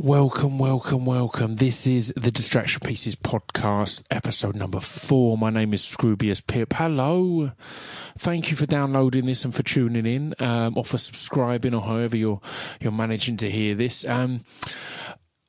Welcome, 0.00 0.60
welcome, 0.60 1.04
welcome. 1.04 1.56
This 1.56 1.84
is 1.88 2.14
the 2.14 2.30
Distraction 2.30 2.80
Pieces 2.86 3.16
podcast, 3.16 4.04
episode 4.12 4.54
number 4.54 4.78
four. 4.78 5.36
My 5.36 5.50
name 5.50 5.74
is 5.74 5.82
Scroobius 5.82 6.46
Pip. 6.46 6.74
Hello. 6.74 7.50
Thank 8.16 8.52
you 8.52 8.56
for 8.56 8.64
downloading 8.64 9.26
this 9.26 9.44
and 9.44 9.52
for 9.52 9.64
tuning 9.64 10.06
in, 10.06 10.34
um, 10.38 10.78
or 10.78 10.84
for 10.84 10.98
subscribing, 10.98 11.74
or 11.74 11.80
however 11.80 12.16
you're 12.16 12.40
you're 12.80 12.92
managing 12.92 13.38
to 13.38 13.50
hear 13.50 13.74
this. 13.74 14.08
Um, 14.08 14.42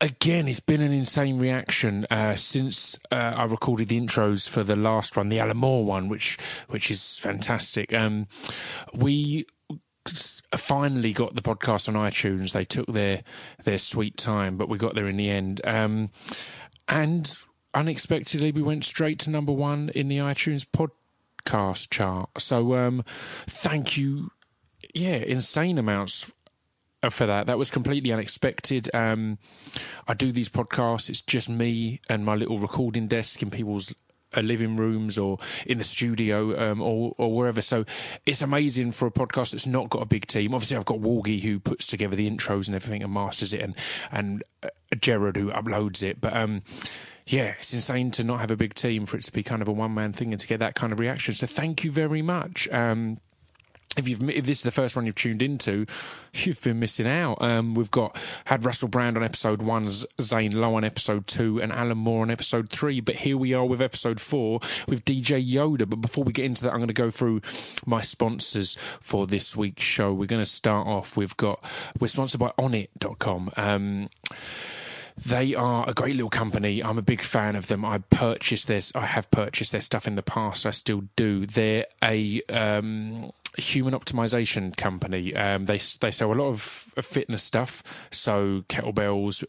again, 0.01 0.47
it's 0.47 0.59
been 0.59 0.81
an 0.81 0.93
insane 0.93 1.37
reaction 1.37 2.07
uh, 2.09 2.33
since 2.33 2.97
uh, 3.11 3.33
I 3.37 3.43
recorded 3.43 3.89
the 3.89 4.01
intros 4.01 4.49
for 4.49 4.63
the 4.63 4.75
last 4.75 5.15
one, 5.15 5.29
the 5.29 5.39
Alan 5.39 5.57
Moore 5.57 5.85
one, 5.85 6.09
which 6.09 6.39
which 6.69 6.89
is 6.89 7.19
fantastic. 7.19 7.93
Um, 7.93 8.25
we 8.95 9.45
finally 10.57 11.13
got 11.13 11.35
the 11.35 11.41
podcast 11.41 11.87
on 11.87 11.95
iTunes. 11.95 12.53
They 12.53 12.65
took 12.65 12.87
their 12.87 13.23
their 13.63 13.77
sweet 13.77 14.17
time, 14.17 14.57
but 14.57 14.69
we 14.69 14.77
got 14.77 14.95
there 14.95 15.07
in 15.07 15.17
the 15.17 15.29
end. 15.29 15.61
Um, 15.63 16.09
and 16.87 17.31
unexpectedly, 17.73 18.51
we 18.51 18.61
went 18.61 18.85
straight 18.85 19.19
to 19.19 19.29
number 19.29 19.51
one 19.51 19.89
in 19.95 20.07
the 20.07 20.17
iTunes 20.17 20.65
podcast 20.65 21.89
chart. 21.89 22.29
So 22.41 22.75
um, 22.75 23.03
thank 23.05 23.97
you, 23.97 24.31
yeah, 24.93 25.17
insane 25.17 25.77
amounts 25.77 26.31
for 27.09 27.25
that. 27.25 27.47
That 27.47 27.57
was 27.57 27.69
completely 27.69 28.11
unexpected. 28.11 28.93
Um, 28.93 29.37
I 30.07 30.13
do 30.13 30.31
these 30.31 30.49
podcasts. 30.49 31.09
It's 31.09 31.21
just 31.21 31.49
me 31.49 32.01
and 32.09 32.25
my 32.25 32.35
little 32.35 32.59
recording 32.59 33.07
desk 33.07 33.41
in 33.41 33.49
people's 33.51 33.95
living 34.37 34.77
rooms 34.77 35.17
or 35.17 35.37
in 35.65 35.77
the 35.77 35.83
studio 35.83 36.71
um, 36.71 36.81
or, 36.81 37.13
or 37.17 37.35
wherever. 37.35 37.61
So 37.61 37.85
it's 38.25 38.41
amazing 38.41 38.91
for 38.91 39.07
a 39.07 39.11
podcast 39.11 39.51
that's 39.51 39.67
not 39.67 39.89
got 39.89 40.01
a 40.01 40.05
big 40.05 40.27
team. 40.27 40.53
Obviously, 40.53 40.77
I've 40.77 40.85
got 40.85 40.99
Walgie 40.99 41.41
who 41.41 41.59
puts 41.59 41.85
together 41.87 42.15
the 42.15 42.29
intros 42.29 42.67
and 42.67 42.75
everything 42.75 43.03
and 43.03 43.13
masters 43.13 43.53
it, 43.53 43.61
and 43.61 43.75
and 44.11 44.43
uh, 44.63 44.69
Jared 44.99 45.35
who 45.35 45.51
uploads 45.51 46.03
it. 46.03 46.21
But 46.21 46.35
um, 46.35 46.61
yeah, 47.27 47.53
it's 47.57 47.73
insane 47.73 48.11
to 48.11 48.23
not 48.23 48.39
have 48.39 48.51
a 48.51 48.57
big 48.57 48.73
team 48.73 49.05
for 49.05 49.17
it 49.17 49.23
to 49.23 49.31
be 49.31 49.43
kind 49.43 49.61
of 49.61 49.67
a 49.67 49.71
one 49.71 49.93
man 49.93 50.13
thing 50.13 50.31
and 50.31 50.39
to 50.39 50.47
get 50.47 50.59
that 50.59 50.75
kind 50.75 50.91
of 50.91 50.99
reaction. 50.99 51.33
So 51.33 51.47
thank 51.47 51.83
you 51.83 51.91
very 51.91 52.21
much. 52.21 52.67
Um, 52.71 53.17
if 53.99 54.09
you've 54.09 54.27
if 54.29 54.45
this 54.45 54.59
is 54.59 54.63
the 54.63 54.71
first 54.71 54.95
one 54.95 55.05
you've 55.05 55.15
tuned 55.15 55.41
into, 55.41 55.85
you've 56.33 56.61
been 56.63 56.79
missing 56.79 57.07
out. 57.07 57.41
Um, 57.41 57.75
we've 57.75 57.91
got 57.91 58.19
had 58.45 58.65
Russell 58.65 58.87
Brand 58.87 59.17
on 59.17 59.23
episode 59.23 59.61
one, 59.61 59.87
Zane 60.21 60.59
Lowe 60.59 60.75
on 60.75 60.83
episode 60.83 61.27
two, 61.27 61.61
and 61.61 61.71
Alan 61.71 61.97
Moore 61.97 62.23
on 62.23 62.31
episode 62.31 62.69
three. 62.69 63.01
But 63.01 63.15
here 63.15 63.37
we 63.37 63.53
are 63.53 63.65
with 63.65 63.81
episode 63.81 64.19
four 64.19 64.59
with 64.87 65.05
DJ 65.05 65.45
Yoda. 65.45 65.89
But 65.89 66.01
before 66.01 66.23
we 66.23 66.33
get 66.33 66.45
into 66.45 66.63
that, 66.63 66.71
I'm 66.71 66.79
going 66.79 66.87
to 66.87 66.93
go 66.93 67.11
through 67.11 67.41
my 67.85 68.01
sponsors 68.01 68.75
for 68.99 69.27
this 69.27 69.55
week's 69.55 69.83
show. 69.83 70.13
We're 70.13 70.25
going 70.25 70.41
to 70.41 70.49
start 70.49 70.87
off. 70.87 71.17
We've 71.17 71.37
got 71.37 71.59
we're 71.99 72.07
sponsored 72.07 72.39
by 72.39 72.51
Onnit.com. 72.57 73.51
Um, 73.57 74.09
they 75.25 75.53
are 75.53 75.87
a 75.87 75.93
great 75.93 76.15
little 76.15 76.29
company. 76.29 76.81
I'm 76.81 76.97
a 76.97 77.01
big 77.01 77.21
fan 77.21 77.55
of 77.55 77.67
them. 77.67 77.83
I 77.83 77.99
purchased 78.09 78.67
this. 78.67 78.95
I 78.95 79.05
have 79.05 79.29
purchased 79.31 79.71
their 79.71 79.81
stuff 79.81 80.07
in 80.07 80.15
the 80.15 80.23
past. 80.23 80.65
I 80.65 80.69
still 80.69 81.03
do. 81.15 81.45
They're 81.45 81.85
a 82.01 82.41
um, 82.49 83.29
human 83.57 83.93
optimization 83.93 84.75
company. 84.75 85.35
Um, 85.35 85.65
they 85.65 85.79
they 85.99 86.11
sell 86.11 86.31
a 86.31 86.33
lot 86.33 86.49
of 86.49 86.61
fitness 86.61 87.43
stuff, 87.43 88.07
so 88.11 88.61
kettlebells, 88.69 89.43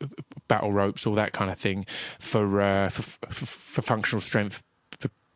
battle 0.49 0.73
ropes, 0.73 1.07
all 1.07 1.15
that 1.15 1.33
kind 1.33 1.51
of 1.51 1.59
thing 1.59 1.85
for 2.19 2.61
uh, 2.61 2.89
for, 2.89 3.03
for, 3.03 3.47
for 3.47 3.83
functional 3.83 4.21
strength 4.21 4.63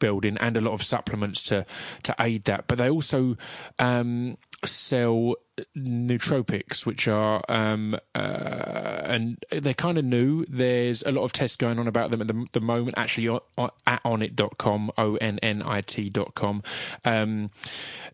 building 0.00 0.36
and 0.38 0.56
a 0.56 0.60
lot 0.60 0.72
of 0.72 0.82
supplements 0.82 1.42
to 1.44 1.64
to 2.02 2.14
aid 2.18 2.44
that. 2.44 2.66
But 2.66 2.78
they 2.78 2.90
also 2.90 3.36
um, 3.78 4.36
sell 4.64 5.34
nootropics, 5.76 6.84
which 6.84 7.08
are 7.08 7.42
um, 7.48 7.96
uh, 8.14 9.02
and 9.04 9.38
they're 9.50 9.74
kind 9.74 9.98
of 9.98 10.04
new. 10.04 10.44
There's 10.46 11.02
a 11.02 11.12
lot 11.12 11.24
of 11.24 11.32
tests 11.32 11.56
going 11.56 11.78
on 11.78 11.86
about 11.86 12.10
them 12.10 12.20
at 12.20 12.28
the, 12.28 12.46
the 12.52 12.60
moment. 12.60 12.98
Actually, 12.98 13.28
at 13.58 14.02
onnit.com, 14.04 14.90
o 14.98 15.16
n 15.16 15.38
n 15.42 15.62
i 15.62 15.80
t.com. 15.80 16.62
Um, 17.04 17.50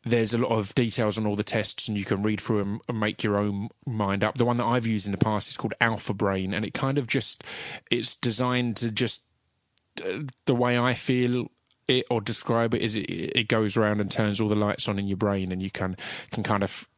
there's 0.04 0.34
a 0.34 0.38
lot 0.38 0.50
of 0.50 0.74
details 0.74 1.18
on 1.18 1.26
all 1.26 1.36
the 1.36 1.42
tests, 1.42 1.88
and 1.88 1.96
you 1.96 2.04
can 2.04 2.22
read 2.22 2.40
through 2.40 2.58
them 2.58 2.80
and 2.88 3.00
make 3.00 3.22
your 3.22 3.38
own 3.38 3.68
mind 3.86 4.24
up. 4.24 4.36
The 4.36 4.44
one 4.44 4.58
that 4.58 4.66
I've 4.66 4.86
used 4.86 5.06
in 5.06 5.12
the 5.12 5.18
past 5.18 5.48
is 5.48 5.56
called 5.56 5.74
Alpha 5.80 6.14
Brain, 6.14 6.52
and 6.52 6.64
it 6.64 6.74
kind 6.74 6.98
of 6.98 7.06
just 7.06 7.44
it's 7.90 8.14
designed 8.14 8.76
to 8.78 8.90
just 8.90 9.22
uh, 10.04 10.24
the 10.46 10.54
way 10.54 10.78
I 10.78 10.94
feel 10.94 11.50
it 11.88 12.06
or 12.10 12.20
describe 12.20 12.74
it 12.74 12.82
is 12.82 12.96
it, 12.96 13.02
it 13.10 13.48
goes 13.48 13.76
around 13.76 14.00
and 14.00 14.10
turns 14.10 14.40
all 14.40 14.48
the 14.48 14.54
lights 14.54 14.88
on 14.88 14.98
in 14.98 15.08
your 15.08 15.16
brain, 15.16 15.52
and 15.52 15.62
you 15.62 15.70
can 15.70 15.96
can 16.30 16.42
kind 16.42 16.62
of 16.62 16.88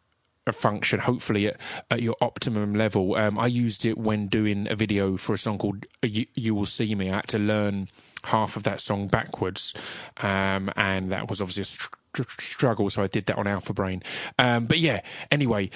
function 0.51 0.99
hopefully 0.99 1.47
at, 1.47 1.61
at 1.91 2.03
your 2.03 2.17
optimum 2.21 2.75
level. 2.75 3.15
Um, 3.15 3.39
I 3.39 3.47
used 3.47 3.87
it 3.87 3.97
when 3.97 4.27
doing 4.27 4.67
a 4.69 4.75
video 4.75 5.17
for 5.17 5.35
a 5.35 5.39
song 5.39 5.59
called 5.59 5.87
you, 6.03 6.27
you, 6.35 6.57
Will 6.57 6.67
See 6.67 6.95
Me. 6.97 7.11
I 7.11 7.17
had 7.17 7.29
to 7.29 7.39
learn 7.39 7.87
half 8.25 8.57
of 8.57 8.65
that 8.65 8.81
song 8.81 9.07
backwards, 9.07 9.75
um, 10.17 10.71
and 10.77 11.11
that 11.13 11.29
was 11.29 11.41
obviously 11.41 11.61
a 11.61 11.65
str- 11.65 12.41
struggle. 12.41 12.91
So 12.91 13.05
I 13.05 13.07
did 13.07 13.27
that 13.27 13.39
on 13.39 13.47
Alpha 13.47 13.73
Brain. 13.73 14.03
Um, 14.39 14.67
but 14.67 14.79
yeah, 14.79 15.03
anyway, 15.31 15.71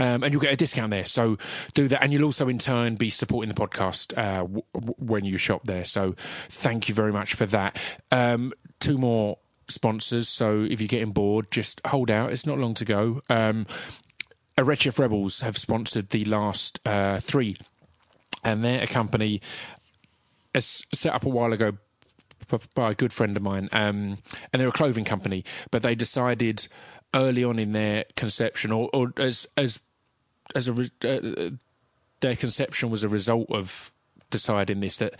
Um, 0.00 0.22
and 0.22 0.32
you'll 0.32 0.42
get 0.42 0.52
a 0.52 0.56
discount 0.56 0.90
there. 0.90 1.04
So 1.04 1.36
do 1.74 1.88
that. 1.88 2.02
And 2.02 2.12
you'll 2.12 2.24
also 2.24 2.48
in 2.48 2.58
turn 2.58 2.96
be 2.96 3.10
supporting 3.10 3.52
the 3.52 3.60
podcast 3.60 4.16
uh, 4.16 4.42
w- 4.42 4.62
when 4.98 5.24
you 5.24 5.36
shop 5.38 5.64
there. 5.64 5.84
So 5.84 6.14
thank 6.16 6.88
you 6.88 6.94
very 6.94 7.12
much 7.12 7.34
for 7.34 7.46
that. 7.46 7.98
Um, 8.12 8.52
two 8.80 8.96
more 8.98 9.38
sponsors. 9.68 10.28
So 10.28 10.62
if 10.62 10.80
you're 10.80 10.88
getting 10.88 11.12
bored, 11.12 11.50
just 11.50 11.80
hold 11.86 12.10
out. 12.10 12.32
It's 12.32 12.46
not 12.46 12.58
long 12.58 12.74
to 12.74 12.84
go. 12.84 13.22
Um, 13.28 13.66
Redshift 14.58 14.98
Rebels 14.98 15.40
have 15.42 15.56
sponsored 15.56 16.10
the 16.10 16.24
last 16.24 16.80
uh, 16.86 17.20
three, 17.20 17.56
and 18.42 18.64
they're 18.64 18.82
a 18.82 18.88
company 18.88 19.40
set 20.58 21.14
up 21.14 21.24
a 21.24 21.28
while 21.28 21.52
ago 21.52 21.72
by 22.74 22.90
a 22.90 22.94
good 22.94 23.12
friend 23.12 23.36
of 23.36 23.42
mine, 23.42 23.68
um, 23.72 24.16
and 24.52 24.60
they're 24.60 24.68
a 24.68 24.72
clothing 24.72 25.04
company. 25.04 25.44
But 25.70 25.82
they 25.82 25.94
decided 25.94 26.66
early 27.14 27.44
on 27.44 27.58
in 27.58 27.72
their 27.72 28.04
conception, 28.16 28.72
or, 28.72 28.90
or 28.92 29.12
as 29.18 29.46
as 29.56 29.80
as 30.54 30.68
a 30.68 30.90
uh, 31.04 31.50
their 32.20 32.36
conception 32.36 32.90
was 32.90 33.04
a 33.04 33.08
result 33.08 33.50
of 33.50 33.92
deciding 34.30 34.80
this 34.80 34.98
that 34.98 35.14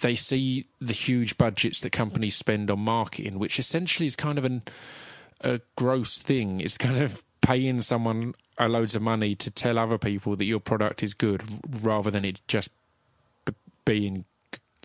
they 0.00 0.16
see 0.16 0.66
the 0.80 0.92
huge 0.92 1.36
budgets 1.36 1.80
that 1.80 1.90
companies 1.90 2.36
spend 2.36 2.70
on 2.70 2.80
marketing, 2.80 3.38
which 3.38 3.58
essentially 3.58 4.06
is 4.06 4.16
kind 4.16 4.38
of 4.38 4.44
an, 4.44 4.62
a 5.40 5.60
gross 5.76 6.18
thing. 6.18 6.60
It's 6.60 6.78
kind 6.78 6.98
of 6.98 7.22
paying 7.40 7.82
someone 7.82 8.34
loads 8.58 8.94
of 8.94 9.02
money 9.02 9.34
to 9.34 9.50
tell 9.50 9.78
other 9.78 9.98
people 9.98 10.36
that 10.36 10.44
your 10.44 10.60
product 10.60 11.02
is 11.02 11.14
good 11.14 11.42
rather 11.82 12.10
than 12.10 12.24
it 12.24 12.40
just 12.48 12.70
b- 13.44 13.54
being 13.84 14.24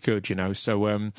good, 0.02 0.28
you 0.28 0.36
know. 0.36 0.52
So 0.52 0.88
um, 0.88 1.12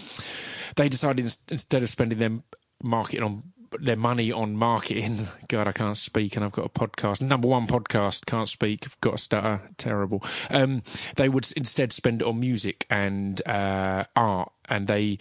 they 0.75 0.89
decided 0.89 1.25
instead 1.49 1.83
of 1.83 1.89
spending 1.89 2.19
them 2.19 2.43
marketing 2.83 3.23
on 3.23 3.43
their 3.79 3.95
money 3.95 4.31
on 4.31 4.55
marketing. 4.55 5.17
God, 5.47 5.67
I 5.67 5.71
can't 5.71 5.97
speak, 5.97 6.35
and 6.35 6.43
I've 6.43 6.51
got 6.51 6.65
a 6.65 6.69
podcast, 6.69 7.21
number 7.21 7.47
one 7.47 7.67
podcast. 7.67 8.25
Can't 8.25 8.49
speak. 8.49 8.83
I've 8.85 8.99
got 9.01 9.15
a 9.15 9.17
stutter. 9.17 9.61
Terrible. 9.77 10.23
Um, 10.49 10.81
they 11.15 11.29
would 11.29 11.47
instead 11.55 11.91
spend 11.91 12.21
it 12.21 12.27
on 12.27 12.39
music 12.39 12.85
and 12.89 13.45
uh, 13.47 14.05
art, 14.15 14.51
and 14.69 14.87
they 14.87 15.17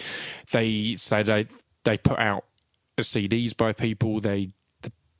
they 0.51 0.97
say 0.97 1.23
they 1.23 1.47
they 1.85 1.99
put 1.99 2.19
out 2.19 2.45
CDs 2.99 3.57
by 3.57 3.73
people. 3.73 4.21
They 4.21 4.51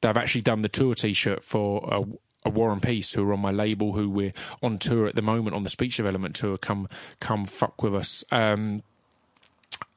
they've 0.01 0.17
actually 0.17 0.43
done 0.43 0.63
the 0.63 0.69
tour 0.69 0.95
T-shirt 0.95 1.43
for. 1.43 1.89
a 1.93 2.05
Warren 2.47 2.81
Peace, 2.81 3.13
who 3.13 3.29
are 3.29 3.35
on 3.35 3.41
my 3.41 3.51
label, 3.51 3.93
who 3.93 4.09
we're 4.09 4.33
on 4.63 4.79
tour 4.79 5.07
at 5.07 5.15
the 5.15 5.21
moment 5.21 5.55
on 5.55 5.63
the 5.63 5.69
speech 5.69 5.99
development 5.99 6.35
tour. 6.35 6.57
Come, 6.57 6.89
come, 7.21 7.45
fuck 7.45 7.83
with 7.83 7.95
us. 7.95 8.25
Um, 8.33 8.81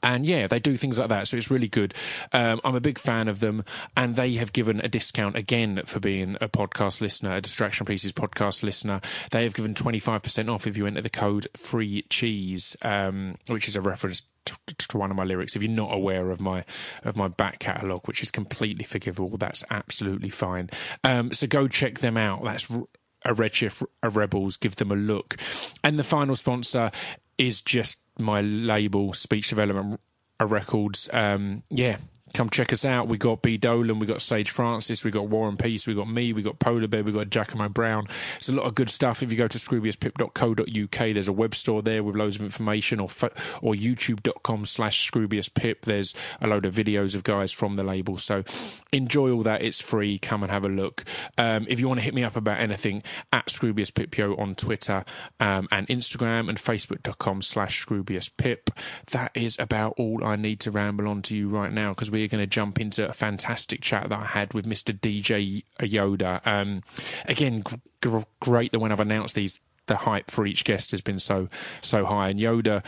and 0.04 0.26
yeah, 0.26 0.48
they 0.48 0.60
do 0.60 0.76
things 0.76 1.00
like 1.00 1.10
that. 1.10 1.28
So 1.28 1.38
it's 1.38 1.50
really 1.50 1.70
good. 1.70 1.94
Um, 2.34 2.60
I'm 2.64 2.76
a 2.76 2.82
big 2.82 3.00
fan 3.00 3.28
of 3.28 3.40
them. 3.40 3.64
And 3.96 4.16
they 4.16 4.34
have 4.34 4.54
given 4.54 4.82
a 4.82 4.88
discount 4.88 5.36
again 5.36 5.82
for 5.86 6.00
being 6.00 6.36
a 6.42 6.50
podcast 6.50 7.02
listener, 7.02 7.36
a 7.36 7.42
Distraction 7.42 7.86
Pieces 7.86 8.12
podcast 8.12 8.64
listener. 8.64 9.00
They 9.32 9.44
have 9.44 9.54
given 9.54 9.74
25% 9.74 10.54
off 10.54 10.68
if 10.68 10.78
you 10.78 10.86
enter 10.86 11.02
the 11.02 11.10
code 11.10 11.48
free 11.56 12.04
cheese, 12.10 12.76
um, 12.82 13.36
which 13.48 13.68
is 13.68 13.76
a 13.76 13.82
reference 13.82 14.24
to, 14.46 14.58
to, 14.76 14.98
one 14.98 15.10
of 15.10 15.16
my 15.16 15.24
lyrics. 15.24 15.56
If 15.56 15.64
you're 15.64 15.72
not 15.72 15.94
aware 15.94 16.30
of 16.30 16.42
my 16.42 16.66
of 17.04 17.16
my 17.16 17.30
back 17.30 17.60
catalogue, 17.60 18.08
which 18.08 18.22
is 18.22 18.30
completely 18.30 18.84
forgivable, 18.84 19.38
that's 19.38 19.64
absolutely 19.70 20.28
fine. 20.28 20.70
Um, 21.04 21.32
so 21.32 21.48
go 21.48 21.70
check 21.70 22.00
them 22.00 22.18
out. 22.18 22.44
That's 22.44 22.70
a 22.70 23.34
Redshift 23.34 23.86
a 24.02 24.10
Rebels. 24.10 24.58
Give 24.58 24.76
them 24.76 24.92
a 24.92 24.96
look. 24.96 25.38
And 25.82 25.98
the 25.98 26.04
final 26.04 26.36
sponsor 26.36 26.92
is 27.38 27.62
just 27.62 28.00
my 28.20 28.42
label, 28.42 29.14
Speech 29.14 29.50
Development 29.50 30.00
Records. 30.42 31.10
Um, 31.14 31.64
yeah, 31.70 31.98
come 32.34 32.50
check 32.50 32.74
us 32.74 32.86
out. 32.86 33.08
We 33.08 33.18
got 33.18 33.42
B 33.42 33.58
Dolan, 33.58 34.00
we 34.00 34.08
got 34.08 34.22
Sage 34.22 34.50
Francis, 34.50 35.04
we 35.04 35.12
got 35.12 35.28
Warren 35.28 35.58
Peace, 35.58 35.88
we 35.88 35.94
got 35.94 36.08
me, 36.08 36.34
we 36.34 36.42
got 36.42 36.60
Polar 36.60 36.88
Bear, 36.88 37.04
we 37.04 37.12
got 37.12 37.30
Giacomo 37.30 37.70
Brown. 37.70 38.06
It's 38.38 38.50
a 38.50 38.54
lot 38.54 38.66
of 38.66 38.76
good 38.76 38.90
stuff. 38.90 39.24
If 39.24 39.32
you 39.32 39.38
go 39.38 39.48
to 39.48 39.58
scroobiuspip.co.uk, 39.58 41.14
there's 41.14 41.28
a 41.28 41.34
web 41.34 41.56
store 41.56 41.82
there 41.82 42.04
with 42.04 42.16
loads 42.16 42.38
of 42.38 42.44
information, 42.44 43.00
or 43.00 43.10
fo- 43.10 43.34
or 43.62 43.74
YouTube.com 43.74 44.66
slash 44.66 45.10
scroobiuspip. 45.12 45.82
There's 45.82 46.14
a 46.42 46.48
load 46.48 46.66
of 46.66 46.74
videos 46.74 47.16
of 47.16 47.24
guys 47.24 47.52
from 47.52 47.76
the 47.76 47.84
label. 47.84 48.18
So 48.18 48.44
enjoy 48.92 49.32
all 49.32 49.44
that. 49.44 49.62
It's 49.62 49.82
free. 49.82 50.18
Come 50.18 50.44
and 50.44 50.52
have 50.52 50.66
a 50.66 50.70
look. 50.70 51.04
Um, 51.38 51.66
if 51.70 51.80
you 51.80 51.88
want 51.88 52.00
to 52.00 52.04
hit 52.04 52.14
me 52.14 52.24
up 52.24 52.36
about 52.36 52.60
anything, 52.60 53.04
at 53.32 53.48
scroobiuspipio 53.48 54.38
on 54.40 54.56
Twitter 54.56 55.04
um, 55.40 55.68
and 55.72 55.88
Instagram 55.88 56.50
and 56.50 56.58
Facebook.com 56.58 57.42
slash 57.42 57.86
scroobiuspip. 57.86 58.70
That 59.12 59.32
is 59.36 59.58
about 59.60 59.94
all 59.98 60.24
I 60.24 60.36
need 60.36 60.60
to 60.62 60.72
ramble 60.72 61.08
on 61.08 61.22
to 61.24 61.36
you 61.36 61.50
right 61.50 61.72
now 61.72 61.90
because 61.90 62.12
we're 62.24 62.30
going 62.30 62.44
to 62.44 62.48
jump 62.48 62.80
into 62.80 63.08
a 63.08 63.14
fantastic 63.14 63.82
chat 63.82 64.10
that 64.10 64.20
I 64.20 64.26
had 64.26 64.54
with 64.54 64.66
Mr. 64.66 64.98
DJ 64.98 65.64
Yoda. 65.80 66.46
Um, 66.48 66.82
again, 67.28 67.62
gr- 67.62 67.76
gr- 68.02 68.24
great 68.40 68.72
that 68.72 68.80
when 68.80 68.92
I've 68.92 69.00
announced 69.00 69.36
these, 69.36 69.60
the 69.88 69.98
hype 69.98 70.32
for 70.32 70.46
each 70.46 70.64
guest 70.64 70.92
has 70.92 71.02
been 71.02 71.20
so 71.20 71.50
so 71.82 72.06
high, 72.06 72.30
and 72.30 72.40
Yoda 72.40 72.86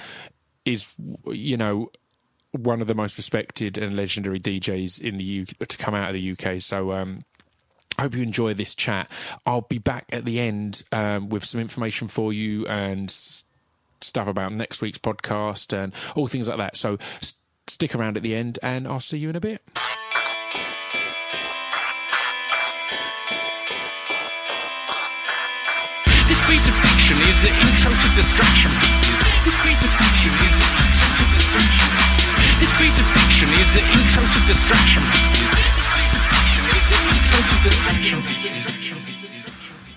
is, 0.64 0.96
you 1.26 1.58
know, 1.58 1.92
one 2.52 2.80
of 2.80 2.88
the 2.88 2.96
most 2.96 3.18
respected 3.18 3.78
and 3.78 3.98
legendary 3.98 4.40
DJs 4.40 5.02
in 5.02 5.18
the 5.18 5.24
U- 5.24 5.46
to 5.46 5.78
come 5.78 5.94
out 5.94 6.10
of 6.10 6.14
the 6.16 6.32
UK. 6.32 6.62
So. 6.62 6.94
Um, 6.94 7.24
hope 7.98 8.14
you 8.14 8.24
enjoy 8.24 8.54
this 8.54 8.76
chat. 8.76 9.10
I'll 9.46 9.62
be 9.62 9.78
back 9.80 10.04
at 10.12 10.26
the 10.26 10.38
end 10.38 10.84
um, 10.92 11.30
with 11.30 11.46
some 11.46 11.62
information 11.62 12.10
for 12.10 12.34
you 12.34 12.68
and 12.68 13.10
stuff 13.10 14.28
about 14.28 14.52
next 14.52 14.82
week's 14.82 14.98
podcast 14.98 15.72
and 15.72 15.94
all 16.14 16.28
things 16.28 16.50
like 16.50 16.58
that. 16.58 16.76
So 16.76 16.96
s- 17.22 17.36
stick 17.68 17.96
around 17.96 18.18
at 18.18 18.24
the 18.24 18.36
end, 18.36 18.60
and 18.62 18.88
I'll 18.88 19.00
see 19.00 19.18
you 19.18 19.30
in 19.30 19.36
a 19.36 19.40
bit. 19.40 19.62
This 26.28 26.42
piece 26.50 26.68
of 26.70 26.76
fiction 26.76 27.18
is 27.22 27.42
the 27.42 27.52
intro 27.54 27.92
to 27.92 28.10
distraction. 28.16 28.72
This 29.44 29.58
piece 29.62 29.84
of 29.86 29.92
fiction 29.94 30.34
is 30.42 30.54
the 30.58 30.70
intro 30.78 31.08
to 31.16 31.26
distraction. 31.34 31.90
This 32.60 32.74
piece 32.78 33.00
of 33.00 33.08
fiction 33.14 33.50
is 33.54 33.70
the 33.74 33.84
intro 33.94 34.22
to 34.24 34.40
distraction. 34.48 35.04
This 35.06 35.86
piece 35.94 36.14
of 36.16 36.24
fiction 36.34 36.66
is 36.70 36.86
the 36.90 37.00
intro 37.14 37.40
to 37.46 37.56
distraction. 37.64 38.20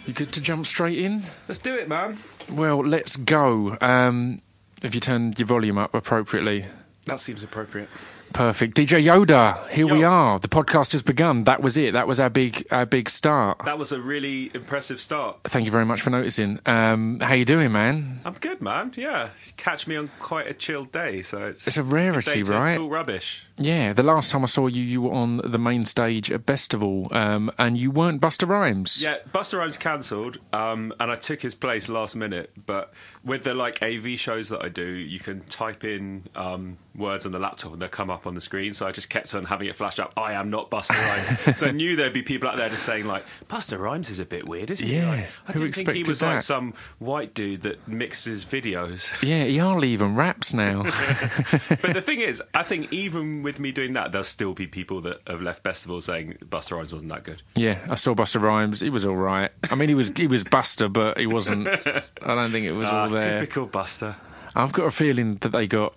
You 0.07 0.13
good 0.15 0.33
to 0.33 0.41
jump 0.41 0.67
straight 0.67 0.99
in? 0.99 1.23
Let's 1.49 1.61
do 1.61 1.75
it, 1.75 1.89
man. 1.89 2.17
Well, 2.53 2.79
let's 2.79 3.17
go. 3.17 3.77
Um, 3.81 4.41
if 4.83 4.95
you 4.95 5.01
turn 5.01 5.35
your 5.37 5.47
volume 5.47 5.77
up 5.77 5.95
appropriately. 5.95 6.65
That 7.09 7.21
seems 7.21 7.43
appropriate. 7.43 7.89
Perfect. 8.33 8.77
DJ 8.77 9.03
Yoda, 9.03 9.67
here 9.69 9.87
we 9.87 10.05
are. 10.05 10.39
The 10.39 10.49
podcast 10.49 10.93
has 10.93 11.03
begun. 11.03 11.45
That 11.45 11.63
was 11.63 11.77
it. 11.77 11.93
That 11.93 12.07
was 12.07 12.21
our 12.21 12.31
big 12.31 12.67
our 12.71 12.87
big 12.87 13.11
start. 13.11 13.61
That 13.65 13.79
was 13.79 13.93
a 13.93 14.01
really 14.01 14.51
impressive 14.55 15.01
start. 15.01 15.39
Thank 15.45 15.65
you 15.67 15.73
very 15.73 15.85
much 15.85 16.03
for 16.03 16.11
noticing. 16.11 16.61
Um, 16.67 17.21
how 17.21 17.35
you 17.35 17.45
doing, 17.45 17.73
man? 17.73 18.21
I'm 18.25 18.35
good, 18.35 18.61
man. 18.61 18.93
Yeah, 18.97 19.31
catch 19.57 19.87
me 19.87 19.97
on 19.97 20.11
quite 20.21 20.47
a 20.47 20.55
chilled 20.55 20.93
day, 20.93 21.23
so 21.23 21.47
it's 21.47 21.67
It's 21.67 21.77
a 21.79 21.83
rarity, 21.83 22.43
good 22.43 22.45
day 22.47 22.53
to 22.53 22.59
right? 22.59 22.77
Talk 22.77 22.91
rubbish. 22.91 23.45
Yeah, 23.61 23.93
the 23.93 24.05
last 24.05 24.31
time 24.31 24.45
I 24.45 24.47
saw 24.47 24.69
you, 24.69 24.83
you 24.83 25.03
were 25.03 25.13
on 25.13 25.39
the 25.39 25.59
main 25.59 25.85
stage 25.85 26.31
at 26.31 26.47
Bestival, 26.47 27.13
um, 27.13 27.51
and 27.59 27.77
you 27.77 27.91
weren't 27.91 28.21
Busta 28.21 28.47
Rhymes. 28.47 29.03
Yeah, 29.03 29.17
Busta 29.33 29.59
Rhymes 29.59 29.77
cancelled, 29.77 30.39
um, 30.53 30.93
and 31.01 31.11
I 31.11 31.17
took 31.17 31.43
his 31.43 31.57
place 31.57 31.89
last 31.89 32.15
minute. 32.15 32.53
But 32.67 32.93
with 33.25 33.43
the 33.45 33.55
like 33.55 33.83
AV 33.83 34.11
shows 34.19 34.49
that 34.51 34.63
I 34.63 34.69
do, 34.69 34.87
you 34.87 35.19
can 35.19 35.41
type 35.41 35.83
in 35.83 36.29
um, 36.37 36.79
words 36.95 37.27
on 37.27 37.33
the 37.33 37.39
laptop 37.39 37.73
and 37.73 37.83
they'll 37.83 37.89
come 37.89 38.11
up 38.11 38.18
on 38.27 38.35
the 38.35 38.41
screen. 38.41 38.75
So 38.75 38.87
I 38.87 38.93
just 38.93 39.09
kept 39.11 39.35
on 39.35 39.45
having 39.45 39.69
it 39.69 39.77
flash 39.77 39.99
up. 39.99 40.13
I 40.17 40.33
am 40.35 40.51
not 40.51 40.71
Busta 40.71 40.91
Rhymes. 40.91 41.59
so 41.61 41.69
I 41.69 41.71
knew 41.71 41.97
there'd 41.97 42.13
be 42.13 42.23
people 42.23 42.49
out 42.49 42.57
there 42.57 42.69
just 42.69 42.83
saying 42.85 43.07
like, 43.07 43.25
Busta 43.49 43.79
Rhymes 43.79 44.11
is 44.11 44.19
a 44.19 44.25
bit 44.25 44.47
weird, 44.49 44.71
isn't 44.71 44.87
he? 44.87 44.97
Yeah, 44.97 45.11
Like, 45.11 45.27
I 45.49 45.53
didn't 45.53 45.73
think 45.75 45.91
he 45.93 46.03
was 46.05 46.21
that? 46.21 46.35
like 46.35 46.43
some 46.43 46.75
white 46.99 47.35
dude 47.35 47.63
that 47.63 47.87
mixes 47.89 48.45
videos. 48.45 49.23
Yeah, 49.23 49.45
he 49.45 49.59
hardly 49.59 49.91
even 49.91 50.15
raps 50.17 50.55
now. 50.55 50.83
but 50.83 51.93
the 51.95 52.03
thing 52.05 52.21
is, 52.21 52.43
I 52.55 52.63
think 52.63 52.93
even 52.93 53.43
with 53.43 53.61
me 53.61 53.73
doing 53.73 53.93
that, 53.95 54.13
there'll 54.13 54.25
still 54.25 54.55
be 54.55 54.67
people 54.67 55.01
that 55.03 55.21
have 55.27 55.43
left 55.43 55.63
Bestival 55.63 56.03
saying 56.03 56.39
Busta 56.45 56.77
Rhymes 56.77 56.93
wasn't 56.93 57.13
that 57.13 57.25
good. 57.25 57.43
yeah, 57.55 57.79
I 57.89 57.95
saw 57.95 58.15
Busta 58.15 58.41
Rhymes. 58.41 58.81
He 58.81 58.91
was 58.91 59.05
all 59.07 59.17
right. 59.17 59.51
I 59.71 59.75
mean, 59.75 59.89
he 59.89 59.95
was 59.95 60.13
he 60.17 60.27
was 60.27 60.45
Busta, 60.45 60.93
but 60.93 61.19
he 61.19 61.27
wasn't. 61.27 61.69
I 61.69 62.03
don't 62.35 62.51
think 62.51 62.67
it 62.67 62.73
was 62.73 62.89
Ah, 62.89 63.03
all 63.05 63.09
there. 63.11 63.41
typical 63.41 63.69
Busta. 63.69 64.17
I've 64.55 64.73
got 64.73 64.87
a 64.87 64.91
feeling 64.91 65.37
that 65.37 65.51
they 65.51 65.67
got, 65.67 65.95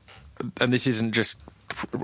and 0.59 0.71
this 0.73 0.85
isn't 0.87 1.13
just 1.13 1.37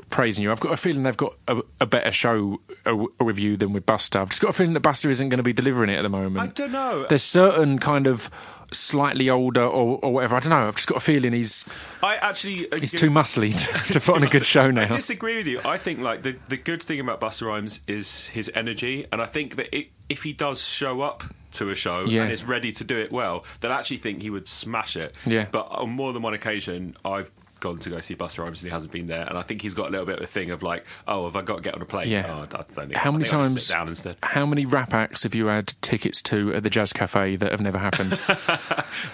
praising 0.10 0.44
you. 0.44 0.52
I've 0.52 0.60
got 0.60 0.74
a 0.74 0.78
feeling 0.78 1.04
they've 1.04 1.16
got 1.18 1.36
a, 1.48 1.62
a 1.82 1.86
better 1.86 2.12
show 2.12 2.60
uh, 2.86 2.96
with 3.20 3.40
you 3.40 3.58
than 3.58 3.74
with 3.74 3.86
Busta. 3.86 4.22
I've 4.22 4.30
just 4.30 4.42
got 4.42 4.50
a 4.50 4.54
feeling 4.54 4.74
that 4.74 4.84
Busta 4.84 5.10
isn't 5.10 5.30
going 5.30 5.38
to 5.38 5.44
be 5.44 5.54
delivering 5.54 5.90
it 5.90 5.98
at 5.98 6.02
the 6.04 6.10
moment. 6.10 6.38
I 6.38 6.48
don't 6.48 6.72
know. 6.72 7.06
There's 7.08 7.24
certain 7.24 7.80
kind 7.80 8.08
of 8.08 8.30
slightly 8.72 9.30
older 9.30 9.64
or, 9.64 10.00
or 10.02 10.14
whatever. 10.14 10.36
I 10.36 10.40
don't 10.40 10.50
know. 10.50 10.68
I've 10.68 10.76
just 10.76 10.88
got 10.88 10.98
a 10.98 11.02
feeling 11.02 11.34
he's 11.34 11.66
I 12.04 12.16
actually 12.18 12.72
uh, 12.72 12.78
he's 12.78 12.92
too 12.92 13.10
muscly 13.10 13.54
to, 13.54 13.94
to 13.94 14.00
put 14.00 14.16
on 14.16 14.24
a 14.24 14.28
good 14.28 14.46
show 14.46 14.72
now. 14.72 14.84
I 14.84 14.98
disagree 14.98 15.38
with 15.38 15.48
you. 15.48 15.62
I 15.64 15.78
think 15.78 16.00
like 16.00 16.24
the 16.24 16.36
the 16.50 16.58
good 16.58 16.84
thing 16.84 17.00
about 17.00 17.22
Busta 17.22 17.48
Rhymes 17.48 17.82
is 17.88 18.28
his 18.30 18.52
energy, 18.54 19.06
and 19.12 19.22
I 19.22 19.26
think 19.26 19.56
that 19.56 19.76
it, 19.76 19.88
if 20.10 20.24
he 20.24 20.34
does 20.34 20.64
show 20.64 21.02
up 21.02 21.24
to 21.54 21.70
a 21.70 21.76
show 21.76 22.04
Yeah. 22.06 22.24
and 22.24 22.32
is 22.32 22.44
ready 22.44 22.72
to 22.74 22.84
do 22.84 22.98
it 22.98 23.12
well, 23.12 23.46
then 23.62 23.72
I 23.72 23.80
actually 23.80 23.98
think 23.98 24.22
he 24.22 24.30
would 24.30 24.48
smash 24.48 24.98
it. 24.98 25.16
Yeah. 25.26 25.48
But 25.50 25.68
on 25.72 25.90
more 25.92 26.12
than 26.14 26.22
one 26.22 26.34
occasion, 26.34 26.98
I've 27.06 27.32
gone 27.60 27.80
to 27.80 27.90
go 27.90 28.00
see 28.00 28.16
Busta 28.16 28.40
Rhymes 28.44 28.62
and 28.62 28.70
he 28.70 28.74
hasn't 28.74 28.92
been 28.92 29.08
there, 29.08 29.26
and 29.28 29.38
I 29.38 29.42
think 29.42 29.62
he's 29.62 29.74
got 29.74 29.88
a 29.88 29.92
little 29.92 30.06
bit 30.06 30.18
of 30.18 30.24
a 30.24 30.28
thing 30.28 30.52
of 30.52 30.64
like, 30.64 30.86
oh, 31.08 31.26
have 31.26 31.36
I 31.36 31.42
got 31.42 31.58
to 31.58 31.62
get 31.62 31.76
on 31.76 31.82
a 31.82 31.86
plane? 31.86 32.10
Yeah. 32.10 32.26
Oh, 32.30 32.42
I 32.42 32.46
don't 32.46 32.68
think. 32.68 32.94
How 32.94 33.10
I 33.10 33.14
many 33.14 33.26
times- 33.26 33.68
down 33.68 33.88
instead? 33.88 34.18
How 34.24 34.46
many 34.46 34.66
rap 34.66 34.94
acts 34.94 35.24
have 35.24 35.34
you 35.36 35.48
had 35.48 35.74
tickets 35.82 36.22
to 36.24 36.54
at 36.54 36.64
the 36.64 36.70
Jazz 36.70 36.94
Cafe 36.94 37.36
that 37.38 37.52
have 37.52 37.62
never 37.62 37.78
happened? 37.78 38.20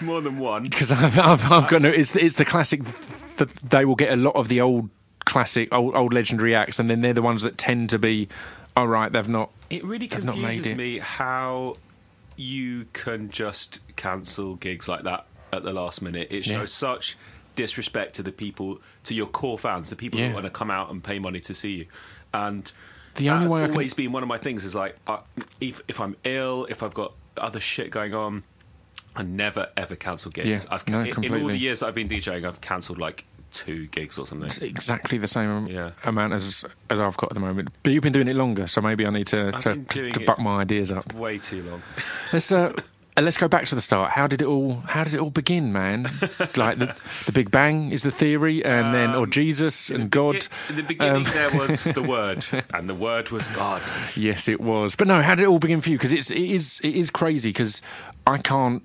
More 0.00 0.20
than 0.20 0.38
one. 0.38 0.64
Because 0.64 0.92
I've, 0.92 1.18
I've, 1.18 1.50
I've 1.50 1.68
got 1.70 1.82
no. 1.82 1.88
It's 1.90 2.12
the, 2.12 2.24
it's 2.24 2.36
the 2.36 2.44
classic 2.44 2.82
that 3.36 3.50
they 3.56 3.84
will 3.84 3.94
get 3.96 4.12
a 4.12 4.16
lot 4.16 4.34
of 4.36 4.48
the 4.48 4.60
old 4.60 4.90
classic, 5.24 5.72
old, 5.72 5.94
old 5.96 6.12
legendary 6.12 6.54
acts, 6.54 6.78
and 6.78 6.88
then 6.90 7.00
they're 7.00 7.12
the 7.14 7.22
ones 7.22 7.42
that 7.42 7.56
tend 7.58 7.90
to 7.90 7.98
be. 7.98 8.28
All 8.76 8.88
right, 8.88 9.10
they've 9.12 9.28
not. 9.28 9.50
It 9.70 9.84
really 9.84 10.06
They've 10.08 10.24
not 10.24 10.36
made 10.36 10.42
confuses 10.62 10.72
it. 10.72 10.76
me 10.76 10.98
how 10.98 11.76
you 12.36 12.86
can 12.92 13.30
just 13.30 13.80
cancel 13.96 14.56
gigs 14.56 14.88
like 14.88 15.04
that 15.04 15.26
at 15.52 15.62
the 15.62 15.72
last 15.72 16.02
minute. 16.02 16.28
It 16.30 16.44
shows 16.44 16.52
Yeah. 16.54 16.64
such 16.66 17.16
disrespect 17.56 18.14
to 18.14 18.22
the 18.22 18.32
people, 18.32 18.80
to 19.04 19.14
your 19.14 19.26
core 19.26 19.58
fans, 19.58 19.90
the 19.90 19.96
people 19.96 20.18
Yeah. 20.20 20.28
who 20.28 20.34
want 20.34 20.46
to 20.46 20.50
come 20.50 20.70
out 20.70 20.90
and 20.90 21.02
pay 21.02 21.18
money 21.18 21.40
to 21.40 21.54
see 21.54 21.72
you. 21.72 21.86
And 22.32 22.70
The 23.16 23.30
only 23.30 23.44
that's 23.44 23.54
way 23.54 23.62
I 23.62 23.66
can- 23.66 23.74
always 23.74 23.94
been 23.94 24.12
one 24.12 24.22
of 24.22 24.28
my 24.28 24.38
things 24.38 24.64
is 24.64 24.74
like, 24.74 24.96
uh, 25.06 25.18
if, 25.60 25.80
if 25.88 26.00
I'm 26.00 26.16
ill, 26.24 26.66
if 26.66 26.82
I've 26.82 26.94
got 26.94 27.12
other 27.36 27.60
shit 27.60 27.90
going 27.90 28.14
on, 28.14 28.42
I 29.16 29.22
never 29.22 29.68
ever 29.76 29.94
cancel 29.94 30.30
gigs. 30.32 30.48
Yeah, 30.64 30.74
I've, 30.74 30.88
no, 30.88 31.00
in, 31.02 31.22
in 31.24 31.40
all 31.40 31.46
the 31.48 31.56
years 31.56 31.80
that 31.80 31.86
I've 31.86 31.94
been 31.94 32.08
DJing, 32.08 32.44
I've 32.44 32.60
cancelled 32.60 32.98
like 32.98 33.24
two 33.52 33.86
gigs 33.86 34.18
or 34.18 34.26
something. 34.26 34.48
It's 34.48 34.58
exactly 34.58 35.18
the 35.18 35.28
same 35.28 35.68
Yeah. 35.68 35.92
amount 36.04 36.32
as 36.32 36.64
as 36.90 36.98
I've 36.98 37.16
got 37.16 37.30
at 37.30 37.34
the 37.34 37.40
moment. 37.40 37.68
But 37.84 37.92
you've 37.92 38.02
been 38.02 38.12
doing 38.12 38.26
it 38.26 38.34
longer, 38.34 38.66
so 38.66 38.80
maybe 38.80 39.06
I 39.06 39.10
need 39.10 39.28
to 39.28 39.52
I've 39.54 39.60
to, 39.60 40.10
to 40.10 40.20
buck 40.26 40.40
my 40.40 40.62
ideas 40.62 40.90
up. 40.90 41.12
Way 41.14 41.38
too 41.38 41.62
long. 41.62 41.80
Let's 42.32 42.50
uh, 42.50 42.72
uh, 43.16 43.22
let's 43.22 43.36
go 43.36 43.46
back 43.48 43.66
to 43.66 43.74
the 43.74 43.80
start. 43.80 44.10
How 44.10 44.26
did 44.26 44.42
it 44.42 44.46
all 44.46 44.76
How 44.86 45.04
did 45.04 45.14
it 45.14 45.20
all 45.20 45.30
begin, 45.30 45.72
man? 45.72 46.02
like 46.56 46.78
the 46.78 46.96
the 47.26 47.32
Big 47.32 47.50
Bang 47.50 47.92
is 47.92 48.02
the 48.02 48.10
theory, 48.10 48.64
and 48.64 48.92
then 48.94 49.14
or 49.14 49.26
Jesus 49.26 49.90
and 49.90 50.10
God. 50.10 50.46
In 50.68 50.76
the 50.76 50.82
beginning, 50.82 51.16
Um, 51.16 51.32
there 51.32 51.50
was 51.58 51.84
the 51.84 52.02
word, 52.08 52.46
and 52.72 52.88
the 52.88 52.94
word 52.94 53.30
was 53.30 53.46
God. 53.48 53.82
Yes, 54.16 54.48
it 54.48 54.60
was. 54.60 54.96
But 54.96 55.06
no, 55.06 55.22
how 55.22 55.34
did 55.34 55.44
it 55.44 55.48
all 55.48 55.58
begin 55.58 55.80
for 55.80 55.90
you? 55.90 55.96
Because 55.96 56.12
it's 56.12 56.30
it 56.30 56.38
is 56.38 56.80
it 56.82 56.94
is 56.94 57.10
crazy. 57.10 57.50
Because 57.50 57.82
I 58.26 58.38
can't 58.38 58.82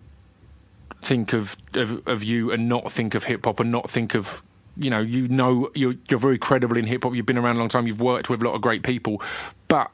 think 1.02 1.34
of, 1.34 1.58
of 1.74 2.08
of 2.08 2.24
you 2.24 2.52
and 2.52 2.70
not 2.70 2.92
think 2.92 3.16
of 3.16 3.24
hip 3.24 3.46
hop 3.46 3.60
and 3.60 3.72
not 3.72 3.90
think 3.90 4.16
of 4.16 4.44
you 4.78 4.90
know 4.90 5.00
you 5.00 5.28
know 5.28 5.70
you're 5.74 5.96
you're 6.10 6.20
very 6.20 6.38
credible 6.38 6.78
in 6.78 6.86
hip 6.86 7.04
hop. 7.04 7.16
You've 7.16 7.26
been 7.26 7.38
around 7.38 7.56
a 7.56 7.60
long 7.60 7.70
time. 7.70 7.88
You've 7.88 8.02
worked 8.02 8.30
with 8.30 8.42
a 8.44 8.46
lot 8.46 8.54
of 8.54 8.62
great 8.62 8.84
people, 8.84 9.22
but 9.68 9.90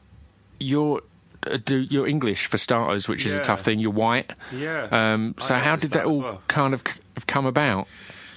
you're. 0.59 1.01
Uh, 1.45 1.57
Do, 1.63 1.77
you're 1.77 2.07
English 2.07 2.47
for 2.47 2.57
starters, 2.57 3.07
which 3.07 3.25
is 3.25 3.33
a 3.35 3.39
tough 3.41 3.61
thing. 3.61 3.79
You're 3.79 3.91
white. 3.91 4.33
Yeah. 4.53 4.87
Um, 4.91 5.35
so 5.39 5.55
how 5.55 5.75
did 5.75 5.91
that 5.91 6.03
that 6.03 6.05
all 6.05 6.19
well. 6.19 6.41
kind 6.47 6.73
of 6.73 6.83
c- 6.87 6.99
come 7.27 7.45
about? 7.45 7.87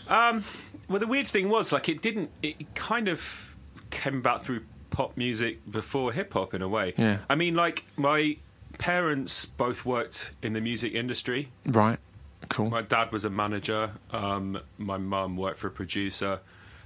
Um, 0.08 0.44
well, 0.88 1.00
the 1.00 1.06
weird 1.06 1.26
thing 1.26 1.48
was, 1.48 1.72
like, 1.72 1.88
it 1.88 2.00
didn't. 2.00 2.30
It 2.42 2.74
kind 2.74 3.08
of 3.08 3.54
came 3.90 4.18
about 4.18 4.44
through 4.44 4.64
pop 4.90 5.16
music 5.16 5.58
before 5.70 6.12
hip 6.12 6.32
hop, 6.32 6.54
in 6.54 6.62
a 6.62 6.68
way. 6.68 6.94
Yeah. 6.96 7.18
I 7.28 7.34
mean, 7.34 7.54
like, 7.54 7.84
my 7.96 8.36
parents 8.78 9.44
both 9.44 9.84
worked 9.84 10.32
in 10.42 10.52
the 10.52 10.60
music 10.60 10.94
industry. 10.94 11.48
Right. 11.66 11.98
Cool. 12.48 12.70
My 12.70 12.82
dad 12.82 13.12
was 13.12 13.24
a 13.24 13.30
manager. 13.30 13.90
Um, 14.12 14.60
my 14.78 14.96
mum 14.96 15.36
worked 15.36 15.58
for 15.58 15.66
a 15.66 15.70
producer. 15.70 16.40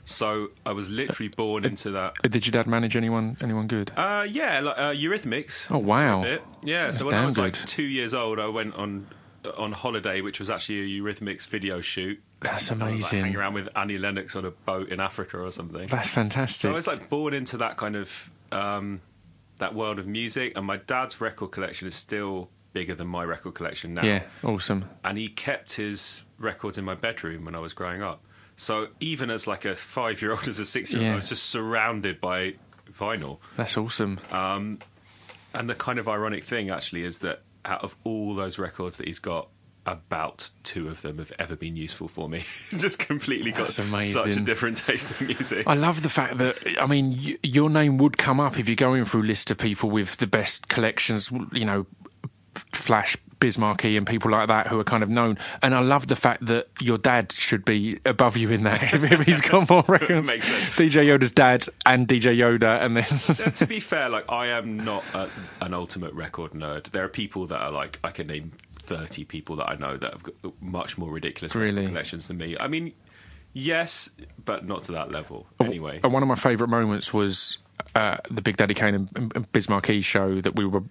So 0.05 0.51
I 0.67 0.73
was 0.73 0.91
literally 0.91 1.29
born 1.29 1.65
into 1.65 1.91
that. 1.93 2.15
Uh, 2.25 2.29
Did 2.29 2.47
your 2.47 2.53
dad 2.53 2.67
manage 2.67 2.97
anyone 2.97 3.37
anyone 3.41 3.67
good? 3.69 3.93
Uh, 3.97 4.27
yeah, 4.29 4.61
like, 4.61 4.77
uh, 4.79 4.93
Eurythmics. 4.93 5.71
Oh 5.71 5.79
wow. 5.79 6.25
Yeah, 6.65 6.87
That's 6.87 6.99
so 6.99 7.07
when 7.07 7.15
I 7.15 7.25
was 7.25 7.39
like 7.39 7.53
good. 7.55 7.67
two 7.69 7.85
years 7.85 8.13
old, 8.15 8.39
I 8.41 8.47
went 8.49 8.75
on 8.75 9.07
on 9.57 9.73
holiday, 9.73 10.21
which 10.21 10.39
was 10.39 10.51
actually 10.51 10.81
a 10.99 11.01
Eurythmics 11.03 11.47
video 11.49 11.81
shoot. 11.81 12.21
That's 12.41 12.71
I 12.71 12.75
was, 12.75 12.81
like, 12.81 12.91
amazing. 12.91 13.21
hanging 13.21 13.37
around 13.37 13.55
with 13.55 13.69
Annie 13.77 13.99
Lennox 13.99 14.35
on 14.35 14.45
a 14.45 14.51
boat 14.51 14.89
in 14.89 14.99
Africa 15.01 15.39
or 15.39 15.53
something. 15.53 15.87
That's 15.87 16.11
So 16.11 16.15
fantastic. 16.15 16.71
I 16.71 16.75
was 16.75 16.87
like 16.89 17.09
born 17.09 17.33
into 17.35 17.57
that 17.59 17.77
kind 17.77 17.95
of 17.97 18.31
um, 18.51 19.01
that 19.59 19.75
world 19.75 19.99
of 20.01 20.07
music, 20.09 20.53
and 20.57 20.67
my 20.67 20.79
dad's 20.79 21.21
record 21.21 21.53
collection 21.53 21.87
is 21.87 21.95
still 21.95 22.51
bigger 22.73 22.95
than 22.95 23.07
my 23.07 23.23
record 23.25 23.55
collection 23.55 23.95
now. 23.95 24.03
yeah, 24.05 24.23
awesome. 24.43 24.89
And 25.05 25.17
he 25.19 25.29
kept 25.29 25.75
his 25.77 26.23
records 26.39 26.77
in 26.79 26.85
my 26.85 26.95
bedroom 26.97 27.45
when 27.45 27.55
I 27.55 27.59
was 27.61 27.73
growing 27.73 28.03
up. 28.03 28.25
So 28.57 28.89
even 29.01 29.31
as 29.31 29.47
like 29.47 29.65
a 29.65 29.75
five 29.77 30.23
year 30.23 30.33
old, 30.33 30.47
as 30.49 30.59
a 30.59 30.65
six 30.67 30.93
year 30.93 31.01
old, 31.01 31.07
Yeah. 31.07 31.13
I 31.13 31.17
was 31.17 31.29
just 31.29 31.45
surrounded 31.45 32.21
by 32.21 32.55
vinyl. 32.93 33.39
That's 33.57 33.77
awesome. 33.77 34.19
Um, 34.31 34.79
and 35.55 35.69
the 35.69 35.75
kind 35.75 35.99
of 35.99 36.09
ironic 36.09 36.45
thing 36.45 36.71
actually 36.71 37.05
is 37.05 37.21
that 37.21 37.43
out 37.65 37.83
of 37.83 37.97
all 38.05 38.35
those 38.35 38.59
records 38.59 38.99
that 38.99 39.07
he's 39.07 39.19
got, 39.19 39.49
about 39.85 40.49
two 40.63 40.87
of 40.89 41.03
them 41.03 41.19
have 41.19 41.33
ever 41.41 41.57
been 41.57 41.75
useful 41.75 42.07
for 42.07 42.29
me. 42.29 42.39
just 42.79 43.01
completely 43.01 43.51
got 43.51 43.69
That's 43.69 44.13
such 44.13 44.37
a 44.37 44.41
different 44.41 44.77
taste 44.77 45.21
in 45.21 45.27
music. 45.27 45.67
I 45.67 45.75
love 45.75 46.03
the 46.05 46.09
fact 46.09 46.39
that 46.39 46.57
I 46.81 46.87
mean 46.87 47.11
y- 47.11 47.37
your 47.43 47.69
name 47.69 47.99
would 47.99 48.17
come 48.17 48.39
up 48.39 48.59
if 48.61 48.69
you're 48.69 48.77
going 48.77 49.05
through 49.05 49.23
a 49.23 49.25
list 49.25 49.51
of 49.51 49.59
people 49.59 49.91
with 49.91 50.19
the 50.19 50.29
best 50.29 50.69
collections. 50.69 51.33
You 51.53 51.65
know, 51.65 51.87
Flash, 52.73 53.17
Biz 53.43 53.59
Markie, 53.59 53.97
and 53.97 54.07
people 54.07 54.31
like 54.31 54.47
that 54.47 54.69
who 54.69 54.79
are 54.79 54.85
kind 54.85 55.03
of 55.03 55.11
known. 55.11 55.37
And 55.65 55.75
I 55.75 55.81
love 55.81 56.07
the 56.07 56.15
fact 56.15 56.47
that 56.47 56.69
your 56.81 56.97
dad 56.97 57.33
should 57.33 57.65
be 57.65 57.99
above 58.07 58.37
you 58.37 58.51
in 58.53 58.63
that. 58.63 58.81
if 58.95 59.21
he's 59.23 59.41
got 59.41 59.69
more 59.69 59.83
records, 59.89 60.29
Makes 60.29 60.47
sense. 60.47 60.77
DJ 60.77 61.07
Yoda's 61.07 61.33
dad 61.33 61.67
and 61.85 62.07
DJ 62.07 62.37
Yoda, 62.37 62.81
and 62.81 62.97
then 62.97 63.53
to 63.55 63.67
be 63.67 63.81
fair, 63.81 64.09
like 64.09 64.31
I 64.31 64.47
am 64.47 64.77
not 64.85 65.03
a, 65.13 65.29
an 65.61 65.75
ultimate 65.75 66.15
record 66.15 66.53
nerd. 66.53 66.85
There 66.93 67.03
are 67.03 67.09
people 67.09 67.47
that 67.47 67.59
are 67.61 67.73
like 67.73 67.99
I 68.05 68.13
can 68.13 68.29
name 68.29 68.53
thirty 68.71 69.25
people 69.25 69.57
that 69.57 69.69
I 69.69 69.75
know 69.75 69.97
that 69.97 70.13
have 70.13 70.23
got 70.23 70.35
much 70.63 70.97
more 70.97 71.11
ridiculous 71.11 71.57
Really? 71.57 71.87
collections 71.89 72.29
than 72.29 72.37
me. 72.37 72.57
I 72.61 72.69
mean, 72.69 72.93
yes, 73.55 74.09
but 74.45 74.65
not 74.69 74.85
to 74.85 74.93
that 74.93 75.11
level. 75.11 75.49
Anyway, 75.61 75.99
And 76.05 76.13
one 76.13 76.23
of 76.23 76.29
my 76.29 76.37
favourite 76.37 76.71
moments 76.71 77.13
was 77.13 77.59
uh, 77.97 78.19
the 78.31 78.41
Big 78.41 78.57
Daddy 78.57 78.75
Kane 78.75 78.95
and, 78.95 79.33
and 79.35 79.51
Biz 79.53 79.69
show 80.03 80.41
that 80.41 80.55
we 80.55 80.65
were 80.65 80.85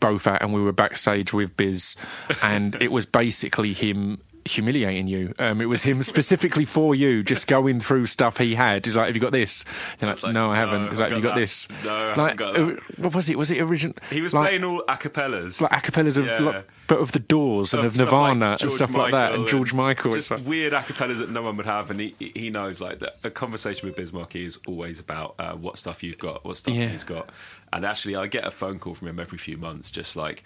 both 0.00 0.26
at, 0.26 0.42
and 0.42 0.52
we 0.52 0.62
were 0.62 0.72
backstage 0.72 1.32
with 1.32 1.56
Biz, 1.56 1.96
and 2.42 2.76
it 2.80 2.92
was 2.92 3.06
basically 3.06 3.72
him 3.72 4.20
humiliating 4.44 5.06
you. 5.06 5.34
Um, 5.38 5.60
it 5.60 5.66
was 5.66 5.82
him 5.82 6.02
specifically 6.02 6.64
for 6.64 6.94
you, 6.94 7.22
just 7.32 7.46
going 7.46 7.80
through 7.80 8.06
stuff 8.06 8.38
he 8.38 8.54
had. 8.54 8.84
He's 8.84 8.96
like, 8.96 9.06
"Have 9.06 9.14
you 9.16 9.20
got 9.22 9.32
this?" 9.32 9.64
You're 10.00 10.10
like, 10.12 10.22
like, 10.22 10.32
"No, 10.32 10.50
I 10.50 10.56
haven't." 10.56 10.88
He's 10.88 11.00
like, 11.00 11.10
"Have 11.10 11.18
you 11.18 11.22
got 11.22 11.34
that. 11.34 11.40
this?" 11.40 11.68
No, 11.84 11.94
I 11.94 12.06
like, 12.14 12.16
haven't 12.16 12.36
got 12.36 12.56
uh, 12.56 12.80
What 12.98 13.14
was 13.14 13.28
it? 13.30 13.38
Was 13.38 13.50
it 13.50 13.60
original? 13.60 13.96
he 14.10 14.20
was 14.20 14.34
like, 14.34 14.48
playing 14.48 14.64
all 14.64 14.82
acapellas. 14.88 15.60
like 15.60 15.70
acapellas 15.70 16.18
of, 16.18 16.26
Yeah. 16.26 16.38
like, 16.40 16.68
but 16.88 16.98
of 16.98 17.12
the 17.12 17.20
Doors 17.20 17.72
and 17.74 17.84
of, 17.86 17.94
stuff 17.94 18.06
like 18.06 18.12
Nirvana 18.36 18.56
and 18.60 18.72
stuff 18.72 18.94
like 18.94 19.12
that, 19.12 19.32
and 19.32 19.42
Michael 19.42 19.58
George 19.58 19.72
Michael. 19.74 20.14
It's 20.14 20.28
Just 20.28 20.40
like, 20.42 20.48
weird 20.48 20.72
acapellas 20.72 21.18
that 21.18 21.30
no 21.30 21.42
one 21.42 21.56
would 21.56 21.66
have, 21.66 21.90
and 21.90 22.00
he 22.00 22.14
he 22.18 22.50
knows 22.50 22.80
like 22.80 22.98
that. 22.98 23.16
A 23.24 23.30
conversation 23.30 23.88
with 23.88 23.96
Biz 23.96 24.12
Markie 24.12 24.44
is 24.44 24.58
always 24.66 24.98
about 24.98 25.34
uh, 25.38 25.52
what 25.54 25.78
stuff 25.78 26.02
you've 26.02 26.18
got, 26.18 26.44
what 26.44 26.56
stuff 26.56 26.74
Yeah. 26.74 26.88
he's 26.88 27.04
got, 27.04 27.30
and 27.72 27.84
actually, 27.84 28.16
I 28.16 28.26
get 28.26 28.44
a 28.46 28.50
phone 28.50 28.78
call 28.78 28.94
from 28.94 29.08
him 29.08 29.18
every 29.20 29.38
few 29.38 29.56
months, 29.56 29.90
just 29.90 30.16
like. 30.16 30.44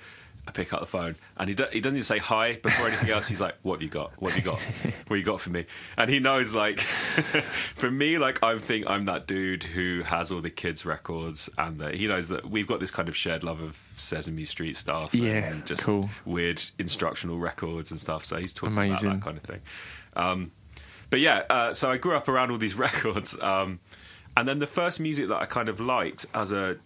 I 0.49 0.53
pick 0.53 0.73
up 0.73 0.79
the 0.81 0.87
phone 0.87 1.17
and 1.37 1.49
he, 1.49 1.55
do, 1.57 1.65
he 1.73 1.81
doesn't 1.81 1.97
even 1.97 2.05
say 2.05 2.19
hi 2.19 2.55
before 2.55 2.87
anything 2.87 3.11
else. 3.11 3.27
He's 3.29 3.41
like, 3.41 3.57
"What 3.63 3.75
have 3.75 3.83
you 3.83 3.89
got? 3.89 4.13
What 4.23 4.33
have 4.35 4.45
you 4.45 4.51
got? 4.53 4.61
What 4.61 4.93
have 5.09 5.19
you 5.19 5.25
got 5.25 5.41
for 5.41 5.51
me?" 5.51 5.67
And 5.97 6.09
he 6.09 6.21
knows, 6.21 6.55
like, 6.55 6.79
for 6.81 7.91
me, 7.91 8.19
like 8.19 8.43
I 8.43 8.57
think 8.59 8.89
I'm 8.89 9.07
that 9.07 9.27
dude 9.27 9.65
who 9.65 10.03
has 10.05 10.31
all 10.31 10.41
the 10.41 10.51
kids' 10.51 10.87
records, 10.87 11.51
and 11.59 11.81
that 11.81 11.95
he 11.95 12.07
knows 12.07 12.29
that 12.29 12.49
we've 12.49 12.67
got 12.67 12.79
this 12.81 12.91
kind 12.93 13.09
of 13.09 13.17
shared 13.17 13.43
love 13.43 13.61
of 13.61 13.83
Sesame 13.97 14.45
Street 14.45 14.77
stuff, 14.77 15.15
Yeah, 15.15 15.33
and 15.53 15.67
just 15.67 15.83
cool. 15.83 16.09
weird 16.25 16.63
instructional 16.79 17.39
records 17.39 17.91
and 17.91 18.01
stuff. 18.01 18.25
So 18.25 18.37
he's 18.37 18.53
talking 18.53 18.77
Amazing. 18.77 19.09
about 19.11 19.19
that 19.21 19.25
kind 19.25 19.37
of 19.37 19.43
thing. 19.43 19.61
Um, 20.15 20.53
but 21.11 21.21
yeah, 21.21 21.43
uh, 21.51 21.75
so 21.75 21.91
I 21.91 21.97
grew 21.99 22.15
up 22.15 22.29
around 22.29 22.51
all 22.53 22.59
these 22.59 22.75
records, 22.87 23.37
um, 23.41 23.81
and 24.37 24.47
then 24.49 24.61
the 24.61 24.67
first 24.67 25.01
music 25.01 25.27
that 25.29 25.37
I 25.37 25.47
kind 25.47 25.69
of 25.69 25.81
liked 25.81 26.27
as 26.35 26.53
a 26.53 26.79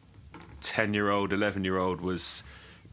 ten-year-old, 0.61 1.33
eleven-year-old 1.33 2.01
was 2.01 2.43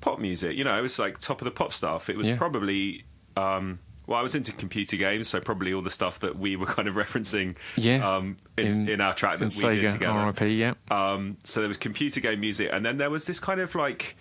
pop 0.08 0.20
music. 0.20 0.56
You 0.56 0.64
know, 0.64 0.78
it 0.78 0.82
was 0.82 0.98
like 1.00 1.20
top 1.20 1.42
of 1.42 1.46
the 1.46 1.52
pop 1.52 1.74
stuff. 1.74 2.10
It 2.10 2.18
was 2.18 2.28
Yeah. 2.28 2.38
probably. 2.38 3.04
Um, 3.36 3.80
well, 4.08 4.18
I 4.18 4.22
was 4.22 4.36
into 4.36 4.54
computer 4.54 4.96
games, 4.96 5.28
so 5.28 5.42
probably 5.42 5.74
all 5.74 5.82
the 5.82 5.90
stuff 5.90 6.20
that 6.20 6.40
we 6.40 6.56
were 6.56 6.66
kind 6.78 6.88
of 6.88 6.96
referencing 6.96 7.58
Yeah. 7.76 8.16
um, 8.16 8.38
in, 8.58 8.88
in, 8.88 9.02
our 9.02 9.14
track 9.14 9.40
that 9.40 9.54
we 9.54 9.82
did 9.82 9.92
together. 9.92 10.26
RIP, 10.28 10.58
yeah. 10.58 10.74
Um, 10.90 11.38
so 11.44 11.60
there 11.60 11.68
was 11.68 11.78
computer 11.78 12.22
game 12.22 12.40
music, 12.40 12.70
and 12.72 12.86
then 12.86 12.98
there 12.98 13.10
was 13.10 13.26
this 13.26 13.40
kind 13.42 13.60
of 13.60 13.76
like, 13.76 14.16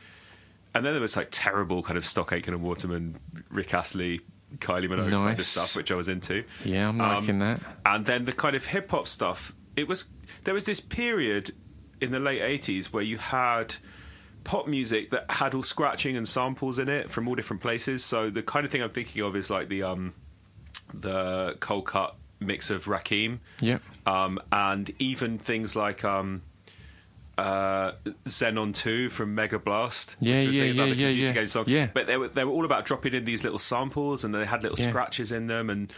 and 0.75 0.85
then 0.85 0.93
there 0.93 1.01
was 1.01 1.17
like 1.17 1.29
terrible 1.31 1.85
kind 1.85 1.97
of 1.97 2.05
Stock 2.05 2.33
Aitken 2.33 2.53
and 2.53 2.65
Waterman, 2.65 3.21
Rick 3.49 3.75
Astley, 3.75 4.23
Kylie 4.59 4.89
Minogue 4.89 5.11
kind 5.11 5.39
of 5.39 5.45
stuff, 5.45 5.77
which 5.77 5.93
I 5.93 5.95
was 5.95 6.09
into. 6.09 6.43
Yeah, 6.65 6.89
I'm 6.89 6.99
liking 6.99 7.39
that. 7.39 7.61
And 7.85 8.05
then 8.05 8.25
the 8.25 8.33
kind 8.33 8.57
of 8.57 8.67
hip 8.67 8.91
hop 8.91 9.07
stuff. 9.07 9.55
It 9.77 9.87
was 9.87 10.07
there 10.45 10.55
was 10.55 10.65
this 10.65 10.81
period 10.81 11.55
in 12.01 12.11
the 12.11 12.19
late 12.21 12.43
'80s 12.43 12.87
where 12.87 13.05
you 13.05 13.19
had 13.19 13.77
pop 14.47 14.69
music 14.69 15.11
that 15.11 15.29
had 15.29 15.55
all 15.55 15.63
scratching 15.65 16.17
and 16.17 16.27
samples 16.27 16.79
in 16.79 16.89
it 16.89 17.11
from 17.11 17.27
all 17.27 17.35
different 17.35 17.61
places. 17.61 18.05
So 18.05 18.31
the 18.31 18.43
kind 18.45 18.65
of 18.65 18.71
thing 18.71 18.81
I'm 18.81 18.91
thinking 18.91 19.23
of 19.23 19.35
is 19.35 19.51
like 19.51 19.69
the 19.69 19.83
um, 19.83 20.15
the 20.95 21.57
Coldcut 21.59 22.13
mix 22.39 22.71
of 22.71 22.85
Rakim, 22.85 23.41
Yeah. 23.61 23.79
um, 24.07 24.39
and 24.53 24.91
even 25.01 25.39
things 25.39 25.75
like 25.75 26.05
um, 26.05 26.43
uh, 27.39 27.93
Xenon 28.25 28.75
Two 28.75 29.09
from 29.11 29.37
Megablast. 29.37 30.17
Yeah, 30.21 30.37
which 30.37 30.47
was 30.47 30.57
yeah, 30.59 30.65
yeah, 30.65 30.85
yeah, 30.85 31.09
yeah. 31.09 31.33
game 31.33 31.47
song. 31.47 31.65
Yeah. 31.67 31.89
But 31.93 32.07
they 32.07 32.17
were 32.17 32.29
they 32.29 32.45
were 32.45 32.53
all 32.53 32.65
about 32.65 32.85
dropping 32.87 33.15
in 33.15 33.25
these 33.25 33.45
little 33.45 33.59
samples, 33.59 34.25
and 34.25 34.35
they 34.35 34.47
had 34.47 34.63
little 34.63 34.79
Yeah. 34.79 34.89
scratches 34.91 35.33
in 35.33 35.47
them, 35.49 35.69
and 35.71 35.93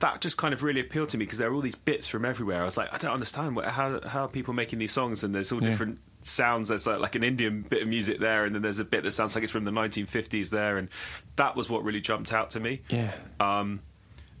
that 0.00 0.20
just 0.20 0.36
kind 0.36 0.52
of 0.52 0.62
really 0.62 0.80
appealed 0.80 1.08
to 1.10 1.18
me 1.18 1.24
because 1.24 1.38
there 1.38 1.48
were 1.48 1.56
all 1.56 1.62
these 1.62 1.74
bits 1.74 2.06
from 2.06 2.24
everywhere. 2.24 2.60
I 2.60 2.64
was 2.64 2.76
like, 2.76 2.92
I 2.92 2.98
don't 2.98 3.12
understand 3.12 3.56
what, 3.56 3.64
how 3.66 4.00
how 4.06 4.24
are 4.24 4.28
people 4.28 4.54
making 4.54 4.78
these 4.78 4.92
songs, 4.92 5.24
and 5.24 5.34
there's 5.34 5.50
all 5.52 5.62
Yeah. 5.62 5.70
different 5.70 5.98
sounds. 6.28 6.68
There's 6.68 6.86
like, 6.86 7.00
like 7.00 7.14
an 7.14 7.22
Indian 7.24 7.62
bit 7.62 7.82
of 7.82 7.88
music 7.88 8.18
there, 8.18 8.44
and 8.44 8.54
then 8.54 8.62
there's 8.62 8.78
a 8.78 8.84
bit 8.84 9.02
that 9.04 9.12
sounds 9.12 9.34
like 9.34 9.44
it's 9.44 9.52
from 9.52 9.64
the 9.64 9.70
1950s 9.70 10.50
there, 10.50 10.76
and 10.78 10.88
that 11.36 11.56
was 11.56 11.68
what 11.68 11.84
really 11.84 12.00
jumped 12.00 12.32
out 12.32 12.50
to 12.50 12.60
me. 12.60 12.82
Yeah. 12.88 13.12
Um, 13.40 13.80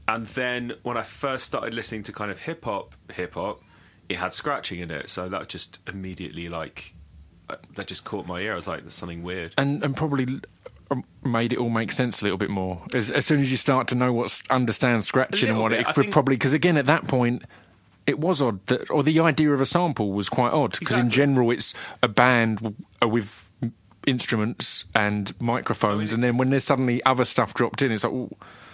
and 0.06 0.26
then 0.26 0.74
when 0.82 0.96
I 0.96 1.02
first 1.02 1.46
started 1.46 1.72
listening 1.74 2.02
to 2.04 2.12
kind 2.12 2.30
of 2.30 2.38
hip 2.38 2.64
hop, 2.64 2.94
hip 3.12 3.34
hop, 3.34 3.62
it 4.08 4.16
had 4.16 4.32
scratching 4.34 4.80
in 4.80 4.90
it, 4.90 5.08
so 5.08 5.28
that 5.28 5.48
just 5.48 5.78
immediately 5.88 6.48
like 6.48 6.94
uh, 7.48 7.56
that 7.74 7.86
just 7.86 8.04
caught 8.04 8.26
my 8.26 8.40
ear. 8.40 8.52
I 8.52 8.56
was 8.56 8.68
like, 8.68 8.80
"There's 8.82 8.92
something 8.94 9.22
weird." 9.22 9.54
and 9.56 9.82
and 9.82 9.96
probably 9.96 10.40
um, 10.90 11.04
made 11.24 11.54
it 11.54 11.58
all 11.58 11.70
make 11.70 11.90
sense 11.90 12.20
a 12.20 12.24
little 12.24 12.36
bit 12.36 12.50
more 12.50 12.82
as, 12.94 13.10
as 13.10 13.24
soon 13.24 13.40
as 13.40 13.50
you 13.50 13.56
start 13.56 13.88
to 13.88 13.94
know 13.94 14.12
what 14.12 14.42
understand 14.50 15.02
scratching 15.04 15.48
and 15.48 15.58
what 15.58 15.70
bit. 15.70 15.80
it 15.80 15.86
I 15.86 15.88
would 15.90 15.94
think- 15.94 16.12
probably 16.12 16.36
because 16.36 16.52
again 16.52 16.76
at 16.76 16.84
that 16.86 17.06
point 17.08 17.42
it 18.06 18.18
was 18.18 18.42
odd 18.42 18.64
that 18.66 18.90
or 18.90 19.02
the 19.02 19.18
idea 19.20 19.50
of 19.52 19.60
a 19.60 19.66
sample 19.66 20.12
was 20.12 20.28
quite 20.28 20.52
odd 20.52 20.78
because 20.78 20.96
in 20.96 21.10
general 21.10 21.50
it's 21.50 21.74
a 22.02 22.08
band 22.08 22.74
uh, 23.02 23.08
with 23.08 23.50
instruments 24.06 24.84
and 24.94 25.32
microphones 25.40 26.12
and 26.12 26.22
then 26.22 26.36
when 26.36 26.50
there's 26.50 26.64
suddenly 26.64 27.02
other 27.04 27.24
stuff 27.24 27.54
dropped 27.54 27.80
in 27.82 27.90
it's 27.90 28.04
like 28.04 28.12
oh, 28.12 28.28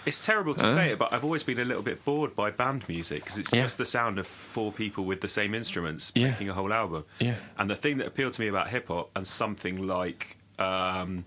It's 0.05 0.25
terrible 0.25 0.55
to 0.55 0.73
say 0.73 0.91
it, 0.91 0.99
but 0.99 1.13
I've 1.13 1.23
always 1.23 1.43
been 1.43 1.59
a 1.59 1.63
little 1.65 1.83
bit 1.83 2.03
bored 2.03 2.35
by 2.35 2.51
band 2.51 2.83
music 2.89 3.23
because 3.23 3.37
it's 3.37 3.53
Yeah. 3.53 3.61
just 3.61 3.77
the 3.77 3.85
sound 3.85 4.19
of 4.19 4.27
four 4.27 4.71
people 4.73 5.05
with 5.05 5.21
the 5.21 5.27
same 5.29 5.53
instruments 5.55 6.11
Yeah. 6.15 6.31
making 6.31 6.49
a 6.49 6.53
whole 6.53 6.73
album. 6.73 7.05
Yeah. 7.19 7.35
And 7.57 7.69
the 7.69 7.75
thing 7.75 7.97
that 7.99 8.07
appealed 8.07 8.33
to 8.33 8.41
me 8.41 8.47
about 8.47 8.69
hip 8.69 8.87
hop 8.89 9.09
and 9.15 9.25
something 9.25 9.87
like 9.87 10.37
um, 10.59 11.25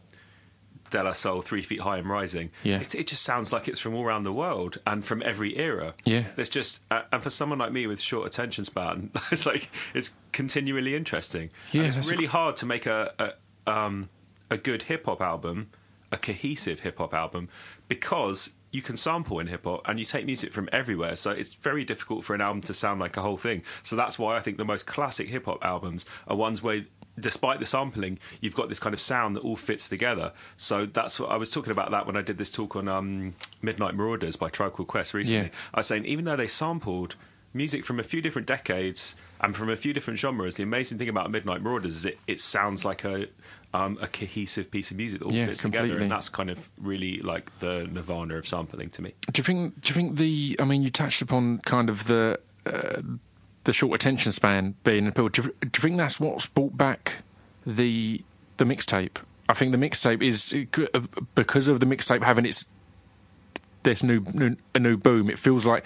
De 0.95 1.03
La 1.03 1.13
Soul, 1.13 1.43
Three 1.43 1.63
Feet 1.63 1.81
High 1.81 1.99
and 1.99 2.09
Rising, 2.09 2.51
Yeah. 2.63 2.79
it, 2.81 2.95
it 2.95 3.07
just 3.09 3.23
sounds 3.23 3.53
like 3.53 3.67
it's 3.67 3.81
from 3.81 3.95
all 3.97 4.05
around 4.05 4.23
the 4.23 4.33
world 4.33 4.79
and 4.87 5.05
from 5.05 5.23
every 5.25 5.57
era. 5.59 5.95
Yeah. 6.05 6.25
There's 6.37 6.49
just, 6.49 6.81
uh, 6.91 7.03
and 7.13 7.21
for 7.23 7.31
someone 7.31 7.59
like 7.59 7.73
me 7.73 7.87
with 7.87 8.01
short 8.01 8.27
attention 8.27 8.65
span, 8.65 9.11
it's 9.33 9.45
like 9.45 9.69
it's 9.93 10.13
continually 10.33 10.95
interesting. 10.95 11.51
Yeah, 11.73 11.81
and 11.81 11.89
it's 11.89 11.97
that's 11.97 12.09
a- 12.09 12.13
really 12.13 12.27
hard 12.27 12.57
to 12.57 12.67
make 12.67 12.87
a 12.87 13.13
a, 13.19 13.71
um, 13.71 14.09
a 14.51 14.57
good 14.59 14.85
hip 14.85 15.07
hop 15.07 15.21
album, 15.21 15.71
a 16.13 16.17
cohesive 16.17 16.81
hip 16.81 16.99
hop 16.99 17.13
album, 17.13 17.49
because 17.89 18.53
you 18.71 18.83
can 18.83 18.97
sample 18.97 19.39
in 19.39 19.47
hip 19.47 19.65
hop 19.65 19.81
and 19.87 19.99
you 20.01 20.05
take 20.05 20.27
music 20.27 20.53
from 20.53 20.69
everywhere. 20.73 21.15
So 21.17 21.31
it's 21.31 21.55
very 21.55 21.85
difficult 21.85 22.25
for 22.25 22.35
an 22.35 22.41
album 22.41 22.61
to 22.63 22.75
sound 22.75 22.99
like 23.01 23.17
a 23.17 23.23
whole 23.23 23.37
thing. 23.37 23.63
So 23.85 23.95
that's 23.95 24.19
why 24.19 24.37
I 24.37 24.41
think 24.41 24.57
the 24.59 24.65
most 24.65 24.85
classic 24.87 25.29
hip 25.29 25.45
hop 25.47 25.65
albums 25.65 26.05
are 26.27 26.37
ones 26.37 26.63
where. 26.63 26.85
Despite 27.19 27.61
the 27.61 27.67
sampling, 27.67 28.19
you've 28.41 28.57
got 28.57 28.69
this 28.69 28.81
kind 28.81 28.93
of 28.93 29.01
sound 29.01 29.37
that 29.37 29.41
all 29.41 29.57
fits 29.57 29.89
together. 29.89 30.33
So 30.57 30.85
that's 30.87 31.21
what 31.21 31.31
I 31.31 31.37
was 31.37 31.51
talking 31.51 31.71
about 31.71 31.91
that 31.93 32.07
when 32.07 32.17
I 32.17 32.23
did 32.23 32.39
this 32.39 32.51
talk 32.51 32.75
on 32.75 32.89
um, 32.89 33.35
Midnight 33.63 33.95
Marauders 33.95 34.37
by 34.37 34.49
Tribe 34.49 34.73
Called 34.73 34.89
Quest 34.89 35.15
recently. 35.15 35.49
Yeah. 35.49 35.55
I 35.73 35.81
was 35.81 35.87
saying 35.87 36.05
even 36.07 36.25
though 36.25 36.37
they 36.37 36.49
sampled 36.49 37.15
music 37.53 37.85
from 37.85 38.01
a 38.01 38.03
few 38.03 38.21
different 38.21 38.49
decades 38.49 39.15
and 39.41 39.55
from 39.55 39.71
a 39.71 39.77
few 39.77 39.93
different 39.93 40.19
genres, 40.19 40.57
the 40.57 40.65
amazing 40.65 40.99
thing 40.99 41.09
about 41.09 41.31
Midnight 41.31 41.63
Marauders 41.63 41.95
is 41.95 42.05
it, 42.05 42.19
it 42.27 42.41
sounds 42.41 42.85
like 42.85 43.05
a 43.05 43.29
um, 43.73 43.99
a 44.01 44.07
cohesive 44.07 44.71
piece 44.71 44.91
of 44.91 44.97
music 44.97 45.19
that 45.21 45.27
all 45.27 45.33
Yeah, 45.33 45.47
fits 45.47 45.61
together, 45.63 45.99
and 45.99 46.11
that's 46.11 46.29
kind 46.29 46.49
of 46.49 46.69
really 46.81 47.19
like 47.19 47.57
the 47.59 47.89
nirvana 47.93 48.37
of 48.37 48.47
sampling 48.47 48.89
to 48.91 49.03
me. 49.03 49.15
Do 49.33 49.41
you 49.41 49.45
think? 49.45 49.81
Do 49.81 49.89
you 49.89 49.95
think 49.95 50.17
the? 50.17 50.57
I 50.61 50.65
mean, 50.65 50.83
you 50.83 50.91
touched 50.91 51.23
upon 51.23 51.59
kind 51.59 51.89
of 51.91 52.07
the 52.07 52.39
uh, 52.67 53.03
the 53.65 53.73
short 53.73 53.95
attention 53.95 54.33
span 54.33 54.75
being 54.85 55.07
appealed. 55.07 55.33
Do 55.33 55.43
you, 55.43 55.49
do 55.61 55.67
you 55.67 55.81
think 55.81 55.97
that's 55.97 56.21
what's 56.21 56.47
brought 56.47 56.77
back 56.77 57.23
the 57.67 58.23
the 58.57 58.65
mixtape 58.65 59.19
I 59.49 59.53
think 59.53 59.73
the 59.73 59.79
mixtape 59.79 60.23
is 60.23 60.55
because 61.35 61.69
of 61.69 61.81
the 61.81 61.87
mixtape 61.87 62.23
having 62.23 62.47
its 62.47 62.67
this 63.83 64.03
new, 64.03 64.21
new 64.33 64.57
a 64.75 64.79
new 64.79 64.97
boom. 64.97 65.29
It 65.29 65.39
feels 65.39 65.67
like 65.67 65.85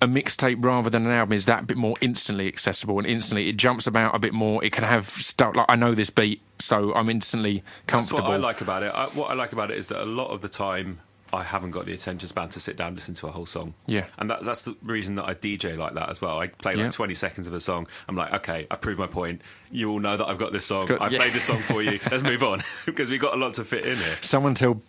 a 0.00 0.06
mixtape 0.06 0.64
rather 0.64 0.88
than 0.88 1.04
an 1.04 1.12
album 1.12 1.34
is 1.34 1.44
that 1.44 1.66
bit 1.66 1.76
more 1.76 1.94
instantly 2.00 2.48
accessible 2.48 2.98
and 2.98 3.06
instantly 3.06 3.50
it 3.50 3.58
jumps 3.58 3.86
about 3.86 4.14
a 4.14 4.18
bit 4.18 4.32
more. 4.32 4.64
It 4.64 4.72
can 4.72 4.84
have 4.84 5.06
stuff 5.08 5.54
like 5.54 5.66
I 5.68 5.76
know 5.76 5.94
this 5.94 6.08
beat, 6.08 6.40
so 6.58 6.94
I'm 6.94 7.10
instantly 7.10 7.62
comfortable. 7.86 8.20
That's 8.20 8.28
what 8.30 8.34
I 8.34 8.38
like 8.38 8.60
about 8.62 8.82
it. 8.82 8.94
I, 8.94 9.06
what 9.08 9.30
I 9.30 9.34
like 9.34 9.52
about 9.52 9.70
it 9.70 9.76
is 9.76 9.88
that 9.88 10.02
a 10.02 10.06
lot 10.06 10.28
of 10.28 10.40
the 10.40 10.48
time 10.48 11.00
I 11.34 11.42
haven't 11.42 11.70
got 11.72 11.86
the 11.86 11.92
attention 11.94 12.28
span 12.28 12.48
to 12.50 12.60
sit 12.60 12.76
down 12.76 12.88
and 12.88 12.96
listen 12.96 13.14
to 13.16 13.26
a 13.26 13.30
whole 13.30 13.46
song. 13.46 13.74
Yeah. 13.86 14.06
And 14.18 14.30
that, 14.30 14.42
that's 14.44 14.62
the 14.62 14.76
reason 14.82 15.14
that 15.16 15.24
I 15.24 15.34
DJ 15.34 15.76
like 15.76 15.94
that 15.94 16.08
as 16.10 16.20
well. 16.20 16.38
I 16.38 16.48
play 16.48 16.74
like 16.74 16.84
Yeah. 16.84 16.90
20 16.90 17.14
seconds 17.14 17.46
of 17.46 17.52
a 17.54 17.60
song. 17.60 17.86
I'm 18.08 18.16
like, 18.16 18.32
okay, 18.34 18.66
I've 18.70 18.80
proved 18.80 18.98
my 18.98 19.06
point. 19.06 19.42
You 19.70 19.90
all 19.90 20.00
know 20.00 20.16
that 20.16 20.26
I've 20.26 20.38
got 20.38 20.52
this 20.52 20.64
song. 20.66 20.86
Got- 20.86 21.02
I've 21.02 21.12
yeah. 21.12 21.18
played 21.18 21.32
this 21.32 21.44
song 21.44 21.58
for 21.60 21.82
you. 21.82 21.98
Let's 22.10 22.22
move 22.22 22.42
on. 22.42 22.62
because 22.86 23.10
we've 23.10 23.20
got 23.20 23.34
a 23.34 23.36
lot 23.36 23.54
to 23.54 23.64
fit 23.64 23.84
in 23.84 23.96
here. 23.96 24.16
Someone 24.20 24.54
tell 24.54 24.80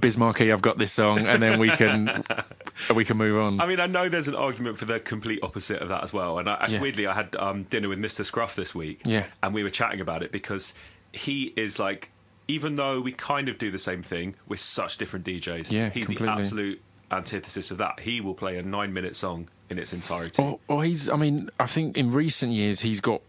Biz 0.00 0.16
Markie 0.16 0.50
I've 0.50 0.62
got 0.62 0.78
this 0.78 0.90
song, 0.92 1.18
and 1.20 1.42
then 1.42 1.58
we 1.58 1.68
can 1.68 2.24
we 2.96 3.04
can 3.04 3.16
move 3.18 3.38
on. 3.42 3.60
I 3.60 3.66
mean, 3.66 3.78
I 3.78 3.86
know 3.86 4.08
there's 4.08 4.28
an 4.28 4.34
argument 4.34 4.78
for 4.78 4.86
the 4.86 4.98
complete 5.00 5.40
opposite 5.42 5.80
of 5.82 5.88
that 5.90 6.02
as 6.02 6.12
well. 6.14 6.38
And 6.38 6.48
I, 6.48 6.66
Yeah. 6.68 6.80
weirdly, 6.80 7.06
I 7.06 7.12
had 7.12 7.36
um, 7.36 7.64
dinner 7.64 7.88
with 7.90 7.98
Mr. 7.98 8.24
Scruff 8.24 8.56
this 8.56 8.74
week. 8.74 9.02
Yeah. 9.04 9.26
And 9.42 9.52
we 9.52 9.62
were 9.62 9.68
chatting 9.70 10.00
about 10.00 10.22
it 10.22 10.32
because 10.32 10.72
he 11.12 11.52
is 11.56 11.78
like, 11.78 12.10
even 12.48 12.76
though 12.76 13.00
we 13.00 13.12
kind 13.12 13.48
of 13.48 13.58
do 13.58 13.70
the 13.70 13.78
same 13.78 14.02
thing, 14.02 14.34
we're 14.48 14.56
such 14.56 14.96
different 14.98 15.24
DJs. 15.24 15.70
Yeah, 15.70 15.90
He's 15.90 16.06
completely. 16.06 16.26
the 16.26 16.40
absolute 16.40 16.82
antithesis 17.10 17.70
of 17.70 17.78
that. 17.78 18.00
He 18.00 18.20
will 18.20 18.34
play 18.34 18.58
a 18.58 18.62
nine 18.62 18.92
minute 18.92 19.16
song 19.16 19.48
in 19.70 19.78
its 19.78 19.92
entirety. 19.92 20.42
Or, 20.42 20.58
or 20.68 20.84
he's, 20.84 21.08
I 21.08 21.16
mean, 21.16 21.50
I 21.60 21.66
think 21.66 21.96
in 21.96 22.12
recent 22.12 22.52
years 22.52 22.80
he's 22.80 23.00
got 23.00 23.22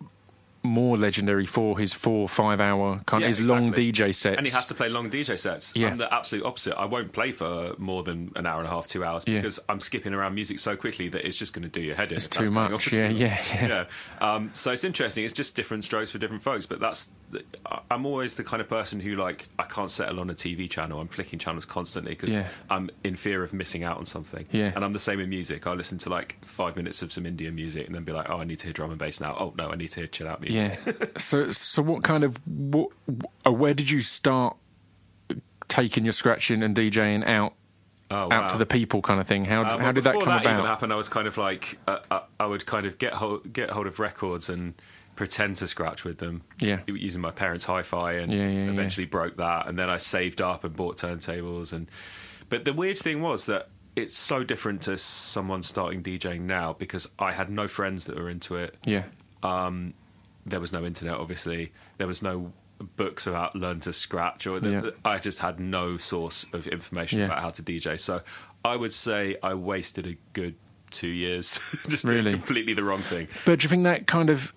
more 0.63 0.97
legendary 0.97 1.45
for 1.45 1.77
his 1.77 1.93
four, 1.93 2.27
five 2.29 2.61
hour 2.61 3.01
kind 3.05 3.21
Yeah, 3.21 3.27
his 3.27 3.41
long. 3.41 3.73
DJ 3.73 4.13
sets. 4.15 4.37
And 4.37 4.47
he 4.47 4.53
has 4.53 4.67
to 4.69 4.73
play 4.73 4.87
long 4.89 5.09
DJ 5.09 5.37
sets. 5.37 5.73
Yeah. 5.75 5.89
I'm 5.89 5.97
the 5.97 6.13
absolute 6.13 6.45
opposite. 6.45 6.77
I 6.79 6.85
won't 6.85 7.11
play 7.11 7.31
for 7.31 7.75
more 7.77 8.03
than 8.03 8.31
an 8.35 8.45
hour 8.45 8.59
and 8.59 8.67
a 8.67 8.71
half, 8.71 8.87
two 8.87 9.03
hours, 9.03 9.23
Yeah. 9.27 9.37
because 9.39 9.59
I'm 9.67 9.79
skipping 9.79 10.13
around 10.13 10.35
music 10.35 10.59
so 10.59 10.75
quickly 10.75 11.09
that 11.09 11.27
it's 11.27 11.37
just 11.37 11.53
going 11.53 11.63
to 11.63 11.69
do 11.69 11.81
your 11.81 11.95
head 11.95 12.11
in. 12.11 12.17
It's 12.17 12.27
too 12.27 12.39
that's 12.39 12.51
going 12.51 12.65
on 12.65 12.71
much. 12.71 12.91
Yeah, 12.93 13.07
too 13.09 13.15
yeah, 13.15 13.43
yeah. 13.53 13.67
yeah. 13.67 13.85
Um, 14.33 14.51
so 14.53 14.71
it's 14.71 14.83
interesting. 14.83 15.25
It's 15.25 15.33
just 15.33 15.55
different 15.55 15.83
strokes 15.83 16.11
for 16.11 16.17
different 16.17 16.43
folks. 16.43 16.65
But 16.65 16.79
that's 16.79 17.11
I'm 17.89 18.05
always 18.05 18.35
the 18.35 18.43
kind 18.43 18.61
of 18.61 18.69
person 18.69 18.99
who 18.99 19.15
like 19.15 19.47
I 19.59 19.63
can't 19.63 19.89
settle 19.91 20.19
on 20.19 20.29
a 20.29 20.33
TV 20.33 20.69
channel. 20.69 20.99
I'm 21.01 21.07
flicking 21.07 21.39
channels 21.39 21.65
constantly 21.65 22.13
because 22.13 22.33
Yeah. 22.33 22.47
I'm 22.69 22.89
in 23.03 23.15
fear 23.15 23.43
of 23.43 23.53
missing 23.53 23.83
out 23.83 23.97
on 23.97 24.05
something. 24.05 24.45
Yeah. 24.51 24.71
And 24.75 24.85
I'm 24.85 24.93
the 24.93 24.99
same 24.99 25.19
in 25.19 25.29
music. 25.29 25.65
I 25.67 25.73
listen 25.73 25.97
to 25.99 26.09
like 26.09 26.37
five 26.45 26.75
minutes 26.75 27.01
of 27.01 27.11
some 27.11 27.25
Indian 27.25 27.55
music 27.55 27.85
and 27.87 27.95
then 27.95 28.03
be 28.03 28.11
like, 28.11 28.29
oh, 28.29 28.37
I 28.37 28.43
need 28.43 28.59
to 28.59 28.65
hear 28.67 28.73
drum 28.73 28.91
and 28.91 28.99
bass 28.99 29.19
now. 29.19 29.35
Oh 29.37 29.53
no, 29.57 29.69
I 29.69 29.75
need 29.75 29.89
to 29.91 30.01
hear 30.01 30.07
chill 30.07 30.27
out 30.27 30.41
music. 30.41 30.52
Yeah. 30.53 30.75
so, 31.17 31.51
so 31.51 31.81
what 31.81 32.03
kind 32.03 32.23
of 32.23 32.37
what, 32.47 32.89
uh, 33.45 33.51
where 33.51 33.73
did 33.73 33.89
you 33.89 34.01
start 34.01 34.55
taking 35.67 36.03
your 36.05 36.11
scratching 36.13 36.63
and 36.63 36.75
DJing 36.75 37.25
out 37.27 37.53
Oh, 38.11 38.31
out 38.31 38.51
to 38.51 38.57
the 38.59 38.65
people 38.65 39.01
kind 39.01 39.19
of 39.19 39.27
thing? 39.27 39.45
How 39.45 39.63
Uh, 39.63 39.77
how 39.79 39.91
did 39.91 40.03
that 40.03 40.13
come 40.13 40.25
that 40.25 40.43
even 40.43 40.57
about? 40.57 40.67
happened, 40.67 40.93
I 40.93 40.97
was 40.97 41.09
kind 41.09 41.27
of 41.27 41.37
like 41.37 41.79
uh, 41.87 41.99
uh, 42.11 42.19
I 42.39 42.45
would 42.45 42.63
kind 42.65 42.85
of 42.85 42.99
get 42.99 43.13
hold, 43.13 43.51
get 43.51 43.71
hold 43.71 43.87
of 43.87 43.97
records 43.99 44.49
and 44.49 44.75
pretend 45.15 45.55
to 45.57 45.67
scratch 45.67 46.03
with 46.03 46.17
them. 46.19 46.43
Yeah. 46.59 46.79
using 46.87 47.21
my 47.21 47.31
parents' 47.31 47.65
hi-fi, 47.65 48.13
and 48.13 48.31
Yeah, 48.31 48.39
yeah, 48.47 48.65
yeah. 48.65 48.71
eventually 48.71 49.05
broke 49.07 49.37
that. 49.37 49.67
And 49.67 49.79
then 49.79 49.89
I 49.89 49.97
saved 49.97 50.41
up 50.41 50.63
and 50.63 50.75
bought 50.75 50.97
turntables. 50.97 51.73
And 51.73 51.87
but 52.49 52.65
the 52.65 52.73
weird 52.73 52.99
thing 52.99 53.21
was 53.21 53.45
that 53.47 53.69
it's 53.95 54.17
so 54.17 54.43
different 54.43 54.81
to 54.83 54.97
someone 54.97 55.63
starting 55.63 56.03
DJing 56.03 56.41
now 56.41 56.73
because 56.73 57.07
I 57.17 57.31
had 57.31 57.49
no 57.49 57.67
friends 57.67 58.03
that 58.05 58.15
were 58.15 58.29
into 58.29 58.57
it. 58.57 58.75
Yeah. 58.85 59.03
There 60.45 60.59
was 60.59 60.71
no 60.73 60.83
internet, 60.85 61.15
obviously. 61.15 61.71
There 61.97 62.07
was 62.07 62.21
no 62.21 62.51
books 62.97 63.25
about 63.27 63.55
learn 63.55 63.79
to 63.81 63.93
scratch, 63.93 64.45
or 64.45 64.59
Yeah. 64.59 64.89
I 65.05 65.17
just 65.19 65.39
had 65.39 65.59
no 65.59 65.97
source 65.97 66.45
of 66.53 66.67
information 66.67 67.19
Yeah. 67.19 67.25
about 67.25 67.39
how 67.39 67.49
to 67.51 67.61
DJ. 67.63 67.97
So 67.99 68.21
I 68.65 68.75
would 68.75 68.93
say 68.93 69.37
I 69.41 69.53
wasted 69.53 70.05
a 70.07 70.17
good 70.33 70.55
two 70.91 71.07
years 71.07 71.57
just 71.89 72.03
Really? 72.03 72.23
doing 72.23 72.35
completely 72.35 72.73
the 72.73 72.83
wrong 72.83 72.99
thing. 73.01 73.27
But 73.45 73.59
do 73.59 73.65
you 73.65 73.69
think 73.69 73.83
that 73.83 74.05
kind 74.05 74.29
of 74.29 74.53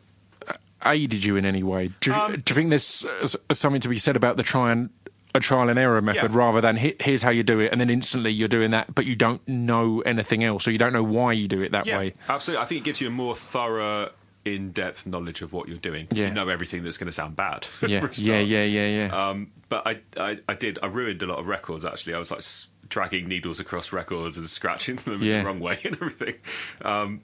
uh, 0.48 0.54
aided 0.84 1.22
you 1.24 1.36
in 1.36 1.44
any 1.44 1.62
way? 1.62 1.90
Do 2.00 2.10
you, 2.10 2.16
Um, 2.16 2.32
do 2.32 2.52
you 2.52 2.54
think 2.54 2.70
there's 2.70 3.04
uh, 3.04 3.54
something 3.54 3.80
to 3.80 3.88
be 3.88 3.98
said 3.98 4.16
about 4.16 4.36
the 4.36 4.42
try 4.42 4.72
and 4.72 4.90
a 5.34 5.40
trial 5.40 5.68
and 5.68 5.78
error 5.78 6.00
method 6.02 6.32
Yeah. 6.32 6.36
rather 6.38 6.60
than 6.62 6.76
here's 6.76 7.22
how 7.22 7.30
you 7.30 7.42
do 7.42 7.60
it 7.60 7.70
and 7.70 7.78
then 7.80 7.90
instantly 7.90 8.32
you're 8.32 8.48
doing 8.48 8.70
that, 8.72 8.94
but 8.94 9.04
you 9.06 9.14
don't 9.14 9.46
know 9.46 10.00
anything 10.00 10.42
else 10.42 10.66
or 10.66 10.70
you 10.72 10.78
don't 10.78 10.94
know 10.94 11.02
why 11.02 11.32
you 11.32 11.46
do 11.46 11.60
it 11.62 11.72
that 11.72 11.86
way? 11.86 12.14
absolutely. 12.28 12.62
I 12.62 12.66
think 12.66 12.80
it 12.80 12.84
gives 12.84 13.00
you 13.02 13.08
a 13.08 13.10
more 13.10 13.36
thorough, 13.36 14.10
in-depth 14.46 15.06
knowledge 15.06 15.42
of 15.42 15.52
what 15.52 15.68
you're 15.68 15.78
doing. 15.78 16.06
Yeah. 16.12 16.28
You 16.28 16.34
know 16.34 16.48
everything 16.48 16.84
that's 16.84 16.98
going 16.98 17.06
to 17.06 17.12
sound 17.12 17.36
bad. 17.36 17.66
Yeah, 17.86 18.06
yeah, 18.12 18.38
yeah, 18.40 18.64
yeah, 18.64 19.06
yeah. 19.06 19.28
Um, 19.28 19.50
but 19.68 19.86
I, 19.86 20.00
I, 20.16 20.38
I 20.48 20.54
did. 20.54 20.78
I 20.82 20.86
ruined 20.86 21.22
a 21.22 21.26
lot 21.26 21.38
of 21.38 21.46
records. 21.46 21.84
Actually, 21.84 22.14
I 22.14 22.18
was 22.18 22.30
like 22.30 22.42
dragging 22.88 23.26
needles 23.28 23.58
across 23.60 23.92
records 23.92 24.36
and 24.36 24.48
scratching 24.48 24.96
them 24.96 25.22
Yeah. 25.22 25.34
in 25.34 25.38
the 25.40 25.46
wrong 25.46 25.60
way 25.60 25.78
and 25.84 25.94
everything. 25.94 26.34
Um, 26.82 27.22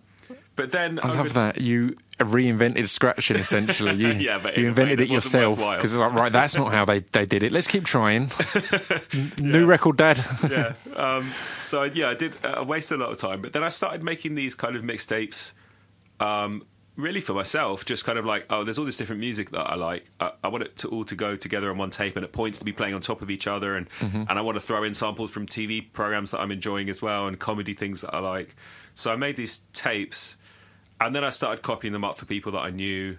but 0.55 0.71
then 0.71 0.99
I 1.03 1.15
love 1.15 1.33
that 1.35 1.61
you 1.61 1.97
reinvented 2.19 2.87
scratching. 2.89 3.37
Essentially, 3.37 3.95
you, 3.95 4.09
Yeah, 4.19 4.39
but 4.43 4.57
you 4.57 4.69
invented 4.69 5.01
it 5.01 5.09
yourself 5.09 5.59
because 5.59 5.95
like, 5.97 6.13
right, 6.13 6.33
that's 6.33 6.57
not 6.57 6.73
how 6.73 6.85
they, 6.85 7.01
they 7.01 7.27
did 7.27 7.43
it. 7.43 7.53
Let's 7.53 7.67
keep 7.67 7.85
trying. 7.85 8.31
New 9.43 9.67
record, 9.67 9.97
Dad. 9.97 10.21
yeah. 10.51 10.73
Um, 10.95 11.31
so 11.61 11.85
yeah, 11.85 12.11
I 12.11 12.15
did. 12.15 12.37
Uh, 12.45 12.49
I 12.49 12.63
wasted 12.63 12.99
a 13.01 13.03
lot 13.03 13.11
of 13.13 13.17
time, 13.19 13.41
but 13.43 13.53
then 13.53 13.65
I 13.65 13.69
started 13.71 14.03
making 14.03 14.35
these 14.35 14.55
kind 14.55 14.77
of 14.77 14.83
mixtapes, 14.83 15.53
um, 16.21 16.65
really 16.97 17.21
for 17.21 17.33
myself. 17.33 17.85
Just 17.85 18.05
kind 18.05 18.19
of 18.19 18.25
like, 18.25 18.47
oh, 18.51 18.65
there's 18.65 18.79
all 18.79 18.85
this 18.85 18.97
different 18.97 19.21
music 19.21 19.51
that 19.51 19.63
I 19.63 19.75
like. 19.75 20.11
I, 20.21 20.33
I 20.45 20.49
want 20.49 20.65
it 20.65 20.77
to 20.79 20.89
all 20.89 21.05
to 21.05 21.15
go 21.15 21.37
together 21.37 21.71
on 21.71 21.79
one 21.79 21.91
tape, 21.91 22.17
and 22.17 22.25
at 22.25 22.33
points 22.33 22.59
to 22.59 22.65
be 22.65 22.73
playing 22.73 22.95
on 22.95 23.01
top 23.01 23.23
of 23.23 23.31
each 23.31 23.47
other, 23.47 23.77
and 23.77 23.89
mm-hmm. 23.91 24.25
and 24.29 24.31
I 24.31 24.41
want 24.41 24.57
to 24.57 24.61
throw 24.61 24.83
in 24.85 24.95
samples 24.95 25.31
from 25.31 25.47
TV 25.47 25.93
programs 25.93 26.31
that 26.33 26.41
I'm 26.41 26.53
enjoying 26.53 26.89
as 26.89 27.01
well, 27.01 27.27
and 27.27 27.39
comedy 27.39 27.75
things 27.75 28.03
that 28.03 28.15
I 28.15 28.19
like. 28.19 28.55
So 28.95 29.13
I 29.13 29.17
made 29.17 29.37
these 29.37 29.59
tapes, 29.73 30.37
and 31.01 31.15
then 31.15 31.25
I 31.25 31.31
started 31.31 31.63
copying 31.63 31.93
them 31.93 32.05
up 32.05 32.19
for 32.19 32.27
people 32.27 32.53
that 32.53 32.61
I 32.61 32.71
knew 32.71 33.19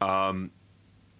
um, 0.00 0.50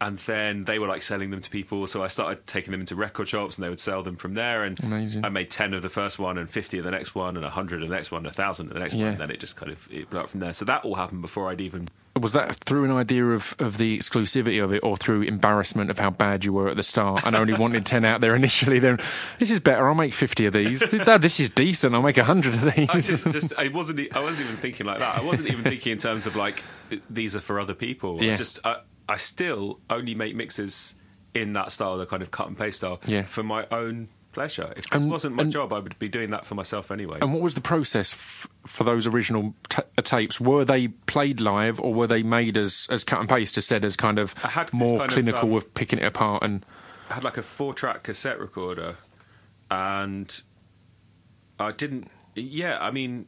and 0.01 0.17
then 0.19 0.65
they 0.65 0.79
were 0.79 0.87
like 0.87 1.03
selling 1.03 1.31
them 1.31 1.41
to 1.41 1.51
people. 1.51 1.87
So 1.87 2.03
I 2.03 2.09
started 2.09 2.47
taking 2.47 2.73
them 2.73 2.81
into 2.81 2.97
record 2.97 3.29
shops, 3.29 3.57
and 3.57 3.65
they 3.65 3.69
would 3.69 3.81
sell 3.81 4.03
them 4.03 4.17
from 4.17 4.35
there. 4.35 4.65
And 4.65 4.83
Amazing. 4.83 5.25
I 5.25 5.29
made 5.29 5.51
ten 5.51 5.75
of 5.75 5.83
the 5.83 5.89
first 5.91 6.19
one, 6.19 6.39
and 6.39 6.49
fifty 6.49 6.79
of 6.79 6.85
the 6.85 6.91
next 6.91 7.15
one, 7.15 7.37
and 7.37 7.45
hundred 7.47 7.83
of 7.83 7.89
the 7.89 7.95
next 7.95 8.11
one, 8.11 8.25
and 8.27 8.35
thousand 8.35 8.69
of 8.69 8.75
the 8.75 8.81
next 8.81 8.95
Yeah. 8.95 9.05
one. 9.05 9.13
And 9.13 9.21
then 9.21 9.31
it 9.31 9.41
just 9.41 9.57
kind 9.57 9.71
of 9.73 9.87
it 9.93 10.09
blew 10.11 10.21
up 10.21 10.29
from 10.29 10.41
there. 10.41 10.53
So 10.55 10.65
that 10.65 10.85
all 10.85 10.95
happened 10.95 11.23
before 11.23 11.49
I'd 11.51 11.61
even. 11.61 11.89
Was 12.21 12.33
that 12.33 12.55
through 12.57 12.85
an 12.85 12.91
idea 12.91 13.25
of, 13.25 13.55
of 13.61 13.79
the 13.79 13.97
exclusivity 13.97 14.63
of 14.63 14.73
it, 14.73 14.83
or 14.83 14.97
through 14.97 15.23
embarrassment 15.23 15.91
of 15.91 15.99
how 15.99 16.11
bad 16.11 16.45
you 16.45 16.53
were 16.53 16.69
at 16.69 16.77
the 16.77 16.83
start 16.83 17.25
and 17.25 17.37
only 17.37 17.55
wanted 17.55 17.87
ten 17.87 18.05
out 18.05 18.21
there 18.21 18.35
initially? 18.35 18.79
Then 18.79 18.99
this 19.39 19.51
is 19.51 19.61
better. 19.61 19.87
I'll 19.89 19.95
make 19.95 20.13
fifty 20.13 20.47
of 20.47 20.53
these. 20.53 20.81
This 21.21 21.39
is 21.41 21.51
decent. 21.51 21.95
I'll 21.95 22.03
make 22.03 22.17
hundred 22.17 22.55
of 22.55 22.75
these. 22.75 22.89
I 22.91 23.01
did 23.01 23.33
just 23.33 23.53
I 23.59 23.69
wasn't 23.73 24.01
I 24.17 24.21
wasn't 24.21 24.47
even 24.47 24.57
thinking 24.57 24.87
like 24.87 24.99
that. 25.01 25.19
I 25.19 25.23
wasn't 25.23 25.49
even 25.49 25.63
thinking 25.63 25.93
in 25.93 25.99
terms 25.99 26.27
of 26.27 26.35
like 26.37 26.63
these 27.09 27.37
are 27.37 27.41
for 27.41 27.61
other 27.61 27.75
people. 27.75 28.19
I 28.21 28.25
Yeah. 28.25 28.37
Just 28.37 28.59
I, 28.65 28.77
I 29.11 29.17
still 29.17 29.81
only 29.91 30.15
make 30.15 30.35
mixes 30.37 30.95
in 31.35 31.53
that 31.55 31.73
style, 31.73 31.97
the 31.99 32.07
kind 32.07 32.23
of 32.23 32.31
cut 32.31 32.47
and 32.49 32.57
paste 32.57 32.79
style, 32.79 33.01
Yeah. 33.07 33.23
for 33.23 33.43
my 33.43 33.67
own 33.71 34.09
pleasure. 34.33 34.73
If 34.77 34.89
this 34.91 35.03
And- 35.03 35.11
wasn't 35.11 35.35
my 35.37 35.43
and- 35.43 35.53
job, 35.53 35.73
I 35.73 35.81
would 35.81 35.99
be 35.99 36.09
doing 36.09 36.31
that 36.31 36.47
for 36.47 36.55
myself 36.55 36.91
anyway. 36.93 37.19
And 37.21 37.33
what 37.33 37.43
was 37.43 37.55
the 37.55 37.61
process 37.61 38.13
f- 38.13 38.47
for 38.65 38.85
those 38.85 39.07
original 39.09 39.55
t- 39.69 39.83
uh, 39.99 40.03
tapes? 40.03 40.41
Were 40.41 40.65
they 40.65 40.89
played 40.89 41.41
live, 41.41 41.81
or 41.81 41.93
were 41.93 42.07
they 42.07 42.23
made 42.23 42.57
as 42.57 42.87
as 42.91 43.03
cut 43.03 43.19
and 43.21 43.29
paste, 43.29 43.59
as 43.59 43.67
said, 43.67 43.85
as 43.85 43.97
kind 43.97 44.19
of 44.21 44.35
more 44.73 44.99
kind 45.01 45.11
of, 45.11 45.15
clinical 45.15 45.43
um, 45.49 45.51
with 45.51 45.75
picking 45.75 45.99
it 45.99 46.05
apart? 46.05 46.45
And 46.45 46.65
I 47.11 47.15
had 47.15 47.25
like 47.25 47.37
a 47.37 47.43
four 47.43 47.75
track 47.75 48.05
cassette 48.05 48.39
recorder 48.39 48.97
and 49.71 50.43
I 51.59 51.73
didn't 51.73 52.09
yeah 52.35 52.79
I 52.81 52.91
mean 52.93 53.27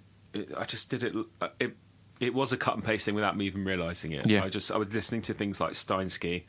I 0.56 0.64
just 0.64 0.88
did 0.90 1.02
it 1.02 1.14
it 1.60 1.76
it 2.22 2.32
was 2.32 2.52
a 2.52 2.56
cut 2.56 2.74
and 2.74 2.84
paste 2.84 3.04
thing 3.04 3.14
without 3.14 3.36
me 3.36 3.44
even 3.46 3.64
realizing 3.64 4.12
it 4.12 4.24
Yeah. 4.26 4.44
I 4.44 4.48
just 4.48 4.70
I 4.70 4.78
was 4.78 4.94
listening 4.94 5.20
to 5.22 5.34
things 5.34 5.60
like 5.60 5.72
Steinski 5.72 6.44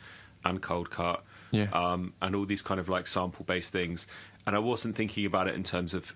and 0.45 0.61
Coldcut 0.61 1.19
Yeah. 1.51 1.67
um, 1.73 2.13
and 2.21 2.35
all 2.35 2.45
these 2.45 2.61
kind 2.61 2.79
of 2.79 2.87
like 2.87 3.07
sample 3.07 3.43
based 3.45 3.71
things 3.73 4.07
and 4.45 4.55
I 4.55 4.59
wasn't 4.59 4.95
thinking 4.95 5.25
about 5.25 5.47
it 5.47 5.55
in 5.55 5.63
terms 5.63 5.93
of 5.93 6.15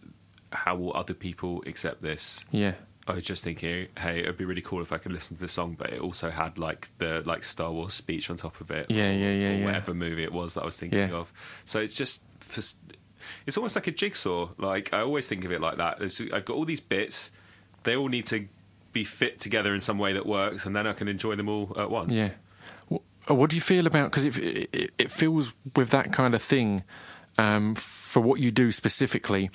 how 0.54 0.76
will 0.76 0.96
other 0.96 1.14
people 1.14 1.64
accept 1.68 2.02
this 2.02 2.46
yeah, 2.52 2.76
I 3.08 3.14
was 3.14 3.24
just 3.24 3.44
thinking, 3.44 3.88
hey, 3.98 4.20
it'd 4.20 4.36
be 4.38 4.44
really 4.46 4.62
cool 4.62 4.82
if 4.82 4.92
I 4.92 4.98
could 4.98 5.14
listen 5.14 5.38
to 5.38 5.42
the 5.42 5.48
song, 5.48 5.76
but 5.80 5.92
it 5.94 6.02
also 6.02 6.30
had 6.30 6.58
like 6.58 6.90
the 6.98 7.24
like 7.26 7.42
Star 7.44 7.72
Wars 7.72 7.94
speech 7.94 8.30
on 8.30 8.36
top 8.36 8.60
of 8.60 8.70
it, 8.70 8.88
Yeah, 8.92 9.10
or, 9.10 9.14
yeah, 9.14 9.32
yeah, 9.32 9.50
or 9.50 9.54
yeah. 9.60 9.66
whatever 9.66 9.94
movie 9.94 10.24
it 10.24 10.34
was 10.34 10.56
that 10.56 10.64
I 10.64 10.66
was 10.66 10.76
thinking 10.78 11.00
Yeah. 11.00 11.16
of. 11.16 11.32
So 11.64 11.80
it's 11.80 11.94
just, 11.94 12.22
for, 12.42 12.60
it's 13.46 13.56
almost 13.58 13.76
like 13.78 13.88
a 13.88 13.92
jigsaw. 13.92 14.50
Like 14.58 14.94
I 14.94 15.00
always 15.02 15.26
think 15.28 15.46
of 15.46 15.52
it 15.54 15.62
like 15.62 15.78
that. 15.78 16.00
There's, 16.00 16.20
I've 16.34 16.44
got 16.44 16.56
all 16.58 16.66
these 16.66 16.82
bits; 16.82 17.32
they 17.84 17.96
all 17.96 18.10
need 18.10 18.26
to 18.28 18.48
be 18.94 19.04
fit 19.04 19.40
together 19.40 19.74
in 19.74 19.82
some 19.82 19.98
way 20.00 20.14
that 20.14 20.26
works, 20.26 20.66
and 20.66 20.76
then 20.76 20.88
I 20.88 20.94
can 20.94 21.08
enjoy 21.08 21.36
them 21.36 21.50
all 21.50 21.74
at 21.78 21.90
once. 21.92 22.12
yeah. 22.12 22.30
What, 22.88 23.02
what 23.28 23.50
do 23.50 23.56
you 23.58 23.62
feel 23.62 23.86
about? 23.88 24.12
Because 24.12 24.26
it, 24.26 24.38
it 24.74 24.92
it 24.98 25.12
feels 25.12 25.54
with 25.76 25.90
that 25.90 26.12
kind 26.14 26.34
of 26.36 26.42
thing, 26.42 26.84
um, 27.38 27.76
for 27.76 28.22
what 28.22 28.40
you 28.40 28.52
do 28.52 28.72
specifically. 28.72 29.50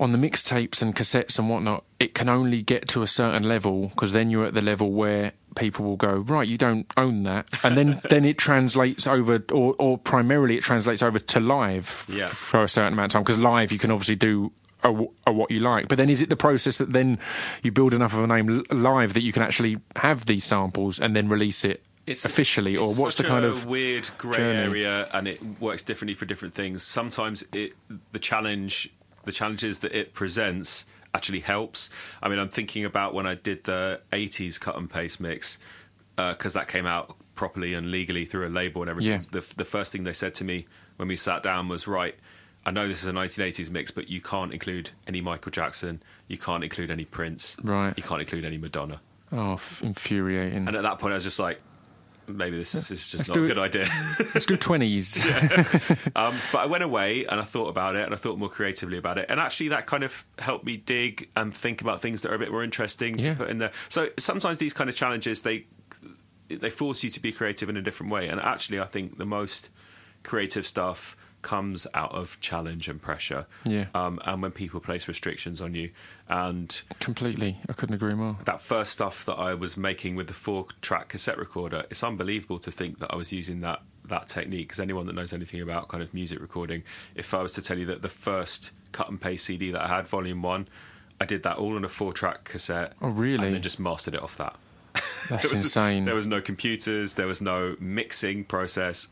On 0.00 0.10
the 0.10 0.18
mixtapes 0.18 0.82
and 0.82 0.96
cassettes 0.96 1.38
and 1.38 1.48
whatnot, 1.48 1.84
it 2.00 2.12
can 2.12 2.28
only 2.28 2.60
get 2.60 2.88
to 2.88 3.02
a 3.02 3.06
certain 3.06 3.44
level 3.44 3.88
because 3.88 4.10
then 4.10 4.30
you're 4.30 4.46
at 4.46 4.54
the 4.54 4.62
level 4.62 4.90
where 4.90 5.30
people 5.54 5.84
will 5.84 5.96
go 5.98 6.14
right. 6.26 6.48
You 6.48 6.58
don't 6.58 6.86
own 6.96 7.22
that, 7.24 7.48
and 7.62 7.76
then 7.76 8.00
then 8.10 8.24
it 8.24 8.36
translates 8.38 9.06
over, 9.06 9.44
or 9.52 9.76
or 9.78 9.98
primarily 9.98 10.56
it 10.56 10.62
translates 10.64 11.02
over 11.02 11.20
to 11.20 11.38
live 11.40 12.06
Yeah. 12.08 12.24
f- 12.24 12.30
for 12.32 12.64
a 12.64 12.68
certain 12.68 12.94
amount 12.94 13.10
of 13.10 13.12
time 13.12 13.22
because 13.22 13.38
live 13.38 13.70
you 13.70 13.78
can 13.78 13.90
obviously 13.92 14.16
do. 14.16 14.50
A, 14.84 15.06
a 15.26 15.32
what 15.32 15.50
you 15.50 15.60
like, 15.60 15.86
but 15.88 15.96
then 15.96 16.10
is 16.10 16.20
it 16.20 16.28
the 16.28 16.36
process 16.36 16.78
that 16.78 16.92
then 16.92 17.18
you 17.62 17.70
build 17.70 17.94
enough 17.94 18.14
of 18.14 18.24
a 18.24 18.26
name 18.26 18.64
live 18.70 19.14
that 19.14 19.22
you 19.22 19.32
can 19.32 19.42
actually 19.42 19.78
have 19.96 20.26
these 20.26 20.44
samples 20.44 20.98
and 20.98 21.14
then 21.14 21.28
release 21.28 21.64
it 21.64 21.84
officially, 22.06 22.76
or 22.76 22.90
it's 22.90 22.98
what's 22.98 23.14
the 23.14 23.24
kind 23.24 23.44
a 23.44 23.48
of 23.48 23.66
weird 23.66 24.10
grey 24.18 24.38
area, 24.38 25.08
and 25.12 25.28
it 25.28 25.40
works 25.60 25.82
differently 25.82 26.14
for 26.14 26.24
different 26.24 26.54
things. 26.54 26.82
Sometimes 26.82 27.44
it 27.52 27.74
the 28.12 28.18
challenge, 28.18 28.90
the 29.24 29.32
challenges 29.32 29.80
that 29.80 29.92
it 29.92 30.14
presents 30.14 30.84
actually 31.14 31.40
helps. 31.40 31.90
I 32.22 32.28
mean, 32.28 32.38
I'm 32.38 32.48
thinking 32.48 32.84
about 32.84 33.14
when 33.14 33.26
I 33.26 33.34
did 33.34 33.64
the 33.64 34.00
'80s 34.12 34.58
cut 34.58 34.76
and 34.76 34.90
paste 34.90 35.20
mix 35.20 35.58
uh, 36.18 36.32
because 36.32 36.54
that 36.54 36.68
came 36.68 36.86
out 36.86 37.16
properly 37.34 37.74
and 37.74 37.90
legally 37.90 38.24
through 38.24 38.46
a 38.46 38.50
label 38.50 38.82
and 38.82 38.90
everything. 38.90 39.22
Yeah. 39.22 39.40
The, 39.40 39.54
the 39.56 39.64
first 39.64 39.92
thing 39.92 40.04
they 40.04 40.12
said 40.12 40.34
to 40.34 40.44
me 40.44 40.66
when 40.96 41.08
we 41.08 41.16
sat 41.16 41.42
down 41.42 41.68
was, 41.68 41.86
"Right, 41.86 42.16
I 42.64 42.70
know 42.70 42.86
this 42.86 43.02
is 43.02 43.08
a 43.08 43.12
1980s 43.12 43.70
mix, 43.70 43.90
but 43.90 44.08
you 44.08 44.20
can't 44.20 44.52
include 44.52 44.90
any 45.06 45.20
Michael 45.20 45.50
Jackson, 45.50 46.02
you 46.28 46.38
can't 46.38 46.62
include 46.62 46.90
any 46.90 47.04
Prince, 47.04 47.56
Right. 47.62 47.92
You 47.96 48.02
can't 48.02 48.20
include 48.20 48.44
any 48.44 48.58
Madonna." 48.58 49.00
oh 49.32 49.54
f- 49.54 49.82
infuriating? 49.82 50.68
And 50.68 50.76
at 50.76 50.82
that 50.82 50.98
point, 50.98 51.12
I 51.12 51.14
was 51.14 51.24
just 51.24 51.38
like, 51.38 51.60
maybe 52.28 52.56
this 52.56 52.74
is 52.74 52.88
just 52.88 53.14
Let's 53.18 53.28
not 53.30 53.38
a 53.38 53.46
good 53.48 53.58
idea. 53.58 53.86
Let's 54.34 54.46
do 54.46 54.56
twenties. 54.56 55.24
um, 56.16 56.34
but 56.52 56.58
I 56.58 56.66
went 56.66 56.84
away 56.84 57.24
and 57.26 57.40
I 57.40 57.44
thought 57.44 57.68
about 57.68 57.96
it 57.96 58.04
and 58.04 58.12
I 58.14 58.16
thought 58.16 58.38
more 58.38 58.48
creatively 58.48 58.96
about 58.98 59.18
it. 59.18 59.26
And 59.28 59.40
actually, 59.40 59.68
that 59.68 59.86
kind 59.86 60.04
of 60.04 60.24
helped 60.38 60.64
me 60.64 60.76
dig 60.76 61.28
and 61.34 61.56
think 61.56 61.80
about 61.80 62.00
things 62.00 62.22
that 62.22 62.30
are 62.30 62.34
a 62.34 62.38
bit 62.38 62.50
more 62.52 62.62
interesting 62.62 63.18
Yeah. 63.18 63.32
to 63.32 63.38
put 63.38 63.50
in 63.50 63.58
there. 63.58 63.72
So 63.88 64.10
sometimes 64.18 64.58
these 64.58 64.72
kind 64.74 64.88
of 64.88 64.94
challenges, 64.96 65.42
they 65.42 65.66
they 66.48 66.70
force 66.70 67.02
you 67.02 67.10
to 67.10 67.20
be 67.20 67.32
creative 67.32 67.68
in 67.70 67.76
a 67.76 67.82
different 67.82 68.12
way. 68.12 68.28
And 68.28 68.38
actually, 68.40 68.78
I 68.80 68.84
think 68.84 69.16
the 69.18 69.24
most 69.26 69.70
creative 70.22 70.66
stuff 70.66 71.16
comes 71.42 71.86
out 71.92 72.12
of 72.12 72.38
challenge 72.40 72.88
and 72.88 73.02
pressure. 73.02 73.46
Yeah. 73.64 73.86
Um, 73.94 74.20
and 74.24 74.40
when 74.42 74.52
people 74.52 74.80
place 74.80 75.08
restrictions 75.08 75.60
on 75.60 75.74
you. 75.74 75.90
And 76.28 76.80
Completely, 77.00 77.58
I 77.68 77.72
couldn't 77.74 77.94
agree 77.94 78.14
more. 78.14 78.36
that 78.44 78.60
first 78.60 78.92
stuff 78.92 79.24
that 79.26 79.34
I 79.34 79.54
was 79.54 79.76
making 79.76 80.16
with 80.16 80.28
the 80.28 80.34
four 80.34 80.66
track 80.80 81.08
cassette 81.08 81.36
recorder, 81.38 81.84
it's 81.90 82.02
unbelievable 82.02 82.58
to 82.60 82.70
think 82.70 83.00
that 83.00 83.12
I 83.12 83.16
was 83.16 83.32
using 83.32 83.60
that 83.62 83.82
that 84.08 84.26
technique. 84.28 84.68
Because 84.68 84.80
anyone 84.80 85.06
that 85.06 85.14
knows 85.14 85.32
anything 85.32 85.60
about 85.60 85.88
kind 85.88 86.02
of 86.02 86.12
music 86.14 86.40
recording, 86.40 86.82
if 87.14 87.34
I 87.34 87.42
was 87.42 87.52
to 87.52 87.62
tell 87.62 87.78
you 87.78 87.86
that 87.86 88.02
the 88.02 88.08
first 88.08 88.70
cut 88.92 89.08
and 89.10 89.20
paste 89.20 89.44
CD 89.44 89.70
that 89.72 89.82
I 89.82 89.88
had, 89.88 90.06
Volume 90.08 90.42
One, 90.42 90.68
I 91.20 91.24
did 91.24 91.42
that 91.44 91.56
all 91.58 91.76
on 91.76 91.84
a 91.84 91.88
four 91.88 92.12
track 92.12 92.44
cassette. 92.44 92.94
Oh, 93.02 93.08
really? 93.10 93.44
And 93.46 93.54
then 93.54 93.62
just 93.62 93.78
mastered 93.80 94.14
it 94.14 94.22
off 94.22 94.36
that. 94.38 94.56
That's 94.94 95.28
There 95.28 95.38
was- 95.38 95.52
insane. 95.52 96.04
There 96.04 96.14
was 96.14 96.26
no 96.26 96.40
computers. 96.40 97.14
There 97.14 97.26
was 97.28 97.40
no 97.40 97.76
mixing 97.78 98.44
process. 98.44 99.08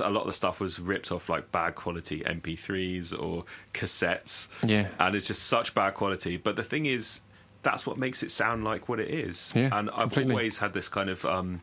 A 0.00 0.10
lot 0.10 0.20
of 0.20 0.26
the 0.26 0.32
stuff 0.32 0.60
was 0.60 0.78
ripped 0.78 1.10
off 1.10 1.28
like 1.28 1.50
bad 1.50 1.74
quality 1.74 2.20
MP3s 2.20 3.12
or 3.20 3.44
cassettes. 3.74 4.48
Yeah. 4.68 4.88
and 4.98 5.16
it's 5.16 5.26
just 5.26 5.44
such 5.44 5.74
bad 5.74 5.94
quality. 5.94 6.36
But 6.36 6.56
the 6.56 6.62
thing 6.62 6.86
is, 6.86 7.20
that's 7.62 7.86
what 7.86 7.96
makes 7.96 8.22
it 8.22 8.30
sound 8.30 8.64
like 8.64 8.88
what 8.88 9.00
it 9.00 9.10
is. 9.10 9.52
Yeah, 9.54 9.70
and 9.72 9.90
I've 9.90 10.02
completely. 10.02 10.32
always 10.32 10.58
had 10.58 10.72
this 10.72 10.88
kind 10.88 11.10
of 11.10 11.24
um, 11.24 11.62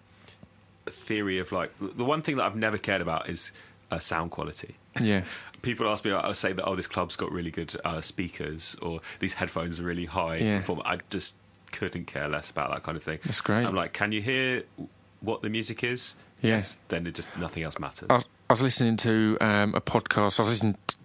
theory 0.85 1.39
of 1.39 1.51
like 1.51 1.71
the 1.79 2.05
one 2.05 2.21
thing 2.21 2.37
that 2.37 2.43
I've 2.43 2.55
never 2.55 2.77
cared 2.77 3.01
about 3.01 3.29
is 3.29 3.51
uh, 3.91 3.99
sound 3.99 4.31
quality. 4.31 4.75
yeah, 4.99 5.23
People 5.61 5.89
ask 5.89 6.05
me, 6.05 6.11
I'll 6.11 6.33
say 6.33 6.53
that, 6.53 6.63
oh, 6.65 6.75
this 6.75 6.87
club's 6.87 7.17
got 7.17 7.31
really 7.31 7.51
good 7.51 7.75
uh, 7.83 7.99
speakers, 7.99 8.77
or 8.81 9.01
these 9.19 9.33
headphones 9.33 9.79
are 9.79 9.83
really 9.83 10.05
high. 10.05 10.37
Yeah. 10.37 10.61
I 10.85 10.99
just 11.09 11.35
couldn't 11.71 12.05
care 12.05 12.29
less 12.29 12.49
about 12.49 12.71
that 12.71 12.83
kind 12.83 12.95
of 12.95 13.03
thing. 13.03 13.19
That's 13.25 13.41
great. 13.41 13.65
I'm 13.65 13.75
like, 13.75 13.91
can 13.93 14.11
you 14.11 14.21
hear 14.21 14.63
what 15.21 15.41
the 15.41 15.49
music 15.49 15.83
is? 15.83 16.15
Yes. 16.41 16.77
Then 16.87 17.05
it 17.07 17.15
just 17.15 17.35
nothing 17.37 17.63
else 17.63 17.79
matters. 17.79 18.07
I 18.09 18.15
was, 18.15 18.25
I 18.49 18.53
was 18.53 18.61
listening 18.61 18.97
to 18.97 19.37
um, 19.41 19.75
a 19.75 19.81
podcast. 19.81 20.39
I 20.39 20.43
was 20.43 20.49
listening 20.49 20.77
t- 20.87 20.95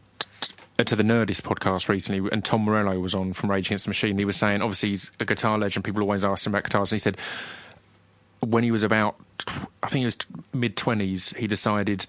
t- 0.40 0.84
to 0.84 0.96
the 0.96 1.02
Nerdist 1.02 1.42
podcast 1.42 1.88
recently, 1.88 2.28
and 2.30 2.44
Tom 2.44 2.62
Morello 2.62 2.98
was 3.00 3.14
on 3.14 3.32
from 3.32 3.50
Rage 3.50 3.66
Against 3.66 3.86
the 3.86 3.90
Machine. 3.90 4.16
He 4.18 4.24
was 4.24 4.36
saying, 4.36 4.62
obviously, 4.62 4.90
he's 4.90 5.10
a 5.20 5.24
guitar 5.24 5.58
legend. 5.58 5.84
People 5.84 6.02
always 6.02 6.24
ask 6.24 6.46
him 6.46 6.52
about 6.52 6.64
guitars, 6.64 6.92
and 6.92 6.96
he 6.96 7.02
said 7.02 7.18
when 8.40 8.62
he 8.62 8.70
was 8.70 8.82
about, 8.82 9.16
I 9.82 9.88
think 9.88 10.00
he 10.00 10.04
was 10.04 10.18
mid 10.52 10.76
twenties, 10.76 11.30
he 11.36 11.46
decided 11.46 12.06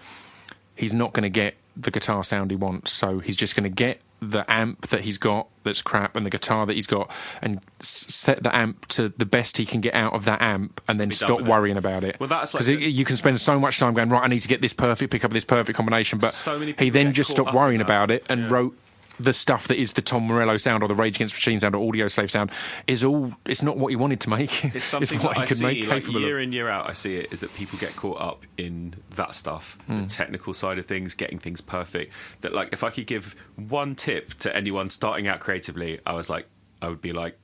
he's 0.76 0.94
not 0.94 1.14
going 1.14 1.24
to 1.24 1.30
get 1.30 1.56
the 1.78 1.92
guitar 1.92 2.24
sound 2.24 2.52
he 2.52 2.58
wants. 2.58 2.92
So 2.92 3.20
he's 3.20 3.38
just 3.38 3.56
going 3.56 3.64
to 3.64 3.70
get 3.70 4.02
the 4.32 4.50
amp 4.52 4.88
that 4.88 5.02
he's 5.02 5.18
got 5.18 5.48
that's 5.64 5.82
crap 5.82 6.16
and 6.16 6.26
the 6.26 6.30
guitar 6.30 6.66
that 6.66 6.74
he's 6.74 6.86
got 6.88 7.10
and 7.42 7.60
s- 7.82 8.06
set 8.10 8.44
the 8.44 8.56
amp 8.56 8.86
to 8.88 9.10
the 9.18 9.26
best 9.26 9.58
he 9.58 9.66
can 9.66 9.82
get 9.82 9.94
out 9.96 10.14
of 10.14 10.26
that 10.26 10.42
amp 10.42 10.80
and 10.88 11.00
then 11.00 11.10
stop 11.12 11.38
with 11.38 11.48
it. 11.48 11.50
worrying 11.50 11.78
about 11.78 12.04
it. 12.04 12.18
Well, 12.20 12.30
that's 12.30 12.52
because 12.52 12.68
the- 12.68 12.76
you 12.76 13.04
can 13.06 13.16
spend 13.16 13.40
so 13.42 13.60
much 13.60 13.80
time 13.80 13.94
going 13.94 14.10
right. 14.10 14.24
I 14.24 14.28
need 14.28 14.42
to 14.42 14.48
get 14.48 14.62
this 14.62 14.74
perfect, 14.74 15.12
pick 15.12 15.26
up 15.26 15.32
this 15.32 15.46
perfect 15.46 15.76
combination. 15.76 16.20
But 16.20 16.34
So 16.34 16.60
he 16.60 16.90
then 16.90 17.14
just 17.14 17.32
stopped 17.32 17.54
worrying 17.54 17.82
about 17.82 18.12
it 18.12 18.26
and 18.30 18.42
Yeah. 18.42 18.50
wrote 18.50 18.78
the 19.20 19.34
stuff 19.34 19.68
that 19.70 19.78
is 19.78 19.94
the 19.94 20.02
Tom 20.02 20.24
Morello 20.28 20.58
sound 20.58 20.84
or 20.84 20.88
the 20.88 20.96
Rage 20.96 21.16
Against 21.18 21.36
Machine 21.36 21.60
sound 21.60 21.76
or 21.76 21.92
Audioslave 21.92 22.30
sound 22.30 22.52
is 22.88 23.04
all. 23.04 23.34
It's 23.46 23.64
not 23.64 23.78
what 23.78 23.90
he 23.90 23.96
wanted 23.96 24.20
to 24.22 24.30
make. 24.30 24.66
It's 24.76 24.84
something 24.86 25.20
what 25.20 25.30
that 25.30 25.38
he 25.38 25.44
I 25.44 25.46
could 25.46 25.58
see 25.58 25.64
make 25.64 25.88
like 25.88 26.04
capable 26.04 26.22
year 26.22 26.38
of. 26.38 26.44
in 26.44 26.52
year 26.52 26.70
out. 26.70 26.90
I 26.90 26.94
see 26.94 27.18
it 27.18 27.32
is 27.34 27.40
that 27.42 27.54
people 27.56 27.78
get 27.80 27.96
caught 27.96 28.20
up 28.22 28.44
in 28.58 28.96
that 29.12 29.36
stuff, 29.36 29.78
Hmm. 29.88 30.02
the 30.02 30.08
technical 30.08 30.54
side 30.54 30.78
of 30.80 30.86
things, 30.86 31.14
getting 31.14 31.40
things 31.40 31.62
perfect. 31.62 32.14
That 32.42 32.54
like 32.54 32.70
if 32.74 32.84
I 32.84 32.90
could 32.90 33.08
give 33.08 33.36
one 33.56 33.96
tip 33.96 34.34
to 34.36 34.56
anyone 34.56 34.90
starting 34.90 35.28
out 35.28 35.40
creatively, 35.40 36.00
I 36.06 36.14
was 36.14 36.30
like, 36.30 36.48
I 36.82 36.90
would 36.90 37.02
be 37.02 37.14
like, 37.14 37.38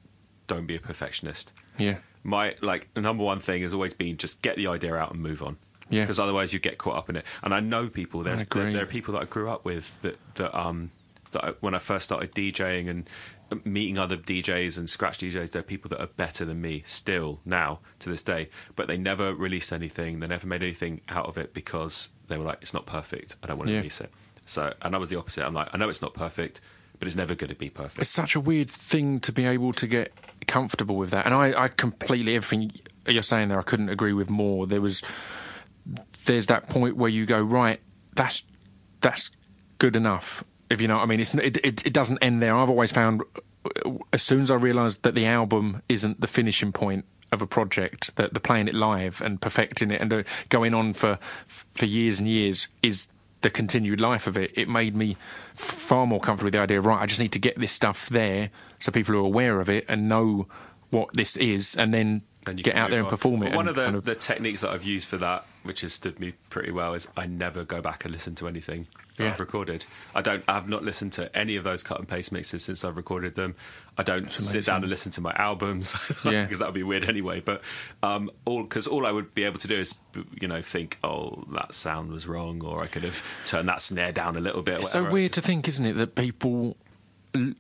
don't 0.48 0.66
be 0.68 0.76
a 0.76 0.80
perfectionist. 0.80 1.54
Yeah. 1.78 1.98
My 2.24 2.56
like 2.62 2.90
number 2.96 3.24
one 3.24 3.40
thing 3.40 3.62
has 3.64 3.74
always 3.74 3.94
been 3.94 4.18
just 4.18 4.42
get 4.42 4.56
the 4.58 4.68
idea 4.68 4.94
out 4.96 5.12
and 5.14 5.22
move 5.22 5.42
on. 5.42 5.58
Yeah. 5.90 6.02
Because 6.04 6.20
otherwise 6.20 6.54
you 6.54 6.60
get 6.60 6.78
caught 6.78 6.96
up 6.96 7.10
in 7.10 7.16
it. 7.18 7.26
And 7.44 7.54
I 7.54 7.60
know 7.60 7.88
people. 7.90 8.22
There's 8.24 8.42
I 8.42 8.46
there, 8.50 8.72
there 8.72 8.84
are 8.84 8.86
people 8.86 9.14
that 9.16 9.22
I 9.24 9.26
grew 9.26 9.50
up 9.50 9.66
with 9.66 10.02
that 10.04 10.18
that 10.36 10.58
um 10.58 10.92
that 11.32 11.44
I, 11.44 11.50
when 11.60 11.74
I 11.74 11.80
first 11.80 12.06
started 12.06 12.34
DJing 12.34 12.90
and 12.90 13.10
uh, 13.52 13.56
meeting 13.64 13.98
other 13.98 14.18
DJs 14.18 14.78
and 14.78 14.90
scratch 14.90 15.20
DJs, 15.20 15.52
there 15.52 15.60
are 15.62 15.64
people 15.64 15.90
that 15.90 16.02
are 16.02 16.08
better 16.08 16.46
than 16.46 16.62
me 16.62 16.84
still 16.86 17.40
now 17.46 17.80
to 18.00 18.10
this 18.10 18.24
day. 18.24 18.50
But 18.76 18.88
they 18.88 18.98
never 18.98 19.34
released 19.34 19.72
anything. 19.74 20.20
They 20.20 20.28
never 20.28 20.48
made 20.48 20.62
anything 20.64 21.02
out 21.10 21.26
of 21.28 21.38
it 21.38 21.54
because 21.54 22.10
they 22.28 22.38
were 22.38 22.46
like, 22.46 22.60
it's 22.62 22.74
not 22.74 22.86
perfect. 22.86 23.36
I 23.44 23.48
don't 23.48 23.58
want 23.58 23.68
to 23.68 23.74
Yeah. 23.74 23.80
release 23.80 24.02
it. 24.02 24.12
So 24.46 24.74
and 24.82 24.96
I 24.96 24.98
was 24.98 25.10
the 25.10 25.18
opposite. 25.18 25.46
I'm 25.46 25.54
like, 25.54 25.70
I 25.74 25.78
know 25.78 25.90
it's 25.90 26.02
not 26.02 26.14
perfect, 26.14 26.62
but 27.00 27.08
it's 27.08 27.16
never 27.16 27.36
going 27.36 27.50
to 27.50 27.56
be 27.56 27.70
perfect. 27.70 28.00
It's 28.00 28.10
such 28.10 28.36
a 28.36 28.40
weird 28.40 28.70
thing 28.70 29.20
to 29.22 29.32
be 29.32 29.46
able 29.46 29.74
to 29.74 29.88
get 29.88 30.12
comfortable 30.48 30.96
with 30.98 31.12
that. 31.12 31.26
And 31.26 31.34
I, 31.36 31.64
I 31.64 31.68
completely 31.70 32.36
everything 32.36 32.72
you're 33.08 33.22
saying 33.24 33.48
there, 33.50 33.60
I 33.60 33.64
couldn't 33.64 33.90
agree 33.90 34.14
with 34.14 34.30
more. 34.30 34.68
There 34.68 34.82
was 34.82 35.02
there's 36.26 36.48
that 36.48 36.70
point 36.70 36.96
where 36.98 37.10
you 37.10 37.26
go 37.26 37.42
right. 37.42 37.80
That's 38.16 38.44
that's 39.00 39.32
good 39.78 39.96
enough. 39.96 40.44
If 40.72 40.82
you 40.82 40.88
know 40.88 40.96
what 40.98 41.04
I 41.04 41.06
mean, 41.06 41.20
it's 41.20 41.34
it, 41.34 41.58
it, 41.66 41.86
it 41.86 41.94
doesn't 41.94 42.20
end 42.20 42.42
there. 42.42 42.56
I've 42.56 42.70
always 42.70 42.92
found 42.92 43.22
uh, 43.86 43.92
as 44.14 44.24
soon 44.24 44.42
as 44.42 44.50
I 44.52 44.56
realised 44.56 45.04
that 45.04 45.16
the 45.16 45.26
album 45.26 45.82
isn't 45.90 46.22
the 46.22 46.28
finishing 46.28 46.72
point 46.72 47.06
of 47.32 47.42
a 47.42 47.48
project, 47.48 48.16
that 48.18 48.34
the 48.34 48.40
playing 48.40 48.68
it 48.68 48.74
live 48.74 49.22
and 49.22 49.40
perfecting 49.42 49.92
it 49.92 50.02
and 50.02 50.12
uh, 50.12 50.24
going 50.50 50.74
on 50.74 50.94
for 50.94 51.18
for 51.46 51.86
years 51.86 52.20
and 52.20 52.28
years 52.28 52.68
is 52.82 53.08
the 53.42 53.50
continued 53.50 54.00
life 54.00 54.28
of 54.28 54.38
it. 54.38 54.52
It 54.56 54.70
made 54.70 54.96
me 54.96 55.18
far 55.56 56.06
more 56.06 56.20
comfortable 56.20 56.48
with 56.48 56.54
the 56.54 56.60
idea 56.60 56.80
of 56.80 56.86
right. 56.86 57.02
I 57.02 57.06
just 57.06 57.20
need 57.20 57.32
to 57.34 57.40
get 57.40 57.58
this 57.58 57.72
stuff 57.72 58.08
there 58.10 58.50
so 58.80 58.92
people 58.92 59.16
are 59.16 59.20
aware 59.20 59.60
of 59.60 59.70
it 59.70 59.86
and 59.90 60.08
know 60.08 60.48
what 60.90 61.14
this 61.14 61.38
is, 61.38 61.76
and 61.76 61.94
then 61.94 62.22
and 62.46 62.58
you 62.60 62.64
get 62.64 62.76
out 62.76 62.90
there 62.90 63.00
and 63.00 63.06
on. 63.08 63.10
perform 63.10 63.40
But 63.42 63.54
it. 63.54 63.56
One 63.56 63.68
and 63.68 63.70
of 63.70 63.76
the, 63.76 63.84
kind 63.84 63.96
of- 63.96 64.06
the 64.06 64.16
techniques 64.16 64.62
that 64.62 64.72
I've 64.72 64.84
used 64.84 65.08
for 65.08 65.18
that, 65.18 65.46
which 65.64 65.82
has 65.82 65.94
stood 65.94 66.20
me 66.20 66.34
pretty 66.50 66.72
well, 66.72 66.94
is 66.94 67.08
I 67.16 67.26
never 67.28 67.64
go 67.64 67.82
back 67.82 68.04
and 68.04 68.14
listen 68.14 68.36
to 68.36 68.48
anything 68.48 68.88
Yeah. 69.20 69.32
I've 69.32 69.40
recorded. 69.40 69.86
I 70.16 70.22
don't. 70.22 70.44
I've 70.48 70.70
not 70.70 70.84
listened 70.84 71.14
to 71.14 71.36
any 71.38 71.56
of 71.58 71.64
those 71.64 71.84
cut 71.84 72.00
and 72.00 72.08
paste 72.08 72.32
mixes 72.32 72.64
since 72.64 72.84
I've 72.86 72.96
recorded 72.98 73.36
them. 73.36 73.56
I 73.98 74.04
don't 74.04 74.32
sit 74.32 74.52
amazing. 74.54 74.72
down 74.72 74.82
and 74.84 74.90
listen 74.90 75.12
to 75.14 75.22
my 75.22 75.34
albums 75.34 75.94
Yeah. 76.26 76.44
because 76.44 76.60
that 76.60 76.66
would 76.68 76.74
be 76.76 76.84
weird 76.84 77.04
anyway. 77.04 77.42
But 77.42 77.62
um, 78.02 78.32
all 78.46 78.64
because 78.64 78.88
all 78.88 79.06
I 79.06 79.12
would 79.12 79.34
be 79.34 79.44
able 79.44 79.60
to 79.60 79.68
do 79.68 79.76
is 79.78 80.00
you 80.40 80.48
know 80.48 80.62
think, 80.62 80.98
oh, 81.04 81.44
that 81.54 81.74
sound 81.74 82.12
was 82.12 82.26
wrong, 82.26 82.64
or 82.64 82.82
I 82.82 82.88
could 82.88 83.04
have 83.04 83.22
turned 83.46 83.68
that 83.68 83.82
snare 83.82 84.12
down 84.14 84.38
a 84.38 84.40
little 84.40 84.62
bit. 84.64 84.80
It's 84.80 84.92
so 84.92 85.10
weird 85.10 85.34
to 85.34 85.42
think, 85.42 85.68
isn't 85.68 85.86
it, 85.86 85.94
that 85.94 86.16
people, 86.16 86.78
l- 87.36 87.54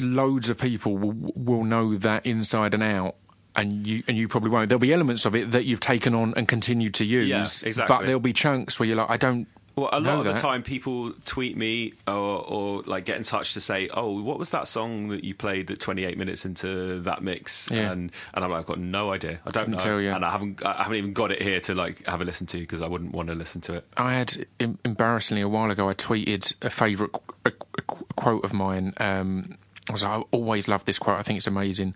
loads 0.00 0.48
of 0.50 0.58
people 0.58 0.96
will, 0.96 1.32
will 1.34 1.64
know 1.64 1.96
that 1.96 2.24
inside 2.24 2.74
and 2.74 2.82
out. 2.82 3.16
And 3.54 3.86
you 3.86 4.02
and 4.08 4.16
you 4.16 4.28
probably 4.28 4.48
won't. 4.50 4.70
There'll 4.70 4.78
be 4.80 4.94
elements 4.94 5.26
of 5.26 5.34
it 5.34 5.50
that 5.50 5.66
you've 5.66 5.80
taken 5.80 6.14
on 6.14 6.32
and 6.38 6.48
continued 6.48 6.94
to 6.94 7.04
use. 7.04 7.28
Yeah, 7.28 7.68
exactly. 7.68 7.94
But 7.96 8.06
there'll 8.06 8.20
be 8.20 8.32
chunks 8.32 8.80
where 8.80 8.86
you're 8.86 8.96
like, 8.96 9.10
I 9.10 9.18
don't. 9.18 9.46
Well, 9.74 9.88
a 9.92 10.00
lot 10.00 10.18
of 10.18 10.24
the 10.24 10.34
time, 10.34 10.62
people 10.62 11.12
tweet 11.24 11.56
me 11.56 11.94
or, 12.06 12.12
or 12.14 12.82
like 12.84 13.04
get 13.06 13.16
in 13.16 13.22
touch 13.22 13.54
to 13.54 13.60
say, 13.60 13.88
"Oh, 13.92 14.20
what 14.20 14.38
was 14.38 14.50
that 14.50 14.68
song 14.68 15.08
that 15.08 15.24
you 15.24 15.34
played 15.34 15.70
at 15.70 15.80
28 15.80 16.18
minutes 16.18 16.44
into 16.44 17.00
that 17.00 17.22
mix?" 17.22 17.70
Yeah. 17.70 17.90
And 17.92 18.12
and 18.34 18.44
I'm 18.44 18.50
like, 18.50 18.60
I've 18.60 18.66
got 18.66 18.78
no 18.78 19.12
idea. 19.12 19.40
I 19.46 19.50
don't 19.50 19.64
Couldn't 19.64 19.70
know, 19.72 19.78
tell 19.78 20.00
you. 20.00 20.10
and 20.12 20.24
I 20.24 20.30
haven't 20.30 20.64
I 20.64 20.82
haven't 20.82 20.98
even 20.98 21.12
got 21.14 21.32
it 21.32 21.42
here 21.42 21.58
to 21.60 21.74
like 21.74 22.06
have 22.06 22.20
a 22.20 22.24
listen 22.24 22.46
to 22.48 22.58
because 22.58 22.82
I 22.82 22.86
wouldn't 22.86 23.12
want 23.12 23.28
to 23.28 23.34
listen 23.34 23.60
to 23.62 23.74
it. 23.74 23.86
I 23.96 24.14
had 24.14 24.46
em- 24.60 24.78
embarrassingly 24.84 25.42
a 25.42 25.48
while 25.48 25.70
ago. 25.70 25.88
I 25.88 25.94
tweeted 25.94 26.54
a 26.64 26.70
favourite 26.70 27.12
qu- 27.12 27.34
a, 27.46 27.48
a 27.78 27.82
qu- 27.82 28.06
quote 28.16 28.44
of 28.44 28.52
mine. 28.52 28.92
Um, 28.98 29.58
I 29.88 29.92
was 29.92 30.04
like, 30.04 30.12
I 30.12 30.22
always 30.30 30.68
love 30.68 30.84
this 30.84 30.98
quote. 30.98 31.18
I 31.18 31.22
think 31.22 31.38
it's 31.38 31.48
amazing. 31.48 31.94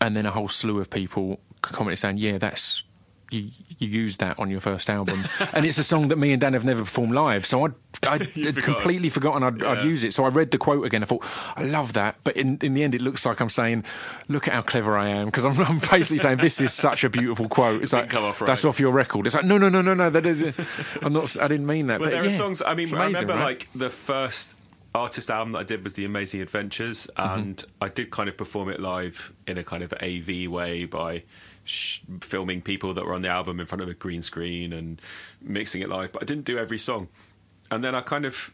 And 0.00 0.16
then 0.16 0.24
a 0.24 0.30
whole 0.30 0.48
slew 0.48 0.78
of 0.78 0.88
people 0.88 1.40
commented 1.62 1.98
saying, 1.98 2.18
"Yeah, 2.18 2.38
that's 2.38 2.83
you, 3.34 3.50
you 3.78 3.88
used 3.88 4.20
that 4.20 4.38
on 4.38 4.50
your 4.50 4.60
first 4.60 4.88
album, 4.88 5.18
and 5.54 5.66
it's 5.66 5.78
a 5.78 5.84
song 5.84 6.08
that 6.08 6.16
me 6.16 6.32
and 6.32 6.40
Dan 6.40 6.52
have 6.52 6.64
never 6.64 6.82
performed 6.82 7.12
live. 7.12 7.44
So 7.44 7.64
I'd, 7.64 7.74
I'd, 8.02 8.22
I'd 8.22 8.28
forgotten. 8.28 8.62
completely 8.62 9.10
forgotten 9.10 9.42
I'd, 9.42 9.62
I'd 9.62 9.84
use 9.84 10.04
it. 10.04 10.12
So 10.12 10.24
I 10.24 10.28
read 10.28 10.50
the 10.50 10.58
quote 10.58 10.84
again. 10.86 11.02
I 11.02 11.06
thought, 11.06 11.24
I 11.56 11.64
love 11.64 11.92
that. 11.94 12.16
But 12.24 12.36
in, 12.36 12.58
in 12.62 12.74
the 12.74 12.82
end, 12.82 12.94
it 12.94 13.02
looks 13.02 13.26
like 13.26 13.40
I'm 13.40 13.48
saying, 13.48 13.84
look 14.28 14.48
at 14.48 14.54
how 14.54 14.62
clever 14.62 14.96
I 14.96 15.08
am. 15.08 15.26
Because 15.26 15.44
I'm, 15.44 15.58
I'm 15.60 15.78
basically 15.78 16.18
saying, 16.18 16.38
this 16.38 16.60
is 16.60 16.72
such 16.72 17.04
a 17.04 17.10
beautiful 17.10 17.48
quote. 17.48 17.82
It's 17.82 17.92
like, 17.92 18.14
off 18.14 18.40
right. 18.40 18.46
that's 18.46 18.64
off 18.64 18.80
your 18.80 18.92
record. 18.92 19.26
It's 19.26 19.34
like, 19.34 19.44
no, 19.44 19.58
no, 19.58 19.68
no, 19.68 19.82
no, 19.82 19.94
no. 19.94 20.06
I'm 21.02 21.12
not, 21.12 21.40
I 21.40 21.48
didn't 21.48 21.66
mean 21.66 21.88
that. 21.88 22.00
Well, 22.00 22.10
but 22.10 22.14
there 22.14 22.24
yeah, 22.24 22.34
are 22.34 22.36
songs. 22.36 22.62
I 22.62 22.74
mean, 22.74 22.84
it's 22.84 22.92
I 22.92 23.06
remember 23.06 23.34
right? 23.34 23.42
like 23.42 23.68
the 23.74 23.90
first 23.90 24.54
artist 24.94 25.30
album 25.30 25.52
that 25.52 25.58
I 25.58 25.64
did 25.64 25.82
was 25.82 25.94
The 25.94 26.04
Amazing 26.04 26.40
Adventures, 26.40 27.08
Mm-hmm. 27.16 27.38
and 27.38 27.64
I 27.80 27.88
did 27.88 28.10
kind 28.10 28.28
of 28.28 28.36
perform 28.36 28.68
it 28.70 28.80
live 28.80 29.32
in 29.46 29.58
a 29.58 29.64
kind 29.64 29.82
of 29.82 29.92
AV 29.94 30.48
way 30.48 30.84
by 30.84 31.24
sh- 31.64 32.00
filming 32.20 32.62
people 32.62 32.94
that 32.94 33.04
were 33.04 33.14
on 33.14 33.22
the 33.22 33.28
album 33.28 33.60
in 33.60 33.66
front 33.66 33.82
of 33.82 33.88
a 33.88 33.94
green 33.94 34.22
screen 34.22 34.72
and 34.72 35.00
mixing 35.42 35.82
it 35.82 35.88
live. 35.88 36.12
But 36.12 36.22
I 36.22 36.26
didn't 36.26 36.44
do 36.44 36.58
every 36.58 36.78
song, 36.78 37.08
and 37.70 37.82
then 37.82 37.94
I 37.94 38.00
kind 38.00 38.24
of 38.24 38.52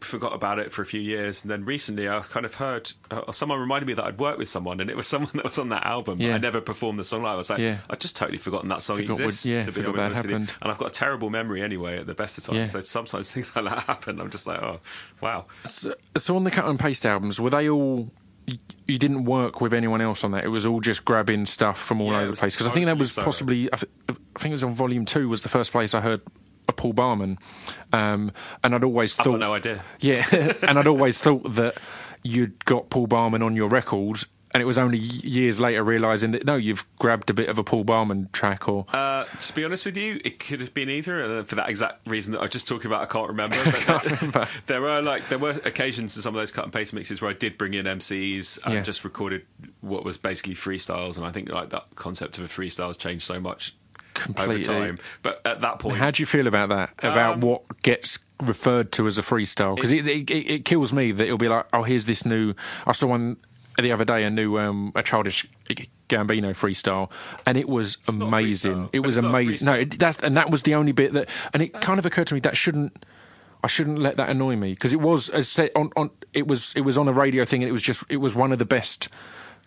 forgot 0.00 0.32
about 0.34 0.58
it 0.58 0.72
for 0.72 0.80
a 0.80 0.86
few 0.86 0.98
years 0.98 1.42
and 1.42 1.50
then 1.50 1.62
recently 1.66 2.08
I 2.08 2.20
kind 2.20 2.46
of 2.46 2.54
heard 2.54 2.90
uh, 3.10 3.30
someone 3.32 3.60
reminded 3.60 3.86
me 3.86 3.92
that 3.92 4.04
I'd 4.06 4.18
worked 4.18 4.38
with 4.38 4.48
someone 4.48 4.80
and 4.80 4.88
it 4.88 4.96
was 4.96 5.06
someone 5.14 5.30
that 5.34 5.44
was 5.44 5.58
on 5.58 5.68
that 5.68 5.84
album 5.84 6.18
Yeah. 6.22 6.36
I 6.36 6.38
never 6.38 6.62
performed 6.62 6.98
the 6.98 7.04
song 7.04 7.22
live 7.22 7.34
I 7.34 7.36
was 7.36 7.50
like 7.50 7.58
Yeah. 7.58 7.76
I'd 7.90 8.00
just 8.00 8.16
totally 8.16 8.38
forgotten 8.38 8.70
that 8.70 8.80
song 8.80 8.96
Forgot 8.96 9.12
what- 9.18 9.20
exists 9.26 9.44
yeah, 9.44 9.60
to 9.62 9.66
be 9.66 9.72
forgot 9.72 9.96
that 9.96 10.02
honest 10.04 10.22
with 10.22 10.30
you. 10.30 10.38
happened. 10.38 10.56
and 10.62 10.72
I've 10.72 10.78
got 10.78 10.88
a 10.88 10.94
terrible 10.94 11.28
memory 11.28 11.60
anyway 11.60 11.98
at 11.98 12.06
the 12.06 12.14
best 12.14 12.38
of 12.38 12.44
times 12.44 12.56
Yeah. 12.56 12.64
so 12.64 12.80
sometimes 12.80 13.30
things 13.34 13.54
like 13.54 13.66
that 13.66 13.80
happen 13.80 14.18
I'm 14.22 14.30
just 14.30 14.46
like 14.46 14.62
oh 14.62 14.80
wow 15.20 15.44
So, 15.64 15.92
so 16.16 16.34
on 16.34 16.44
the 16.44 16.50
cut 16.50 16.64
and 16.64 16.80
paste 16.80 17.04
albums, 17.04 17.38
were 17.38 17.50
they 17.50 17.68
all? 17.68 18.08
You, 18.86 18.98
didn't 18.98 19.24
work 19.24 19.60
with 19.60 19.72
anyone 19.72 20.00
else 20.00 20.24
on 20.24 20.32
that. 20.32 20.44
It 20.44 20.48
was 20.48 20.66
all 20.66 20.80
just 20.80 21.04
grabbing 21.04 21.46
stuff 21.46 21.78
from 21.78 22.00
all 22.00 22.12
Yeah, 22.12 22.20
over 22.20 22.30
the 22.32 22.36
place. 22.36 22.54
Because 22.56 22.66
I 22.66 22.70
think 22.70 22.86
that 22.86 22.98
was 22.98 23.12
possibly. 23.14 23.72
I, 23.72 23.76
th- 23.76 23.90
I 24.08 24.38
think 24.38 24.50
it 24.50 24.54
was 24.54 24.64
on 24.64 24.74
volume 24.74 25.04
two. 25.04 25.28
Was 25.28 25.42
the 25.42 25.48
first 25.48 25.70
place 25.72 25.94
I 25.94 26.00
heard 26.00 26.20
a 26.68 26.72
Paul 26.72 26.92
Barman, 26.92 27.38
um, 27.92 28.32
and 28.64 28.74
I'd 28.74 28.84
always 28.84 29.18
I've 29.18 29.24
thought. 29.24 29.32
got 29.32 29.40
no 29.40 29.54
idea 29.54 29.82
Yeah, 30.00 30.24
and 30.62 30.78
I'd 30.78 30.86
always 30.86 31.18
thought 31.20 31.42
that 31.54 31.76
you'd 32.22 32.64
got 32.64 32.90
Paul 32.90 33.06
Barman 33.06 33.42
on 33.42 33.54
your 33.56 33.68
record, 33.68 34.24
and 34.52 34.60
it 34.60 34.66
was 34.66 34.78
only 34.78 34.98
years 34.98 35.60
later 35.60 35.84
realizing 35.84 36.32
that 36.32 36.44
no, 36.44 36.56
you've 36.56 36.84
grabbed 36.98 37.30
a 37.30 37.34
bit 37.34 37.48
of 37.48 37.58
a 37.58 37.64
Paul 37.64 37.84
Barman 37.84 38.28
track 38.32 38.68
or. 38.68 38.84
Uh, 38.92 39.24
to 39.24 39.54
be 39.54 39.64
honest 39.64 39.84
with 39.86 39.96
you, 39.96 40.20
it 40.24 40.38
could 40.40 40.60
have 40.60 40.74
been 40.74 40.90
either. 40.90 41.22
And 41.22 41.48
for 41.48 41.54
that 41.54 41.68
exact 41.68 42.06
reason 42.08 42.32
that 42.32 42.40
I 42.40 42.42
was 42.42 42.50
just 42.50 42.66
talking 42.66 42.86
about, 42.86 43.02
I 43.02 43.06
can't 43.06 43.28
remember. 43.28 43.56
But 43.86 44.02
there, 44.32 44.48
there 44.66 44.80
were 44.82 45.02
like 45.02 45.28
there 45.28 45.38
were 45.38 45.50
occasions 45.64 46.16
in 46.16 46.22
some 46.22 46.34
of 46.34 46.40
those 46.40 46.50
cut 46.50 46.64
and 46.64 46.72
paste 46.72 46.92
mixes 46.92 47.20
where 47.22 47.30
I 47.30 47.34
did 47.34 47.56
bring 47.58 47.74
in 47.74 47.86
MCs 47.86 48.58
and 48.64 48.74
Yeah. 48.74 48.80
just 48.82 49.04
recorded 49.04 49.46
what 49.80 50.04
was 50.04 50.16
basically 50.18 50.54
freestyles. 50.54 51.16
And 51.16 51.24
I 51.24 51.30
think 51.32 51.48
like 51.50 51.70
that 51.70 51.84
concept 51.94 52.38
of 52.38 52.44
a 52.44 52.48
freestyle 52.48 52.88
has 52.88 52.96
changed 52.96 53.24
so 53.24 53.38
much 53.38 53.74
Completely. 54.14 54.54
over 54.56 54.86
time. 54.86 54.98
But 55.22 55.40
at 55.46 55.60
that 55.60 55.78
point, 55.78 55.96
How 55.96 56.10
do 56.10 56.20
you 56.22 56.26
feel 56.26 56.46
about 56.48 56.70
that? 56.70 56.92
About 56.98 57.34
Um, 57.34 57.40
what 57.40 57.82
gets 57.82 58.18
referred 58.42 58.90
to 58.92 59.06
as 59.06 59.16
a 59.18 59.22
freestyle? 59.22 59.76
Because 59.76 59.92
it, 59.92 60.06
it, 60.08 60.28
it, 60.30 60.50
it 60.50 60.64
kills 60.64 60.92
me 60.92 61.12
that 61.12 61.24
it'll 61.24 61.38
be 61.38 61.48
like, 61.48 61.66
oh, 61.72 61.84
here's 61.84 62.06
this 62.06 62.26
new. 62.26 62.54
I 62.86 62.92
saw 62.92 63.06
one 63.06 63.36
the 63.80 63.92
other 63.92 64.04
day, 64.04 64.24
a 64.24 64.30
new 64.30 64.58
um, 64.58 64.92
a 64.94 65.02
childish 65.02 65.46
Gambino 66.08 66.50
freestyle, 66.50 67.10
and 67.46 67.56
it 67.56 67.68
was 67.68 67.96
a 68.08 68.12
amazing. 68.12 68.88
It 68.92 69.00
was 69.00 69.16
it's 69.16 69.26
amazing. 69.26 69.66
No, 69.66 69.74
it, 69.74 69.98
that 69.98 70.22
and 70.22 70.36
that 70.36 70.50
was 70.50 70.62
the 70.62 70.74
only 70.74 70.92
bit 70.92 71.12
that, 71.12 71.28
and 71.52 71.62
it 71.62 71.72
kind 71.72 71.98
of 71.98 72.06
occurred 72.06 72.26
to 72.28 72.34
me 72.34 72.40
that 72.40 72.56
shouldn't. 72.56 73.04
I 73.62 73.66
shouldn't 73.66 73.98
let 73.98 74.16
that 74.16 74.30
annoy 74.30 74.56
me 74.56 74.72
because 74.72 74.94
it 74.94 75.00
was 75.00 75.28
as 75.28 75.46
said 75.46 75.70
on, 75.76 75.90
on 75.94 76.08
it 76.32 76.46
was 76.46 76.72
it 76.74 76.80
was 76.80 76.96
on 76.96 77.08
a 77.08 77.12
radio 77.12 77.44
thing 77.44 77.62
and 77.62 77.68
it 77.68 77.72
was 77.72 77.82
just 77.82 78.04
it 78.08 78.16
was 78.16 78.34
one 78.34 78.52
of 78.52 78.58
the 78.58 78.64
best 78.64 79.10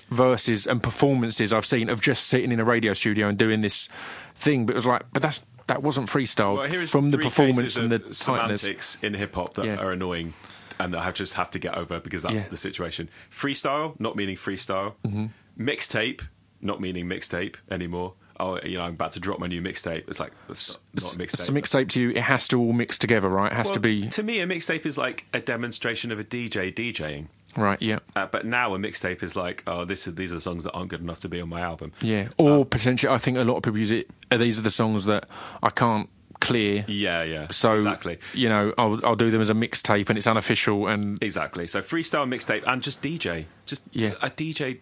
verses 0.10 0.66
and 0.66 0.82
performances 0.82 1.54
I've 1.54 1.66
seen 1.66 1.90
of 1.90 2.02
just 2.02 2.26
sitting 2.26 2.52
in 2.52 2.60
a 2.60 2.66
radio 2.66 2.94
studio 2.94 3.28
and 3.28 3.38
doing 3.38 3.62
this 3.62 3.90
thing. 4.34 4.66
But 4.66 4.74
it 4.74 4.78
was 4.78 4.88
like, 4.88 5.04
but 5.14 5.22
that's 5.22 5.46
that 5.68 5.82
wasn't 5.84 6.10
freestyle 6.10 6.58
well, 6.58 6.86
from 6.88 7.12
the 7.12 7.18
performance 7.18 7.78
and 7.78 7.92
the 7.92 8.00
tightness. 8.00 8.18
semantics 8.62 8.98
in 9.04 9.14
hip 9.14 9.36
hop 9.36 9.54
that 9.56 9.66
Yeah. 9.66 9.78
are 9.78 9.92
annoying. 9.92 10.34
And 10.80 10.94
that 10.94 11.02
I 11.02 11.12
just 11.12 11.34
have 11.36 11.52
to 11.52 11.60
get 11.60 11.76
over 11.76 12.00
because 12.00 12.24
that's 12.24 12.36
Yeah. 12.36 12.48
the 12.50 12.58
situation. 12.58 13.10
Freestyle, 13.32 14.00
not 14.00 14.16
meaning 14.16 14.36
freestyle. 14.36 14.94
Mm-hmm. 15.06 15.26
Mixtape, 15.60 16.22
not 16.62 16.82
meaning 16.82 17.06
mixtape 17.06 17.56
anymore. 17.70 18.14
Oh, 18.40 18.60
you 18.64 18.78
know, 18.80 18.84
I'm 18.84 18.94
about 18.94 19.12
to 19.14 19.20
drop 19.20 19.40
my 19.40 19.46
new 19.48 19.62
mixtape. 19.62 20.10
It's 20.10 20.20
like 20.20 20.32
that's 20.48 20.74
not, 20.96 21.04
not 21.04 21.16
a 21.16 21.18
mixtape. 21.20 21.36
So 21.46 21.54
mixtape 21.54 21.90
to 21.90 22.02
you, 22.02 22.10
it 22.10 22.18
has 22.24 22.48
to 22.50 22.60
all 22.60 22.74
mix 22.74 22.98
together, 22.98 23.30
right? 23.30 23.52
It 23.52 23.56
has 23.56 23.70
to 23.72 23.80
be 23.80 24.08
To 24.10 24.24
me, 24.24 24.40
a 24.40 24.48
mixtape 24.48 24.86
is 24.88 24.98
like 24.98 25.28
a 25.34 25.40
demonstration 25.40 26.12
of 26.12 26.20
a 26.20 26.24
DJ 26.24 26.74
DJing. 26.74 27.28
right. 27.56 27.80
Yeah, 27.80 28.00
Uh, 28.16 28.26
but 28.26 28.46
now 28.48 28.74
a 28.74 28.80
mixtape 28.80 29.22
is 29.22 29.36
like, 29.36 29.62
oh, 29.68 29.86
this 29.86 30.08
is, 30.08 30.16
these 30.16 30.32
are 30.32 30.36
the 30.36 30.42
songs 30.42 30.64
that 30.64 30.72
aren't 30.72 30.90
good 30.90 31.02
enough 31.02 31.20
to 31.20 31.30
be 31.30 31.40
on 31.40 31.50
my 31.50 31.62
album. 31.62 31.92
yeah. 32.02 32.30
Or 32.40 32.66
potentially, 32.66 33.14
I 33.14 33.20
think 33.20 33.38
a 33.38 33.44
lot 33.44 33.58
of 33.58 33.64
people 33.64 33.78
use 33.80 33.92
it. 33.92 34.10
uh, 34.32 34.38
These 34.38 34.58
are 34.58 34.64
the 34.64 34.72
songs 34.72 35.06
that 35.06 35.30
I 35.62 35.70
can't 35.70 36.10
clear. 36.44 36.86
Yeah, 36.88 37.24
yeah. 37.24 37.48
So 37.50 37.74
exactly, 37.74 38.20
you 38.34 38.50
know, 38.50 38.74
I'll 38.78 39.00
I'll 39.06 39.16
do 39.16 39.32
them 39.32 39.42
as 39.42 39.50
a 39.50 39.54
mixtape, 39.56 40.10
and 40.10 40.18
it's 40.18 40.28
unofficial. 40.28 40.88
And 40.88 41.22
exactly. 41.24 41.66
So 41.68 41.82
freestyle 41.82 42.28
mixtape 42.28 42.64
and 42.68 42.82
just 42.84 43.02
DJ. 43.02 43.46
Just 43.66 43.84
Yeah. 43.92 44.14
a 44.22 44.30
DJ 44.30 44.80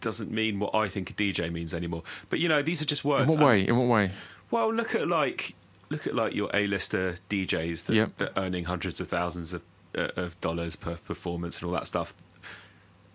doesn't 0.00 0.30
mean 0.32 0.58
what 0.58 0.74
I 0.74 0.88
think 0.88 1.10
a 1.10 1.12
DJ 1.12 1.50
means 1.52 1.72
anymore. 1.72 2.02
But 2.30 2.40
you 2.40 2.48
know, 2.48 2.60
these 2.62 2.82
are 2.82 2.86
just 2.86 3.04
words. 3.04 3.32
in 3.32 3.38
what 3.38 3.46
way? 3.46 3.66
In 3.68 3.76
what 3.76 3.86
way? 3.88 4.10
Well, 4.50 4.72
look 4.72 4.94
at 4.94 5.06
like 5.08 5.54
look 5.90 6.06
at 6.06 6.14
like 6.14 6.34
your 6.34 6.50
A-lister 6.54 7.16
DJs 7.28 7.84
that 7.84 7.94
Yep. 7.94 8.20
are 8.20 8.30
earning 8.36 8.64
hundreds 8.64 9.00
of 9.00 9.08
thousands 9.08 9.52
of 9.52 9.62
uh, 9.96 10.08
of 10.16 10.40
dollars 10.40 10.74
per 10.74 10.96
performance 10.96 11.60
and 11.60 11.66
all 11.68 11.72
that 11.74 11.86
stuff. 11.86 12.14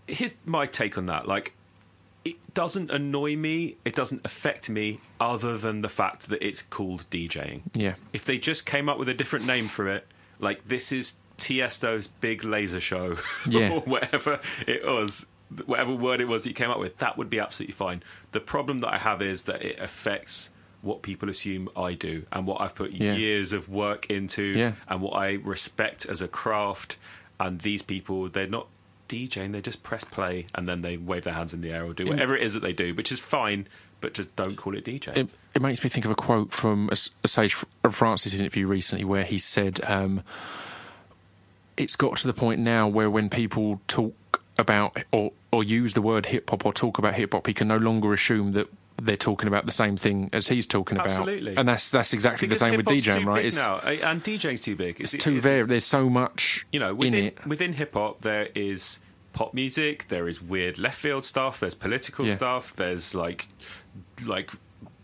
Here's 0.07 0.38
my 0.45 0.65
take 0.65 0.97
on 0.97 1.07
that. 1.07 1.27
Like, 1.27 1.53
it 2.29 2.53
doesn't 2.53 2.89
annoy 2.91 3.35
me. 3.35 3.75
It 3.85 3.95
doesn't 3.95 4.21
affect 4.25 4.69
me, 4.69 4.99
other 5.19 5.57
than 5.57 5.81
the 5.81 5.89
fact 5.89 6.29
that 6.29 6.45
it's 6.45 6.61
called 6.61 7.05
DJing. 7.09 7.61
Yeah. 7.73 7.95
If 8.13 8.25
they 8.25 8.37
just 8.37 8.65
came 8.65 8.89
up 8.89 8.97
with 8.99 9.09
a 9.09 9.13
different 9.13 9.45
name 9.45 9.67
for 9.67 9.87
it, 9.87 10.07
like 10.39 10.65
this 10.65 10.91
is 10.91 11.13
Tiesto's 11.37 12.07
big 12.07 12.43
laser 12.43 12.79
show, 12.79 13.15
Yeah. 13.47 13.71
or 13.73 13.81
whatever 13.81 14.39
it 14.67 14.83
was, 14.85 15.27
whatever 15.65 15.93
word 15.93 16.19
it 16.21 16.27
was 16.27 16.43
that 16.43 16.49
you 16.49 16.55
came 16.55 16.69
up 16.71 16.79
with, 16.79 16.97
that 16.97 17.17
would 17.17 17.29
be 17.29 17.39
absolutely 17.39 17.73
fine. 17.73 18.01
The 18.31 18.39
problem 18.39 18.79
that 18.79 18.93
I 18.93 18.97
have 18.97 19.21
is 19.21 19.43
that 19.43 19.63
it 19.63 19.79
affects 19.79 20.49
what 20.81 21.01
people 21.01 21.29
assume 21.29 21.69
I 21.75 21.93
do 21.93 22.25
and 22.31 22.45
what 22.45 22.61
I've 22.61 22.75
put 22.75 22.91
Yeah. 22.91 23.13
years 23.15 23.51
of 23.53 23.67
work 23.69 24.09
into 24.09 24.43
Yeah. 24.55 24.73
and 24.87 25.01
what 25.01 25.11
I 25.15 25.33
respect 25.33 26.05
as 26.05 26.21
a 26.21 26.27
craft. 26.27 26.97
And 27.39 27.61
these 27.61 27.81
people, 27.83 28.29
they're 28.29 28.47
not 28.47 28.67
DJing, 29.08 29.52
they 29.52 29.62
just 29.62 29.84
press 29.84 30.04
play 30.04 30.46
and 30.56 30.67
then 30.67 30.82
they 30.82 30.98
wave 30.98 31.24
their 31.24 31.34
hands 31.34 31.54
in 31.54 31.62
the 31.62 31.72
air 31.72 31.86
or 31.86 31.93
do 31.93 32.06
whatever 32.06 32.36
it 32.36 32.43
is 32.43 32.54
that 32.54 32.62
they 32.62 32.74
do, 32.74 32.93
which 32.93 33.12
is 33.12 33.20
fine, 33.20 33.67
but 34.02 34.13
just 34.13 34.36
don't 34.36 34.56
call 34.56 34.76
it 34.76 34.86
DJing. 34.86 35.17
It, 35.17 35.30
it 35.56 35.62
makes 35.62 35.84
me 35.84 35.89
think 35.89 36.06
of 36.06 36.12
a 36.12 36.15
quote 36.15 36.52
from 36.52 36.89
a, 36.89 36.98
a 37.24 37.28
Sage 37.28 37.54
Francis 37.89 38.34
interview 38.34 38.67
recently 38.67 39.06
where 39.06 39.24
he 39.24 39.38
said, 39.38 39.80
um, 39.86 40.24
"It's 41.76 41.96
got 41.96 42.17
to 42.17 42.28
the 42.28 42.34
point 42.34 42.60
now 42.60 42.88
where 42.88 43.10
when 43.10 43.30
people 43.30 43.82
talk 43.88 44.43
about 44.58 44.98
or 45.12 45.32
or 45.52 45.63
use 45.63 45.93
the 45.93 46.02
word 46.02 46.28
hip 46.28 46.50
hop 46.50 46.65
or 46.65 46.74
talk 46.74 46.98
about 46.98 47.15
hip 47.15 47.34
hop, 47.34 47.48
he 47.48 47.54
can 47.54 47.67
no 47.67 47.78
longer 47.78 48.13
assume 48.13 48.52
that." 48.54 48.67
They're 49.01 49.15
talking 49.15 49.47
about 49.47 49.65
the 49.67 49.71
same 49.71 49.95
thing 49.95 50.29
as 50.33 50.47
he's 50.47 50.65
talking 50.65 50.97
about, 50.97 51.10
Absolutely. 51.12 51.55
and 51.55 51.67
that's 51.67 51.91
that's 51.91 52.13
exactly 52.13 52.47
because 52.47 52.60
the 52.60 52.65
same 52.65 52.77
with 52.77 52.86
DJing, 52.88 53.21
too 53.21 53.27
right? 53.27 53.45
It's 53.45 53.55
now, 53.57 53.75
uh, 53.75 53.95
and 54.03 54.23
DJing's 54.23 54.62
too 54.62 54.75
big. 54.75 54.99
It's, 54.99 55.12
too 55.12 55.17
it's- 55.38 55.43
very. 55.43 55.63
There's 55.63 55.86
so 55.86 56.10
much 56.10 56.65
you 56.73 56.79
know 56.79 56.89
in 56.91 56.97
within 56.97 57.25
it. 57.25 57.45
within 57.45 57.73
hip 57.73 57.93
hop 57.93 58.21
there 58.21 58.49
is 58.55 58.99
pop 59.33 59.53
music, 59.53 60.07
there 60.07 60.27
is 60.27 60.41
weird 60.41 60.79
left 60.79 60.97
field 60.99 61.25
stuff, 61.25 61.60
there's 61.60 61.75
political 61.75 62.25
Yeah. 62.25 62.33
stuff, 62.36 62.75
there's 62.75 63.13
like 63.13 63.47
like 64.25 64.49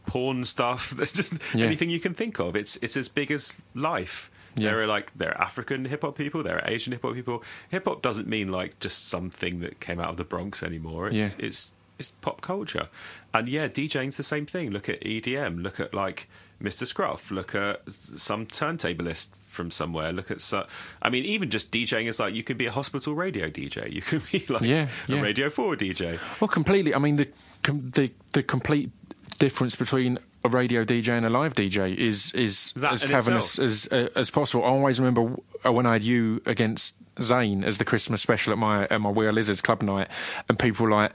porn 0.08 0.43
stuff. 0.45 0.89
There's 0.97 1.13
just 1.13 1.34
Yeah. 1.56 1.65
anything 1.65 1.89
you 1.89 1.99
can 1.99 2.13
think 2.13 2.39
of. 2.39 2.56
It's 2.56 2.77
it's 2.82 2.97
as 2.97 3.10
big 3.10 3.32
as 3.32 3.58
life. 3.73 4.29
Yeah. 4.56 4.69
There 4.69 4.82
are 4.84 4.88
like 4.88 5.12
there 5.15 5.29
are 5.32 5.41
African 5.41 5.86
hip 5.86 6.01
hop 6.01 6.15
people, 6.17 6.43
there 6.43 6.58
are 6.58 6.67
Asian 6.69 6.93
hip 6.93 7.03
hop 7.03 7.13
people. 7.13 7.43
Hip 7.69 7.86
hop 7.86 8.01
doesn't 8.01 8.27
mean 8.27 8.49
like 8.49 8.79
just 8.79 9.08
something 9.08 9.60
that 9.62 9.79
came 9.79 9.99
out 9.99 10.10
of 10.10 10.17
the 10.17 10.23
Bronx 10.23 10.62
anymore. 10.63 11.06
It's 11.06 11.15
Yeah. 11.15 11.29
it's 11.47 11.71
it's 11.99 12.12
pop 12.12 12.41
culture. 12.41 12.88
And 13.34 13.47
yeah, 13.49 13.67
DJing's 13.67 14.17
the 14.17 14.23
same 14.23 14.45
thing. 14.45 14.71
Look 14.71 14.89
at 14.89 15.01
EDM, 15.01 15.62
look 15.63 15.79
at 15.79 15.93
like 15.93 16.29
Mr. 16.62 16.86
Scruff, 16.88 17.29
look 17.32 17.56
at 17.56 17.89
some 17.89 18.45
turntablist 18.45 19.36
from 19.47 19.69
somewhere, 19.69 20.12
look 20.12 20.32
at 20.32 20.41
so, 20.41 20.65
I 21.01 21.10
mean 21.10 21.25
even 21.25 21.49
just 21.49 21.71
DJing 21.71 22.08
is 22.08 22.19
like 22.19 22.34
you 22.34 22.43
can 22.43 22.58
be 22.58 22.65
a 22.65 22.71
hospital 22.71 23.13
radio 23.13 23.49
DJ, 23.49 23.91
you 23.91 24.01
can 24.01 24.21
be 24.32 24.45
like 24.49 24.62
Yeah, 24.63 24.88
a. 25.08 25.21
Radio 25.21 25.49
4 25.49 25.75
DJ. 25.75 26.19
Well, 26.41 26.47
completely. 26.47 26.95
I 26.95 26.99
mean, 26.99 27.17
the 27.17 27.29
com- 27.63 27.89
the 27.89 28.12
the 28.32 28.43
complete 28.43 28.91
difference 29.39 29.75
between 29.75 30.19
a 30.45 30.49
radio 30.49 30.84
DJ 30.86 31.10
and 31.10 31.25
a 31.25 31.29
live 31.29 31.53
DJ 31.53 31.95
is 31.95 32.32
is 32.34 32.71
That 32.75 32.93
as 32.93 33.06
cavernous 33.06 33.60
as 33.60 33.88
uh, 33.91 34.10
as 34.15 34.29
possible. 34.29 34.63
I 34.63 34.67
always 34.67 34.99
remember 34.99 35.36
uh, 35.65 35.71
when 35.71 35.86
I 35.86 35.93
had 35.93 36.03
you 36.03 36.41
against 36.45 36.95
Zane 37.21 37.63
as 37.63 37.77
the 37.77 37.86
Christmas 37.86 38.21
special 38.21 38.53
at 38.53 38.60
my 38.60 38.86
at 38.86 39.01
my 39.01 39.10
Are 39.10 39.32
Lizards 39.32 39.62
club 39.62 39.82
night, 39.82 40.08
and 40.49 40.58
people 40.58 40.86
were 40.86 40.91
like. 40.91 41.12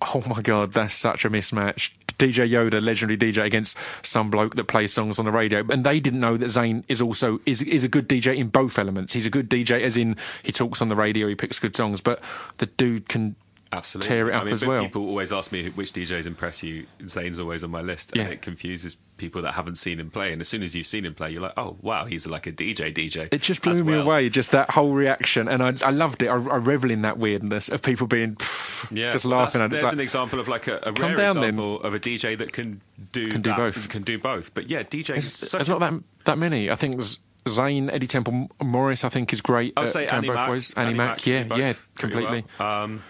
Oh 0.00 0.22
my 0.28 0.42
god, 0.42 0.72
that's 0.72 0.94
such 0.94 1.24
a 1.24 1.30
mismatch. 1.30 1.92
DJ 2.18 2.48
Yoda, 2.48 2.82
legendary 2.82 3.18
DJ, 3.18 3.44
against 3.44 3.76
some 4.02 4.30
bloke 4.30 4.56
that 4.56 4.64
plays 4.64 4.92
songs 4.92 5.18
on 5.18 5.26
the 5.26 5.30
radio, 5.30 5.64
and 5.70 5.84
they 5.84 6.00
didn't 6.00 6.20
know 6.20 6.36
that 6.36 6.48
Zane 6.48 6.84
is 6.88 7.00
also 7.02 7.40
is 7.44 7.62
is 7.62 7.84
a 7.84 7.88
good 7.88 8.08
DJ 8.08 8.36
in 8.36 8.48
both 8.48 8.78
elements. 8.78 9.12
He's 9.12 9.26
a 9.26 9.30
good 9.30 9.50
DJ, 9.50 9.80
as 9.80 9.96
in 9.96 10.16
he 10.42 10.52
talks 10.52 10.80
on 10.80 10.88
the 10.88 10.96
radio, 10.96 11.28
he 11.28 11.34
picks 11.34 11.58
good 11.58 11.76
songs, 11.76 12.00
but 12.00 12.20
the 12.58 12.66
dude 12.66 13.08
can 13.08 13.36
Absolutely. 13.76 14.08
tear 14.08 14.28
it 14.28 14.34
up 14.34 14.42
I 14.42 14.44
mean, 14.44 14.54
as 14.54 14.64
well. 14.64 14.82
People 14.82 15.06
always 15.06 15.32
ask 15.32 15.52
me 15.52 15.68
which 15.70 15.92
DJs 15.92 16.26
impress 16.26 16.62
you. 16.62 16.86
Zane's 17.06 17.38
always 17.38 17.62
on 17.64 17.70
my 17.70 17.82
list, 17.82 18.16
and 18.16 18.28
it 18.28 18.42
confuses 18.42 18.96
people 19.16 19.42
that 19.42 19.54
haven't 19.54 19.76
seen 19.76 20.00
him 20.00 20.10
play. 20.10 20.32
And 20.32 20.40
as 20.40 20.48
soon 20.48 20.62
as 20.62 20.74
you've 20.74 20.86
seen 20.86 21.04
him 21.04 21.14
play, 21.14 21.30
you're 21.30 21.42
like, 21.42 21.54
oh 21.56 21.76
wow, 21.80 22.04
he's 22.04 22.26
like 22.26 22.46
a 22.46 22.52
DJ 22.52 22.92
DJ. 22.92 23.32
It 23.32 23.42
just 23.42 23.62
blew 23.62 23.84
me 23.84 23.92
well. 23.92 24.02
away, 24.02 24.28
just 24.28 24.50
that 24.52 24.70
whole 24.70 24.92
reaction, 24.92 25.48
and 25.48 25.62
I, 25.62 25.74
I 25.84 25.90
loved 25.90 26.22
it. 26.22 26.28
I, 26.28 26.34
I 26.34 26.56
revel 26.56 26.90
in 26.90 27.02
that 27.02 27.18
weirdness 27.18 27.68
of 27.68 27.82
people 27.82 28.06
being 28.06 28.36
pff, 28.36 28.90
Yeah, 28.90 29.10
just 29.10 29.24
laughing 29.24 29.60
at 29.60 29.66
it. 29.66 29.70
There's 29.70 29.82
like, 29.82 29.92
an 29.92 30.00
example 30.00 30.40
of 30.40 30.48
like 30.48 30.66
a, 30.68 30.80
a 30.82 30.92
rare 30.92 31.14
down 31.14 31.36
then. 31.36 31.44
example 31.44 31.80
of 31.82 31.94
a 31.94 32.00
DJ 32.00 32.36
that 32.38 32.52
can 32.52 32.80
do 33.12 33.30
Can 33.30 33.42
do 33.42 33.50
that, 33.50 33.56
both. 33.56 33.88
Can 33.88 34.02
do 34.02 34.18
both. 34.18 34.54
But 34.54 34.70
yeah, 34.70 34.82
DJ. 34.82 35.08
there's, 35.08 35.32
such 35.32 35.58
there's 35.58 35.68
a 35.68 35.72
not 35.72 35.80
that 35.80 36.02
that 36.24 36.38
many. 36.38 36.70
I 36.70 36.76
think 36.76 37.00
Zane, 37.48 37.90
Eddie 37.90 38.06
Temple, 38.06 38.48
Morris. 38.62 39.04
I 39.04 39.08
think 39.08 39.32
is 39.32 39.40
great. 39.40 39.72
I'd 39.76 39.88
say 39.88 40.06
going 40.06 40.18
Annie 40.18 40.28
both 40.28 40.36
Mac. 40.36 40.50
ways. 40.50 40.74
Annie, 40.74 40.94
Mac, 40.94 41.18
can 41.18 41.48
yeah, 41.48 41.56
yeah, 41.56 41.72
completely. 41.96 42.44
well. 42.58 42.68
Um, 42.68 43.02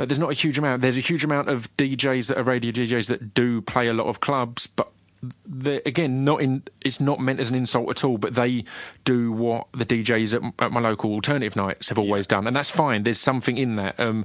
But 0.00 0.08
there's 0.08 0.18
not 0.18 0.30
a 0.30 0.34
huge 0.34 0.56
amount. 0.56 0.80
There's 0.80 0.96
a 0.96 1.00
huge 1.02 1.24
amount 1.24 1.50
of 1.50 1.68
DJs 1.76 2.28
that 2.28 2.38
are 2.38 2.42
radio 2.42 2.72
DJs 2.72 3.08
that 3.08 3.34
do 3.34 3.60
play 3.60 3.86
a 3.88 3.92
lot 3.92 4.06
of 4.06 4.20
clubs, 4.20 4.66
but 4.66 4.90
again, 5.84 6.24
not 6.24 6.40
in. 6.40 6.62
It's 6.84 7.00
not 7.00 7.20
meant 7.20 7.38
as 7.38 7.50
an 7.50 7.54
insult 7.56 7.90
at 7.90 8.02
all. 8.02 8.16
But 8.16 8.34
they 8.34 8.64
do 9.04 9.30
what 9.30 9.66
the 9.72 9.84
DJs 9.84 10.34
at, 10.42 10.64
at 10.64 10.72
my 10.72 10.80
local 10.80 11.12
alternative 11.12 11.54
nights 11.54 11.90
have 11.90 11.98
always 11.98 12.26
done, 12.26 12.46
and 12.46 12.56
that's 12.56 12.70
fine. 12.70 13.02
There's 13.02 13.20
something 13.20 13.58
in 13.58 13.76
that. 13.76 14.00
Um, 14.00 14.24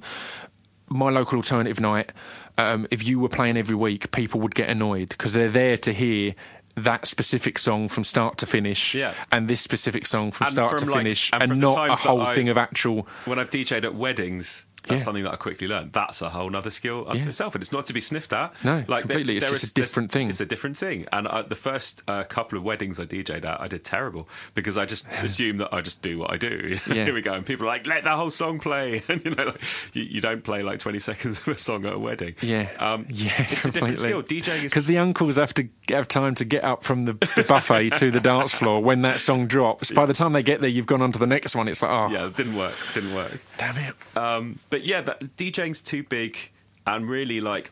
my 0.87 1.09
local 1.09 1.37
alternative 1.37 1.79
night, 1.81 2.11
um, 2.57 2.87
if 2.91 3.05
you 3.05 3.19
were 3.19 3.27
playing 3.27 3.57
every 3.57 3.75
week, 3.75 4.11
people 4.11 4.39
would 4.39 4.55
get 4.55 4.69
annoyed 4.69 5.09
because 5.09 5.33
they're 5.33 5.49
there 5.49 5.77
to 5.79 5.91
hear 5.91 6.35
that 6.77 7.05
specific 7.07 7.57
song 7.57 7.87
from 7.89 8.03
start 8.03 8.37
to 8.37 8.45
finish, 8.45 8.93
Yeah. 8.93 9.13
and 9.31 9.47
this 9.47 9.61
specific 9.61 10.05
song 10.05 10.31
from 10.31 10.45
And 10.45 10.51
start 10.53 10.77
to 10.79 10.85
like- 10.85 10.97
finish, 10.99 11.29
and 11.33 11.41
and, 11.51 11.59
not 11.59 11.89
a 11.89 11.95
whole 11.95 12.21
I've- 12.21 12.35
thing 12.35 12.49
of 12.49 12.57
actual. 12.57 13.07
when 13.25 13.39
I've 13.39 13.49
DJ'd 13.49 13.83
at 13.85 13.95
weddings, 13.95 14.65
that's 14.87 14.99
Yeah. 15.01 15.05
something 15.05 15.23
that 15.23 15.33
I 15.33 15.35
quickly 15.35 15.67
learned. 15.67 15.93
That's 15.93 16.21
a 16.21 16.29
whole 16.29 16.55
other 16.55 16.69
skill 16.71 17.05
unto 17.07 17.23
Yeah. 17.23 17.29
itself, 17.29 17.55
and 17.55 17.61
it's 17.61 17.71
not 17.71 17.85
to 17.87 17.93
be 17.93 18.01
sniffed 18.01 18.33
at. 18.33 18.53
No, 18.63 18.83
like 18.87 19.01
completely. 19.01 19.37
It's 19.37 19.45
just 19.47 19.63
is- 19.63 19.71
a 19.71 19.73
different 19.73 20.11
thing. 20.11 20.29
It's 20.29 20.39
a 20.41 20.45
different 20.45 20.77
thing. 20.77 21.05
And 21.11 21.27
uh, 21.27 21.41
the 21.43 21.55
first 21.55 22.03
uh, 22.07 22.23
couple 22.23 22.57
of 22.57 22.63
weddings 22.63 22.99
I 22.99 23.05
DJ'd 23.05 23.45
at, 23.45 23.59
I 23.61 23.67
did 23.67 23.83
terrible 23.83 24.27
because 24.53 24.77
I 24.77 24.85
just 24.85 25.07
assumed 25.23 25.59
that 25.59 25.73
I 25.73 25.81
just 25.81 26.01
do 26.01 26.17
what 26.19 26.31
I 26.31 26.37
do. 26.37 26.77
Yeah. 26.95 27.05
Here 27.05 27.13
we 27.13 27.21
go, 27.21 27.33
and 27.33 27.45
people 27.45 27.65
are 27.65 27.69
like, 27.69 27.87
"Let 27.87 28.03
that 28.03 28.15
whole 28.15 28.29
song 28.31 28.59
play," 28.59 29.01
and 29.09 29.23
you 29.25 29.31
know, 29.31 29.45
like, 29.45 29.61
you, 29.93 30.03
you 30.03 30.21
don't 30.21 30.43
play 30.43 30.61
like 30.63 30.79
twenty 30.79 30.99
seconds 30.99 31.39
of 31.39 31.47
a 31.49 31.57
song 31.57 31.85
at 31.85 31.93
a 31.93 31.99
wedding. 31.99 32.35
Yeah, 32.41 32.69
um, 32.79 33.05
yeah, 33.09 33.31
it's 33.37 33.65
a 33.65 33.71
different 33.71 33.99
skill. 33.99 34.23
DJing 34.23 34.63
is 34.65 34.71
because 34.71 34.87
the 34.87 34.97
uncles 34.99 35.35
have 35.37 35.53
to 35.55 35.67
have 35.89 36.07
time 36.07 36.35
to 36.35 36.45
get 36.45 36.63
up 36.63 36.83
from 36.83 37.05
the, 37.05 37.13
the 37.35 37.43
buffet 37.47 37.89
to 37.95 38.11
the 38.11 38.19
dance 38.19 38.53
floor 38.53 38.81
when 38.81 39.01
that 39.01 39.19
song 39.19 39.47
drops. 39.47 39.91
By 39.91 40.05
the 40.05 40.13
time 40.13 40.33
they 40.33 40.43
get 40.43 40.61
there, 40.61 40.69
you've 40.69 40.85
gone 40.85 41.01
on 41.01 41.11
to 41.11 41.19
the 41.19 41.27
next 41.27 41.55
one. 41.55 41.67
It's 41.67 41.81
like, 41.81 41.91
oh, 41.91 42.07
yeah, 42.09 42.27
it 42.27 42.35
didn't 42.37 42.55
work. 42.55 42.73
Didn't 42.93 43.13
work. 43.15 43.39
damn 43.57 43.77
it. 43.77 44.17
Um, 44.17 44.59
but 44.75 44.83
yeah, 44.83 44.99
that, 44.99 45.37
DJing's 45.37 45.81
too 45.81 46.03
big, 46.03 46.37
and 46.85 47.09
really 47.09 47.39
like. 47.39 47.71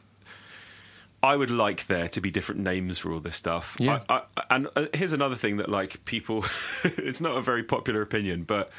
I 1.21 1.35
would 1.35 1.51
like 1.51 1.87
there 1.87 2.07
to 2.07 2.21
be 2.21 2.31
different 2.31 2.61
names 2.61 2.97
for 2.99 3.11
all 3.11 3.19
this 3.19 3.35
stuff. 3.35 3.75
Yeah. 3.77 3.99
I, 4.07 4.21
I, 4.37 4.43
and 4.49 4.69
uh, 4.73 4.85
here's 4.93 5.11
another 5.11 5.35
thing 5.35 5.57
that 5.57 5.67
like 5.67 6.05
people, 6.05 6.45
it's 6.85 7.19
not 7.19 7.35
a 7.35 7.41
very 7.41 7.61
popular 7.61 8.01
opinion, 8.01 8.43
but 8.43 8.71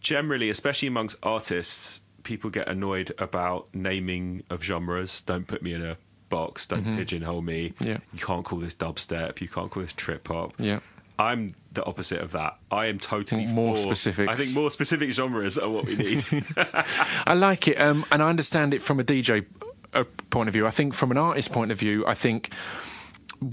generally, 0.00 0.48
especially 0.48 0.88
amongst 0.88 1.18
artists, 1.22 2.00
people 2.22 2.48
get 2.48 2.66
annoyed 2.66 3.12
about 3.18 3.68
naming 3.74 4.42
of 4.48 4.64
genres. 4.64 5.20
Don't 5.20 5.46
put 5.46 5.62
me 5.62 5.74
in 5.74 5.84
a 5.84 5.98
box. 6.30 6.64
Don't 6.64 6.96
pigeonhole 6.96 7.42
me. 7.42 7.70
Mm-hmm. 7.70 7.88
Yeah. 7.88 7.98
You 8.14 8.20
can't 8.20 8.44
call 8.44 8.58
this 8.58 8.74
dubstep. 8.74 9.42
You 9.42 9.48
can't 9.48 9.70
call 9.70 9.82
this 9.82 9.92
trip 9.92 10.28
hop. 10.28 10.54
Yeah. 10.58 10.80
I'm 11.20 11.50
the 11.72 11.84
opposite 11.84 12.20
of 12.20 12.32
that. 12.32 12.56
I 12.70 12.86
am 12.86 12.98
totally 12.98 13.46
More 13.46 13.76
specific. 13.76 14.28
I 14.28 14.32
think 14.32 14.54
more 14.54 14.70
specific 14.70 15.12
genres 15.12 15.58
are 15.58 15.68
what 15.68 15.86
we 15.86 15.96
need. 15.96 16.24
I 17.26 17.34
like 17.34 17.68
it, 17.68 17.78
um, 17.78 18.06
and 18.10 18.22
I 18.22 18.28
understand 18.30 18.72
it 18.72 18.80
from 18.80 18.98
a 19.00 19.04
DJ 19.04 19.44
uh, 19.92 20.04
point 20.30 20.48
of 20.48 20.54
view. 20.54 20.66
I 20.66 20.70
think 20.70 20.94
from 20.94 21.10
an 21.10 21.18
artist 21.18 21.52
point 21.52 21.72
of 21.72 21.78
view, 21.78 22.06
I 22.06 22.14
think 22.14 22.54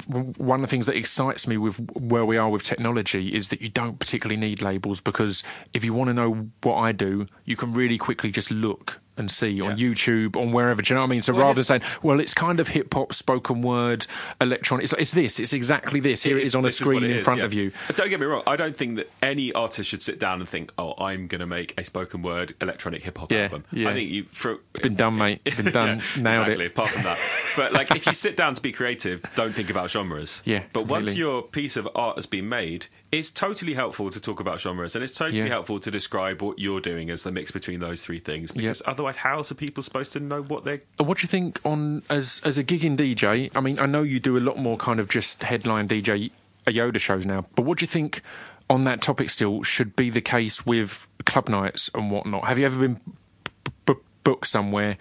one 0.07 0.59
of 0.59 0.61
the 0.61 0.67
things 0.67 0.85
that 0.85 0.95
excites 0.95 1.47
me 1.47 1.57
with 1.57 1.77
where 1.97 2.25
we 2.25 2.37
are 2.37 2.49
with 2.49 2.63
technology 2.63 3.33
is 3.33 3.49
that 3.49 3.61
you 3.61 3.69
don't 3.69 3.99
particularly 3.99 4.39
need 4.39 4.61
labels 4.61 4.99
because 4.99 5.43
if 5.73 5.85
you 5.85 5.93
want 5.93 6.09
to 6.09 6.13
know 6.13 6.49
what 6.63 6.75
I 6.75 6.91
do, 6.91 7.25
you 7.45 7.55
can 7.55 7.73
really 7.73 7.97
quickly 7.97 8.31
just 8.31 8.51
look 8.51 8.99
and 9.17 9.31
see 9.31 9.59
on 9.61 9.77
YouTube, 9.77 10.35
on 10.35 10.51
wherever. 10.51 10.81
Do 10.81 10.93
you 10.93 10.95
know 10.95 11.01
what 11.01 11.07
I 11.07 11.11
mean? 11.11 11.21
So 11.21 11.33
Well, 11.33 11.43
rather 11.43 11.55
than 11.55 11.63
saying, 11.63 11.81
"Well, 12.03 12.19
it's 12.19 12.33
kind 12.33 12.59
of 12.59 12.67
hip 12.69 12.93
hop, 12.93 13.13
spoken 13.13 13.61
word, 13.61 14.05
electronic," 14.41 14.83
it's, 14.85 14.93
it's 14.93 15.11
this. 15.11 15.39
It's 15.39 15.53
exactly 15.53 15.99
this. 15.99 16.23
Here 16.23 16.37
it 16.37 16.45
is 16.45 16.55
on 16.55 16.63
a 16.63 16.67
This 16.67 16.81
is 16.81 16.85
what 16.85 16.95
screen 16.97 17.03
in 17.11 17.17
is, 17.17 17.25
front 17.25 17.39
yeah. 17.39 17.45
of 17.45 17.53
you. 17.53 17.71
But 17.87 17.97
don't 17.97 18.09
get 18.09 18.19
me 18.19 18.25
wrong. 18.25 18.43
I 18.47 18.55
don't 18.55 18.75
think 18.75 18.97
that 18.97 19.09
any 19.21 19.51
artist 19.53 19.89
should 19.89 20.01
sit 20.01 20.19
down 20.19 20.39
and 20.39 20.47
think, 20.49 20.71
"Oh, 20.77 20.93
I'm 20.97 21.27
going 21.27 21.39
to 21.41 21.47
make 21.47 21.79
a 21.79 21.83
spoken 21.83 22.21
word 22.21 22.53
electronic 22.61 23.03
hip 23.03 23.17
hop 23.17 23.31
Yeah, 23.31 23.43
album." 23.43 23.65
yeah. 23.71 23.89
I 23.89 23.93
think 23.93 24.09
you 24.09 24.23
for 24.25 24.57
Been 24.81 24.95
done, 24.95 25.17
mate. 25.17 25.43
Been 25.43 25.65
done. 25.71 26.01
Yeah, 26.15 26.21
Nailed 26.21 26.41
exactly, 26.47 26.65
it. 26.65 26.71
Apart 26.71 26.89
from 26.89 27.03
that, 27.03 27.19
but 27.55 27.73
like 27.73 27.91
if 27.91 28.05
you 28.05 28.13
sit 28.13 28.35
down 28.35 28.53
to 28.55 28.61
be 28.61 28.71
creative, 28.71 29.23
don't 29.35 29.53
think 29.53 29.69
about 29.69 29.89
genres. 29.89 30.41
Yeah, 30.47 30.63
But 30.71 30.87
once 30.87 31.15
your 31.15 31.41
piece 31.41 31.75
of 31.77 31.87
art 31.95 32.15
has 32.17 32.25
been 32.25 32.47
made, 32.47 32.85
it's 33.11 33.29
totally 33.31 33.73
helpful 33.73 34.09
to 34.09 34.19
talk 34.19 34.39
about 34.39 34.59
genres, 34.59 34.95
and 34.95 35.03
it's 35.03 35.13
totally 35.13 35.39
Yeah. 35.43 35.47
helpful 35.47 35.79
to 35.79 35.89
describe 35.89 36.41
what 36.41 36.59
you're 36.59 36.81
doing 36.81 37.09
as 37.09 37.23
the 37.23 37.31
mix 37.31 37.51
between 37.51 37.79
those 37.79 38.03
three 38.03 38.19
things. 38.19 38.51
Because 38.51 38.81
otherwise, 38.85 39.17
how 39.17 39.37
else 39.37 39.51
are 39.51 39.55
people 39.55 39.81
supposed 39.81 40.11
to 40.13 40.19
know 40.19 40.41
what 40.41 40.65
they're 40.65 40.81
What 40.97 41.19
do 41.19 41.23
you 41.23 41.27
think 41.29 41.59
on 41.63 42.03
as 42.09 42.41
as 42.43 42.57
a 42.57 42.63
gigging 42.63 42.97
DJ? 42.97 43.49
I 43.55 43.61
mean, 43.61 43.79
I 43.79 43.85
know 43.85 44.01
you 44.03 44.19
do 44.19 44.37
a 44.37 44.41
lot 44.41 44.57
more 44.57 44.75
kind 44.77 44.99
of 44.99 45.07
just 45.09 45.43
headline 45.43 45.87
DJ 45.87 46.31
uh, 46.67 46.71
Yoda 46.71 46.99
shows 46.99 47.25
now, 47.25 47.45
but 47.55 47.63
what 47.63 47.77
do 47.77 47.83
you 47.83 47.87
think 47.87 48.21
on 48.69 48.83
that 48.83 49.01
topic 49.01 49.29
still 49.29 49.63
should 49.63 49.95
be 49.95 50.09
the 50.09 50.19
case 50.21 50.65
with 50.65 51.07
club 51.25 51.47
nights 51.47 51.89
and 51.95 52.11
whatnot? 52.11 52.43
Have 52.45 52.59
you 52.59 52.65
ever 52.65 52.77
been 52.79 52.95
b- 52.95 53.61
b- 53.85 53.93
booked 54.25 54.47
somewhere 54.47 54.97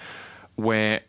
where 0.54 1.00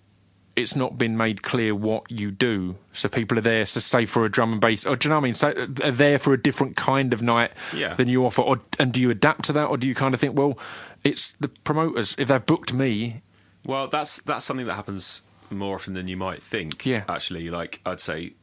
it's 0.58 0.76
not 0.76 0.98
been 0.98 1.16
made 1.16 1.44
clear 1.44 1.74
what 1.74 2.12
you 2.12 2.32
do, 2.32 2.76
so 2.92 3.08
people 3.08 3.38
are 3.38 3.42
there 3.42 3.64
to 3.66 3.80
say 3.82 4.06
for 4.06 4.26
a 4.26 4.30
drum 4.30 4.52
and 4.52 4.60
bass, 4.60 4.86
or 4.86 4.96
do 4.98 5.08
you 5.08 5.10
know 5.12 5.16
what 5.18 5.22
I 5.22 5.24
mean? 5.24 5.34
So 5.36 5.50
uh, 5.52 5.66
they're 5.70 5.92
there 5.92 6.20
for 6.20 6.34
a 6.34 6.42
different 6.42 6.76
kind 6.76 7.14
of 7.14 7.22
night 7.22 7.52
Yeah. 7.74 7.94
than 7.94 8.08
you 8.10 8.26
offer, 8.26 8.42
or 8.42 8.60
and 8.80 8.92
do 8.92 9.00
you 9.00 9.10
adapt 9.10 9.46
to 9.46 9.54
that, 9.54 9.66
or 9.68 9.78
do 9.78 9.88
you 9.88 9.96
kind 9.96 10.14
of 10.14 10.20
think, 10.20 10.38
well, 10.38 10.58
it's 11.04 11.32
the 11.34 11.48
promoters 11.48 12.16
if 12.18 12.28
they've 12.28 12.46
booked 12.46 12.74
me, 12.74 13.22
Well, 13.66 13.88
that's 13.88 14.22
that's 14.24 14.44
something 14.46 14.66
that 14.66 14.76
happens 14.76 15.22
more 15.50 15.76
often 15.76 15.94
than 15.94 16.08
you 16.08 16.18
might 16.18 16.42
think. 16.44 16.86
Yeah. 16.86 17.04
Actually, 17.08 17.50
like 17.50 17.80
I'd 17.86 18.02
say 18.02 18.34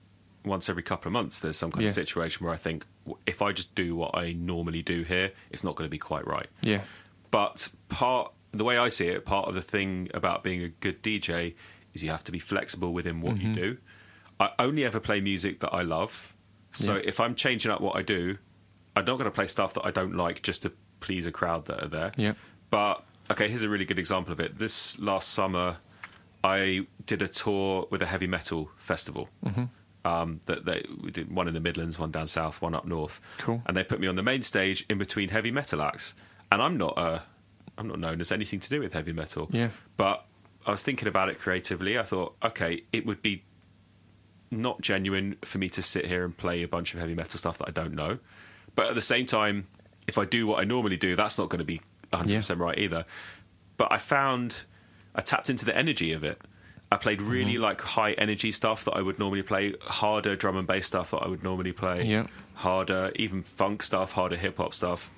once 0.44 0.68
every 0.68 0.82
couple 0.82 1.08
of 1.08 1.12
months, 1.14 1.40
there's 1.40 1.56
some 1.56 1.70
kind 1.72 1.82
Yeah. 1.82 1.88
of 1.88 1.94
situation 1.94 2.44
where 2.46 2.54
I 2.54 2.58
think 2.58 2.84
if 3.26 3.42
I 3.42 3.52
just 3.52 3.74
do 3.74 3.96
what 3.96 4.16
I 4.16 4.32
normally 4.34 4.82
do 4.82 5.02
here, 5.02 5.32
it's 5.50 5.64
not 5.64 5.74
going 5.74 5.86
to 5.86 5.90
be 5.90 5.98
quite 5.98 6.26
right. 6.26 6.46
yeah, 6.62 6.82
But 7.30 7.68
part 7.88 8.32
the 8.52 8.62
way 8.64 8.78
I 8.78 8.88
see 8.88 9.08
it, 9.08 9.24
part 9.24 9.48
of 9.48 9.54
the 9.56 9.62
thing 9.62 10.08
about 10.14 10.44
being 10.44 10.62
a 10.62 10.68
good 10.68 11.02
DJ 11.02 11.54
is 11.94 12.04
you 12.04 12.10
have 12.10 12.24
to 12.24 12.32
be 12.32 12.38
flexible 12.38 12.92
within 12.92 13.20
what 13.20 13.36
Mm-hmm. 13.36 13.48
you 13.48 13.54
do. 13.54 13.76
I 14.40 14.50
only 14.58 14.84
ever 14.84 15.00
play 15.00 15.20
music 15.20 15.60
that 15.60 15.72
I 15.72 15.82
love. 15.82 16.34
So 16.72 16.96
Yeah. 16.96 17.02
if 17.04 17.20
I'm 17.20 17.34
changing 17.34 17.70
up 17.70 17.80
what 17.80 17.96
I 17.96 18.02
do, 18.02 18.38
I'm 18.96 19.04
not 19.04 19.14
going 19.18 19.24
to 19.30 19.30
play 19.30 19.46
stuff 19.46 19.74
that 19.74 19.84
I 19.84 19.90
don't 19.90 20.14
like 20.16 20.42
just 20.42 20.62
to 20.62 20.72
please 21.00 21.26
a 21.26 21.32
crowd 21.32 21.66
that 21.66 21.82
are 21.84 21.88
there. 21.88 22.12
Yeah. 22.16 22.34
But 22.70 23.04
okay, 23.30 23.48
here's 23.48 23.62
a 23.62 23.68
really 23.68 23.84
good 23.84 23.98
example 23.98 24.32
of 24.32 24.40
it. 24.40 24.58
This 24.58 24.98
last 24.98 25.28
summer, 25.30 25.76
I 26.42 26.86
did 27.06 27.22
a 27.22 27.28
tour 27.28 27.86
with 27.90 28.02
a 28.02 28.06
heavy 28.06 28.26
metal 28.26 28.70
festival. 28.76 29.28
Mm-hmm. 29.44 29.64
Um, 30.06 30.40
that 30.44 30.66
they 30.66 30.84
we 31.02 31.10
did 31.10 31.32
one 31.34 31.48
in 31.48 31.54
the 31.54 31.60
Midlands, 31.60 31.98
one 31.98 32.10
down 32.10 32.26
south, 32.26 32.60
one 32.60 32.74
up 32.74 32.84
north. 32.84 33.20
Cool. 33.38 33.62
And 33.64 33.74
they 33.74 33.82
put 33.84 34.00
me 34.00 34.06
on 34.06 34.16
the 34.16 34.22
main 34.22 34.42
stage 34.42 34.84
in 34.90 34.98
between 34.98 35.30
heavy 35.30 35.50
metal 35.50 35.80
acts, 35.80 36.14
and 36.52 36.60
I'm 36.60 36.76
not 36.76 36.98
uh, 36.98 37.20
I'm 37.78 37.88
not 37.88 37.98
known 37.98 38.20
as 38.20 38.30
anything 38.30 38.60
to 38.60 38.68
do 38.68 38.80
with 38.80 38.92
heavy 38.92 39.14
metal. 39.14 39.48
Yeah. 39.50 39.70
But 39.96 40.26
I 40.66 40.70
was 40.70 40.82
thinking 40.82 41.08
about 41.08 41.28
it 41.28 41.38
creatively. 41.38 41.98
I 41.98 42.02
thought, 42.02 42.36
okay, 42.42 42.82
it 42.92 43.04
would 43.06 43.20
be 43.22 43.44
not 44.50 44.80
genuine 44.80 45.36
for 45.44 45.58
me 45.58 45.68
to 45.70 45.82
sit 45.82 46.06
here 46.06 46.24
and 46.24 46.36
play 46.36 46.62
a 46.62 46.68
bunch 46.68 46.94
of 46.94 47.00
heavy 47.00 47.14
metal 47.14 47.38
stuff 47.38 47.58
that 47.58 47.68
I 47.68 47.70
don't 47.70 47.94
know. 47.94 48.18
But 48.74 48.86
at 48.88 48.94
the 48.94 49.00
same 49.02 49.26
time, 49.26 49.66
if 50.06 50.16
I 50.18 50.24
do 50.24 50.46
what 50.46 50.60
I 50.60 50.64
normally 50.64 50.96
do, 50.96 51.16
that's 51.16 51.38
not 51.38 51.48
going 51.48 51.58
to 51.58 51.64
be 51.64 51.80
100% 52.12 52.58
right 52.58 52.78
either. 52.78 53.04
But 53.76 53.92
I 53.92 53.98
found 53.98 54.64
I 55.14 55.20
tapped 55.22 55.50
into 55.50 55.64
the 55.64 55.76
energy 55.76 56.12
of 56.12 56.24
it. 56.24 56.40
I 56.92 56.96
played 56.96 57.20
really 57.20 57.54
Mm-hmm. 57.54 57.62
like 57.62 57.80
high 57.80 58.12
energy 58.12 58.52
stuff 58.52 58.84
that 58.84 58.92
I 58.92 59.02
would 59.02 59.18
normally 59.18 59.42
play, 59.42 59.74
harder 59.82 60.36
drum 60.36 60.56
and 60.56 60.66
bass 60.66 60.86
stuff 60.86 61.10
that 61.10 61.18
I 61.18 61.28
would 61.28 61.42
normally 61.42 61.72
play, 61.72 62.04
Yeah. 62.04 62.26
harder 62.54 63.10
even 63.16 63.42
funk 63.42 63.82
stuff, 63.82 64.12
harder 64.12 64.36
hip 64.36 64.58
hop 64.58 64.74
stuff, 64.74 65.10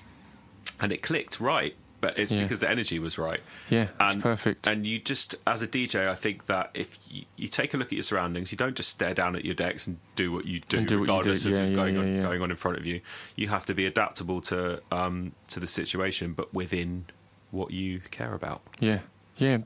and 0.80 0.90
it 0.92 1.02
clicked 1.02 1.38
right. 1.40 1.74
But 2.00 2.18
it's 2.18 2.30
Yeah. 2.30 2.42
because 2.42 2.60
the 2.60 2.70
energy 2.70 2.98
was 2.98 3.16
right. 3.18 3.40
Yeah, 3.70 3.84
it's 4.00 4.14
and, 4.14 4.22
perfect. 4.22 4.66
And 4.66 4.86
you 4.86 4.98
just, 4.98 5.34
as 5.46 5.62
a 5.62 5.66
DJ, 5.66 6.06
I 6.08 6.14
think 6.14 6.46
that 6.46 6.70
if 6.74 6.98
you, 7.10 7.24
you 7.36 7.48
take 7.48 7.72
a 7.72 7.76
look 7.78 7.88
at 7.88 7.92
your 7.94 8.02
surroundings, 8.02 8.52
you 8.52 8.58
don't 8.58 8.76
just 8.76 8.90
stare 8.90 9.14
down 9.14 9.34
at 9.34 9.44
your 9.46 9.54
decks 9.54 9.86
and 9.86 9.98
do 10.14 10.30
what 10.30 10.44
you 10.44 10.60
do, 10.68 10.76
do 10.78 10.82
what 10.82 10.90
you 10.90 10.98
regardless 11.00 11.42
do. 11.44 11.48
of 11.48 11.54
Yeah, 11.54 11.60
what's 11.60 11.70
yeah, 11.70 11.76
going 11.76 11.96
on 11.98 12.20
going 12.20 12.42
on 12.42 12.50
in 12.50 12.56
front 12.56 12.76
of 12.76 12.84
you. 12.84 13.00
You 13.34 13.48
have 13.48 13.64
to 13.66 13.74
be 13.74 13.86
adaptable 13.86 14.40
to 14.42 14.82
um, 14.92 15.32
to 15.48 15.58
the 15.58 15.66
situation, 15.66 16.32
but 16.34 16.52
within 16.52 17.06
what 17.50 17.70
you 17.70 18.00
care 18.10 18.34
about. 18.34 18.60
Yeah, 18.78 18.98
yeah, 19.38 19.58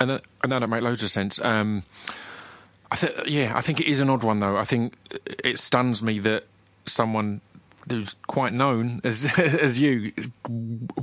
and 0.00 0.10
that, 0.10 0.22
and 0.44 0.52
that 0.52 0.68
make 0.68 0.82
loads 0.82 1.02
of 1.02 1.08
sense. 1.10 1.40
Um, 1.44 1.82
I 2.92 2.96
think, 2.96 3.12
yeah, 3.26 3.52
I 3.56 3.60
think 3.60 3.80
it 3.80 3.86
is 3.88 3.98
an 3.98 4.08
odd 4.08 4.22
one 4.22 4.38
though. 4.38 4.56
I 4.56 4.64
think 4.64 4.94
it 5.42 5.58
stuns 5.58 6.02
me 6.02 6.20
that 6.20 6.44
someone 6.84 7.40
who's 7.88 8.16
quite 8.26 8.52
known 8.52 9.00
as 9.04 9.24
as 9.38 9.80
you 9.80 10.12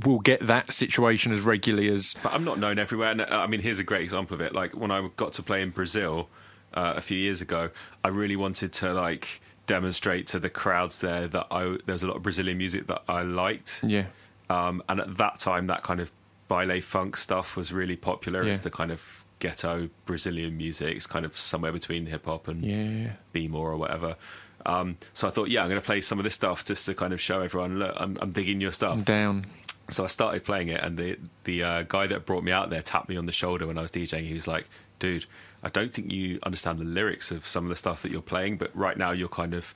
will 0.04 0.20
get 0.20 0.40
that 0.46 0.72
situation 0.72 1.32
as 1.32 1.40
regularly 1.40 1.88
as 1.88 2.14
But 2.22 2.32
I'm 2.32 2.44
not 2.44 2.58
known 2.58 2.78
everywhere. 2.78 3.10
And 3.10 3.20
uh, 3.22 3.26
I 3.30 3.46
mean, 3.46 3.60
here's 3.60 3.78
a 3.78 3.84
great 3.84 4.02
example 4.02 4.34
of 4.34 4.40
it. 4.40 4.54
Like 4.54 4.76
when 4.76 4.90
I 4.90 5.08
got 5.16 5.32
to 5.34 5.42
play 5.42 5.62
in 5.62 5.70
Brazil 5.70 6.28
uh, 6.74 6.94
a 6.96 7.00
few 7.00 7.18
years 7.18 7.40
ago, 7.40 7.70
I 8.02 8.08
really 8.08 8.36
wanted 8.36 8.72
to 8.74 8.92
like 8.92 9.40
demonstrate 9.66 10.26
to 10.28 10.38
the 10.38 10.50
crowds 10.50 11.00
there 11.00 11.26
that 11.28 11.46
I 11.50 11.78
there's 11.86 12.02
a 12.02 12.06
lot 12.06 12.16
of 12.16 12.22
Brazilian 12.22 12.58
music 12.58 12.86
that 12.88 13.02
I 13.08 13.22
liked. 13.22 13.80
yeah 13.86 14.06
Um, 14.50 14.82
and 14.88 15.00
at 15.00 15.16
that 15.16 15.38
time, 15.40 15.66
that 15.68 15.82
kind 15.82 16.00
of 16.00 16.12
baile 16.48 16.82
funk 16.82 17.16
stuff 17.16 17.56
was 17.56 17.72
really 17.72 17.96
popular. 17.96 18.42
Yeah. 18.42 18.52
It's 18.52 18.60
the 18.60 18.70
kind 18.70 18.92
of 18.92 19.24
ghetto 19.44 19.90
Brazilian 20.06 20.56
music. 20.56 20.96
It's 20.96 21.06
kind 21.06 21.26
of 21.26 21.36
somewhere 21.36 21.70
between 21.70 22.06
hip 22.06 22.24
hop 22.24 22.48
and 22.48 22.64
yeah 22.64 23.48
more 23.48 23.70
or 23.70 23.76
whatever. 23.76 24.16
Um, 24.64 24.96
so 25.12 25.28
I 25.28 25.30
thought, 25.30 25.50
yeah, 25.50 25.60
I'm 25.62 25.68
going 25.68 25.78
to 25.80 25.84
play 25.84 26.00
some 26.00 26.18
of 26.18 26.24
this 26.24 26.34
stuff 26.34 26.64
just 26.64 26.86
to 26.86 26.94
kind 26.94 27.12
of 27.12 27.20
show 27.20 27.42
everyone, 27.42 27.78
look, 27.78 27.94
I'm, 27.98 28.16
I'm 28.22 28.30
digging 28.30 28.62
your 28.62 28.72
stuff. 28.72 28.94
I'm 28.94 29.02
down. 29.02 29.44
So 29.90 30.02
I 30.02 30.06
started 30.06 30.44
playing 30.44 30.68
it, 30.68 30.80
and 30.80 30.96
the 30.96 31.18
the 31.44 31.62
uh, 31.62 31.82
guy 31.82 32.06
that 32.06 32.24
brought 32.24 32.42
me 32.42 32.52
out 32.52 32.70
there 32.70 32.80
tapped 32.80 33.10
me 33.10 33.16
on 33.18 33.26
the 33.26 33.32
shoulder 33.32 33.66
when 33.66 33.76
I 33.76 33.82
was 33.82 33.90
DJing. 33.90 34.24
He 34.24 34.32
was 34.32 34.48
like, 34.48 34.66
"Dude, 34.98 35.26
I 35.62 35.68
don't 35.68 35.92
think 35.92 36.10
you 36.10 36.38
understand 36.42 36.78
the 36.78 36.84
lyrics 36.86 37.30
of 37.30 37.46
some 37.46 37.64
of 37.64 37.68
the 37.68 37.76
stuff 37.76 38.00
that 38.00 38.10
you're 38.10 38.22
playing, 38.22 38.56
but 38.56 38.74
right 38.74 38.96
now 38.96 39.10
you're 39.10 39.28
kind 39.28 39.52
of 39.52 39.74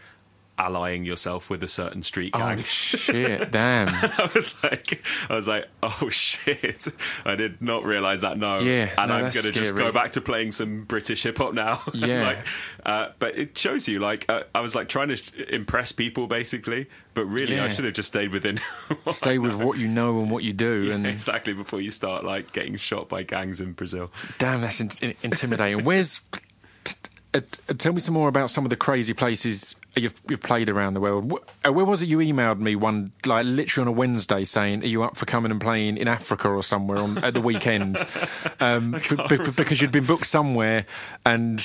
allying 0.59 1.05
yourself 1.05 1.49
with 1.49 1.63
a 1.63 1.69
certain 1.69 2.03
street 2.03 2.33
gang. 2.33 2.43
Oh 2.43 2.55
gang." 2.57 2.65
shit! 2.65 3.51
Damn. 3.53 3.89
I 3.89 4.31
was 4.35 4.63
like, 4.63 5.03
I 5.31 5.35
was 5.37 5.49
like, 5.49 5.67
oh 5.83 6.09
shit! 6.11 6.89
I 7.25 7.37
did 7.37 7.63
not 7.63 7.85
realize 7.85 8.21
that. 8.23 8.39
No, 8.39 8.59
Yeah, 8.59 8.91
and 8.99 9.09
no, 9.09 9.17
I'm 9.17 9.21
gonna 9.31 9.53
just 9.53 9.77
go 9.77 9.93
back 9.93 10.13
to 10.13 10.21
playing 10.21 10.53
some 10.53 10.85
British 10.85 11.23
hip 11.23 11.39
hop 11.39 11.55
now. 11.55 11.81
Yeah. 11.95 12.23
like, 12.23 12.39
uh, 12.87 13.09
but 13.19 13.37
it 13.37 13.59
shows 13.59 13.89
you, 13.89 13.99
like, 13.99 14.25
uh, 14.29 14.45
I 14.55 14.61
was 14.61 14.75
like 14.75 14.89
trying 14.89 15.09
to 15.09 15.17
sh- 15.17 15.33
impress 15.49 15.91
people, 15.93 16.27
basically, 16.27 16.87
but 17.15 17.25
really, 17.27 17.59
I 17.59 17.69
should 17.69 17.85
have 17.85 17.95
just 17.95 18.09
stayed 18.09 18.31
within. 18.31 18.61
Stay 19.11 19.39
with 19.39 19.55
what 19.57 19.79
you 19.79 19.89
know 19.89 20.21
and 20.21 20.31
what 20.31 20.45
you 20.45 20.53
do, 20.53 20.85
Yeah, 20.85 20.95
and 20.95 21.07
exactly 21.07 21.53
before 21.55 21.81
you 21.81 21.91
start 21.91 22.25
like 22.25 22.53
getting 22.53 22.77
shot 22.77 23.09
by 23.09 23.23
gangs 23.25 23.61
in 23.61 23.73
Brazil. 23.73 24.11
damn, 24.39 24.61
that's 24.61 24.81
in, 24.81 24.91
intimidating. 25.23 25.85
Where's? 25.85 26.23
T- 27.33 27.41
uh, 27.69 27.75
tell 27.75 27.93
me 27.93 28.01
some 28.01 28.15
more 28.15 28.29
about 28.29 28.51
some 28.51 28.65
of 28.65 28.71
the 28.71 28.77
crazy 28.77 29.13
places 29.13 29.77
you've, 29.95 30.21
you've 30.31 30.41
played 30.41 30.69
around 30.71 30.95
the 30.95 31.01
world. 31.01 31.31
Wh- 31.31 31.67
uh, 31.69 31.73
Where 31.73 31.85
was 31.85 32.03
it 32.03 32.07
you 32.09 32.19
emailed 32.19 32.59
me 32.59 32.75
one, 32.75 33.13
like 33.27 33.45
literally 33.45 33.83
on 33.83 33.89
a 33.89 33.97
Wednesday, 33.97 34.45
saying, 34.45 34.83
"Are 34.83 34.87
you 34.87 35.03
up 35.03 35.17
for 35.17 35.27
coming 35.27 35.51
and 35.51 35.61
playing 35.61 35.99
in 35.99 36.09
Africa 36.09 36.49
or 36.49 36.63
somewhere 36.63 36.99
on 36.99 37.19
at 37.19 37.35
the 37.35 37.41
weekend?" 37.41 37.99
Um, 38.61 38.93
b- 38.93 39.17
b- 39.29 39.51
because 39.57 39.81
you'd 39.81 39.93
been 39.93 40.07
booked 40.07 40.27
somewhere, 40.27 40.85
and 41.25 41.63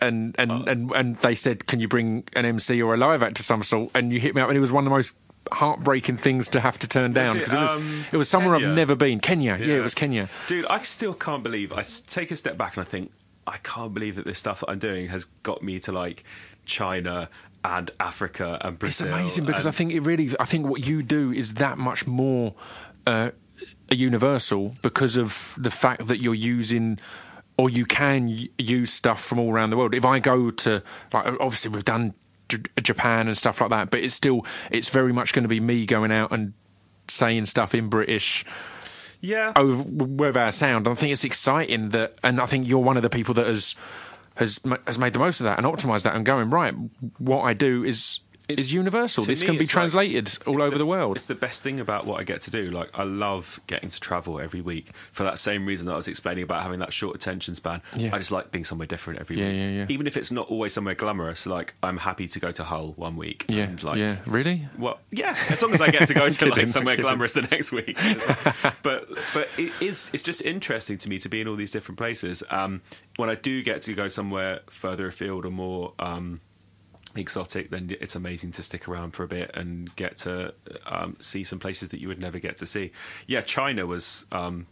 and 0.00 0.34
and, 0.38 0.50
Oh. 0.52 0.64
and 0.66 0.90
and 0.92 1.16
they 1.16 1.34
said, 1.34 1.66
"Can 1.66 1.80
you 1.80 1.88
bring 1.88 2.24
an 2.34 2.44
MC 2.46 2.80
or 2.80 2.94
a 2.94 2.96
live 2.96 3.22
act 3.22 3.36
to 3.36 3.42
some 3.42 3.62
sort?" 3.62 3.90
And 3.94 4.10
you 4.12 4.20
hit 4.20 4.34
me 4.34 4.40
up, 4.40 4.48
and 4.48 4.56
it 4.56 4.60
was 4.60 4.72
one 4.72 4.84
of 4.84 4.90
the 4.90 4.96
most 4.96 5.14
heartbreaking 5.52 6.16
things 6.18 6.48
to 6.50 6.60
have 6.60 6.78
to 6.78 6.88
turn 6.88 7.12
down 7.12 7.36
it, 7.36 7.40
because 7.40 7.54
it, 7.54 7.58
was 7.60 7.76
um, 7.76 8.04
it 8.12 8.16
was 8.16 8.28
somewhere 8.28 8.54
Kenya? 8.54 8.68
I've 8.68 8.76
never 8.76 8.94
been. 8.94 9.20
Kenya, 9.20 9.58
yeah. 9.60 9.76
it 9.76 9.82
was 9.82 9.94
Kenya. 9.94 10.28
Dude, 10.46 10.66
I 10.66 10.78
still 10.78 11.14
can't 11.14 11.42
believe. 11.42 11.72
I 11.72 11.82
take 12.06 12.30
a 12.30 12.36
step 12.36 12.56
back 12.56 12.76
and 12.76 12.86
I 12.86 12.88
think 12.88 13.10
I 13.50 13.58
can't 13.58 13.92
believe 13.92 14.16
that 14.16 14.26
this 14.26 14.38
stuff 14.38 14.60
that 14.60 14.70
I'm 14.70 14.78
doing 14.78 15.08
has 15.08 15.24
got 15.42 15.62
me 15.62 15.80
to 15.80 15.92
like 15.92 16.24
China 16.64 17.28
and 17.64 17.90
Africa 17.98 18.58
and 18.62 18.78
Britain. 18.78 19.08
It's 19.08 19.14
amazing 19.14 19.44
because 19.44 19.66
I 19.66 19.70
think 19.70 19.92
it 19.92 20.00
really, 20.00 20.30
I 20.38 20.44
think 20.44 20.66
what 20.66 20.86
you 20.86 21.02
do 21.02 21.32
is 21.32 21.54
that 21.54 21.76
much 21.78 22.06
more 22.06 22.54
uh, 23.06 23.30
universal 23.90 24.76
because 24.82 25.16
of 25.16 25.54
the 25.58 25.70
fact 25.70 26.06
that 26.06 26.18
you're 26.18 26.34
using. 26.34 26.98
Or 27.58 27.68
you 27.68 27.84
can 27.84 28.34
use 28.56 28.90
stuff 28.90 29.22
from 29.22 29.38
all 29.38 29.52
around 29.52 29.68
the 29.68 29.76
world. 29.76 29.94
If 29.94 30.06
I 30.06 30.18
go 30.18 30.50
to, 30.50 30.82
like, 31.12 31.26
obviously 31.26 31.70
we've 31.70 31.84
done 31.84 32.14
J- 32.48 32.62
Japan 32.80 33.28
and 33.28 33.36
stuff 33.36 33.60
like 33.60 33.68
that, 33.68 33.90
but 33.90 34.00
it's 34.00 34.14
still, 34.14 34.46
it's 34.70 34.88
very 34.88 35.12
much 35.12 35.34
going 35.34 35.42
to 35.42 35.48
be 35.48 35.60
me 35.60 35.84
going 35.84 36.10
out 36.10 36.32
and 36.32 36.54
saying 37.06 37.44
stuff 37.44 37.74
in 37.74 37.90
British 37.90 38.46
yeah, 39.20 39.52
oh, 39.56 39.62
over 39.62 39.82
with 40.04 40.36
our 40.36 40.52
sound. 40.52 40.88
I 40.88 40.94
think 40.94 41.12
it's 41.12 41.24
exciting 41.24 41.90
that, 41.90 42.18
and 42.22 42.40
I 42.40 42.46
think 42.46 42.68
you're 42.68 42.78
one 42.78 42.96
of 42.96 43.02
the 43.02 43.10
people 43.10 43.34
that 43.34 43.46
has 43.46 43.74
has 44.36 44.60
has 44.86 44.98
made 44.98 45.12
the 45.12 45.18
most 45.18 45.40
of 45.40 45.44
that 45.44 45.58
and 45.58 45.66
optimized 45.66 46.04
that 46.04 46.14
and 46.14 46.24
going 46.24 46.50
right. 46.50 46.74
What 47.18 47.42
I 47.42 47.54
do 47.54 47.84
is 47.84 48.20
is 48.58 48.72
universal. 48.72 49.24
This 49.24 49.40
me, 49.42 49.46
can 49.46 49.54
be 49.56 49.64
it's 49.64 49.70
like- 49.70 49.72
translated 49.90 50.38
all 50.46 50.60
over 50.62 50.76
the, 50.78 50.86
world. 50.86 51.16
It's 51.16 51.26
the 51.26 51.34
best 51.34 51.62
thing 51.62 51.78
about 51.78 52.06
what 52.06 52.18
I 52.20 52.24
get 52.24 52.42
to 52.42 52.50
do. 52.50 52.70
Like 52.70 52.90
I 52.94 53.04
love 53.04 53.60
getting 53.66 53.90
to 53.90 54.00
travel 54.00 54.40
every 54.40 54.60
week 54.60 54.90
for 55.12 55.22
that 55.24 55.38
same 55.38 55.66
reason 55.66 55.86
that 55.86 55.92
I 55.92 55.96
was 55.96 56.08
explaining 56.08 56.42
about 56.44 56.62
having 56.62 56.80
that 56.80 56.92
short 56.92 57.14
attention 57.14 57.54
span. 57.54 57.82
Yeah. 57.94 58.14
I 58.14 58.18
just 58.18 58.32
like 58.32 58.50
being 58.50 58.64
somewhere 58.64 58.86
different 58.86 59.20
every 59.20 59.36
Yeah, 59.36 59.46
week. 59.48 59.56
yeah, 59.56 59.68
yeah. 59.68 59.86
Even 59.88 60.06
if 60.06 60.16
it's 60.16 60.30
not 60.32 60.48
always 60.48 60.72
somewhere 60.72 60.94
glamorous. 60.94 61.46
Like 61.46 61.74
I'm 61.82 61.98
happy 61.98 62.26
to 62.28 62.40
go 62.40 62.50
to 62.50 62.64
Hull 62.64 62.92
one 62.96 63.16
week. 63.16 63.44
Yeah, 63.48 63.64
and, 63.64 63.82
like, 63.82 63.98
yeah, 63.98 64.16
really. 64.26 64.66
Well, 64.78 64.98
yeah, 65.10 65.36
as 65.50 65.60
long 65.62 65.74
as 65.74 65.80
I 65.80 65.90
get 65.90 66.08
to 66.08 66.14
go 66.14 66.28
to 66.28 66.36
kidding, 66.38 66.54
like 66.56 66.68
somewhere 66.68 66.96
glamorous 67.04 67.34
the 67.34 67.42
next 67.42 67.70
week. 67.72 67.96
but 68.82 69.08
but 69.34 69.48
it 69.58 69.72
is 69.80 70.10
it's 70.12 70.22
just 70.22 70.42
interesting 70.42 70.98
to 70.98 71.08
me 71.08 71.18
to 71.18 71.28
be 71.28 71.40
in 71.40 71.48
all 71.48 71.56
these 71.56 71.70
different 71.72 71.98
places. 71.98 72.42
Um, 72.50 72.82
when 73.16 73.28
I 73.28 73.34
do 73.34 73.62
get 73.62 73.82
to 73.82 73.92
go 73.94 74.08
somewhere 74.08 74.60
further 74.70 75.06
afield 75.06 75.44
or 75.44 75.50
more 75.50 75.92
um, 75.98 76.40
exotic, 77.16 77.70
then 77.70 77.96
it's 78.00 78.14
amazing 78.14 78.52
to 78.52 78.62
stick 78.62 78.88
around 78.88 79.12
for 79.12 79.24
a 79.24 79.28
bit 79.28 79.50
and 79.54 79.94
get 79.96 80.18
to 80.18 80.54
um, 80.86 81.16
see 81.20 81.44
some 81.44 81.58
places 81.58 81.90
that 81.90 82.00
you 82.00 82.08
would 82.08 82.20
never 82.20 82.38
get 82.38 82.56
to 82.58 82.66
see. 82.66 82.92
Yeah, 83.26 83.40
China 83.40 83.86
was. 83.86 84.26
Um, 84.32 84.66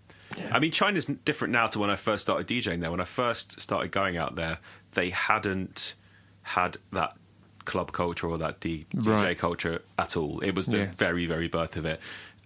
I 0.53 0.59
mean, 0.59 0.71
China's 0.71 1.07
different 1.07 1.53
now 1.53 1.67
to 1.69 1.79
when 1.79 1.91
I 1.91 1.97
first 1.97 2.23
started 2.23 2.47
DJing 2.47 2.81
there. 2.81 2.91
When 2.91 3.01
I 3.01 3.05
first 3.07 3.61
started 3.61 3.91
going 3.91 4.17
out 4.17 4.37
there, 4.37 4.59
they 4.93 5.11
hadn't 5.11 5.95
had 6.43 6.77
that 6.93 7.17
club 7.65 7.93
culture 7.93 8.29
or 8.29 8.39
that 8.39 8.61
D- 8.61 8.87
DJ 8.95 9.07
Right. 9.23 9.39
culture 9.39 9.83
at 9.99 10.17
all. 10.17 10.41
It 10.41 10.55
was 10.55 10.67
the 10.67 10.79
Yeah. 10.79 10.93
very, 10.97 11.27
very 11.27 11.49
birth 11.49 11.77
of 11.77 11.85
it. 11.87 12.01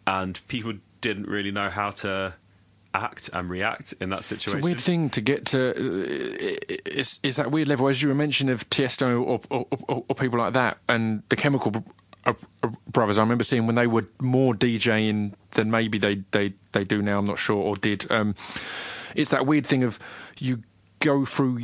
And 0.07 0.41
people 0.49 0.75
didn't 1.01 1.27
really 1.29 1.51
know 1.51 1.71
how 1.71 1.91
to 1.91 2.35
act 2.95 3.31
and 3.33 3.49
react 3.49 3.95
in 4.01 4.11
that 4.11 4.25
situation. 4.25 4.59
It's 4.59 4.65
a 4.65 4.67
weird 4.67 4.81
thing 4.81 5.11
to 5.11 5.21
get 5.21 5.47
to. 5.47 5.71
uh, 5.71 6.77
Is 6.87 7.19
is 7.23 7.37
that 7.37 7.51
weird 7.51 7.69
level 7.69 7.89
as 7.89 8.03
you 8.03 8.09
were 8.09 8.15
mentioning 8.15 8.53
of 8.53 8.69
Tiesto 8.71 9.21
or, 9.21 9.41
or, 9.51 9.67
or, 9.89 10.05
or 10.09 10.15
people 10.15 10.39
like 10.39 10.53
that, 10.55 10.79
and 10.89 11.23
the 11.29 11.37
Chemical 11.37 11.73
uh, 12.27 12.35
uh, 12.63 12.69
Brothers. 12.89 13.19
I 13.19 13.23
remember 13.23 13.45
seeing 13.45 13.67
when 13.67 13.77
they 13.77 13.87
were 13.87 14.07
more 14.21 14.55
DJing 14.55 15.33
than 15.53 15.71
maybe 15.71 15.99
they 15.99 16.23
they 16.31 16.55
they 16.73 16.85
do 16.85 17.03
now. 17.03 17.19
I'm 17.19 17.27
not 17.27 17.39
sure 17.39 17.57
or 17.57 17.77
did. 17.77 18.11
Um, 18.11 18.35
it's 19.15 19.31
that 19.31 19.47
weird 19.47 19.67
thing 19.67 19.83
of 19.85 19.99
you 20.39 20.63
go 21.01 21.25
through 21.25 21.61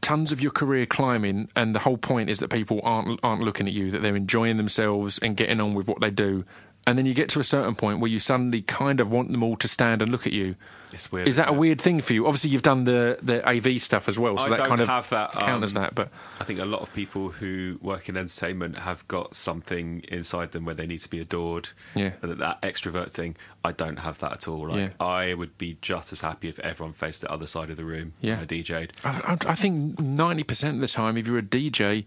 tons 0.00 0.30
of 0.30 0.40
your 0.40 0.52
career 0.52 0.86
climbing, 0.86 1.48
and 1.56 1.74
the 1.74 1.80
whole 1.80 1.98
point 1.98 2.30
is 2.30 2.38
that 2.38 2.48
people 2.48 2.80
aren't 2.84 3.18
aren't 3.22 3.42
looking 3.42 3.66
at 3.66 3.72
you, 3.72 3.90
that 3.90 4.02
they're 4.02 4.16
enjoying 4.16 4.56
themselves 4.56 5.18
and 5.18 5.36
getting 5.36 5.60
on 5.60 5.74
with 5.74 5.88
what 5.88 6.00
they 6.00 6.10
do. 6.10 6.44
And 6.88 6.96
then 6.96 7.04
you 7.04 7.14
get 7.14 7.28
to 7.30 7.40
a 7.40 7.44
certain 7.44 7.74
point 7.74 7.98
where 7.98 8.10
you 8.10 8.20
suddenly 8.20 8.62
kind 8.62 9.00
of 9.00 9.10
want 9.10 9.32
them 9.32 9.42
all 9.42 9.56
to 9.56 9.66
stand 9.66 10.02
and 10.02 10.12
look 10.12 10.24
at 10.26 10.32
you. 10.32 10.54
It's 10.92 11.10
weird, 11.10 11.26
Is 11.26 11.34
that 11.34 11.48
a 11.48 11.52
it? 11.52 11.56
weird 11.58 11.80
thing 11.80 12.00
for 12.00 12.12
you? 12.12 12.28
Obviously, 12.28 12.50
you've 12.50 12.62
done 12.62 12.84
the 12.84 13.18
the 13.20 13.46
AV 13.46 13.82
stuff 13.82 14.08
as 14.08 14.20
well, 14.20 14.38
so 14.38 14.44
I 14.52 14.56
that 14.56 14.68
kind 14.68 14.80
of 14.80 14.88
have 14.88 15.08
that, 15.10 15.34
um, 15.34 15.40
counters 15.40 15.74
that. 15.74 15.96
But 15.96 16.10
I 16.40 16.44
think 16.44 16.60
a 16.60 16.64
lot 16.64 16.82
of 16.82 16.94
people 16.94 17.30
who 17.30 17.78
work 17.82 18.08
in 18.08 18.16
entertainment 18.16 18.78
have 18.78 19.06
got 19.08 19.34
something 19.34 20.04
inside 20.06 20.52
them 20.52 20.64
where 20.64 20.76
they 20.76 20.86
need 20.86 21.00
to 21.00 21.10
be 21.10 21.18
adored. 21.18 21.70
Yeah. 21.96 22.12
And 22.22 22.38
that 22.38 22.62
extrovert 22.62 23.10
thing, 23.10 23.34
I 23.64 23.72
don't 23.72 23.98
have 23.98 24.20
that 24.20 24.32
at 24.32 24.48
all. 24.48 24.68
Like 24.68 24.78
Yeah. 24.78 24.88
I 25.04 25.34
would 25.34 25.58
be 25.58 25.76
just 25.82 26.12
as 26.12 26.20
happy 26.20 26.48
if 26.48 26.60
everyone 26.60 26.92
faced 26.92 27.20
the 27.20 27.32
other 27.32 27.46
side 27.46 27.68
of 27.70 27.76
the 27.76 27.84
room 27.84 28.12
Yeah. 28.20 28.40
I 28.40 28.44
DJ'd. 28.44 28.92
I, 29.04 29.08
I, 29.10 29.50
I 29.50 29.54
think 29.56 29.98
ninety 29.98 30.44
percent 30.44 30.76
of 30.76 30.80
the 30.82 30.88
time, 30.88 31.16
if 31.16 31.26
you're 31.26 31.38
a 31.38 31.42
DJ, 31.42 32.04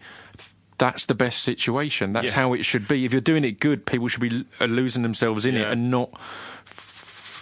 that's 0.80 1.05
the 1.05 1.13
best 1.15 1.43
situation. 1.43 2.13
That's 2.13 2.27
Yeah. 2.32 2.36
how 2.36 2.53
it 2.53 2.63
should 2.65 2.88
be. 2.88 3.05
If 3.05 3.11
you're 3.11 3.21
doing 3.21 3.43
it 3.43 3.59
good, 3.59 3.86
people 3.86 4.07
should 4.07 4.21
be 4.21 4.45
uh, 4.59 4.65
losing 4.65 5.03
themselves 5.03 5.45
in 5.45 5.55
it 5.55 5.67
and 5.67 5.91
not 5.91 6.09
f- 6.65 6.73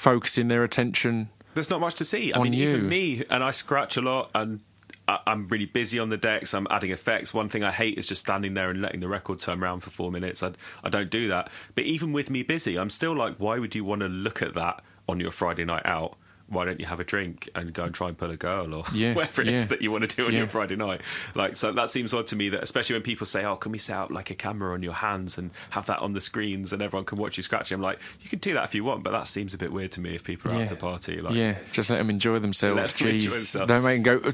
focusing 0.01 0.47
their 0.49 0.63
attention. 0.63 1.29
There's 1.53 1.69
not 1.69 1.79
much 1.79 1.95
to 1.95 2.05
see. 2.05 2.33
I 2.33 2.41
mean, 2.43 2.53
you. 2.53 2.69
even 2.69 2.89
me, 2.89 3.23
and 3.29 3.43
I 3.43 3.51
scratch 3.51 3.97
a 3.97 4.01
lot, 4.01 4.29
and 4.35 4.59
I- 5.07 5.19
I'm 5.25 5.47
really 5.47 5.65
busy 5.65 5.97
on 5.99 6.09
the 6.09 6.17
decks. 6.17 6.53
I'm 6.53 6.67
adding 6.69 6.91
effects. 6.91 7.33
One 7.33 7.49
thing 7.49 7.63
I 7.63 7.71
hate 7.71 7.97
is 7.97 8.07
just 8.07 8.21
standing 8.21 8.53
there 8.53 8.69
and 8.69 8.81
letting 8.81 8.99
the 8.99 9.07
record 9.07 9.39
turn 9.39 9.63
around 9.63 9.79
for 9.79 9.89
four 9.89 10.11
minutes. 10.11 10.43
I, 10.43 10.51
I 10.83 10.89
don't 10.89 11.09
do 11.09 11.27
that. 11.29 11.49
But 11.75 11.85
even 11.85 12.11
with 12.13 12.29
me 12.29 12.43
busy, 12.43 12.77
I'm 12.77 12.89
still 12.89 13.15
like, 13.15 13.37
why 13.37 13.57
would 13.59 13.73
you 13.73 13.83
want 13.85 14.01
to 14.01 14.07
look 14.09 14.41
at 14.41 14.53
that 14.55 14.83
on 15.07 15.19
your 15.19 15.31
Friday 15.31 15.63
night 15.65 15.85
out? 15.85 16.17
Why 16.49 16.65
don't 16.65 16.79
you 16.79 16.85
have 16.85 16.99
a 16.99 17.03
drink 17.03 17.49
and 17.55 17.73
go 17.73 17.83
and 17.83 17.93
try 17.93 18.07
and 18.07 18.17
pull 18.17 18.31
a 18.31 18.37
girl 18.37 18.73
or 18.73 18.83
Yeah, 18.93 19.13
whatever 19.15 19.41
it 19.41 19.49
is 19.49 19.65
yeah. 19.65 19.67
that 19.69 19.81
you 19.81 19.91
want 19.91 20.09
to 20.09 20.15
do 20.15 20.25
on 20.27 20.31
Yeah. 20.33 20.39
your 20.39 20.47
Friday 20.47 20.75
night? 20.75 21.01
Like, 21.35 21.55
so 21.57 21.71
that 21.73 21.89
seems 21.89 22.13
odd 22.13 22.27
to 22.27 22.35
me. 22.35 22.49
That 22.49 22.63
especially 22.63 22.95
when 22.95 23.03
people 23.03 23.25
say, 23.25 23.43
"Oh, 23.45 23.55
can 23.55 23.71
we 23.71 23.77
set 23.77 23.95
up 23.97 24.11
like 24.11 24.29
a 24.29 24.35
camera 24.35 24.73
on 24.73 24.81
your 24.83 24.93
hands 24.93 25.37
and 25.37 25.51
have 25.71 25.85
that 25.87 25.99
on 25.99 26.13
the 26.13 26.21
screens 26.21 26.71
and 26.73 26.81
everyone 26.81 27.05
can 27.05 27.17
watch 27.17 27.37
you 27.37 27.43
scratching?" 27.43 27.75
I'm 27.75 27.81
like, 27.81 27.99
you 28.21 28.29
can 28.29 28.39
do 28.39 28.53
that 28.53 28.63
if 28.65 28.75
you 28.75 28.83
want, 28.83 29.03
but 29.03 29.11
that 29.11 29.27
seems 29.27 29.53
a 29.53 29.57
bit 29.57 29.71
weird 29.73 29.91
to 29.93 30.01
me 30.01 30.15
if 30.15 30.23
people 30.23 30.51
are 30.51 30.61
out 30.61 30.67
to 30.69 30.75
party. 30.75 31.19
Like, 31.19 31.35
yeah, 31.35 31.57
just 31.73 31.89
let 31.89 31.97
them 31.97 32.09
enjoy 32.09 32.39
themselves. 32.39 32.77
Let 32.77 32.89
them 32.91 33.07
enjoy 33.09 33.65
don't 33.65 33.83
make 33.83 34.03
them 34.03 34.21
go. 34.21 34.31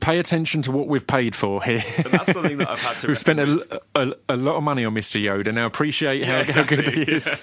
Pay 0.00 0.18
attention 0.18 0.62
to 0.62 0.72
what 0.72 0.86
we've 0.88 1.06
paid 1.06 1.34
for 1.34 1.62
here. 1.62 1.82
But 2.02 2.12
that's 2.12 2.32
something 2.32 2.56
that 2.58 2.70
I've 2.70 2.80
had 2.82 2.98
to. 3.00 3.06
We've 3.10 3.18
spent 3.18 3.40
a, 3.40 3.80
a, 3.94 4.12
a 4.30 4.36
lot 4.36 4.56
of 4.56 4.62
money 4.62 4.84
on 4.84 4.94
Mr. 4.94 5.20
Yoda. 5.22 5.52
Now 5.52 5.66
appreciate 5.66 6.22
how, 6.24 6.38
Yeah, 6.38 6.44
how 6.52 6.62
good 6.64 6.86
he 6.88 7.02
is. 7.02 7.40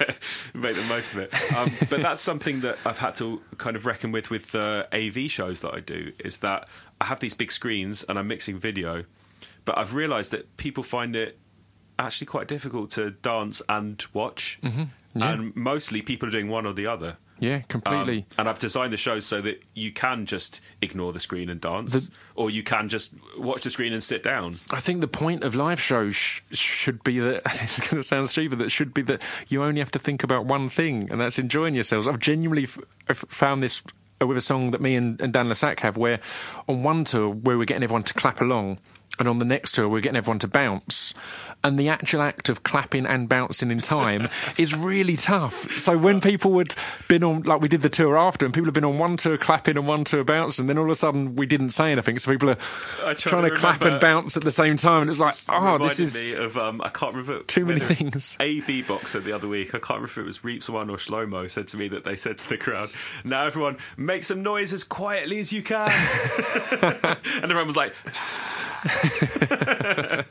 Make 0.54 0.76
the 0.76 0.84
most 0.90 1.14
of 1.14 1.20
it. 1.20 1.34
Um, 1.56 1.70
but 1.90 2.02
that's 2.02 2.22
something 2.22 2.62
that 2.62 2.78
I've 2.86 2.98
had 2.98 3.16
to 3.18 3.42
kind 3.58 3.76
of 3.76 3.86
reckon 4.08 4.12
with 4.14 4.30
with 4.30 4.52
the 4.52 4.88
AV 4.94 5.30
shows 5.30 5.62
that 5.62 5.74
I 5.74 5.80
do. 5.80 6.12
Is 6.24 6.38
that 6.40 6.70
I 7.02 7.06
have 7.06 7.20
these 7.20 7.34
big 7.34 7.52
screens 7.52 8.04
and 8.08 8.18
I'm 8.18 8.28
mixing 8.28 8.60
video, 8.60 9.04
but 9.66 9.78
I've 9.78 9.94
realised 9.94 10.32
that 10.32 10.58
people 10.58 10.84
find 10.84 11.16
it 11.16 11.38
actually 12.00 12.28
quite 12.28 12.48
difficult 12.48 12.92
to 12.92 13.12
dance 13.12 13.62
and 13.68 14.04
watch, 14.14 14.60
Mm-hmm. 14.64 14.84
yeah. 15.16 15.34
and 15.34 15.56
mostly 15.56 16.02
people 16.02 16.28
are 16.28 16.32
doing 16.32 16.48
one 16.50 16.66
or 16.66 16.74
the 16.74 16.88
other. 16.88 17.18
Yeah, 17.40 17.56
Um, 17.56 17.64
completely. 17.68 18.26
and 18.38 18.50
I've 18.50 18.60
designed 18.60 18.92
the 18.94 18.98
show 18.98 19.20
so 19.20 19.42
that 19.42 19.64
you 19.74 19.92
can 19.92 20.26
just 20.26 20.62
ignore 20.82 21.14
the 21.14 21.20
screen 21.20 21.50
and 21.50 21.62
dance, 21.62 22.10
or 22.36 22.50
you 22.50 22.64
can 22.64 22.90
just 22.90 23.14
watch 23.38 23.62
the 23.64 23.70
screen 23.70 23.94
and 23.94 24.02
sit 24.04 24.24
down. 24.24 24.56
I 24.74 24.80
think 24.80 25.02
the 25.02 25.08
point 25.08 25.44
of 25.44 25.54
live 25.56 25.80
shows 25.80 26.16
sh- 26.16 26.42
should 26.52 27.04
be 27.04 27.20
that 27.20 27.44
it's 27.46 27.80
going 27.88 28.02
to 28.02 28.04
sound 28.04 28.30
stupid. 28.30 28.60
That 28.60 28.70
should 28.72 28.94
be 28.94 29.02
that 29.04 29.22
you 29.48 29.64
only 29.64 29.80
have 29.80 29.92
to 29.92 30.00
think 30.00 30.24
about 30.24 30.46
one 30.46 30.70
thing, 30.70 31.10
and 31.12 31.22
that's 31.22 31.38
enjoying 31.40 31.76
yourselves. 31.76 32.08
I've 32.08 32.20
genuinely 32.20 32.64
f- 32.64 32.80
I've 33.10 33.18
found 33.20 33.62
this 33.62 33.84
uh, 34.22 34.26
with 34.26 34.38
a 34.38 34.42
song 34.42 34.72
that 34.72 34.82
me 34.82 34.96
and, 34.96 35.22
and 35.22 35.32
Dan 35.32 35.48
le 35.48 35.56
Sac 35.56 35.80
have, 35.82 35.96
where 35.98 36.20
on 36.68 36.82
one 36.82 37.04
tour 37.04 37.30
where 37.30 37.58
we're 37.58 37.66
getting 37.66 37.84
everyone 37.84 38.04
to 38.04 38.14
clap 38.16 38.42
along, 38.42 38.80
and 39.20 39.28
on 39.28 39.38
the 39.38 39.46
next 39.46 39.74
tour 39.76 39.88
we're 39.88 40.02
getting 40.02 40.18
everyone 40.18 40.40
to 40.40 40.48
bounce. 40.48 41.14
And 41.68 41.78
the 41.78 41.90
actual 41.90 42.22
act 42.22 42.48
of 42.48 42.64
clapping 42.64 43.06
and 43.06 43.28
bouncing 43.28 43.72
in 43.72 43.82
time 43.82 44.30
is 44.58 44.74
really 44.74 45.18
tough. 45.18 45.72
So 45.78 45.98
when 45.98 46.22
people 46.22 46.52
would 46.52 46.76
been 47.10 47.24
on, 47.24 47.44
like 47.44 47.60
we 47.60 47.68
did 47.68 47.82
the 47.82 47.90
tour 47.90 48.18
after, 48.18 48.46
and 48.46 48.54
people 48.54 48.66
had 48.66 48.74
been 48.74 48.86
on 48.86 48.98
one 48.98 49.18
tour 49.18 49.38
clapping 49.38 49.78
and 49.78 49.88
one 49.88 50.04
tour 50.04 50.24
bouncing, 50.24 50.68
then 50.68 50.78
all 50.78 50.86
of 50.86 50.92
a 50.92 50.96
sudden 50.96 51.36
we 51.36 51.46
didn't 51.46 51.72
say 51.72 51.92
anything. 51.92 52.20
So 52.20 52.32
people 52.32 52.50
are 52.52 52.56
try 52.56 53.14
trying 53.14 53.44
to 53.44 53.50
to 53.50 53.58
clap 53.58 53.82
and 53.82 54.00
bounce 54.00 54.38
at 54.38 54.44
the 54.44 54.52
same 54.52 54.78
time, 54.78 55.02
and 55.02 55.10
it's 55.10 55.20
like, 55.20 55.36
oh, 55.50 55.78
this 55.78 56.00
is 56.00 56.34
of 56.34 56.58
um, 56.58 56.82
I 56.82 56.90
can't 56.90 57.14
remember 57.14 57.44
too 57.44 57.66
many 57.66 57.80
things. 57.80 58.36
A 58.40 58.62
B 58.62 58.82
boxer 58.82 59.20
the 59.20 59.34
other 59.34 59.48
week. 59.48 59.70
I 59.70 59.80
can't 59.80 60.02
remember 60.02 60.08
if 60.08 60.18
it 60.18 60.24
was 60.24 60.44
Reeps 60.44 60.70
One 60.70 60.90
or 60.90 60.98
Shlomo 60.98 61.50
said 61.50 61.68
to 61.70 61.78
me 61.78 61.88
that 61.90 62.04
they 62.04 62.16
said 62.16 62.38
to 62.40 62.50
the 62.50 62.58
crowd, 62.58 62.90
"Now 63.24 63.46
everyone 63.46 63.78
make 63.98 64.24
some 64.24 64.42
noise 64.42 64.74
as 64.74 64.84
quietly 64.84 65.40
as 65.40 65.52
you 65.52 65.62
can," 65.62 65.92
and 66.82 67.44
everyone 67.44 67.68
was 67.68 67.78
like. 67.78 67.94
But 68.84 70.26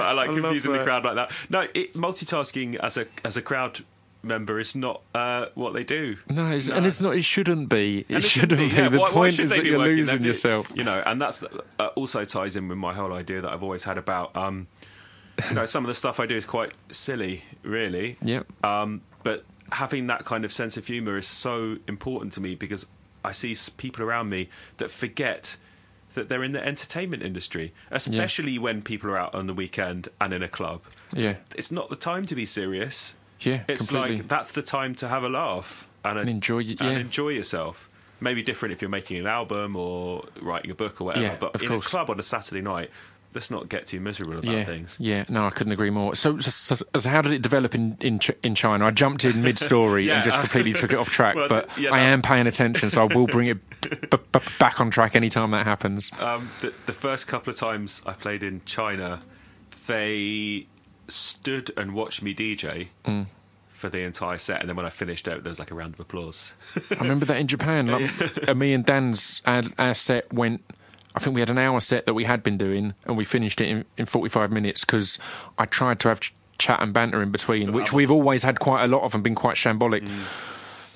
I 0.00 0.12
like 0.12 0.30
I 0.30 0.34
confusing 0.34 0.72
the 0.72 0.82
crowd 0.84 1.04
like 1.04 1.14
that. 1.16 1.32
No, 1.48 1.66
it, 1.74 1.94
multitasking 1.94 2.76
as 2.76 2.96
a 2.96 3.06
as 3.24 3.36
a 3.36 3.42
crowd 3.42 3.80
member 4.22 4.58
is 4.60 4.74
not 4.76 5.00
uh, 5.14 5.46
what 5.54 5.72
they 5.72 5.82
do. 5.84 6.16
no, 6.28 6.46
it's, 6.50 6.68
and 6.68 6.84
it's 6.86 7.00
not. 7.00 7.16
It 7.16 7.24
shouldn't 7.24 7.68
be. 7.68 8.00
It, 8.08 8.14
And 8.16 8.24
shouldn't 8.24 8.58
be. 8.60 8.66
yeah. 8.76 8.88
The 8.88 8.98
Why- 8.98 9.06
why 9.08 9.10
point 9.12 9.34
should 9.34 9.46
is 9.46 9.50
that 9.52 9.64
you're 9.64 9.78
losing 9.78 10.22
yourself. 10.22 10.68
You 10.74 10.84
know, 10.84 11.02
and 11.04 11.20
that's 11.20 11.42
uh, 11.78 11.86
also 11.96 12.24
ties 12.24 12.56
in 12.56 12.68
with 12.68 12.78
my 12.78 12.92
whole 12.94 13.12
idea 13.12 13.40
that 13.40 13.50
I've 13.50 13.62
always 13.62 13.84
had 13.84 13.98
about. 13.98 14.34
Um, 14.36 14.66
you 15.48 15.54
know, 15.54 15.64
some 15.64 15.84
of 15.84 15.88
the 15.88 15.94
stuff 15.94 16.20
I 16.20 16.26
do 16.26 16.34
is 16.36 16.44
quite 16.44 16.72
silly, 16.90 17.44
really. 17.62 18.18
Yep. 18.22 18.46
Um, 18.64 19.00
but 19.22 19.44
having 19.72 20.08
that 20.08 20.24
kind 20.24 20.44
of 20.44 20.52
sense 20.52 20.76
of 20.76 20.86
humour 20.86 21.16
is 21.16 21.26
so 21.26 21.78
important 21.88 22.32
to 22.34 22.40
me 22.42 22.54
because 22.56 22.86
I 23.24 23.32
see 23.32 23.56
people 23.78 24.04
around 24.04 24.28
me 24.28 24.48
that 24.78 24.90
forget 24.90 25.56
that 26.14 26.28
they're 26.28 26.42
in 26.44 26.52
the 26.52 26.64
entertainment 26.66 27.22
industry, 27.22 27.72
especially 27.90 28.58
when 28.58 28.82
people 28.82 29.10
are 29.10 29.18
out 29.18 29.34
on 29.34 29.46
the 29.46 29.54
weekend 29.54 30.08
and 30.20 30.32
in 30.32 30.42
a 30.42 30.48
club. 30.48 30.82
Yeah, 31.14 31.36
It's 31.56 31.70
not 31.70 31.90
the 31.90 31.96
time 31.96 32.26
to 32.26 32.34
be 32.34 32.44
serious. 32.46 33.14
yeah, 33.40 33.62
It's 33.68 33.86
completely. 33.88 34.16
like 34.18 34.28
that's 34.28 34.52
the 34.52 34.62
time 34.62 34.94
to 34.96 35.08
have 35.08 35.22
a 35.24 35.28
laugh 35.28 35.86
and, 36.04 36.18
And 36.18 36.28
enjoy 36.30 36.62
y- 36.64 36.76
and 36.80 36.98
enjoy 37.00 37.30
yourself. 37.30 37.88
Maybe 38.22 38.42
different 38.42 38.72
if 38.74 38.82
you're 38.82 38.90
making 38.90 39.16
an 39.18 39.26
album 39.26 39.76
or 39.76 40.26
writing 40.42 40.70
a 40.70 40.74
book 40.74 41.00
or 41.00 41.04
whatever. 41.04 41.24
Yeah, 41.24 41.36
but 41.40 41.62
in 41.62 41.68
course. 41.68 41.86
a 41.86 41.88
club 41.88 42.10
on 42.10 42.20
a 42.20 42.22
Saturday 42.22 42.60
night, 42.60 42.90
let's 43.34 43.50
not 43.50 43.68
get 43.68 43.86
too 43.86 44.00
miserable 44.00 44.38
about 44.38 44.50
yeah, 44.52 44.64
things. 44.64 44.96
yeah. 44.98 45.24
No, 45.28 45.46
I 45.46 45.50
couldn't 45.50 45.72
agree 45.72 45.90
more. 45.90 46.14
So, 46.14 46.38
so, 46.38 46.74
so, 46.74 47.08
how 47.08 47.22
did 47.22 47.32
it 47.32 47.42
develop 47.42 47.74
in 47.74 47.96
in, 48.00 48.18
Ch- 48.18 48.30
in 48.42 48.54
China? 48.54 48.86
I 48.86 48.90
jumped 48.90 49.24
in 49.24 49.42
mid 49.42 49.58
story 49.58 50.06
Yeah. 50.06 50.14
and 50.16 50.24
just 50.24 50.40
completely 50.40 50.72
took 50.72 50.92
it 50.92 50.98
off 50.98 51.10
track. 51.10 51.34
Well, 51.40 51.48
but 51.48 51.78
yeah, 51.78 51.90
I 51.92 51.98
no. 51.98 52.02
am 52.12 52.22
paying 52.22 52.46
attention, 52.46 52.90
so 52.90 53.06
I 53.08 53.14
will 53.14 53.26
bring 53.26 53.48
it 53.48 53.58
b- 54.10 54.18
b- 54.32 54.40
back 54.58 54.80
on 54.80 54.90
track 54.90 55.14
anytime 55.16 55.50
that 55.52 55.64
happens. 55.66 56.10
Um, 56.20 56.50
the, 56.60 56.72
the 56.86 56.92
first 56.92 57.28
couple 57.28 57.50
of 57.52 57.56
times 57.56 58.02
I 58.04 58.12
played 58.14 58.42
in 58.42 58.62
China, 58.64 59.20
they 59.86 60.66
stood 61.08 61.70
and 61.76 61.94
watched 61.94 62.22
me 62.22 62.34
DJ 62.34 62.88
Mm. 63.04 63.26
for 63.70 63.88
the 63.88 64.00
entire 64.02 64.38
set, 64.38 64.60
and 64.60 64.68
then 64.68 64.76
when 64.76 64.86
I 64.86 64.90
finished 64.90 65.26
out, 65.28 65.42
there 65.42 65.50
was 65.50 65.58
like 65.58 65.70
a 65.70 65.74
round 65.74 65.94
of 65.94 66.00
applause. 66.00 66.52
I 66.90 67.02
remember 67.02 67.24
that 67.26 67.38
in 67.40 67.46
Japan. 67.46 67.86
Like, 67.86 68.48
uh, 68.48 68.54
me 68.54 68.72
and 68.74 68.84
Dan's 68.84 69.40
our, 69.46 69.62
our 69.78 69.94
set 69.94 70.32
went. 70.32 70.62
I 71.14 71.18
think 71.18 71.34
we 71.34 71.40
had 71.40 71.50
an 71.50 71.58
hour 71.58 71.80
set 71.80 72.06
that 72.06 72.14
we 72.14 72.24
had 72.24 72.42
been 72.42 72.56
doing, 72.56 72.94
and 73.06 73.16
we 73.16 73.24
finished 73.24 73.60
it 73.60 73.68
in, 73.68 73.84
in 73.96 74.06
45 74.06 74.50
minutes 74.52 74.84
because 74.84 75.18
I 75.58 75.64
tried 75.66 75.98
to 76.00 76.08
have 76.08 76.20
ch- 76.20 76.32
chat 76.58 76.80
and 76.80 76.92
banter 76.92 77.20
in 77.22 77.30
between, 77.30 77.72
which 77.72 77.92
we've 77.92 78.10
always 78.10 78.42
had 78.44 78.60
quite 78.60 78.84
a 78.84 78.86
lot 78.86 79.02
of 79.02 79.14
and 79.14 79.24
been 79.24 79.34
quite 79.34 79.56
shambolic. 79.56 80.08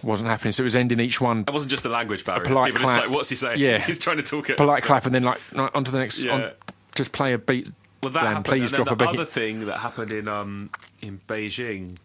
Wasn't 0.03 0.29
happening, 0.29 0.53
so 0.53 0.63
it 0.63 0.65
was 0.65 0.77
ending 0.77 1.01
each 1.01 1.19
one 1.19 1.45
It 1.49 1.51
wasn't 1.51 1.71
just 1.71 1.83
the 1.83 1.89
language 1.89 2.27
barrier. 2.27 2.45
polite 2.45 2.75
People 2.75 2.87
were 2.87 2.93
just 2.93 2.95
clap. 2.99 3.07
like, 3.09 3.17
"What's 3.17 3.31
he 3.31 3.37
saying?" 3.37 3.59
Yeah. 3.59 3.79
he's 3.87 3.99
trying 3.99 4.19
to 4.19 4.23
talk 4.23 4.51
it. 4.51 4.59
polite 4.59 4.83
clap, 4.83 5.07
and 5.07 5.15
then 5.15 5.23
like 5.23 5.41
onto 5.57 5.91
the 5.91 5.99
next. 5.99 6.19
Yeah. 6.19 6.33
On, 6.33 6.51
just 6.95 7.13
play 7.13 7.33
a 7.33 7.39
beat. 7.39 7.71
Well, 8.03 8.13
that 8.13 8.21
happened. 8.27 8.45
please 8.45 8.71
drop 8.71 8.89
a 8.89 8.91
the 8.91 8.97
beat. 8.97 9.09
other 9.09 9.25
thing 9.25 9.65
that 9.65 9.79
happened 9.79 10.13
in 10.13 10.29
um, 10.29 10.69
in 11.01 11.23
Beijing 11.27 11.97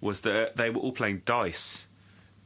was 0.00 0.20
that 0.20 0.56
they 0.56 0.70
were 0.70 0.80
all 0.80 0.92
playing 0.92 1.22
dice. 1.26 1.87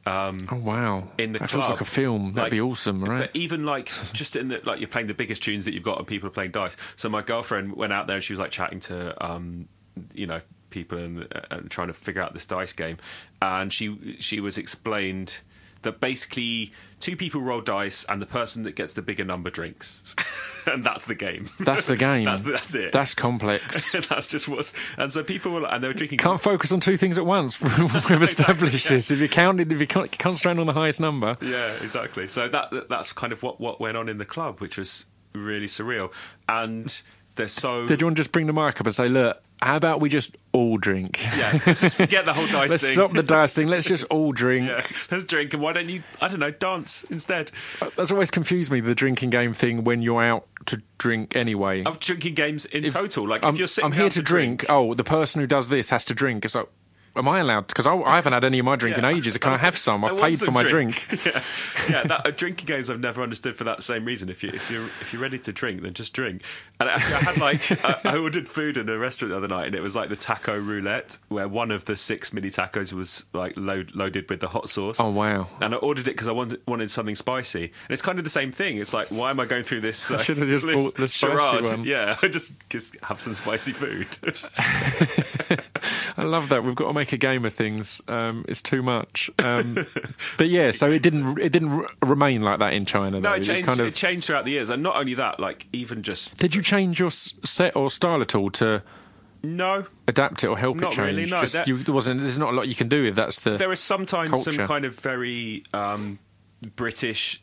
Oh 0.05 0.57
wow! 0.57 1.07
in 1.17 1.33
the 1.33 1.39
that 1.39 1.49
club. 1.49 1.61
feels 1.63 1.69
like 1.69 1.81
a 1.81 1.85
film. 1.85 2.33
That'd 2.33 2.45
Like, 2.45 2.51
be 2.51 2.61
awesome, 2.61 3.03
right? 3.03 3.19
But 3.21 3.31
even 3.33 3.65
like 3.65 3.87
just 4.13 4.35
in 4.35 4.49
the 4.49 4.61
like 4.65 4.79
you're 4.79 4.89
playing 4.89 5.07
the 5.07 5.13
biggest 5.13 5.43
tunes 5.43 5.65
that 5.65 5.73
you've 5.73 5.83
got 5.83 5.97
and 5.97 6.05
people 6.07 6.27
are 6.27 6.31
playing 6.31 6.51
dice. 6.51 6.75
So 6.95 7.09
my 7.09 7.21
girlfriend 7.21 7.75
went 7.75 7.93
out 7.93 8.07
there 8.07 8.15
and 8.17 8.23
she 8.23 8.33
was 8.33 8.39
like 8.39 8.51
chatting 8.51 8.79
to 8.81 9.25
um, 9.25 9.67
you 10.13 10.27
know 10.27 10.39
people 10.69 10.97
and, 10.97 11.27
and 11.51 11.69
trying 11.71 11.87
to 11.87 11.93
figure 11.93 12.21
out 12.21 12.33
this 12.33 12.45
dice 12.45 12.73
game, 12.73 12.97
and 13.41 13.71
she 13.71 14.17
she 14.19 14.39
was 14.39 14.57
explained 14.57 15.41
that 15.83 15.99
basically 16.01 16.71
two 16.99 17.15
people 17.15 17.41
roll 17.41 17.61
dice 17.61 18.05
and 18.09 18.21
the 18.21 18.25
person 18.25 18.63
that 18.63 18.75
gets 18.75 18.93
the 18.93 19.01
bigger 19.01 19.23
number 19.23 19.49
drinks, 19.49 20.15
and 20.67 20.83
that's 20.83 21.05
the 21.05 21.15
game. 21.15 21.47
That's 21.59 21.85
the 21.85 21.95
game. 21.95 22.25
that's, 22.25 22.41
that's 22.41 22.75
it. 22.75 22.91
That's 22.91 23.13
complex. 23.13 23.91
that's 24.09 24.27
just 24.27 24.47
what's 24.47 24.73
and 24.97 25.11
so 25.11 25.23
people 25.23 25.51
were 25.51 25.65
and 25.67 25.83
they 25.83 25.87
were 25.87 25.93
drinking 25.93 26.17
Can't 26.17 26.41
focus 26.41 26.71
on 26.71 26.79
two 26.79 26.97
things 26.97 27.17
at 27.17 27.25
once. 27.25 27.61
We've 27.61 28.21
established 28.23 28.89
this. 28.89 29.11
If 29.11 29.19
you 29.19 29.29
counted, 29.29 29.71
if 29.71 29.79
you 29.79 29.87
can't 29.87 30.11
concentrate 30.17 30.59
on 30.59 30.67
the 30.67 30.73
highest 30.73 30.99
number, 31.01 31.37
Yeah, 31.41 31.73
exactly. 31.81 32.27
So 32.27 32.47
that 32.47 32.71
that- 32.71 32.89
that's 32.89 33.13
kind 33.13 33.31
of 33.33 33.43
what 33.43 33.59
what 33.61 33.79
went 33.79 33.97
on 33.97 34.09
in 34.09 34.17
the 34.17 34.25
club, 34.25 34.59
which 34.59 34.77
was 34.77 35.05
really 35.33 35.67
surreal. 35.67 36.11
And 36.47 37.01
they're 37.35 37.47
so 37.47 37.87
did 37.87 38.01
you 38.01 38.07
want 38.07 38.15
to 38.17 38.19
just 38.19 38.31
bring 38.31 38.47
the 38.47 38.53
mic 38.53 38.79
up 38.79 38.85
and 38.85 38.93
say, 38.93 39.09
"Look, 39.09 39.41
how 39.63 39.77
about 39.77 40.01
we 40.01 40.09
just 40.09 40.37
all 40.51 40.77
drink? 40.77 41.19
yeah. 41.37 41.59
Let's 41.65 41.81
just 41.81 41.97
forget 41.97 42.25
the 42.25 42.33
whole 42.33 42.47
dice 42.51 42.69
Let's 42.69 42.83
thing. 42.85 42.93
stop 42.93 43.13
the 43.13 43.23
dice 43.23 43.53
thing. 43.55 43.67
Let's 43.67 43.85
just 43.87 44.03
all 44.05 44.31
drink." 44.31 44.67
Yeah, 44.67 44.85
let's 45.11 45.23
drink, 45.23 45.53
and 45.53 45.61
why 45.63 45.73
don't 45.73 45.89
you? 45.89 46.03
I 46.21 46.27
don't 46.27 46.39
know, 46.39 46.51
dance 46.51 47.03
instead. 47.05 47.51
Uh, 47.81 47.89
that's 47.95 48.11
always 48.11 48.29
confused 48.31 48.71
me 48.71 48.79
the 48.79 48.95
drinking 48.95 49.29
game 49.31 49.53
thing 49.53 49.83
when 49.83 50.01
you're 50.01 50.23
out 50.23 50.47
to 50.67 50.81
drink 50.97 51.35
anyway. 51.35 51.83
Of 51.83 51.99
drinking 51.99 52.35
games 52.35 52.65
in 52.65 52.85
If- 52.85 52.93
total, 52.93 53.27
like 53.27 53.43
I'm, 53.43 53.53
if 53.53 53.59
you're 53.59 53.67
sitting 53.67 53.85
I'm 53.87 53.91
here 53.93 54.03
down 54.03 54.09
to 54.11 54.21
drink. 54.21 54.65
Oh, 54.69 54.93
the 54.93 55.03
person 55.03 55.41
who 55.41 55.47
does 55.47 55.67
this 55.69 55.89
has 55.89 56.05
to 56.05 56.13
drink. 56.13 56.45
It's 56.45 56.55
like, 56.55 56.67
am 57.15 57.27
I 57.27 57.39
allowed? 57.39 57.67
Because 57.67 57.87
I, 57.87 57.95
I 57.95 58.15
haven't 58.15 58.33
had 58.33 58.43
any 58.43 58.59
of 58.59 58.65
my 58.65 58.75
drink 58.75 58.97
Yeah. 58.97 59.09
in 59.09 59.17
ages. 59.17 59.37
Can 59.37 59.53
I 59.53 59.57
have 59.57 59.77
some? 59.77 60.03
I 60.03 60.09
I've 60.09 60.19
paid 60.19 60.39
for 60.39 60.51
my 60.51 60.63
drink. 60.63 60.95
yeah, 61.25 61.41
yeah. 61.89 62.03
That, 62.03 62.21
uh, 62.25 62.31
drinking 62.31 62.65
games 62.65 62.89
I've 62.89 62.99
never 62.99 63.21
understood 63.21 63.55
for 63.55 63.63
that 63.65 63.83
same 63.83 64.05
reason. 64.05 64.29
If 64.29 64.43
you 64.43 64.49
if 64.53 64.69
you 64.71 64.85
if 65.01 65.13
you're 65.13 65.21
ready 65.21 65.39
to 65.39 65.51
drink, 65.53 65.81
then 65.81 65.93
just 65.93 66.13
drink. 66.13 66.41
And 66.79 66.89
actually, 66.89 67.15
I 67.15 67.19
had 67.19 67.37
like 67.37 67.85
I, 67.85 67.99
I 68.13 68.17
ordered 68.21 68.47
food 68.47 68.77
in 68.77 68.89
a 68.89 68.97
restaurant 68.97 69.31
the 69.31 69.37
other 69.37 69.47
night, 69.47 69.67
and 69.67 69.75
it 69.75 69.81
was 69.81 69.95
like 69.95 70.09
the 70.09 70.15
taco 70.15 70.57
roulette, 70.57 71.17
where 71.29 71.47
one 71.47 71.71
of 71.71 71.85
the 71.85 71.95
six 71.97 72.33
mini 72.33 72.49
tacos 72.49 72.93
was 72.93 73.25
like 73.33 73.53
load, 73.55 73.95
loaded 73.95 74.29
with 74.29 74.39
the 74.39 74.47
hot 74.47 74.69
sauce. 74.69 74.99
Oh 74.99 75.09
wow! 75.11 75.47
And 75.61 75.73
I 75.73 75.77
ordered 75.77 76.07
it 76.07 76.11
because 76.11 76.27
I 76.27 76.31
wanted, 76.31 76.61
wanted 76.67 76.89
something 76.91 77.15
spicy. 77.15 77.63
And 77.65 77.91
it's 77.91 78.01
kind 78.01 78.17
of 78.17 78.23
the 78.23 78.29
same 78.29 78.51
thing. 78.51 78.77
It's 78.77 78.93
like, 78.93 79.07
why 79.09 79.29
am 79.29 79.39
I 79.39 79.45
going 79.45 79.63
through 79.63 79.81
this? 79.81 80.03
Uh, 80.13 80.17
should've 80.19 80.47
just 80.47 80.65
this 80.65 80.75
bought 80.75 80.95
the 80.95 81.07
spicy 81.07 81.37
charade? 81.57 81.69
one. 81.69 81.83
Yeah, 81.85 82.15
I 82.21 82.27
just, 82.27 82.51
just 82.69 82.95
have 83.01 83.19
some 83.19 83.33
spicy 83.33 83.71
food. 83.71 84.07
I 86.17 86.23
love 86.23 86.49
that. 86.49 86.63
We've 86.63 86.75
got 86.75 86.87
to 86.87 86.93
make 86.93 87.02
a 87.11 87.17
game 87.17 87.43
of 87.43 87.53
things. 87.53 88.01
Um, 88.07 88.45
it's 88.47 88.61
too 88.61 88.81
much. 88.81 89.29
Um, 89.39 89.75
but 90.37 90.47
yeah, 90.49 90.71
so 90.71 90.89
it 90.89 91.01
didn't. 91.01 91.37
It 91.39 91.51
didn't 91.51 91.71
r- 91.71 91.89
remain 92.05 92.41
like 92.43 92.59
that 92.59 92.73
in 92.73 92.85
China. 92.85 93.19
no, 93.19 93.29
though. 93.31 93.35
it 93.35 93.43
changed, 93.43 93.65
kind 93.65 93.79
of. 93.81 93.87
it 93.87 93.95
changed 93.95 94.27
throughout 94.27 94.45
the 94.45 94.51
years. 94.51 94.69
And 94.69 94.81
not 94.81 94.95
only 94.95 95.15
that, 95.15 95.39
like, 95.39 95.67
even 95.73 96.03
just, 96.03 96.37
did 96.37 96.55
you 96.55 96.61
change 96.61 96.99
your 96.99 97.07
s- 97.07 97.33
set 97.43 97.75
or 97.75 97.89
style 97.89 98.21
at 98.21 98.33
all 98.35 98.49
to 98.51 98.81
no. 99.43 99.85
adapt 100.07 100.43
it 100.45 100.47
or 100.47 100.57
help 100.57 100.77
Not 100.77 100.93
it 100.93 100.95
change? 100.95 101.05
really, 101.07 101.25
no, 101.29 101.41
Just, 101.41 101.53
that- 101.55 101.67
you, 101.67 101.77
there 101.79 101.93
wasn't. 101.93 102.21
There's 102.21 102.39
not 102.39 102.53
a 102.53 102.55
lot 102.55 102.69
you 102.69 102.75
can 102.75 102.87
do 102.87 103.03
if 103.05 103.15
that's 103.15 103.39
the. 103.39 103.57
There 103.57 103.71
is 103.73 103.81
sometimes 103.81 104.29
Culture. 104.29 104.53
some 104.53 104.65
kind 104.67 104.85
of 104.85 104.95
very 104.97 105.63
um, 105.73 106.19
British 106.77 107.42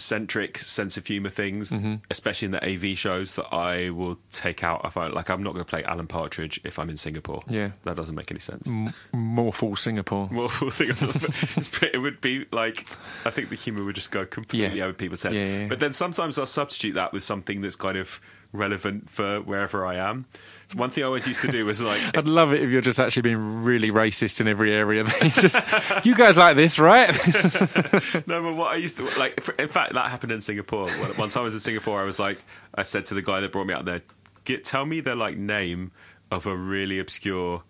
centric 0.00 0.58
sense 0.58 0.96
of 0.96 1.06
humour 1.06 1.30
things, 1.30 1.70
Mm-hmm. 1.70 1.96
especially 2.10 2.46
in 2.46 2.52
the 2.52 2.64
AV 2.64 2.96
shows 2.98 3.34
that 3.36 3.52
I 3.54 3.90
will 3.90 4.18
take 4.32 4.64
out. 4.64 4.80
I 4.84 4.90
find 4.90 5.12
like 5.14 5.30
I'm 5.30 5.42
not 5.42 5.52
going 5.52 5.64
to 5.64 5.68
play 5.68 5.84
Alan 5.84 6.06
Partridge 6.06 6.60
if 6.64 6.78
I'm 6.78 6.90
in 6.90 6.96
Singapore. 6.96 7.42
Yeah. 7.48 7.68
that 7.84 7.96
doesn't 7.96 8.14
make 8.14 8.30
any 8.30 8.40
sense. 8.40 8.68
more 9.12 9.52
full 9.52 9.76
Singapore. 9.76 10.28
See. 10.70 10.86
It's 10.88 11.68
pretty- 11.68 11.94
it 11.94 11.98
would 11.98 12.20
be 12.20 12.46
like 12.52 12.86
I 13.24 13.30
think 13.30 13.50
the 13.50 13.56
humour 13.56 13.84
would 13.84 13.94
just 13.94 14.10
go 14.10 14.24
completely 14.26 14.78
Yeah. 14.78 14.84
over 14.84 14.92
people's 14.94 15.22
heads. 15.22 15.36
Yeah, 15.36 15.60
yeah. 15.62 15.66
But 15.68 15.78
then 15.78 15.92
sometimes 15.92 16.38
I'll 16.38 16.46
substitute 16.46 16.94
that 16.94 17.12
with 17.12 17.22
something 17.22 17.60
that's 17.60 17.76
kind 17.76 17.98
of 17.98 18.20
relevant 18.52 19.08
for 19.08 19.40
wherever 19.40 19.86
I 19.86 19.96
am. 19.96 20.26
So 20.68 20.78
one 20.78 20.90
thing 20.90 21.04
I 21.04 21.06
always 21.06 21.26
used 21.26 21.40
to 21.42 21.52
do 21.52 21.64
was 21.64 21.80
like 21.80 22.00
I'd 22.16 22.26
love 22.26 22.52
it 22.52 22.62
if 22.62 22.70
you're 22.70 22.80
just 22.80 22.98
actually 22.98 23.22
being 23.22 23.62
really 23.64 23.90
racist 23.90 24.40
in 24.40 24.48
every 24.48 24.72
area. 24.72 25.04
You 25.22 25.30
just, 25.30 26.06
you 26.06 26.14
guys 26.14 26.36
like 26.36 26.56
this, 26.56 26.78
right? 26.78 27.08
no, 28.26 28.42
but 28.42 28.54
what 28.54 28.72
I 28.72 28.76
used 28.76 28.96
to 28.96 29.04
like. 29.18 29.48
In 29.58 29.68
fact, 29.68 29.94
that 29.94 30.10
happened 30.10 30.32
in 30.32 30.40
Singapore. 30.40 30.88
Time 30.88 31.30
I 31.34 31.40
was 31.40 31.54
in 31.54 31.60
Singapore, 31.60 32.00
I 32.00 32.04
was 32.04 32.18
like, 32.18 32.42
I 32.74 32.82
said 32.82 33.06
to 33.06 33.14
the 33.14 33.22
guy 33.22 33.40
that 33.40 33.52
brought 33.52 33.66
me 33.66 33.74
out 33.74 33.84
there, 33.84 34.02
"Get 34.44 34.64
tell 34.64 34.86
me 34.86 35.00
the 35.00 35.14
like 35.14 35.36
name." 35.36 35.92
of 36.30 36.46
a 36.46 36.56
really 36.56 36.98
obscure 36.98 37.62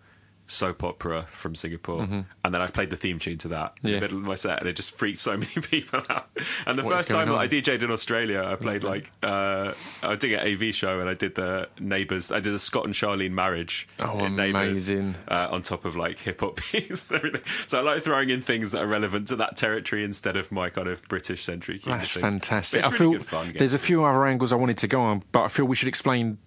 soap 0.51 0.83
opera 0.85 1.27
from 1.31 1.55
Singapore, 1.55 2.03
and 2.03 2.25
then 2.55 2.61
I 2.61 2.67
played 2.67 2.91
the 2.91 2.97
theme 2.97 3.19
tune 3.19 3.39
to 3.39 3.49
that 3.49 3.75
in 3.83 3.89
Mm-hmm. 3.89 3.89
Yeah. 3.89 3.95
the 3.95 4.01
middle 4.01 4.19
of 4.19 4.25
my 4.25 4.35
set, 4.35 4.59
and 4.61 4.69
it 4.69 4.77
just 4.77 4.97
freaked 4.97 5.21
so 5.21 5.33
many 5.37 5.47
people 5.63 6.03
out. 6.09 6.29
And 6.67 6.79
the 6.79 6.83
What 6.85 6.97
first 6.97 7.11
time 7.11 7.29
that 7.29 7.35
I 7.35 7.45
on? 7.45 7.49
DJ'd 7.49 7.83
in 7.83 7.91
Australia, 7.91 8.43
I 8.45 8.57
played 8.57 8.83
like 8.85 9.11
uh, 9.23 9.73
I 10.03 10.09
was 10.09 10.19
doing 10.19 10.35
an 10.35 10.47
AV 10.47 10.75
show, 10.75 11.01
and 11.01 11.09
I 11.09 11.15
did 11.15 11.35
the 11.35 11.69
Neighbours. 11.79 12.31
I 12.33 12.41
did 12.41 12.53
the 12.53 12.59
Scott 12.59 12.85
and 12.85 12.95
Charlene 12.95 13.31
marriage. 13.33 13.89
Oh, 14.01 14.25
in 14.25 14.37
Neighbours. 14.37 14.91
Uh, 14.91 15.49
on 15.51 15.63
top 15.63 15.85
of 15.85 15.97
like 15.97 16.19
hip 16.19 16.41
hop 16.41 16.59
beats 16.73 17.09
and 17.11 17.19
everything. 17.19 17.43
So 17.67 17.79
I 17.79 17.83
like 17.83 18.03
throwing 18.03 18.31
in 18.31 18.41
things 18.43 18.73
that 18.73 18.83
are 18.83 18.87
relevant 18.87 19.29
to 19.29 19.37
that 19.37 19.57
territory 19.57 20.05
instead 20.05 20.37
of 20.37 20.51
my 20.53 20.71
kind 20.71 20.89
of 20.89 21.03
British 21.09 21.45
centric. 21.45 21.83
That's 21.83 22.11
fantastic. 22.13 22.79
It's 22.85 22.89
I 22.89 22.91
really 23.05 23.19
feel 23.21 23.45
there's 23.55 23.75
a 23.75 23.79
few 23.79 24.05
other 24.05 24.27
angles 24.27 24.53
I 24.53 24.57
wanted 24.57 24.79
to 24.79 24.89
go 24.89 25.01
on, 25.03 25.23
but 25.33 25.43
I 25.43 25.49
feel 25.49 25.65
we 25.67 25.77
should 25.77 25.89
explain 25.89 26.39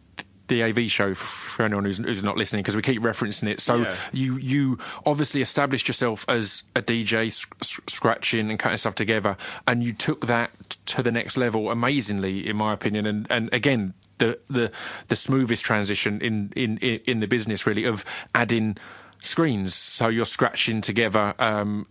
the 0.48 0.62
AV 0.64 0.92
show 0.92 1.14
for 1.16 1.64
anyone 1.64 1.86
who's, 1.86 1.98
who's 2.00 2.22
not 2.24 2.36
listening 2.38 2.62
because 2.64 2.76
we 2.76 2.82
keep 2.82 3.02
referencing 3.02 3.48
it. 3.48 3.60
So 3.62 3.78
Yeah. 3.78 3.96
you 4.12 4.38
you 4.38 4.78
obviously 5.06 5.42
established 5.42 5.88
yourself 5.88 6.26
as 6.28 6.64
a 6.76 6.82
DJ, 6.82 7.28
s- 7.28 7.46
s- 7.62 7.80
scratching 7.88 8.50
and 8.50 8.60
cutting 8.60 8.78
stuff 8.78 8.96
together, 8.96 9.38
and 9.68 9.84
you 9.84 9.94
took 9.94 10.28
that 10.28 10.52
to 10.88 11.02
the 11.02 11.12
next 11.12 11.38
level 11.38 11.72
amazingly, 11.72 12.46
in 12.48 12.58
my 12.58 12.74
opinion. 12.74 13.06
And 13.06 13.26
and 13.30 13.54
again, 13.54 13.94
the 14.18 14.38
the 14.50 14.72
the 15.08 15.16
smoothest 15.16 15.64
transition 15.64 16.20
in 16.20 16.52
in 16.56 16.78
in 16.78 17.20
the 17.22 17.28
business 17.28 17.66
really 17.66 17.86
of 17.86 18.04
adding 18.36 18.76
screens, 19.22 19.74
so 19.74 20.10
you're 20.10 20.26
scratching 20.26 20.82
together. 20.82 21.34
Um, 21.40 21.88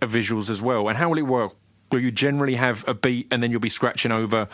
visuals 0.00 0.48
as 0.48 0.62
well. 0.62 0.88
And 0.88 0.96
how 0.96 1.08
will 1.10 1.18
it 1.18 1.26
work? 1.26 1.52
Will 1.90 1.98
you 1.98 2.12
generally 2.12 2.54
have 2.54 2.86
a 2.88 2.94
beat 2.94 3.26
and 3.32 3.42
then 3.42 3.50
you'll 3.50 3.58
be 3.58 3.68
scratching 3.68 4.12
over, 4.12 4.46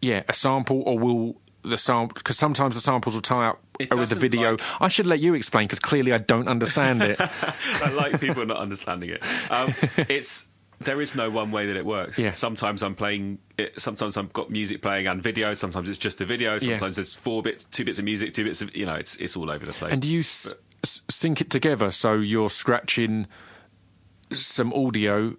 yeah, 0.00 0.22
a 0.28 0.32
sample, 0.32 0.82
or 0.86 0.98
will 0.98 1.40
the 1.62 1.76
sample? 1.78 2.14
Because 2.14 2.38
sometimes 2.38 2.74
the 2.74 2.80
samples 2.80 3.14
will 3.14 3.22
tie 3.22 3.48
up 3.48 3.60
It 3.78 3.94
with 3.96 4.10
the 4.10 4.14
video. 4.14 4.52
like- 4.52 4.60
I 4.82 4.88
should 4.88 5.06
let 5.06 5.20
you 5.20 5.34
explain 5.34 5.66
because 5.66 5.78
clearly 5.80 6.12
I 6.12 6.18
don't 6.18 6.48
understand 6.48 7.02
it. 7.02 7.16
I 7.82 7.90
like 7.92 8.20
people 8.20 8.44
not 8.46 8.58
understanding 8.58 9.10
it. 9.10 9.22
Um, 9.50 9.74
it's 10.08 10.48
there 10.80 11.00
is 11.02 11.16
no 11.16 11.28
one 11.28 11.50
way 11.50 11.66
that 11.66 11.76
it 11.76 11.84
works. 11.84 12.18
Yeah. 12.20 12.30
Sometimes 12.30 12.82
I'm 12.84 12.94
playing 12.94 13.38
it. 13.58 13.80
Sometimes 13.80 14.16
I've 14.16 14.32
got 14.32 14.48
music 14.50 14.80
playing 14.80 15.08
and 15.08 15.20
video. 15.20 15.52
Sometimes 15.54 15.88
it's 15.88 15.98
just 15.98 16.18
the 16.18 16.24
video. 16.24 16.52
Yeah. 16.54 16.76
Sometimes 16.76 16.94
there's 16.96 17.14
four 17.14 17.42
bits, 17.42 17.64
two 17.64 17.84
bits 17.84 17.98
of 17.98 18.04
music, 18.04 18.32
two 18.32 18.44
bits 18.44 18.62
of 18.62 18.74
you 18.76 18.86
know. 18.86 18.94
It's 18.94 19.16
it's 19.16 19.36
all 19.36 19.50
over 19.50 19.66
the 19.66 19.72
place. 19.72 19.92
and 19.92 20.00
do 20.00 20.08
you 20.08 20.20
s- 20.20 20.54
s- 20.84 21.00
sync 21.10 21.40
it 21.40 21.50
together 21.50 21.90
so 21.90 22.14
you're 22.14 22.48
scratching 22.50 23.26
some 24.32 24.72
audio 24.72 25.34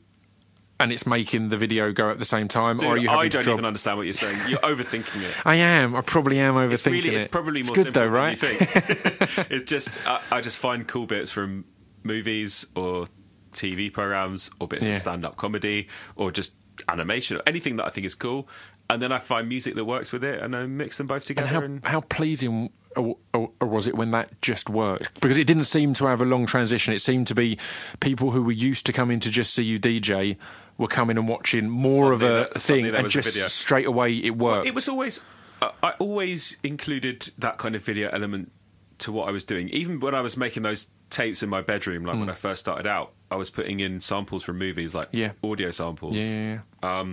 and 0.79 0.91
it's 0.93 1.05
making 1.05 1.49
the 1.49 1.57
video 1.57 1.91
go 1.91 2.09
at 2.09 2.19
the 2.19 2.25
same 2.25 2.47
time, 2.47 2.77
Dude, 2.77 2.87
or 2.87 2.93
are 2.93 2.97
you 2.97 3.09
I 3.09 3.27
don't 3.27 3.47
even 3.47 3.65
understand 3.65 3.97
what 3.97 4.03
you're 4.05 4.13
saying. 4.13 4.37
You're 4.47 4.59
overthinking 4.59 5.21
it. 5.23 5.35
I 5.45 5.55
am. 5.55 5.95
I 5.95 6.01
probably 6.01 6.39
am 6.39 6.53
overthinking 6.55 6.71
It's 6.73 6.85
really, 6.85 7.09
it. 7.09 7.13
it's 7.15 7.27
probably 7.31 7.63
more 7.63 7.75
good 7.75 7.85
simple 7.93 8.01
though, 8.01 8.05
than 8.05 8.13
right? 8.13 8.41
you 8.41 8.49
think. 8.49 9.37
it's 9.51 9.63
just 9.65 9.99
I, 10.07 10.21
I 10.31 10.41
just 10.41 10.57
find 10.57 10.87
cool 10.87 11.05
bits 11.05 11.31
from 11.31 11.65
movies 12.03 12.65
or 12.75 13.07
TV 13.53 13.91
programs 13.91 14.49
or 14.59 14.67
bits 14.67 14.83
Yeah. 14.85 14.93
of 14.93 14.99
stand-up 14.99 15.35
comedy 15.35 15.87
or 16.15 16.31
just 16.31 16.55
animation 16.87 17.37
or 17.37 17.41
anything 17.45 17.75
that 17.77 17.85
I 17.85 17.89
think 17.89 18.05
is 18.05 18.15
cool, 18.15 18.47
and 18.89 19.01
then 19.01 19.11
I 19.11 19.17
find 19.17 19.49
music 19.49 19.75
that 19.75 19.85
works 19.85 20.11
with 20.13 20.23
it 20.23 20.41
and 20.41 20.55
I 20.55 20.65
mix 20.65 20.97
them 20.97 21.07
both 21.07 21.25
together. 21.25 21.57
And 21.57 21.75
and 21.75 21.85
how, 21.85 21.91
how 21.91 22.01
pleasing 22.01 22.71
or, 22.95 23.17
or, 23.33 23.51
or 23.59 23.67
was 23.67 23.85
it 23.87 23.95
when 23.95 24.11
that 24.11 24.41
just 24.41 24.69
worked? 24.69 25.19
Because 25.21 25.37
it 25.37 25.45
didn't 25.45 25.65
seem 25.65 25.93
to 25.95 26.05
have 26.05 26.21
a 26.21 26.25
long 26.25 26.45
transition. 26.45 26.93
It 26.93 26.99
seemed 26.99 27.27
to 27.27 27.35
be 27.35 27.57
people 27.99 28.31
who 28.31 28.43
were 28.43 28.51
used 28.51 28.85
to 28.87 28.93
coming 28.93 29.19
to 29.19 29.29
just 29.29 29.53
see 29.53 29.63
you 29.63 29.77
DJ 29.79 30.37
were 30.79 30.87
coming 30.87 31.15
and 31.17 31.27
watching 31.27 31.69
more 31.69 32.11
of 32.11 32.23
a 32.23 32.47
suddenly 32.59 32.89
thing, 32.89 32.97
and 32.97 33.05
a 33.05 33.09
just 33.09 33.55
straight 33.55 33.85
away 33.85 34.15
it 34.15 34.35
worked. 34.35 34.65
It 34.65 34.73
was 34.73 34.89
always, 34.89 35.21
uh, 35.61 35.69
I 35.83 35.91
always 35.99 36.57
included 36.63 37.29
that 37.37 37.59
kind 37.59 37.75
of 37.75 37.83
video 37.83 38.09
element 38.09 38.51
to 38.99 39.11
what 39.11 39.27
I 39.29 39.31
was 39.31 39.43
doing. 39.45 39.69
Even 39.69 39.99
when 39.99 40.15
I 40.15 40.21
was 40.21 40.35
making 40.37 40.63
those 40.63 40.87
tapes 41.11 41.43
in 41.43 41.49
my 41.49 41.61
bedroom, 41.61 42.03
like 42.05 42.17
when 42.17 42.29
I 42.29 42.33
first 42.33 42.59
started 42.61 42.87
out, 42.87 43.11
I 43.29 43.35
was 43.35 43.49
putting 43.49 43.79
in 43.79 43.99
samples 44.01 44.43
from 44.43 44.57
movies, 44.57 44.95
like 44.95 45.11
Mm. 45.11 45.17
Yeah. 45.19 45.31
audio 45.43 45.69
samples. 45.71 46.15
yeah, 46.15 46.33
yeah, 46.33 46.59
yeah. 46.83 47.03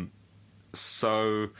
So 0.72 1.50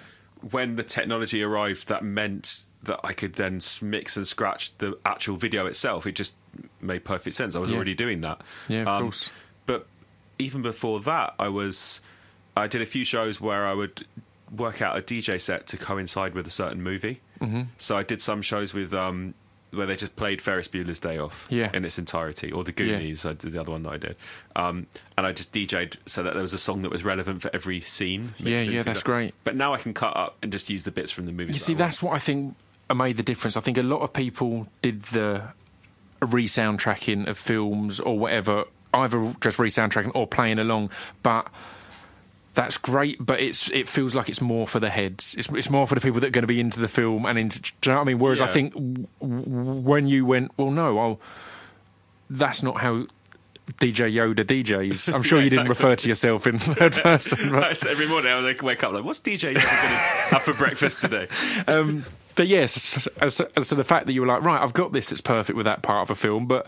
when 0.51 0.77
the 0.77 0.83
technology 0.85 1.43
arrived, 1.43 1.89
that 1.89 2.05
meant 2.05 2.65
that 2.83 3.01
I 3.03 3.13
could 3.15 3.35
then 3.35 3.61
mix 3.81 4.17
and 4.17 4.27
scratch 4.27 4.77
the 4.79 4.99
actual 5.05 5.37
video 5.37 5.67
itself. 5.67 6.07
It 6.07 6.15
just 6.15 6.37
made 6.81 7.05
perfect 7.05 7.35
sense. 7.37 7.57
I 7.57 7.59
was 7.59 7.71
Yeah. 7.71 7.77
already 7.77 7.95
doing 7.95 8.21
that. 8.21 8.39
Um, 8.41 8.45
Yeah, 8.69 8.81
of 8.83 9.03
course. 9.03 9.31
But 9.65 9.87
even 10.39 10.63
before 10.63 11.01
that, 11.01 11.35
I 11.39 11.49
was 11.49 12.01
I 12.57 12.67
did 12.67 12.83
a 12.83 12.87
few 12.87 13.05
shows 13.05 13.41
where 13.41 13.67
I 13.67 13.75
would 13.75 14.07
work 14.57 14.81
out 14.81 14.97
a 14.97 15.03
DJ 15.03 15.41
set 15.41 15.67
to 15.69 15.77
coincide 15.77 16.35
with 16.35 16.47
a 16.47 16.51
certain 16.51 16.83
movie. 16.83 17.21
Mm-hmm. 17.41 17.63
So 17.79 17.97
I 17.97 18.03
did 18.03 18.23
some 18.23 18.41
shows 18.43 18.73
with 18.73 18.95
um, 18.95 19.35
where 19.73 19.87
they 19.87 19.97
just 19.97 20.15
played 20.17 20.41
Ferris 20.41 20.69
Bueller's 20.69 20.99
Day 21.01 21.19
Off 21.19 21.47
Yeah. 21.51 21.71
in 21.75 21.85
its 21.85 21.99
entirety, 21.99 22.53
or 22.53 22.63
The 22.65 22.71
Yeah. 22.71 22.93
Goonies. 22.99 23.27
I 23.27 23.33
did 23.35 23.53
the 23.53 23.61
other 23.61 23.73
one 23.73 23.83
that 23.83 23.93
I 23.93 23.97
did, 23.99 24.17
um, 24.55 24.87
and 25.19 25.27
I 25.27 25.33
just 25.33 25.53
DJ'd 25.53 25.99
so 26.07 26.23
that 26.23 26.33
there 26.35 26.43
was 26.43 26.53
a 26.53 26.59
song 26.59 26.83
that 26.83 26.91
was 26.91 27.05
relevant 27.05 27.43
for 27.43 27.51
every 27.53 27.81
scene. 27.81 28.35
Yeah, 28.39 28.61
yeah, 28.61 28.83
that's 28.83 29.01
that. 29.01 29.05
great. 29.05 29.35
But 29.45 29.57
now 29.57 29.75
I 29.75 29.79
can 29.79 29.93
cut 29.93 30.17
up 30.17 30.37
and 30.43 30.53
just 30.53 30.71
use 30.71 30.85
the 30.85 30.93
bits 30.93 31.11
from 31.11 31.27
the 31.27 31.33
movie. 31.33 31.49
You 31.49 31.53
that 31.55 31.59
see, 31.59 31.75
that's 31.75 32.03
what 32.03 32.15
I 32.15 32.19
think 32.19 32.55
made 32.95 33.17
the 33.17 33.23
difference. 33.25 33.57
I 33.57 33.61
think 33.61 33.77
a 33.79 33.83
lot 33.83 34.01
of 34.03 34.13
people 34.13 34.69
did 34.81 35.03
the 35.03 35.43
re-soundtracking 36.23 37.27
of 37.27 37.39
films 37.39 38.01
or 38.01 38.19
whatever, 38.19 38.65
either 38.97 39.35
just 39.41 39.59
re-soundtracking 39.59 40.13
or 40.15 40.27
playing 40.27 40.59
along, 40.59 40.91
but. 41.23 41.49
That's 42.55 42.79
great, 42.79 43.19
but 43.21 43.39
it's 43.39 43.71
it 43.71 43.87
feels 43.87 44.15
like 44.15 44.31
it's 44.31 44.41
more 44.41 44.67
for 44.67 44.81
the 44.81 44.89
heads. 44.89 45.35
It's 45.37 45.47
it's 45.53 45.69
more 45.69 45.87
for 45.87 45.95
the 45.95 46.01
people 46.01 46.21
that 46.21 46.29
are 46.29 46.31
going 46.31 46.41
to 46.43 46.47
be 46.49 46.59
into 46.59 46.81
the 46.81 46.89
film 46.89 47.27
and 47.27 47.39
into. 47.39 47.61
Do 47.61 47.69
you 47.85 47.93
know 47.93 47.97
what 47.99 48.01
I 48.01 48.05
mean? 48.07 48.19
Whereas 48.19 48.41
I 48.41 48.47
think 48.47 48.73
w- 48.73 49.07
w- 49.21 49.43
when 49.83 50.09
you 50.09 50.25
went, 50.25 50.53
well, 50.57 50.71
no, 50.71 50.99
I'll, 50.99 51.21
that's 52.31 52.63
not 52.63 52.81
how 52.81 53.05
DJ 53.75 54.11
Yoda 54.11 54.37
DJs. 54.37 55.13
I'm 55.15 55.23
sure 55.23 55.37
Yeah, 55.37 55.45
you 55.45 55.51
didn't 55.51 55.67
exactly. 55.67 55.69
refer 55.91 55.97
to 55.97 56.09
yourself 56.09 56.47
in 56.47 56.57
third 56.57 56.95
person. 56.95 57.51
But, 57.51 57.85
every 57.87 58.09
morning 58.09 58.33
I 58.33 58.55
wake 58.63 58.83
up 58.83 58.95
like, 58.95 59.05
"What's 59.05 59.21
DJ 59.21 59.53
going 59.53 59.57
to 59.57 59.61
have 59.61 60.43
for 60.43 60.55
breakfast 60.55 61.03
today?" 61.03 61.29
um, 61.67 62.07
but 62.37 62.47
yes, 62.47 62.73
so, 62.73 63.29
so, 63.29 63.49
so 63.63 63.75
the 63.75 63.85
fact 63.85 64.07
that 64.07 64.15
you 64.15 64.23
were 64.23 64.27
like, 64.27 64.41
right, 64.43 64.63
I've 64.63 64.73
got 64.73 64.95
this 64.95 65.09
that's 65.11 65.21
perfect 65.21 65.59
with 65.59 65.67
that 65.67 65.83
part 65.83 66.09
of 66.09 66.11
a 66.11 66.19
film, 66.19 66.47
but 66.47 66.67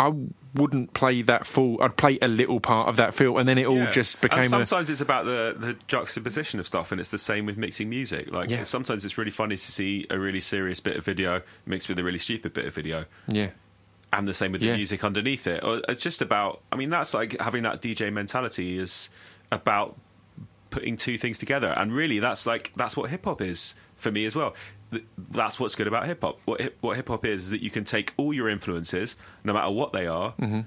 I 0.00 0.12
wouldn't 0.54 0.94
play 0.94 1.22
that 1.22 1.44
full. 1.46 1.82
I'd 1.82 1.96
play 1.96 2.18
a 2.22 2.28
little 2.28 2.60
part 2.60 2.88
of 2.88 2.96
that 2.96 3.14
film, 3.14 3.36
and 3.36 3.48
then 3.48 3.58
it 3.58 3.66
all 3.66 3.76
Yeah. 3.78 3.90
just 3.90 4.20
became 4.20 4.38
And 4.38 4.46
a. 4.46 4.50
sometimes 4.66 4.90
it's 4.90 5.00
about 5.00 5.24
the, 5.24 5.54
the 5.58 5.76
juxtaposition 5.88 6.60
of 6.60 6.66
stuff, 6.66 6.92
and 6.92 7.00
it's 7.00 7.10
the 7.10 7.18
same 7.18 7.46
with 7.46 7.56
mixing 7.56 7.88
music. 7.90 8.30
Like 8.30 8.48
Yeah. 8.48 8.62
sometimes 8.62 9.04
it's 9.04 9.18
really 9.18 9.30
funny 9.32 9.56
to 9.56 9.72
see 9.72 10.06
a 10.10 10.18
really 10.18 10.40
serious 10.40 10.78
bit 10.80 10.96
of 10.96 11.04
video 11.04 11.42
mixed 11.66 11.88
with 11.88 11.98
a 11.98 12.04
really 12.04 12.18
stupid 12.18 12.52
bit 12.52 12.64
of 12.66 12.74
video, 12.74 13.06
Yeah, 13.26 13.50
and 14.12 14.28
the 14.28 14.34
same 14.34 14.52
with 14.52 14.62
Yeah. 14.62 14.72
the 14.72 14.76
music 14.78 15.04
underneath 15.04 15.46
it. 15.46 15.62
Or 15.64 15.82
it's 15.88 16.02
just 16.02 16.22
about. 16.22 16.62
I 16.72 16.76
mean, 16.76 16.88
that's 16.90 17.12
like 17.12 17.38
having 17.40 17.64
that 17.64 17.82
DJ 17.82 18.10
mentality 18.12 18.78
is 18.78 19.10
about 19.50 19.96
putting 20.70 20.96
two 20.96 21.18
things 21.18 21.38
together, 21.38 21.74
and 21.76 21.92
really, 21.92 22.18
that's 22.20 22.46
like 22.46 22.72
that's 22.76 22.96
what 22.96 23.10
hip 23.10 23.24
hop 23.24 23.40
is 23.42 23.74
for 23.96 24.12
me 24.12 24.26
as 24.26 24.36
well. 24.36 24.54
Th- 24.90 25.04
That's 25.30 25.60
what's 25.60 25.74
good 25.74 25.86
about 25.86 26.06
hip 26.06 26.22
hop. 26.22 26.38
What 26.44 26.60
hip, 26.60 26.78
what 26.80 26.96
hip 26.96 27.08
hop 27.08 27.24
is 27.26 27.44
is 27.44 27.50
that 27.50 27.62
you 27.62 27.70
can 27.70 27.84
take 27.84 28.12
all 28.16 28.32
your 28.32 28.48
influences, 28.48 29.16
no 29.44 29.52
matter 29.52 29.70
what 29.70 29.92
they 29.92 30.06
are, 30.06 30.32
Mm-hmm. 30.40 30.60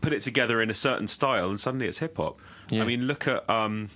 put 0.00 0.12
it 0.12 0.22
together 0.22 0.60
in 0.62 0.70
a 0.70 0.74
certain 0.74 1.08
style, 1.08 1.48
and 1.50 1.58
suddenly 1.60 1.86
it's 1.86 1.98
hip 1.98 2.16
hop. 2.16 2.38
Yeah. 2.70 2.82
I 2.82 2.86
mean, 2.86 3.02
look 3.06 3.28
at 3.28 3.48
um, 3.48 3.88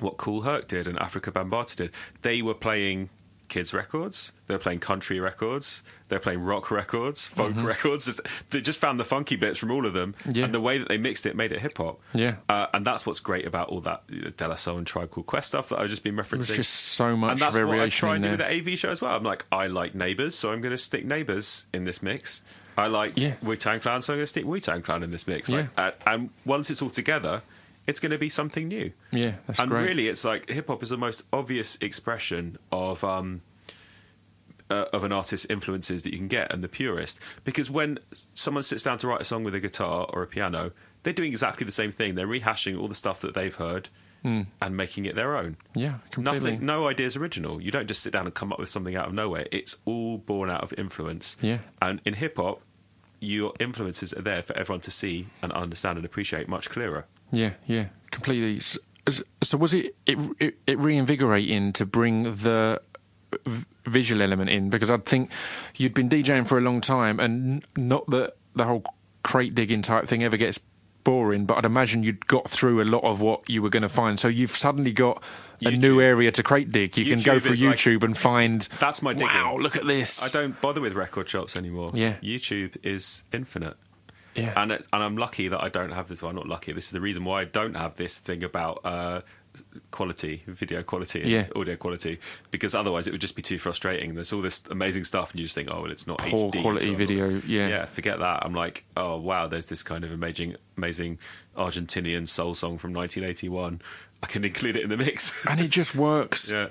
what 0.00 0.16
Kool 0.16 0.42
Herc 0.42 0.68
did 0.68 0.86
and 0.86 0.98
Afrika 0.98 1.32
Bambaataa 1.32 1.76
did. 1.76 1.90
They 2.22 2.42
were 2.42 2.54
playing 2.54 3.08
kids 3.48 3.72
records, 3.74 4.32
they 4.46 4.54
were 4.54 4.58
playing 4.58 4.78
country 4.80 5.20
records, 5.20 5.82
they 6.08 6.16
were 6.16 6.20
playing 6.20 6.40
rock 6.42 6.70
records, 6.70 7.26
folk 7.26 7.52
records. 7.62 8.20
They 8.50 8.60
just 8.60 8.78
found 8.78 9.00
the 9.00 9.04
funky 9.04 9.36
bits 9.36 9.58
from 9.58 9.70
all 9.70 9.86
of 9.86 9.92
them, 9.94 10.14
Mm-hmm. 10.20 10.30
Yeah. 10.36 10.44
and 10.44 10.54
the 10.54 10.60
way 10.60 10.78
that 10.78 10.88
they 10.88 10.98
mixed 10.98 11.26
it 11.26 11.34
made 11.36 11.52
it 11.52 11.60
hip 11.60 11.78
hop. 11.78 12.00
Yeah. 12.14 12.36
uh, 12.48 12.66
and 12.74 12.84
that's 12.84 13.06
what's 13.06 13.20
great 13.20 13.46
about 13.46 13.68
all 13.68 13.80
that 13.80 14.02
you 14.08 14.22
know, 14.22 14.30
De 14.30 14.48
La 14.48 14.54
Soul 14.54 14.78
and 14.78 14.86
Tribe 14.86 15.10
Called 15.10 15.26
Quest 15.26 15.48
stuff 15.48 15.68
that 15.70 15.78
I've 15.80 15.90
just 15.90 16.04
been 16.04 16.16
referencing. 16.16 16.46
There's 16.46 16.56
just 16.56 16.74
so 16.74 17.16
much 17.16 17.32
and 17.32 17.40
that's 17.40 17.56
what 17.58 17.78
I 17.80 17.88
try 17.88 18.14
and 18.16 18.24
do 18.24 18.30
with 18.30 18.38
the 18.40 18.46
AV 18.72 18.78
show 18.78 18.90
as 18.90 19.00
well. 19.00 19.16
I'm 19.16 19.22
like, 19.24 19.44
I 19.50 19.66
like 19.66 19.94
Neighbours, 19.94 20.34
so 20.34 20.50
I'm 20.52 20.60
going 20.60 20.72
to 20.72 20.78
stick 20.78 21.04
Neighbours 21.04 21.66
in 21.72 21.84
this 21.84 22.02
mix. 22.02 22.42
I 22.76 22.86
like 22.86 23.16
Yeah. 23.16 23.34
Wu 23.42 23.56
Tang 23.56 23.80
Clan, 23.80 24.02
so 24.02 24.12
I'm 24.12 24.18
going 24.18 24.22
to 24.24 24.28
stick 24.28 24.44
Wu 24.44 24.60
Tang 24.60 24.82
Clan 24.82 25.02
in 25.02 25.10
this 25.10 25.26
mix. 25.26 25.48
Like, 25.48 25.66
Yeah. 25.76 25.86
and, 26.06 26.20
and 26.22 26.30
once 26.44 26.70
it's 26.70 26.80
all 26.80 26.90
together, 26.90 27.42
it's 27.88 27.98
going 27.98 28.12
to 28.12 28.18
be 28.18 28.28
something 28.28 28.68
new. 28.68 28.92
Yeah, 29.10 29.36
that's 29.46 29.58
and 29.58 29.70
great. 29.70 29.88
really, 29.88 30.08
it's 30.08 30.24
like 30.24 30.48
hip 30.48 30.68
hop 30.68 30.82
is 30.84 30.90
the 30.90 30.98
most 30.98 31.24
obvious 31.32 31.76
expression 31.80 32.58
of 32.70 33.02
um, 33.02 33.40
uh, 34.70 34.84
of 34.92 35.02
an 35.02 35.10
artist's 35.10 35.46
influences 35.46 36.02
that 36.04 36.12
you 36.12 36.18
can 36.18 36.28
get, 36.28 36.52
and 36.52 36.62
the 36.62 36.68
purest. 36.68 37.18
Because 37.42 37.70
when 37.70 37.98
someone 38.34 38.62
sits 38.62 38.82
down 38.84 38.98
to 38.98 39.08
write 39.08 39.22
a 39.22 39.24
song 39.24 39.42
with 39.42 39.54
a 39.54 39.60
guitar 39.60 40.06
or 40.12 40.22
a 40.22 40.26
piano, 40.26 40.70
they're 41.02 41.14
doing 41.14 41.30
exactly 41.30 41.64
the 41.64 41.72
same 41.72 41.90
thing. 41.90 42.14
They're 42.14 42.28
rehashing 42.28 42.78
all 42.78 42.86
the 42.86 42.94
stuff 42.94 43.20
that 43.22 43.34
they've 43.34 43.54
heard 43.54 43.88
and 44.24 44.76
making 44.76 45.06
it 45.06 45.14
their 45.14 45.36
own. 45.36 45.56
yeah, 45.74 46.00
completely. 46.10 46.50
Nothing, 46.50 46.66
no 46.66 46.86
idea 46.86 47.06
is 47.06 47.16
original. 47.16 47.62
You 47.62 47.70
don't 47.70 47.86
just 47.86 48.02
sit 48.02 48.12
down 48.12 48.26
and 48.26 48.34
come 48.34 48.52
up 48.52 48.58
with 48.58 48.68
something 48.68 48.94
out 48.94 49.08
of 49.08 49.14
nowhere. 49.14 49.46
It's 49.50 49.78
all 49.86 50.18
born 50.18 50.50
out 50.50 50.62
of 50.62 50.74
influence. 50.76 51.36
Yeah. 51.40 51.58
And 51.80 52.02
in 52.04 52.12
hip 52.14 52.36
hop, 52.36 52.60
your 53.20 53.54
influences 53.58 54.12
are 54.12 54.20
there 54.20 54.42
for 54.42 54.54
everyone 54.54 54.80
to 54.82 54.90
see 54.90 55.28
and 55.40 55.50
understand 55.52 55.96
and 55.96 56.04
appreciate 56.04 56.46
much 56.46 56.68
clearer. 56.68 57.06
Yeah, 57.32 57.52
yeah, 57.66 57.86
completely. 58.10 58.60
So, 58.60 58.78
so 59.42 59.56
was 59.58 59.74
it, 59.74 59.94
it 60.06 60.18
it 60.38 60.58
it 60.66 60.78
reinvigorating 60.78 61.72
to 61.74 61.86
bring 61.86 62.24
the 62.24 62.80
visual 63.86 64.22
element 64.22 64.50
in 64.50 64.70
because 64.70 64.90
I'd 64.90 65.04
think 65.06 65.30
you'd 65.76 65.94
been 65.94 66.08
DJing 66.08 66.46
for 66.46 66.58
a 66.58 66.60
long 66.60 66.80
time, 66.80 67.20
and 67.20 67.64
not 67.76 68.06
that 68.08 68.36
the 68.54 68.64
whole 68.64 68.84
crate 69.22 69.54
digging 69.54 69.82
type 69.82 70.06
thing 70.06 70.22
ever 70.22 70.36
gets 70.36 70.58
boring, 71.04 71.46
but 71.46 71.56
I'd 71.56 71.64
imagine 71.64 72.02
you'd 72.02 72.26
got 72.26 72.50
through 72.50 72.82
a 72.82 72.84
lot 72.84 73.02
of 73.04 73.20
what 73.20 73.48
you 73.48 73.62
were 73.62 73.70
going 73.70 73.82
to 73.82 73.88
find. 73.88 74.18
So 74.18 74.28
you've 74.28 74.50
suddenly 74.50 74.92
got 74.92 75.22
a 75.64 75.70
new 75.70 76.00
area 76.00 76.30
to 76.32 76.42
crate 76.42 76.70
dig. 76.70 76.96
You 76.98 77.04
can 77.06 77.22
go 77.22 77.36
YouTube 77.36 77.42
through 77.42 77.52
is 77.52 77.62
like- 77.62 77.76
YouTube 77.76 78.02
and 78.02 78.16
find. 78.16 78.62
That's 78.78 79.00
my 79.00 79.12
digging. 79.14 79.28
Wow, 79.28 79.56
look 79.58 79.76
at 79.76 79.86
this. 79.86 80.22
I 80.22 80.28
don't 80.28 80.60
bother 80.60 80.80
with 80.80 80.92
record 80.94 81.28
shops 81.28 81.56
anymore. 81.56 81.90
Yeah. 81.94 82.16
YouTube 82.22 82.76
is 82.82 83.22
infinite. 83.32 83.76
Yeah. 84.38 84.52
And 84.62 84.72
it, 84.72 84.86
and 84.92 85.02
I'm 85.02 85.16
lucky 85.16 85.48
that 85.48 85.62
I 85.62 85.68
don't 85.68 85.90
have 85.92 86.08
this. 86.08 86.22
Well, 86.22 86.30
I'm 86.30 86.36
not 86.36 86.46
lucky. 86.48 86.72
This 86.72 86.86
is 86.86 86.90
the 86.92 87.00
reason 87.00 87.24
why 87.24 87.42
I 87.42 87.44
don't 87.44 87.74
have 87.74 87.96
this 87.96 88.18
thing 88.18 88.42
about 88.44 88.80
uh, 88.84 89.20
quality, 89.90 90.42
video 90.46 90.82
quality, 90.82 91.22
and 91.22 91.30
Yeah. 91.30 91.46
audio 91.56 91.76
quality, 91.76 92.18
because 92.50 92.74
otherwise 92.74 93.06
it 93.06 93.12
would 93.12 93.20
just 93.20 93.36
be 93.36 93.42
too 93.42 93.58
frustrating. 93.58 94.14
There's 94.14 94.32
all 94.32 94.42
this 94.42 94.62
amazing 94.70 95.04
stuff, 95.04 95.30
and 95.30 95.40
you 95.40 95.46
just 95.46 95.54
think, 95.54 95.68
oh, 95.70 95.82
well, 95.82 95.90
it's 95.90 96.06
not 96.06 96.18
Poor 96.18 96.50
HD, 96.50 96.62
quality 96.62 96.84
so 96.86 96.90
not- 96.92 96.98
video, 96.98 97.28
yeah. 97.46 97.68
yeah. 97.68 97.84
Forget 97.86 98.18
that. 98.18 98.44
I'm 98.44 98.54
like, 98.54 98.84
oh 98.96 99.16
wow, 99.18 99.46
there's 99.46 99.68
this 99.68 99.82
kind 99.82 100.04
of 100.04 100.12
amazing, 100.12 100.56
amazing 100.76 101.18
Argentinian 101.56 102.28
soul 102.28 102.54
song 102.54 102.78
from 102.78 102.92
1981. 102.92 103.80
I 104.22 104.26
can 104.26 104.44
include 104.44 104.76
it 104.76 104.82
in 104.82 104.90
the 104.90 104.96
mix. 104.96 105.46
and 105.46 105.60
it 105.60 105.70
just 105.70 105.94
works 105.94 106.50
Yeah. 106.52 106.68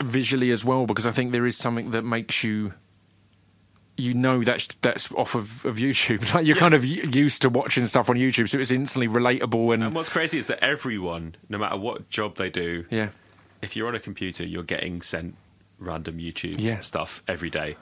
visually 0.00 0.50
as 0.50 0.64
well 0.64 0.86
because 0.86 1.06
I 1.06 1.12
think 1.12 1.32
there 1.32 1.46
is 1.46 1.56
something 1.56 1.90
that 1.90 2.02
makes 2.04 2.42
you 2.42 2.72
you 3.98 4.12
know 4.14 4.42
that's 4.42 4.66
that's 4.82 5.10
off 5.12 5.34
of, 5.34 5.64
of 5.64 5.76
YouTube 5.76 6.20
like 6.34 6.46
you're 6.46 6.56
kind 6.56 6.74
of 6.74 6.84
used 6.84 7.42
to 7.42 7.48
watching 7.48 7.86
stuff 7.86 8.10
on 8.10 8.16
YouTube 8.16 8.48
so 8.48 8.58
it's 8.58 8.70
instantly 8.70 9.08
relatable 9.08 9.72
and, 9.72 9.82
and 9.84 9.94
what's 9.94 10.08
crazy 10.10 10.38
is 10.38 10.46
that 10.48 10.62
everyone, 10.62 11.34
no 11.48 11.56
matter 11.58 11.76
what 11.78 12.08
job 12.10 12.36
they 12.36 12.50
do, 12.50 12.84
yeah 12.90 13.08
if 13.62 13.74
you're 13.74 13.88
on 13.88 13.94
a 13.94 14.00
computer, 14.00 14.44
you're 14.44 14.62
getting 14.62 15.00
sent 15.00 15.34
random 15.78 16.18
YouTube 16.18 16.60
Yeah. 16.60 16.80
stuff 16.82 17.22
every 17.26 17.48
day 17.50 17.76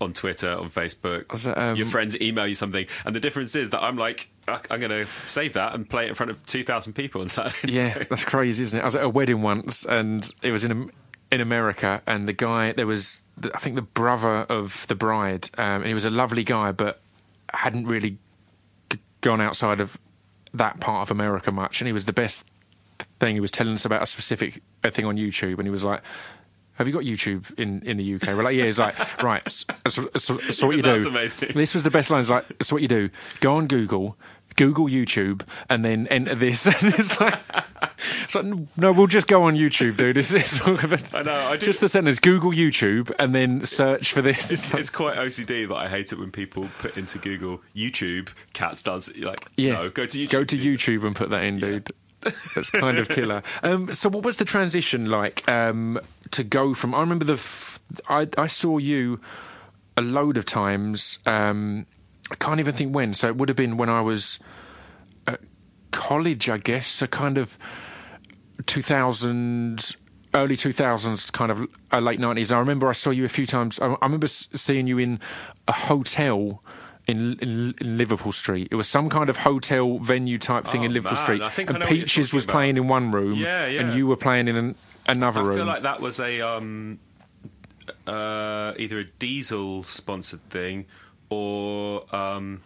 on 0.00 0.12
Twitter, 0.14 0.50
on 0.50 0.70
Facebook. 0.70 1.56
Um, 1.58 1.76
Your 1.76 1.84
friends 1.86 2.18
email 2.22 2.46
you 2.46 2.54
something, 2.54 2.86
and 3.04 3.14
the 3.14 3.20
difference 3.20 3.54
is 3.54 3.68
that 3.70 3.82
I'm 3.82 3.98
like, 3.98 4.30
"I- 4.48 4.60
I'm 4.70 4.80
going 4.80 5.04
to 5.04 5.06
save 5.26 5.52
that 5.54 5.74
and 5.74 5.86
play 5.90 6.06
it 6.06 6.08
in 6.08 6.14
front 6.14 6.30
of 6.30 6.46
2,000 6.46 6.94
people 6.94 7.20
on 7.20 7.28
Saturday. 7.28 7.72
yeah 7.72 8.04
that's 8.08 8.24
crazy 8.24 8.62
isn't 8.62 8.78
it 8.78 8.82
I 8.82 8.84
was 8.86 8.96
at 8.96 9.02
a 9.04 9.08
wedding 9.10 9.42
once 9.42 9.84
and 9.84 10.26
it 10.42 10.52
was 10.52 10.64
in 10.64 10.70
Am- 10.70 10.90
in 11.32 11.40
America 11.40 12.02
and 12.06 12.26
the 12.26 12.32
guy 12.32 12.72
there 12.72 12.86
was 12.86 13.22
I 13.54 13.58
think 13.58 13.76
the 13.76 13.82
brother 13.82 14.38
of 14.42 14.86
the 14.88 14.94
bride 14.94 15.48
um, 15.56 15.82
and 15.82 15.86
he 15.86 15.94
was 15.94 16.04
a 16.04 16.10
lovely 16.10 16.44
guy 16.44 16.72
but 16.72 17.00
hadn't 17.52 17.86
really 17.86 18.18
g- 18.90 18.98
gone 19.20 19.40
outside 19.40 19.80
of 19.80 19.98
that 20.54 20.80
part 20.80 21.02
of 21.02 21.10
America 21.10 21.52
much 21.52 21.80
and 21.80 21.86
he 21.86 21.92
was 21.92 22.06
the 22.06 22.12
best 22.12 22.44
thing. 23.18 23.34
He 23.34 23.40
was 23.40 23.50
telling 23.50 23.74
us 23.74 23.84
about 23.84 24.02
a 24.02 24.06
specific 24.06 24.62
thing 24.82 25.04
on 25.04 25.16
YouTube, 25.16 25.54
and 25.54 25.64
he 25.64 25.70
was 25.70 25.84
like, 25.84 26.02
"Have 26.74 26.86
you 26.86 26.92
got 26.92 27.04
YouTube 27.04 27.58
in, 27.58 27.82
in 27.82 27.96
the 27.96 28.14
UK?" 28.14 28.28
We're 28.28 28.42
like, 28.42 28.56
"Yeah." 28.56 28.64
He's 28.64 28.78
like, 28.78 29.22
"Right, 29.22 29.48
so, 29.48 29.66
so, 29.86 30.08
so, 30.16 30.38
so 30.38 30.66
what 30.66 30.76
you 30.76 30.82
do?" 30.82 30.92
that's 30.92 31.04
amazing. 31.04 31.52
This 31.54 31.74
was 31.74 31.84
the 31.84 31.90
best 31.90 32.10
line. 32.10 32.20
He's 32.20 32.30
like, 32.30 32.44
"So 32.62 32.76
what 32.76 32.82
you 32.82 32.88
do? 32.88 33.10
Go 33.40 33.54
on 33.56 33.66
Google." 33.66 34.16
Google 34.60 34.88
YouTube 34.88 35.40
and 35.70 35.82
then 35.82 36.06
enter 36.08 36.34
this, 36.34 36.66
and 36.82 36.92
it's 36.94 37.18
like, 37.18 37.38
it's 38.24 38.34
like, 38.34 38.44
no, 38.76 38.92
we'll 38.92 39.06
just 39.06 39.26
go 39.26 39.44
on 39.44 39.54
YouTube, 39.56 39.96
dude. 39.96 40.18
It's, 40.18 40.34
it's 40.34 40.60
all 40.60 40.74
of 40.74 40.92
it. 40.92 41.14
I 41.14 41.22
know, 41.22 41.32
I 41.32 41.56
do- 41.56 41.64
just 41.64 41.80
the 41.80 41.88
sentence: 41.88 42.18
Google 42.18 42.50
YouTube 42.52 43.10
and 43.18 43.34
then 43.34 43.64
search 43.64 44.12
for 44.12 44.20
this. 44.20 44.52
It's 44.52 44.74
It's 44.80 44.90
quite 44.90 45.16
OCD 45.16 45.66
that 45.66 45.74
I 45.74 45.88
hate 45.88 46.12
it 46.12 46.18
when 46.18 46.30
people 46.30 46.68
put 46.78 46.98
into 46.98 47.18
Google 47.18 47.62
YouTube 47.74 48.28
cats 48.52 48.82
dance. 48.82 49.10
Like, 49.16 49.40
yeah, 49.56 49.72
no, 49.72 49.88
go 49.88 50.04
to 50.04 50.18
YouTube. 50.18 50.30
Go 50.30 50.44
to 50.44 50.58
YouTube 50.58 51.04
and 51.06 51.16
put 51.16 51.30
that 51.30 51.42
in, 51.42 51.58
dude. 51.58 51.88
That's 52.20 52.68
kind 52.68 52.98
of 52.98 53.08
killer. 53.08 53.42
Um, 53.62 53.90
so, 53.94 54.10
what 54.10 54.24
was 54.24 54.36
the 54.36 54.44
transition 54.44 55.06
like 55.06 55.48
um, 55.48 55.98
to 56.32 56.44
go 56.44 56.74
from? 56.74 56.94
I 56.94 57.00
remember 57.00 57.24
the. 57.24 57.32
F- 57.32 57.80
I, 58.10 58.28
I 58.36 58.46
saw 58.46 58.76
you 58.76 59.22
a 59.96 60.02
load 60.02 60.36
of 60.36 60.44
times. 60.44 61.18
Um, 61.24 61.86
I 62.30 62.34
can't 62.36 62.60
even 62.60 62.74
think 62.74 62.94
when. 62.94 63.14
So 63.14 63.28
it 63.28 63.36
would 63.36 63.48
have 63.48 63.56
been 63.56 63.76
when 63.76 63.88
I 63.88 64.00
was 64.00 64.38
at 65.26 65.40
college, 65.90 66.48
I 66.48 66.58
guess. 66.58 66.86
So 66.86 67.06
kind 67.06 67.38
of 67.38 67.58
2000, 68.66 69.96
early 70.34 70.56
2000s, 70.56 71.32
kind 71.32 71.50
of 71.50 71.66
uh, 71.92 71.98
late 72.00 72.20
90s. 72.20 72.50
And 72.50 72.52
I 72.56 72.58
remember 72.60 72.88
I 72.88 72.92
saw 72.92 73.10
you 73.10 73.24
a 73.24 73.28
few 73.28 73.46
times. 73.46 73.80
I, 73.80 73.86
I 73.94 73.96
remember 74.06 74.26
seeing 74.28 74.86
you 74.86 74.98
in 74.98 75.20
a 75.68 75.72
hotel. 75.72 76.62
In, 77.08 77.36
in, 77.40 77.74
in 77.80 77.96
Liverpool 77.98 78.30
Street, 78.30 78.68
it 78.70 78.76
was 78.76 78.86
some 78.86 79.08
kind 79.08 79.28
of 79.30 79.38
hotel 79.38 79.98
venue 79.98 80.38
type 80.38 80.64
thing 80.64 80.82
Oh, 80.82 80.84
in 80.84 80.92
Liverpool 80.92 81.16
man, 81.16 81.24
Street, 81.24 81.42
I 81.42 81.48
think 81.48 81.70
and 81.70 81.80
know 81.80 81.86
Peaches 81.86 82.32
was 82.32 82.44
about. 82.44 82.52
playing 82.52 82.76
in 82.76 82.86
one 82.86 83.10
room, 83.10 83.34
Yeah, 83.34 83.66
yeah. 83.66 83.80
and 83.80 83.94
you 83.96 84.06
were 84.06 84.16
playing 84.16 84.46
in 84.46 84.54
an, 84.54 84.74
another 85.08 85.40
I 85.40 85.44
room. 85.44 85.52
I 85.52 85.56
feel 85.56 85.66
like 85.66 85.82
that 85.82 86.00
was 86.00 86.20
a 86.20 86.40
um, 86.42 87.00
uh, 88.06 88.74
either 88.78 88.98
a 88.98 89.04
diesel 89.04 89.82
sponsored 89.82 90.48
thing 90.50 90.86
or 91.30 92.14
um, 92.14 92.60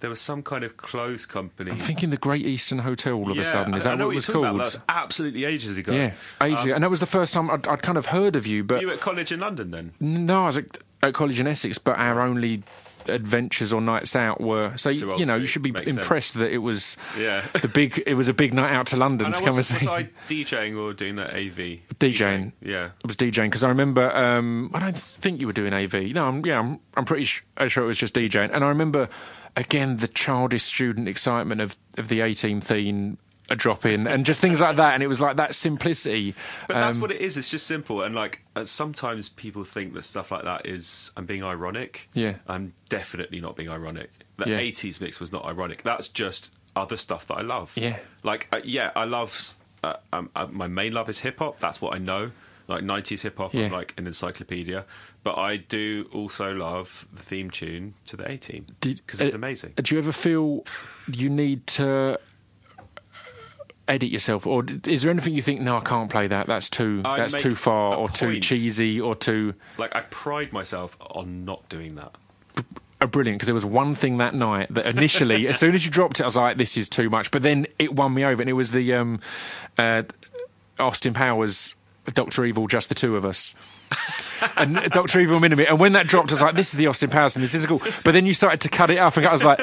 there 0.00 0.10
was 0.10 0.20
some 0.20 0.42
kind 0.42 0.64
of 0.64 0.76
clothes 0.76 1.26
company. 1.26 1.70
I'm 1.70 1.76
thinking 1.78 2.10
the 2.10 2.16
Great 2.16 2.44
Eastern 2.44 2.78
Hotel 2.80 3.14
all 3.14 3.30
of 3.30 3.38
a 3.38 3.44
sudden. 3.44 3.74
Is 3.74 3.84
that 3.84 3.98
know 3.98 4.06
what 4.06 4.12
it 4.12 4.16
was 4.16 4.26
called? 4.26 4.44
about. 4.46 4.56
That 4.58 4.64
was 4.64 4.78
absolutely 4.88 5.44
ages 5.44 5.76
ago. 5.78 5.92
Yeah, 5.92 6.14
ages 6.40 6.64
ago. 6.64 6.74
And 6.74 6.84
that 6.84 6.90
was 6.90 7.00
the 7.00 7.06
first 7.06 7.32
time 7.34 7.50
I'd, 7.50 7.66
I'd 7.66 7.82
kind 7.82 7.98
of 7.98 8.06
heard 8.06 8.36
of 8.36 8.46
you, 8.46 8.64
but 8.64 8.80
You 8.80 8.88
were 8.88 8.94
at 8.94 9.00
college 9.00 9.32
in 9.32 9.40
London 9.40 9.70
then? 9.70 9.92
no, 10.00 10.42
I 10.42 10.46
was 10.46 10.56
at, 10.58 10.78
at 11.02 11.14
college 11.14 11.38
in 11.40 11.46
Essex, 11.46 11.78
but 11.78 11.98
our 11.98 12.20
only 12.20 12.62
adventures 13.08 13.72
or 13.72 13.80
nights 13.80 14.14
out 14.16 14.40
were 14.40 14.76
so 14.76 14.92
To 14.92 15.16
you 15.16 15.26
know 15.26 15.36
you 15.36 15.46
should 15.46 15.62
be 15.62 15.72
makes 15.72 15.90
impressed 15.90 16.34
that 16.34 16.52
it 16.52 16.58
was 16.58 16.96
Yeah. 17.18 17.44
the 17.60 17.68
big 17.68 18.02
it 18.06 18.14
was 18.14 18.28
a 18.28 18.34
big 18.34 18.52
night 18.54 18.72
out 18.72 18.86
to 18.88 18.96
London 18.96 19.26
And 19.26 19.34
to 19.34 19.40
I 19.40 19.44
come 19.44 19.56
was, 19.56 19.70
and 19.70 19.80
was 19.80 19.88
I 19.88 20.04
DJing 20.26 20.78
or 20.78 20.92
doing 20.92 21.16
that 21.16 21.34
AV? 21.34 21.80
DJing. 21.98 22.52
Yeah. 22.62 22.86
I 22.86 23.06
was 23.06 23.16
DJing 23.16 23.44
because 23.46 23.64
I 23.64 23.68
remember. 23.68 24.14
Um, 24.16 24.70
I 24.74 24.80
don't 24.80 24.96
think 24.96 25.40
you 25.40 25.46
were 25.46 25.52
doing 25.52 25.72
AV. 25.72 26.12
No, 26.14 26.26
I'm, 26.26 26.44
yeah, 26.44 26.58
I'm, 26.58 26.80
I'm 26.96 27.04
pretty 27.04 27.28
uh, 27.56 27.68
sure 27.68 27.84
it 27.84 27.86
was 27.86 27.98
just 27.98 28.14
DJing. 28.14 28.50
And 28.52 28.64
I 28.64 28.68
remember 28.68 29.08
again 29.56 29.98
the 29.98 30.08
childish 30.08 30.62
student 30.62 31.08
excitement 31.08 31.60
of 31.60 31.76
of 31.98 32.08
the 32.08 32.20
A 32.20 32.34
team 32.34 32.60
theme 32.60 33.18
a 33.52 33.56
drop 33.56 33.86
in 33.86 34.06
and 34.06 34.26
just 34.26 34.40
things 34.40 34.60
like 34.60 34.76
that. 34.76 34.94
And 34.94 35.02
it 35.02 35.06
was 35.06 35.20
like 35.20 35.36
that 35.36 35.54
simplicity. 35.54 36.34
But 36.66 36.74
that's 36.74 36.96
Um, 36.96 37.02
what 37.02 37.12
it 37.12 37.20
is. 37.20 37.36
It's 37.36 37.48
just 37.48 37.66
simple. 37.66 38.02
And 38.02 38.14
like 38.14 38.42
uh, 38.56 38.64
sometimes 38.64 39.28
people 39.28 39.62
think 39.64 39.94
that 39.94 40.02
stuff 40.04 40.30
like 40.32 40.44
that 40.44 40.66
is 40.66 41.12
I'm 41.16 41.26
being 41.26 41.44
ironic. 41.44 42.08
Yeah. 42.14 42.36
I'm 42.48 42.72
definitely 42.88 43.40
not 43.40 43.54
being 43.56 43.68
ironic. 43.70 44.10
The 44.38 44.50
Yeah. 44.50 44.58
80s 44.60 45.00
mix 45.00 45.20
was 45.20 45.30
not 45.32 45.44
ironic. 45.44 45.82
That's 45.82 46.08
just 46.08 46.52
other 46.74 46.96
stuff 46.96 47.26
that 47.28 47.34
I 47.34 47.42
love. 47.42 47.72
Yeah. 47.76 47.98
Like 48.22 48.48
uh, 48.52 48.60
yeah, 48.64 48.90
I 48.96 49.04
love. 49.04 49.54
Uh, 49.84 49.94
um, 50.12 50.30
uh, 50.36 50.46
my 50.50 50.68
main 50.68 50.92
love 50.92 51.08
is 51.08 51.20
hip 51.20 51.38
hop. 51.40 51.58
That's 51.58 51.80
what 51.80 51.94
I 51.94 51.98
know. 51.98 52.30
Like 52.68 52.82
90s 52.84 53.22
hip 53.22 53.36
hop. 53.38 53.52
Yeah. 53.52 53.68
Like 53.68 53.94
an 53.98 54.06
encyclopedia. 54.06 54.84
But 55.24 55.36
I 55.38 55.56
do 55.56 56.08
also 56.12 56.52
love 56.54 57.06
the 57.12 57.20
theme 57.22 57.50
tune 57.50 57.94
to 58.06 58.16
the 58.16 58.28
A 58.30 58.36
Team 58.38 58.66
because 58.80 59.20
it's 59.20 59.34
uh, 59.34 59.36
amazing. 59.36 59.72
Do 59.76 59.94
you 59.94 60.00
ever 60.00 60.12
feel 60.12 60.64
you 61.12 61.28
need 61.28 61.66
to 61.78 62.18
edit 63.88 64.10
yourself, 64.10 64.46
or 64.46 64.64
is 64.86 65.02
there 65.02 65.10
anything 65.10 65.34
you 65.34 65.42
think? 65.42 65.60
No, 65.60 65.76
I 65.76 65.80
can't 65.80 66.10
play 66.10 66.26
that. 66.26 66.46
That's 66.46 66.68
too. 66.68 67.02
I 67.04 67.16
that's 67.18 67.34
too 67.34 67.54
far, 67.54 67.94
a 67.94 67.96
or 67.98 68.08
too 68.08 68.40
cheesy, 68.40 69.00
or 69.00 69.14
too. 69.14 69.54
Like 69.78 69.94
I 69.94 70.02
pride 70.02 70.52
myself 70.52 70.96
on 71.00 71.44
not 71.44 71.68
doing 71.68 71.96
that. 71.96 72.14
are 73.00 73.06
brilliant 73.06 73.38
because 73.38 73.46
there 73.46 73.54
was 73.54 73.64
one 73.64 73.94
thing 73.94 74.18
that 74.18 74.34
night 74.34 74.68
that 74.70 74.86
initially, 74.86 75.48
as 75.48 75.58
soon 75.58 75.74
as 75.74 75.84
you 75.84 75.90
dropped 75.90 76.20
it, 76.20 76.22
I 76.22 76.26
was 76.26 76.36
like, 76.36 76.56
"This 76.56 76.76
is 76.76 76.88
too 76.88 77.10
much." 77.10 77.30
But 77.30 77.42
then 77.42 77.66
it 77.78 77.94
won 77.94 78.14
me 78.14 78.24
over, 78.24 78.42
and 78.42 78.48
it 78.48 78.54
was 78.54 78.70
the 78.70 78.94
um, 78.94 79.20
uh, 79.78 80.04
Austin 80.78 81.14
Powers, 81.14 81.74
Doctor 82.14 82.44
Evil, 82.44 82.66
just 82.66 82.88
the 82.88 82.94
two 82.94 83.16
of 83.16 83.24
us. 83.24 83.54
And 84.56 84.76
Doctor 84.90 85.20
Evil 85.20 85.40
Minimum. 85.40 85.66
And 85.68 85.78
when 85.78 85.92
that 85.92 86.06
dropped, 86.06 86.30
I 86.30 86.34
was 86.34 86.42
like, 86.42 86.54
"This 86.54 86.72
is 86.72 86.78
the 86.78 86.86
Austin 86.86 87.10
Powers, 87.10 87.36
and 87.36 87.42
this 87.42 87.54
is 87.54 87.66
cool." 87.66 87.80
But 88.04 88.12
then 88.12 88.26
you 88.26 88.34
started 88.34 88.60
to 88.62 88.68
cut 88.68 88.90
it 88.90 88.98
up, 88.98 89.16
and 89.16 89.26
I 89.26 89.32
was 89.32 89.44
like, 89.44 89.60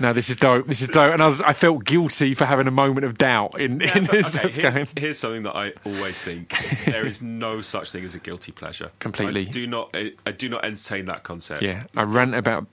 "No, 0.00 0.12
this 0.12 0.30
is 0.30 0.36
dope. 0.36 0.66
This 0.66 0.82
is 0.82 0.88
dope." 0.88 1.12
And 1.12 1.22
I 1.22 1.26
was, 1.26 1.40
I 1.40 1.52
felt 1.52 1.84
guilty 1.84 2.34
for 2.34 2.44
having 2.44 2.66
a 2.66 2.70
moment 2.70 3.06
of 3.06 3.18
doubt 3.18 3.60
in, 3.60 3.80
in 3.80 4.04
this 4.04 4.38
okay, 4.38 4.62
game. 4.62 4.72
here's, 4.72 4.92
here's 4.96 5.18
something 5.18 5.44
that 5.44 5.56
I 5.56 5.72
always 5.84 6.18
think: 6.18 6.54
there 6.86 7.06
is 7.06 7.22
no 7.22 7.60
such 7.60 7.90
thing 7.90 8.04
as 8.04 8.14
a 8.14 8.20
guilty 8.20 8.52
pleasure. 8.52 8.90
Completely. 8.98 9.42
I 9.42 9.50
do 9.50 9.66
not. 9.66 9.90
I, 9.94 10.12
I 10.24 10.32
do 10.32 10.48
not 10.48 10.64
entertain 10.64 11.06
that 11.06 11.22
concept. 11.22 11.62
Yeah, 11.62 11.84
I 11.96 12.02
rant 12.02 12.34
about 12.34 12.66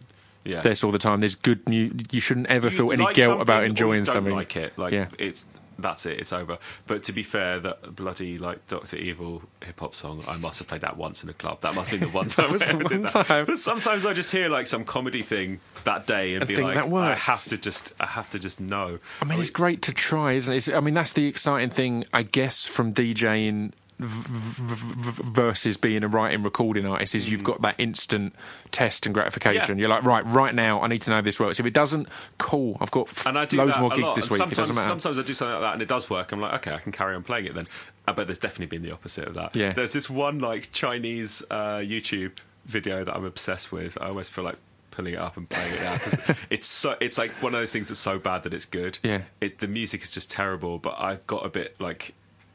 yeah. 0.43 0.61
this 0.61 0.83
all 0.83 0.91
the 0.91 0.97
time. 0.97 1.19
There's 1.19 1.35
good 1.35 1.67
news. 1.67 1.93
You 2.11 2.19
shouldn't 2.19 2.47
ever 2.47 2.67
You 2.67 2.77
feel 2.77 2.91
any 2.91 3.03
like 3.03 3.15
guilt 3.15 3.41
about 3.41 3.63
enjoying 3.63 4.05
something. 4.05 4.33
Like 4.33 4.55
it, 4.55 4.77
like 4.77 4.93
yeah. 4.93 5.07
it's 5.17 5.45
that's 5.79 6.05
it. 6.05 6.19
It's 6.19 6.33
over. 6.33 6.57
But 6.87 7.03
to 7.05 7.13
be 7.13 7.23
fair, 7.23 7.59
that 7.59 7.95
bloody 7.95 8.37
like 8.37 8.65
Doctor 8.67 8.97
Evil 8.97 9.43
hip 9.63 9.79
hop 9.79 9.95
song, 9.95 10.23
I 10.27 10.37
must 10.37 10.59
have 10.59 10.67
played 10.67 10.81
that 10.81 10.97
once 10.97 11.23
in 11.23 11.29
a 11.29 11.33
club. 11.33 11.61
That 11.61 11.75
must 11.75 11.89
have 11.89 11.99
been 11.99 12.09
the 12.09 12.15
one 12.15 12.27
time. 12.29 12.51
was 12.51 12.63
I 12.63 12.73
the 12.73 12.83
one 12.83 13.01
that. 13.03 13.25
time. 13.25 13.45
But 13.45 13.57
sometimes 13.57 14.05
I 14.05 14.13
just 14.13 14.31
hear 14.31 14.49
like 14.49 14.67
some 14.67 14.85
comedy 14.85 15.21
thing 15.21 15.59
that 15.83 16.07
day 16.07 16.35
and, 16.35 16.47
be 16.47 16.57
like, 16.57 16.75
that 16.75 16.93
I 16.93 17.15
have 17.15 17.43
to 17.45 17.57
just, 17.57 17.93
I 17.99 18.05
have 18.05 18.29
to 18.31 18.39
just 18.39 18.59
know. 18.59 18.99
I 19.21 19.25
mean, 19.25 19.39
it's 19.39 19.49
great 19.49 19.81
to 19.83 19.93
try, 19.93 20.33
isn't 20.33 20.53
it? 20.53 20.57
It's, 20.57 20.69
I 20.69 20.79
mean, 20.79 20.93
that's 20.93 21.13
the 21.13 21.27
exciting 21.27 21.69
thing, 21.69 22.05
I 22.13 22.23
guess, 22.23 22.65
from 22.65 22.93
DJing 22.93 23.71
versus 23.99 25.77
being 25.77 26.03
a 26.03 26.07
writing 26.07 26.43
recording 26.43 26.85
artist 26.85 27.15
is 27.15 27.31
you've 27.31 27.43
got 27.43 27.61
that 27.61 27.75
instant 27.77 28.33
test 28.71 29.05
and 29.05 29.13
gratification. 29.13 29.77
Yeah. 29.77 29.83
You're 29.83 29.89
like, 29.89 30.03
right, 30.03 30.25
right 30.27 30.53
now, 30.53 30.81
I 30.81 30.87
need 30.87 31.01
to 31.03 31.11
know 31.11 31.19
if 31.19 31.25
this 31.25 31.39
works. 31.39 31.59
If 31.59 31.65
it 31.65 31.73
doesn't, 31.73 32.07
cool. 32.37 32.77
I've 32.81 32.91
got 32.91 33.25
And 33.25 33.37
I 33.37 33.45
do 33.45 33.57
loads 33.57 33.79
more 33.79 33.89
gigs 33.89 34.15
this 34.15 34.29
week. 34.29 34.37
It 34.37 34.37
Sometimes, 34.39 34.57
doesn't 34.57 34.75
matter. 34.75 34.87
sometimes 34.87 35.19
I 35.19 35.23
do 35.23 35.33
something 35.33 35.53
like 35.53 35.61
that 35.61 35.73
and 35.73 35.81
it 35.81 35.87
does 35.87 36.09
work. 36.09 36.31
I'm 36.31 36.41
like, 36.41 36.53
okay, 36.55 36.73
I 36.73 36.79
can 36.79 36.91
carry 36.91 37.15
on 37.15 37.23
playing 37.23 37.45
it 37.45 37.55
then. 37.55 37.67
I 38.07 38.11
bet 38.11 38.27
there's 38.27 38.37
definitely 38.37 38.77
been 38.77 38.87
the 38.87 38.93
opposite 38.93 39.27
of 39.27 39.35
that. 39.35 39.55
Yeah. 39.55 39.73
There's 39.73 39.93
this 39.93 40.09
one 40.09 40.39
like 40.39 40.71
Chinese 40.71 41.43
uh, 41.49 41.77
YouTube 41.77 42.31
video 42.65 43.03
that 43.03 43.15
I'm 43.15 43.25
obsessed 43.25 43.71
with. 43.71 43.97
I 44.01 44.07
always 44.07 44.29
feel 44.29 44.43
like 44.43 44.57
pulling 44.91 45.13
it 45.15 45.19
up 45.19 45.37
and 45.37 45.49
playing 45.49 45.73
it 45.73 45.81
now 45.81 45.97
'cause 45.97 46.35
it's 46.51 46.67
so 46.67 46.95
it's 47.01 47.17
like 47.17 47.31
one 47.41 47.53
of 47.55 47.59
those 47.59 47.73
things 47.73 47.87
that's 47.87 47.99
so 47.99 48.19
bad 48.19 48.43
that 48.43 48.53
it's 48.53 48.65
good. 48.65 48.99
Yeah. 49.03 49.21
It, 49.41 49.59
the 49.59 49.67
music 49.67 50.03
is 50.03 50.11
just 50.11 50.29
terrible, 50.29 50.77
but 50.77 50.99
I 50.99 51.17
got 51.27 51.45
a 51.45 51.49
bit 51.49 51.75
like 51.79 52.13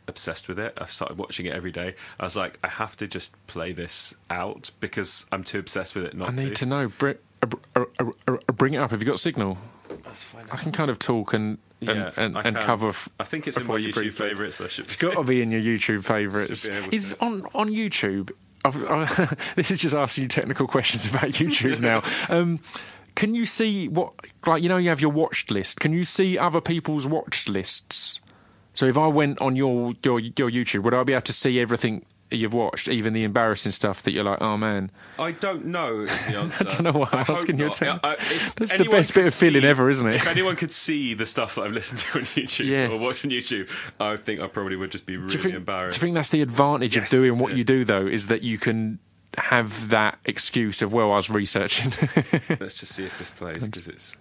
obsessed 0.09 0.49
with 0.49 0.59
it. 0.59 0.77
I 0.79 0.87
started 0.87 1.19
watching 1.19 1.47
it 1.47 1.55
every 1.55 1.73
day. 1.73 1.95
I 2.19 2.25
was 2.25 2.37
like, 2.37 2.59
I 2.65 2.69
have 2.69 2.97
to 2.97 3.07
just 3.07 3.35
play 3.47 3.73
this 3.73 4.15
out 4.31 4.71
because 4.81 5.27
I'm 5.31 5.45
too 5.45 5.59
obsessed 5.59 5.95
with 5.95 6.05
it 6.05 6.17
not 6.17 6.31
I 6.31 6.33
need 6.35 6.57
to 6.57 6.67
know. 6.67 6.89
Bring, 6.89 7.17
uh, 7.43 7.47
uh, 7.77 7.85
uh, 8.01 8.11
uh, 8.27 8.37
bring 8.53 8.75
it 8.75 8.79
up. 8.79 8.91
Have 8.91 9.01
you 9.01 9.07
got 9.07 9.21
signal? 9.21 9.59
That's 10.05 10.23
fine. 10.23 10.45
I 10.51 10.57
can 10.57 10.73
kind 10.73 10.91
of 10.91 10.99
talk 10.99 11.33
and 11.35 11.59
and, 11.81 11.89
Yeah, 11.97 12.11
and, 12.17 12.37
I 12.37 12.43
and 12.43 12.57
cover. 12.57 12.89
F- 12.89 13.09
I 13.21 13.25
think 13.25 13.47
it's 13.47 13.57
in 13.57 13.67
my 13.67 13.77
before 13.77 13.79
you 13.79 13.93
YouTube 13.93 14.09
it. 14.09 14.15
favourites. 14.15 14.57
So 14.57 14.65
I 14.65 14.69
should. 14.69 14.87
It's 14.87 14.97
got 14.97 15.15
to 15.15 15.23
be 15.23 15.41
in 15.43 15.51
your 15.53 15.61
YouTube 15.61 16.05
favourites. 16.05 16.63
Should 16.63 16.71
be 16.73 16.77
able 16.77 16.95
Is 16.95 17.15
to. 17.15 17.25
on 17.25 17.43
on 17.55 17.71
YouTube. 17.71 18.33
I've, 18.65 18.83
I, 18.91 19.37
this 19.55 19.71
is 19.71 19.79
just 19.79 19.95
asking 19.95 20.23
you 20.23 20.29
technical 20.29 20.67
questions 20.67 21.07
about 21.07 21.31
YouTube 21.33 21.81
now. 21.81 22.03
Um, 22.35 22.61
can 23.15 23.35
you 23.35 23.47
see 23.47 23.89
what, 23.89 24.13
like, 24.47 24.63
you 24.63 24.69
know, 24.69 24.77
you 24.77 24.91
have 24.91 25.01
your 25.01 25.11
watched 25.11 25.51
list. 25.51 25.81
Can 25.81 25.93
you 25.93 26.05
see 26.05 26.39
other 26.39 26.61
people's 26.61 27.07
watched 27.07 27.49
lists? 27.49 28.21
So 28.75 28.87
if 28.87 28.97
I 28.97 29.07
went 29.09 29.41
on 29.41 29.57
your 29.57 29.95
your 30.05 30.21
your 30.21 30.51
YouTube, 30.51 30.83
would 30.83 30.95
I 30.95 31.03
be 31.05 31.13
able 31.13 31.23
to 31.23 31.33
see 31.33 31.59
everything 31.61 32.05
you've 32.31 32.53
watched, 32.53 32.89
even 32.89 33.15
the 33.15 33.25
embarrassing 33.25 33.73
stuff 33.73 34.03
that 34.03 34.13
you're 34.13 34.23
like, 34.23 34.41
oh 34.43 34.57
man, 34.59 34.91
I 35.19 35.33
don't 35.33 35.65
know. 35.67 36.01
Is 36.01 36.27
the 36.27 36.37
answer. 36.39 36.67
I 36.67 36.69
don't 36.69 36.83
know 36.85 36.93
why 37.01 37.09
I'm 37.11 37.25
asking 37.27 37.59
you 37.59 37.65
not. 37.67 37.73
to- 37.77 38.01
I- 38.05 38.11
I- 38.13 38.17
That's 38.57 38.77
the 38.77 38.87
best 38.91 39.15
bit 39.15 39.27
of 39.27 39.33
feeling 39.35 39.63
see- 39.63 39.67
ever, 39.67 39.89
isn't 39.89 40.07
it? 40.07 40.17
If 40.17 40.27
anyone 40.29 40.55
could 40.63 40.73
see 40.73 41.15
the 41.15 41.25
stuff 41.25 41.55
that 41.55 41.63
I've 41.63 41.73
listened 41.73 42.01
to 42.01 42.19
on 42.19 42.25
YouTube 42.25 42.67
Yeah. 42.67 42.89
or 42.89 42.99
watched 42.99 43.25
on 43.25 43.31
YouTube, 43.31 43.71
I 43.99 44.17
think 44.19 44.41
I 44.41 44.47
probably 44.47 44.77
would 44.77 44.93
just 44.93 45.07
be 45.07 45.17
really 45.17 45.31
do 45.37 45.39
think, 45.39 45.55
embarrassed. 45.55 45.99
Do 45.99 46.05
you 46.05 46.09
think 46.09 46.15
that's 46.17 46.29
the 46.29 46.43
advantage 46.43 46.97
Yes, 46.97 47.05
of 47.13 47.19
doing 47.23 47.39
what 47.39 47.53
it. 47.53 47.57
you 47.59 47.65
do, 47.65 47.85
though, 47.87 48.07
is 48.07 48.27
that 48.27 48.43
you 48.43 48.59
can 48.59 48.99
have 49.39 49.89
that 49.89 50.19
excuse 50.27 50.83
of, 50.83 50.93
well, 50.93 51.13
I 51.13 51.17
was 51.17 51.31
researching. 51.31 51.93
Let's 52.61 52.75
just 52.75 52.93
see 52.95 53.05
if 53.05 53.19
this 53.19 53.31
plays 53.31 53.65
because 53.67 53.89
it's. 53.89 54.19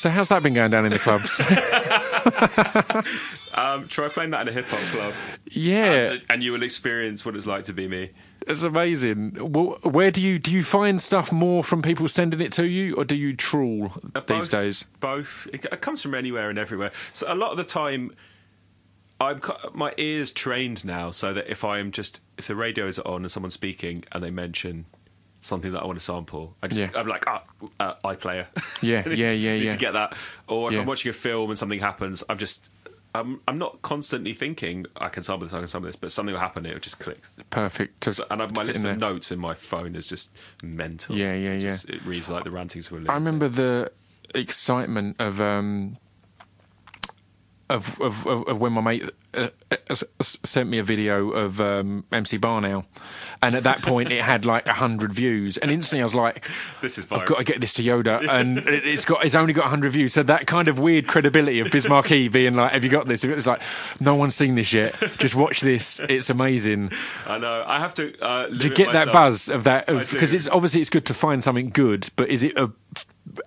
So 0.00 0.08
how's 0.08 0.30
that 0.30 0.42
been 0.42 0.54
going 0.54 0.70
down 0.70 0.86
in 0.86 0.92
the 0.92 0.98
clubs? 0.98 1.42
Um, 3.54 3.88
try 3.88 4.08
playing 4.08 4.30
that 4.30 4.42
in 4.42 4.48
a 4.48 4.52
hip 4.52 4.66
hop 4.68 4.78
club, 4.92 5.12
yeah, 5.50 6.16
and 6.30 6.42
you 6.42 6.52
will 6.52 6.62
experience 6.62 7.24
what 7.24 7.34
it's 7.34 7.46
like 7.46 7.64
to 7.64 7.72
be 7.72 7.88
me. 7.88 8.10
it's 8.46 8.62
amazing. 8.62 9.36
Well, 9.52 9.78
where 9.82 10.10
do 10.10 10.20
you 10.20 10.38
do 10.38 10.52
you 10.52 10.62
find 10.62 11.02
stuff 11.02 11.32
more 11.32 11.64
from 11.64 11.82
people 11.82 12.06
sending 12.08 12.40
it 12.40 12.52
to 12.52 12.66
you, 12.66 12.94
or 12.94 13.04
do 13.04 13.16
you 13.16 13.34
trawl 13.34 13.92
Uh, 14.14 14.20
these 14.20 14.48
days? 14.48 14.84
Both. 15.00 15.48
It, 15.52 15.64
it 15.64 15.80
comes 15.80 16.00
from 16.00 16.14
anywhere 16.14 16.48
and 16.48 16.58
everywhere. 16.58 16.92
So 17.12 17.26
a 17.28 17.34
lot 17.34 17.50
of 17.50 17.56
the 17.56 17.64
time, 17.64 18.14
I'm 19.20 19.40
my 19.74 19.92
ears 19.96 20.30
trained 20.30 20.84
now, 20.84 21.10
so 21.10 21.34
that 21.34 21.50
if 21.50 21.64
I 21.64 21.80
am 21.80 21.90
just 21.90 22.20
if 22.38 22.46
the 22.46 22.56
radio 22.56 22.86
is 22.86 22.98
on 23.00 23.22
and 23.22 23.30
someone's 23.32 23.54
speaking 23.54 24.04
and 24.12 24.22
they 24.22 24.30
mention 24.30 24.86
something 25.40 25.72
that 25.72 25.82
I 25.82 25.86
want 25.86 25.98
to 25.98 26.04
sample, 26.04 26.54
I 26.62 26.68
just 26.68 26.78
Yeah. 26.78 26.90
I'm 27.00 27.06
like, 27.08 27.24
ah, 27.26 27.42
uh, 27.78 27.94
iPlayer. 28.04 28.46
Yeah, 28.82 29.06
yeah, 29.08 29.30
yeah, 29.32 29.52
Need 29.54 29.64
yeah. 29.64 29.72
to 29.72 29.78
get 29.78 29.92
that. 29.92 30.16
Or 30.48 30.68
if 30.68 30.74
Yeah. 30.74 30.80
I'm 30.80 30.86
watching 30.86 31.10
a 31.10 31.12
film 31.12 31.50
and 31.50 31.58
something 31.58 31.80
happens, 31.80 32.22
I'm 32.28 32.38
just. 32.38 32.68
I'm, 33.12 33.40
I'm 33.48 33.58
not 33.58 33.82
constantly 33.82 34.32
thinking 34.34 34.86
I 34.96 35.08
can 35.08 35.24
sample 35.24 35.44
this, 35.44 35.52
I 35.52 35.58
can 35.58 35.66
sample 35.66 35.88
this, 35.88 35.96
but 35.96 36.12
something 36.12 36.32
will 36.32 36.40
happen, 36.40 36.64
it 36.64 36.72
will 36.74 36.78
just 36.78 37.00
click. 37.00 37.18
Perfect. 37.50 38.02
To, 38.02 38.12
So, 38.12 38.24
and 38.30 38.40
I've, 38.40 38.54
my 38.54 38.62
list 38.62 38.84
of 38.84 38.98
notes 38.98 39.32
in 39.32 39.40
my 39.40 39.52
phone 39.52 39.96
is 39.96 40.06
just 40.06 40.30
mental. 40.62 41.16
Yeah, 41.16 41.34
yeah, 41.34 41.54
yeah. 41.54 41.58
just- 41.58 41.88
It 41.88 42.04
reads 42.04 42.30
like 42.30 42.44
the 42.44 42.52
rantings 42.52 42.86
of 42.86 42.92
a 42.92 42.94
I 42.94 42.98
lunatic. 42.98 43.10
I 43.10 43.14
remember 43.16 43.48
the 43.48 43.90
excitement 44.32 45.16
of 45.18 45.40
um, 45.40 45.96
of, 47.70 48.00
of, 48.00 48.26
of, 48.26 48.48
of 48.48 48.60
when 48.60 48.72
my 48.72 48.80
mate 48.80 49.04
uh, 49.34 49.48
uh, 49.70 49.94
sent 50.20 50.68
me 50.68 50.78
a 50.78 50.82
video 50.82 51.30
of 51.30 51.60
um, 51.60 52.04
MC 52.12 52.36
Barnow, 52.36 52.84
and 53.42 53.54
at 53.54 53.62
that 53.62 53.82
point 53.82 54.10
it 54.12 54.20
had 54.20 54.44
like 54.44 54.66
hundred 54.66 55.12
views, 55.12 55.56
and 55.56 55.70
instantly 55.70 56.00
I 56.02 56.04
was 56.04 56.14
like, 56.14 56.46
This 56.82 56.98
is 56.98 57.06
I've 57.10 57.26
got 57.26 57.38
to 57.38 57.44
get 57.44 57.60
this 57.60 57.72
to 57.74 57.82
Yoda, 57.82 58.28
and 58.28 58.58
it- 58.58 58.84
it's 58.86 59.04
got 59.04 59.24
it's 59.24 59.34
only 59.34 59.52
got 59.52 59.66
hundred 59.70 59.92
views, 59.92 60.12
so 60.12 60.22
that 60.24 60.46
kind 60.46 60.68
of 60.68 60.78
weird 60.78 61.06
credibility 61.06 61.60
of 61.60 61.70
Biz 61.70 61.88
Markie 61.88 62.28
being 62.40 62.54
like, 62.54 62.72
"Have 62.72 62.82
you 62.84 62.90
got 62.90 63.06
this?" 63.06 63.22
It's 63.24 63.46
like, 63.46 63.62
no 64.00 64.14
one's 64.16 64.34
seen 64.34 64.56
this 64.56 64.72
yet. 64.72 64.94
Just 65.18 65.34
watch 65.34 65.60
this. 65.60 66.00
It's 66.08 66.28
amazing. 66.30 66.90
I 67.26 67.38
know. 67.38 67.64
I 67.66 67.78
have 67.78 67.94
to. 67.94 68.12
Uh, 68.20 68.48
you 68.50 68.70
get 68.70 68.92
that 68.92 69.12
buzz 69.12 69.48
of 69.48 69.64
that? 69.64 69.86
Because 69.86 70.34
it's 70.34 70.48
obviously 70.48 70.80
it's 70.80 70.90
good 70.90 71.06
to 71.06 71.14
find 71.14 71.42
something 71.44 71.70
good, 71.70 72.08
but 72.16 72.28
is 72.28 72.42
it 72.42 72.58
a 72.58 72.70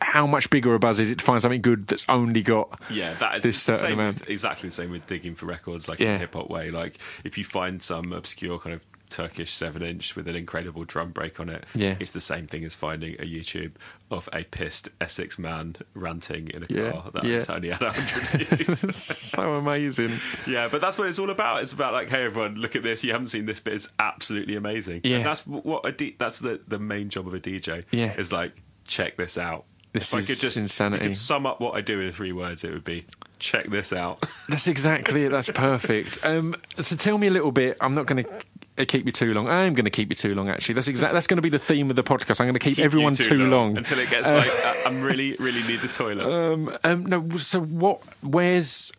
how 0.01 0.25
much 0.27 0.49
bigger 0.49 0.73
a 0.73 0.79
buzz 0.79 0.99
is 0.99 1.11
it 1.11 1.19
to 1.19 1.25
find 1.25 1.41
something 1.41 1.61
good 1.61 1.87
that's 1.87 2.05
only 2.09 2.41
got 2.41 2.79
Yeah, 2.89 3.13
that 3.15 3.35
is 3.37 3.43
this 3.43 3.57
the 3.65 3.73
certain 3.73 3.81
same 3.91 3.99
amount? 3.99 4.27
exactly 4.27 4.69
the 4.69 4.75
same 4.75 4.91
with 4.91 5.05
digging 5.07 5.35
for 5.35 5.45
records, 5.45 5.87
like 5.89 5.99
Yeah. 5.99 6.09
in 6.11 6.15
a 6.15 6.19
hip 6.19 6.33
hop 6.33 6.49
way. 6.49 6.71
Like 6.71 6.99
if 7.23 7.37
you 7.37 7.43
find 7.45 7.81
some 7.81 8.11
obscure 8.13 8.59
kind 8.59 8.73
of 8.75 8.81
Turkish 9.09 9.53
seven 9.53 9.83
inch 9.83 10.15
with 10.15 10.27
an 10.27 10.35
incredible 10.35 10.85
drum 10.85 11.11
break 11.11 11.39
on 11.39 11.47
it, 11.49 11.65
Yeah. 11.75 11.95
it's 11.99 12.11
the 12.11 12.21
same 12.21 12.47
thing 12.47 12.63
as 12.65 12.73
finding 12.73 13.13
a 13.15 13.25
YouTube 13.25 13.73
of 14.09 14.27
a 14.33 14.43
pissed 14.43 14.89
Essex 14.99 15.37
man 15.37 15.75
ranting 15.93 16.47
in 16.49 16.63
a 16.63 16.65
Yeah, 16.67 16.91
car 16.91 17.11
that 17.13 17.23
yeah. 17.23 17.45
only 17.49 17.69
had 17.69 17.81
hundred 17.83 18.57
views. 18.57 18.95
so 18.95 19.51
amazing. 19.53 20.13
Yeah, 20.47 20.67
but 20.71 20.81
that's 20.81 20.97
what 20.97 21.07
it's 21.09 21.19
all 21.19 21.29
about. 21.29 21.61
It's 21.61 21.73
about 21.73 21.93
like, 21.93 22.09
hey, 22.09 22.23
everyone, 22.23 22.55
look 22.55 22.75
at 22.75 22.81
this. 22.81 23.03
You 23.03 23.11
haven't 23.11 23.27
seen 23.27 23.45
this, 23.45 23.59
but 23.59 23.73
it's 23.73 23.89
absolutely 23.99 24.55
amazing. 24.55 25.01
Yeah. 25.03 25.17
and 25.17 25.25
that's 25.25 25.45
what 25.45 25.85
a 25.85 25.91
D- 25.91 26.15
that's 26.17 26.39
the 26.39 26.61
the 26.67 26.79
main 26.79 27.09
job 27.09 27.27
of 27.27 27.33
a 27.35 27.39
DJ. 27.39 27.83
Yeah. 27.91 28.13
is 28.17 28.31
like 28.31 28.53
check 28.87 29.15
this 29.17 29.37
out. 29.37 29.65
This 29.93 30.11
if 30.11 30.19
is 30.19 30.29
I 30.29 30.33
could 30.33 30.41
just 30.41 30.57
insanity. 30.57 31.05
if 31.05 31.09
could 31.11 31.15
sum 31.15 31.45
up 31.45 31.61
what 31.61 31.75
I 31.75 31.81
do 31.81 32.01
in 32.01 32.11
three 32.11 32.31
words, 32.31 32.63
it 32.63 32.71
would 32.71 32.83
be 32.83 33.05
check 33.39 33.69
this 33.69 33.93
out. 33.93 34.23
That's 34.49 34.67
exactly 34.67 35.25
it. 35.25 35.29
That's 35.29 35.51
perfect. 35.51 36.19
Um, 36.23 36.55
so 36.79 36.95
tell 36.95 37.17
me 37.17 37.27
a 37.27 37.31
little 37.31 37.51
bit. 37.51 37.77
I'm 37.79 37.93
not 37.93 38.07
going 38.07 38.25
to 38.77 38.85
keep 38.85 39.05
you 39.05 39.11
too 39.11 39.33
long. 39.35 39.47
I 39.47 39.65
am 39.65 39.75
going 39.75 39.85
to 39.85 39.91
keep 39.91 40.09
you 40.09 40.15
too 40.15 40.33
long. 40.33 40.49
Actually, 40.49 40.75
that's 40.75 40.87
exactly 40.87 41.13
that's 41.15 41.27
going 41.27 41.37
to 41.37 41.43
be 41.43 41.49
the 41.49 41.59
theme 41.59 41.91
of 41.91 41.95
the 41.95 42.03
podcast. 42.03 42.41
I'm 42.41 42.47
going 42.47 42.53
to 42.53 42.59
keep, 42.59 42.77
Keep 42.77 42.85
everyone 42.85 43.13
you 43.13 43.23
too, 43.23 43.47
long. 43.47 43.77
until 43.77 43.99
it 43.99 44.09
gets 44.09 44.27
like 44.27 44.47
uh, 44.47 44.73
I'm 44.87 45.03
really 45.03 45.35
really 45.39 45.61
need 45.67 45.79
the 45.81 45.87
toilet. 45.87 46.25
Um, 46.25 46.75
um, 46.83 47.05
no. 47.05 47.29
So 47.37 47.61
what? 47.61 48.01
Where's? 48.23 48.91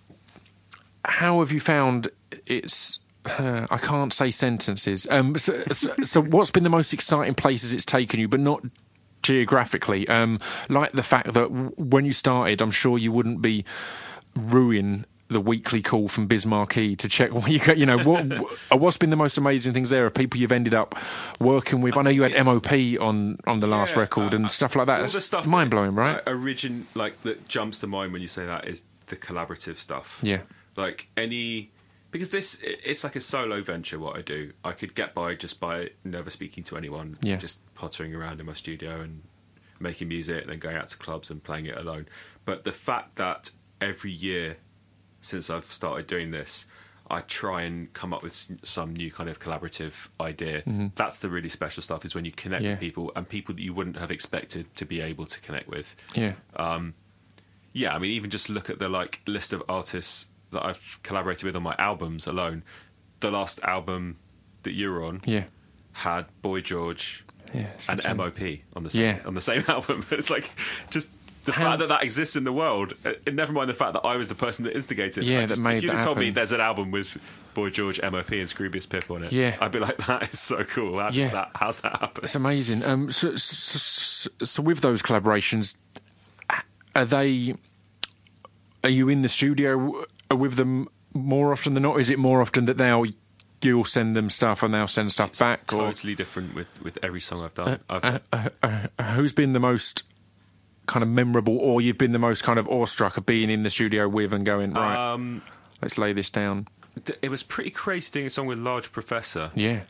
How 1.05 1.41
have 1.41 1.51
you 1.51 1.61
found 1.61 2.09
it's? 2.47 3.01
Uh, 3.27 3.67
I 3.71 3.79
can't 3.79 4.13
say 4.13 4.31
sentences. 4.31 5.07
Um, 5.11 5.37
so, 5.39 5.59
so, 5.73 5.95
so, 6.05 6.23
what's 6.23 6.51
been 6.51 6.63
the 6.63 6.71
most 6.71 6.93
exciting 6.93 7.35
places 7.35 7.73
it's 7.73 7.87
taken 7.87 8.21
you, 8.21 8.29
but 8.29 8.39
not 8.39 8.63
geographically? 9.25 10.07
Um, 10.09 10.39
like 10.69 10.93
the 10.93 11.03
fact 11.03 11.33
that 11.35 11.49
w- 11.49 11.73
when 11.77 12.05
you 12.05 12.13
started, 12.13 12.63
I'm 12.63 12.71
sure 12.71 12.97
you 12.99 13.11
wouldn't 13.11 13.43
be 13.43 13.65
ruin 14.37 15.07
the 15.29 15.41
weekly 15.41 15.81
call 15.83 16.07
from 16.07 16.27
Biz 16.27 16.45
Markie 16.47 16.95
to 16.97 17.09
check 17.09 17.33
what 17.35 17.51
you 17.51 17.59
got. 17.59 17.79
You 17.79 17.87
know, 17.87 17.99
what 17.99 18.31
uh, 18.71 18.77
what's 18.77 18.99
been 18.99 19.11
the 19.11 19.17
most 19.17 19.39
amazing 19.39 19.73
things 19.73 19.91
there 19.91 20.07
of 20.07 20.15
people 20.15 20.39
you've 20.39 20.53
ended 20.53 20.75
up 20.75 20.95
working 21.41 21.81
with? 21.81 21.97
I 21.97 22.03
know 22.03 22.11
you 22.11 22.23
had 22.23 22.33
MOP 22.45 22.71
on 23.01 23.39
on 23.47 23.61
the 23.61 23.67
last 23.67 23.95
Yeah, 23.95 24.01
record 24.01 24.35
uh, 24.35 24.37
and 24.37 24.51
stuff 24.51 24.77
like 24.77 24.87
that. 24.87 24.97
All 24.97 25.01
That's 25.03 25.15
the 25.15 25.21
stuff 25.21 25.47
mind 25.47 25.71
blowing, 25.71 25.95
right? 25.95 26.21
Uh, 26.27 26.33
origin 26.33 26.87
like 26.95 27.21
that 27.23 27.49
jumps 27.49 27.79
to 27.81 27.87
mind 27.87 28.13
when 28.13 28.23
you 28.23 28.29
say 28.29 28.45
that 28.47 28.69
is 28.69 28.85
the 29.07 29.17
collaborative 29.17 29.79
stuff. 29.79 30.21
Yeah. 30.23 30.43
like 30.77 31.09
any 31.17 31.71
because 32.15 32.31
this 32.31 32.59
it's 32.63 33.03
like 33.05 33.17
a 33.17 33.21
solo 33.21 33.61
venture. 33.61 33.99
What 33.99 34.17
I 34.17 34.23
do, 34.23 34.53
I 34.65 34.73
could 34.73 34.95
get 34.95 35.13
by 35.15 35.35
just 35.35 35.59
by 35.61 35.91
never 36.05 36.31
speaking 36.31 36.63
to 36.65 36.77
anyone. 36.79 37.19
Yeah. 37.23 37.37
just 37.37 37.59
pottering 37.75 38.15
around 38.15 38.41
in 38.41 38.47
my 38.47 38.55
studio 38.55 39.01
and 39.01 39.23
making 39.81 40.09
music, 40.09 40.41
and 40.43 40.51
then 40.51 40.59
going 40.61 40.77
out 40.77 40.89
to 40.91 40.97
clubs 40.97 41.29
and 41.31 41.43
playing 41.43 41.67
it 41.67 41.77
alone. 41.77 42.07
But 42.45 42.65
the 42.65 42.73
fact 42.73 43.17
that 43.17 43.51
every 43.81 44.13
year 44.13 44.57
since 45.21 45.51
I've 45.51 45.65
started 45.65 46.07
doing 46.07 46.31
this, 46.31 46.67
I 47.11 47.21
try 47.23 47.63
and 47.63 47.93
come 47.93 48.15
up 48.15 48.23
with 48.23 48.47
some 48.63 48.95
new 48.95 49.11
kind 49.11 49.29
of 49.29 49.41
collaborative 49.41 50.09
idea. 50.21 50.63
That's 50.95 51.19
the 51.19 51.29
really 51.29 51.49
special 51.49 51.83
stuff. 51.83 52.05
Is 52.05 52.15
when 52.15 52.25
you 52.25 52.31
connect 52.33 52.63
Mm-hmm. 52.63 52.67
Yeah. 52.67 52.73
with 52.75 52.81
people 52.81 53.13
and 53.17 53.29
people 53.29 53.55
that 53.57 53.63
you 53.63 53.75
wouldn't 53.75 53.99
have 53.99 54.11
expected 54.13 54.73
to 54.77 54.85
be 54.87 55.01
able 55.01 55.27
to 55.27 55.41
connect 55.41 55.69
with. 55.69 55.97
yeah. 56.15 56.35
Yeah, 57.77 57.93
I 57.93 57.99
mean, 57.99 58.13
even 58.13 58.31
just 58.31 58.49
look 58.49 58.71
at 58.71 58.79
the 58.79 58.89
like 58.89 59.21
list 59.27 59.53
of 59.53 59.61
artists 59.69 60.27
that 60.55 60.65
I've 60.65 60.99
collaborated 61.03 61.45
with 61.45 61.55
on 61.57 61.63
my 61.63 61.75
albums 61.79 62.27
alone. 62.27 62.63
The 63.21 63.31
last 63.31 63.61
album 63.63 64.17
that 64.65 64.73
you 64.73 64.91
were 64.91 65.05
on 65.05 65.21
Yeah. 65.27 65.45
had 65.93 66.27
Boy 66.43 66.61
George 66.63 67.25
Yeah, 67.53 67.67
and. 67.89 68.03
MOP 68.17 68.41
on 68.75 68.83
the 68.83 68.91
same 68.91 69.03
Yeah. 69.03 69.19
on 69.27 69.35
the 69.35 69.41
same 69.41 69.63
album. 69.69 70.05
It's 70.11 70.31
like 70.31 70.51
just 70.91 71.11
the 71.45 71.53
How- 71.53 71.65
fact 71.65 71.81
that 71.81 71.89
that 71.89 72.03
exists 72.03 72.37
in 72.37 72.45
the 72.45 72.53
world, 72.53 72.95
uh, 73.05 73.13
never 73.31 73.53
mind 73.53 73.69
the 73.69 73.75
fact 73.75 73.93
that 73.93 74.01
I 74.07 74.17
was 74.17 74.31
the 74.31 74.35
person 74.35 74.65
that 74.65 74.75
instigated. 74.75 75.25
Yeah, 75.25 75.41
I 75.43 75.47
that 75.47 75.59
made 75.59 75.77
If 75.79 75.83
you'd 75.85 75.91
that 75.91 75.97
have 75.97 76.05
told 76.05 76.19
me 76.19 76.31
there's 76.31 76.53
an 76.53 76.61
album 76.61 76.91
with 76.91 77.19
Boy 77.53 77.69
George, 77.71 78.01
MOP, 78.03 78.31
and 78.33 78.49
Scroobius 78.49 78.89
Pip 78.89 79.11
on 79.11 79.23
it, 79.25 79.31
Yeah. 79.33 79.55
I'd 79.61 79.71
be 79.71 79.79
like, 79.79 79.97
that 80.07 80.33
is 80.33 80.41
so 80.41 80.65
cool. 80.65 80.99
How 80.99 81.11
Yeah. 81.11 81.29
that? 81.29 81.51
How's 81.55 81.81
that 81.81 82.01
happen? 82.01 82.25
It's 82.25 82.35
amazing. 82.35 82.83
Um, 82.83 83.11
so, 83.11 83.37
so, 83.37 83.79
so, 83.79 84.31
so 84.45 84.63
with 84.63 84.81
those 84.81 85.03
collaborations, 85.03 85.77
are 86.97 87.05
they? 87.05 87.55
Are 88.83 88.91
you 88.91 89.09
in 89.09 89.23
the 89.23 89.29
studio 89.29 90.05
with 90.31 90.55
them 90.55 90.89
more 91.13 91.53
often 91.53 91.75
than 91.75 91.83
not? 91.83 91.99
Is 92.01 92.11
it 92.11 92.19
more 92.19 92.41
often 92.41 92.67
that 92.67 92.79
they'll 92.79 93.07
you'll 93.63 93.85
send 93.85 94.15
them 94.15 94.29
stuff 94.29 94.63
and 94.63 94.75
they'll 94.75 94.87
send 94.89 95.11
stuff 95.11 95.39
back? 95.39 95.73
Or 95.73 95.87
Totally 95.89 96.15
different 96.15 96.55
with 96.55 96.67
with 96.83 96.99
every 97.03 97.21
song 97.21 97.43
I've 97.45 97.55
done. 97.55 97.81
I've, 97.89 98.05
uh, 98.05 98.19
uh, 98.33 98.49
uh, 98.99 99.03
who's 99.15 99.33
been 99.33 99.53
the 99.53 99.61
most 99.61 100.05
kind 100.87 101.03
of 101.03 101.09
memorable, 101.09 101.57
or 101.59 101.81
you've 101.81 101.97
been 101.99 102.13
the 102.13 102.19
most 102.19 102.43
kind 102.45 102.59
of 102.59 102.69
awestruck 102.69 103.17
of 103.17 103.25
being 103.25 103.49
in 103.49 103.63
the 103.63 103.71
studio 103.71 104.07
with 104.09 104.33
and 104.35 104.45
going 104.45 104.75
right? 104.75 105.13
um, 105.13 105.41
let's 105.81 105.97
lay 105.97 106.13
this 106.13 106.29
down. 106.29 106.67
it 107.23 107.31
was 107.31 107.43
pretty 107.43 107.71
crazy 107.71 108.11
doing 108.13 108.27
a 108.27 108.31
song 108.31 108.47
with 108.47 108.59
Large 108.59 108.93
Professor. 108.93 109.51
Yeah, 109.55 109.81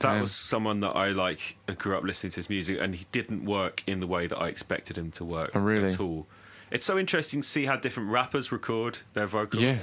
That 0.00 0.20
was 0.20 0.32
someone 0.32 0.80
that 0.80 0.90
I 0.90 1.08
like 1.08 1.56
grew 1.78 1.96
up 1.96 2.04
listening 2.04 2.32
to 2.32 2.36
his 2.36 2.50
music, 2.50 2.78
and 2.82 2.94
he 2.94 3.06
didn't 3.12 3.46
work 3.46 3.82
in 3.86 4.00
the 4.00 4.06
way 4.06 4.26
that 4.26 4.36
I 4.36 4.48
expected 4.48 4.98
him 4.98 5.10
to 5.12 5.24
work 5.24 5.52
Oh, 5.54 5.60
really? 5.60 5.88
at 5.88 6.00
all. 6.00 6.26
It's 6.70 6.84
so 6.86 6.98
interesting 6.98 7.40
to 7.42 7.46
see 7.46 7.66
how 7.66 7.76
different 7.76 8.10
rappers 8.10 8.50
record 8.52 8.98
their 9.14 9.26
vocals. 9.26 9.62
Yeah. 9.62 9.76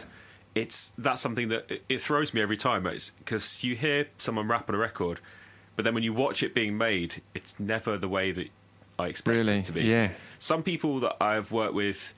It's 0.55 0.93
that's 0.97 1.21
something 1.21 1.49
that 1.49 1.65
it, 1.69 1.84
it 1.89 2.01
throws 2.01 2.34
me 2.34 2.41
every 2.41 2.57
time. 2.57 2.84
because 2.84 3.63
you 3.63 3.75
hear 3.75 4.07
someone 4.17 4.47
rap 4.47 4.69
on 4.69 4.75
a 4.75 4.77
record, 4.77 5.19
but 5.75 5.86
then 5.86 5.93
when 5.93 6.03
you 6.03 6.13
watch 6.13 6.43
it 6.43 6.53
being 6.53 6.77
made, 6.77 7.21
it's 7.34 7.59
never 7.59 7.97
the 7.97 8.07
way 8.09 8.31
that 8.31 8.49
I 8.99 9.07
expect 9.07 9.36
Really? 9.36 9.57
it 9.59 9.65
to 9.65 9.71
be. 9.71 9.81
Yeah. 9.84 10.09
Some 10.39 10.61
people 10.61 10.99
that 10.99 11.15
I've 11.21 11.51
worked 11.51 11.73
with, 11.73 12.13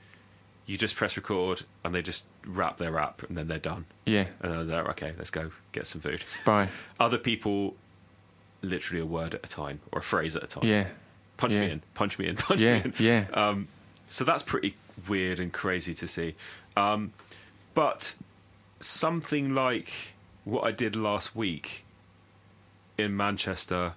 you 0.66 0.76
just 0.76 0.96
press 0.96 1.16
record 1.16 1.62
and 1.84 1.94
they 1.94 2.02
just 2.02 2.26
rap 2.44 2.76
their 2.76 2.90
rap 2.92 3.22
and 3.22 3.38
then 3.38 3.48
they're 3.48 3.58
done. 3.58 3.86
yeah. 4.04 4.26
And 4.42 4.52
I 4.52 4.58
was 4.58 4.68
like, 4.68 4.86
okay, 4.90 5.14
let's 5.16 5.30
go 5.30 5.50
get 5.72 5.86
some 5.86 6.00
food. 6.02 6.22
Bye. 6.44 6.68
Other 7.00 7.18
people, 7.18 7.74
literally 8.62 9.00
a 9.00 9.06
word 9.06 9.34
at 9.36 9.46
a 9.46 9.48
time 9.48 9.80
or 9.92 10.00
a 10.00 10.02
phrase 10.02 10.36
at 10.36 10.42
a 10.42 10.46
time. 10.46 10.64
Yeah, 10.66 10.88
Punch 11.38 11.54
me 11.54 11.70
in, 11.70 11.82
punch 11.94 12.18
me 12.18 12.26
in, 12.26 12.36
punch 12.36 12.60
Yeah, 12.60 12.78
me 12.78 12.82
in. 12.84 12.94
yeah. 12.98 13.24
Um, 13.32 13.68
so 14.08 14.24
that's 14.24 14.42
pretty 14.42 14.74
weird 15.08 15.38
and 15.40 15.52
crazy 15.52 15.94
to 15.94 16.08
see. 16.08 16.34
Um, 16.76 17.12
but 17.74 18.16
something 18.80 19.54
like 19.54 20.14
what 20.44 20.64
I 20.64 20.72
did 20.72 20.96
last 20.96 21.34
week 21.36 21.84
in 22.98 23.16
Manchester, 23.16 23.94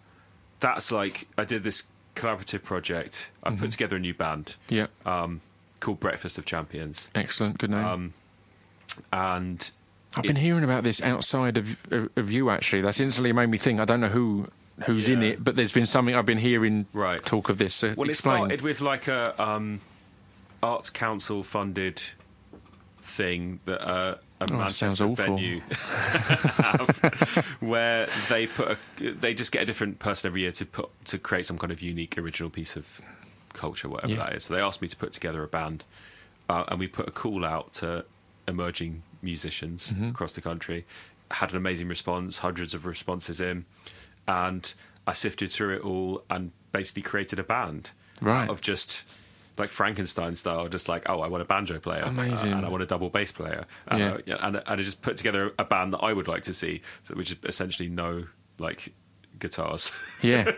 that's 0.59 0.91
like 0.91 1.27
I 1.37 1.45
did 1.45 1.63
this 1.63 1.83
collaborative 2.15 2.63
project. 2.63 3.29
I 3.43 3.49
Mm-hmm. 3.51 3.59
put 3.61 3.71
together 3.71 3.95
a 3.95 3.99
new 3.99 4.13
band 4.13 4.55
yeah. 4.69 4.87
um, 5.05 5.41
called 5.79 5.99
Breakfast 5.99 6.37
of 6.37 6.45
Champions, 6.45 7.09
Excellent. 7.15 7.57
Good 7.57 7.69
name. 7.71 7.85
um, 7.85 8.13
and 9.13 9.71
I've 10.17 10.23
been 10.23 10.35
hearing 10.35 10.63
about 10.63 10.83
this 10.83 11.01
outside 11.01 11.57
of, 11.57 11.77
of 11.91 12.09
of 12.17 12.31
you. 12.31 12.49
Actually, 12.49 12.81
that's 12.81 12.99
instantly 12.99 13.31
made 13.31 13.47
me 13.47 13.57
think. 13.57 13.79
I 13.79 13.85
don't 13.85 14.01
know 14.01 14.07
who 14.09 14.47
who's 14.85 15.07
in 15.09 15.21
it, 15.23 15.43
but 15.43 15.55
there's 15.55 15.71
been 15.71 15.85
something 15.85 16.15
I've 16.15 16.25
been 16.25 16.37
hearing 16.37 16.85
Right. 16.93 17.23
talk 17.23 17.49
of 17.49 17.57
this. 17.57 17.81
Well, 17.83 17.91
explain. 18.09 18.09
it 18.09 18.15
started 18.15 18.61
with 18.61 18.81
like 18.81 19.07
a 19.07 19.39
um, 19.41 19.79
arts 20.61 20.89
council 20.89 21.43
funded 21.43 22.01
thing 23.01 23.59
that 23.65 23.81
uh, 23.87 24.15
a 24.41 24.45
Oh, 24.51 24.57
Manchester 24.57 25.07
venue 25.07 25.59
have, 25.69 27.45
where 27.59 28.07
they 28.29 28.47
put 28.47 28.77
a, 28.99 29.11
they 29.11 29.33
just 29.33 29.51
get 29.51 29.63
a 29.63 29.65
different 29.65 29.99
person 29.99 30.27
every 30.29 30.41
year 30.41 30.51
to 30.53 30.65
put 30.65 30.89
to 31.05 31.17
create 31.17 31.45
some 31.45 31.57
kind 31.57 31.71
of 31.71 31.81
unique 31.81 32.17
original 32.17 32.49
piece 32.49 32.75
of 32.75 33.01
culture, 33.53 33.89
whatever 33.89 34.13
Yeah. 34.13 34.19
that 34.19 34.35
is. 34.35 34.45
So 34.45 34.53
they 34.53 34.61
asked 34.61 34.81
me 34.81 34.87
to 34.87 34.95
put 34.97 35.11
together 35.13 35.43
a 35.43 35.47
band, 35.47 35.83
uh, 36.47 36.63
and 36.69 36.79
we 36.79 36.87
put 36.87 37.07
a 37.07 37.11
call 37.11 37.43
out 37.45 37.73
to 37.73 38.05
emerging 38.47 39.03
musicians 39.21 39.91
Mm-hmm. 39.91 40.09
across 40.09 40.33
the 40.33 40.41
country. 40.41 40.85
Had 41.31 41.51
an 41.51 41.57
amazing 41.57 41.87
response, 41.89 42.39
hundreds 42.39 42.73
of 42.73 42.85
responses 42.85 43.39
in, 43.41 43.65
and 44.27 44.73
I 45.05 45.13
sifted 45.13 45.51
through 45.51 45.75
it 45.75 45.81
all 45.81 46.23
and 46.29 46.51
basically 46.71 47.01
created 47.03 47.39
a 47.39 47.43
band 47.43 47.91
Right. 48.21 48.49
of 48.49 48.61
just 48.61 49.03
like 49.59 49.69
Frankenstein 49.69 50.35
style, 50.35 50.67
just 50.69 50.87
like 50.89 51.03
oh, 51.07 51.21
I 51.21 51.27
want 51.27 51.41
a 51.41 51.45
banjo 51.45 51.79
player, 51.79 52.03
Amazing. 52.03 52.53
uh, 52.53 52.57
and 52.57 52.65
I 52.65 52.69
want 52.69 52.83
a 52.83 52.85
double 52.85 53.09
bass 53.09 53.31
player, 53.31 53.65
and, 53.87 53.99
Yeah. 54.25 54.35
I, 54.39 54.47
and, 54.47 54.55
and 54.57 54.63
I 54.67 54.75
just 54.77 55.01
put 55.01 55.17
together 55.17 55.51
a 55.59 55.65
band 55.65 55.93
that 55.93 55.99
I 55.99 56.13
would 56.13 56.27
like 56.27 56.43
to 56.43 56.53
see, 56.53 56.81
so 57.03 57.13
which 57.15 57.31
is 57.31 57.37
essentially 57.45 57.89
no 57.89 58.25
like 58.57 58.93
guitars. 59.37 59.91
yeah. 60.21 60.51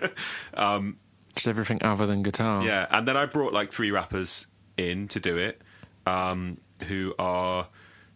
um, 0.53 0.97
Just 1.35 1.47
everything 1.47 1.83
other 1.83 2.05
than 2.05 2.23
guitar. 2.23 2.63
Yeah, 2.63 2.87
and 2.89 3.07
then 3.07 3.17
I 3.17 3.25
brought 3.25 3.53
like 3.53 3.71
three 3.71 3.91
rappers 3.91 4.47
in 4.77 5.07
to 5.09 5.19
do 5.19 5.37
it, 5.37 5.61
um, 6.05 6.57
who 6.87 7.13
are 7.19 7.67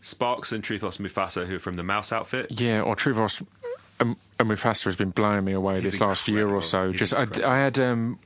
Sparks 0.01 0.51
and 0.51 0.63
Truthos 0.63 0.97
Mufasa, 0.97 1.45
who 1.45 1.55
are 1.55 1.59
from 1.59 1.75
the 1.75 1.83
Mouse 1.83 2.11
outfit. 2.11 2.59
Yeah, 2.59 2.81
or 2.81 2.95
Truthos 2.95 3.45
um, 3.99 4.17
and 4.39 4.49
Mufasa 4.49 4.85
has 4.85 4.95
been 4.95 5.11
blowing 5.11 5.45
me 5.45 5.53
away 5.53 5.75
He's 5.75 5.93
this 5.93 6.01
last 6.01 6.27
year 6.27 6.49
or 6.49 6.61
so. 6.61 6.91
He's 6.91 6.99
Just 6.99 7.13
I. 7.13 7.27
I 7.45 7.57
had 7.57 7.79
um, 7.79 8.19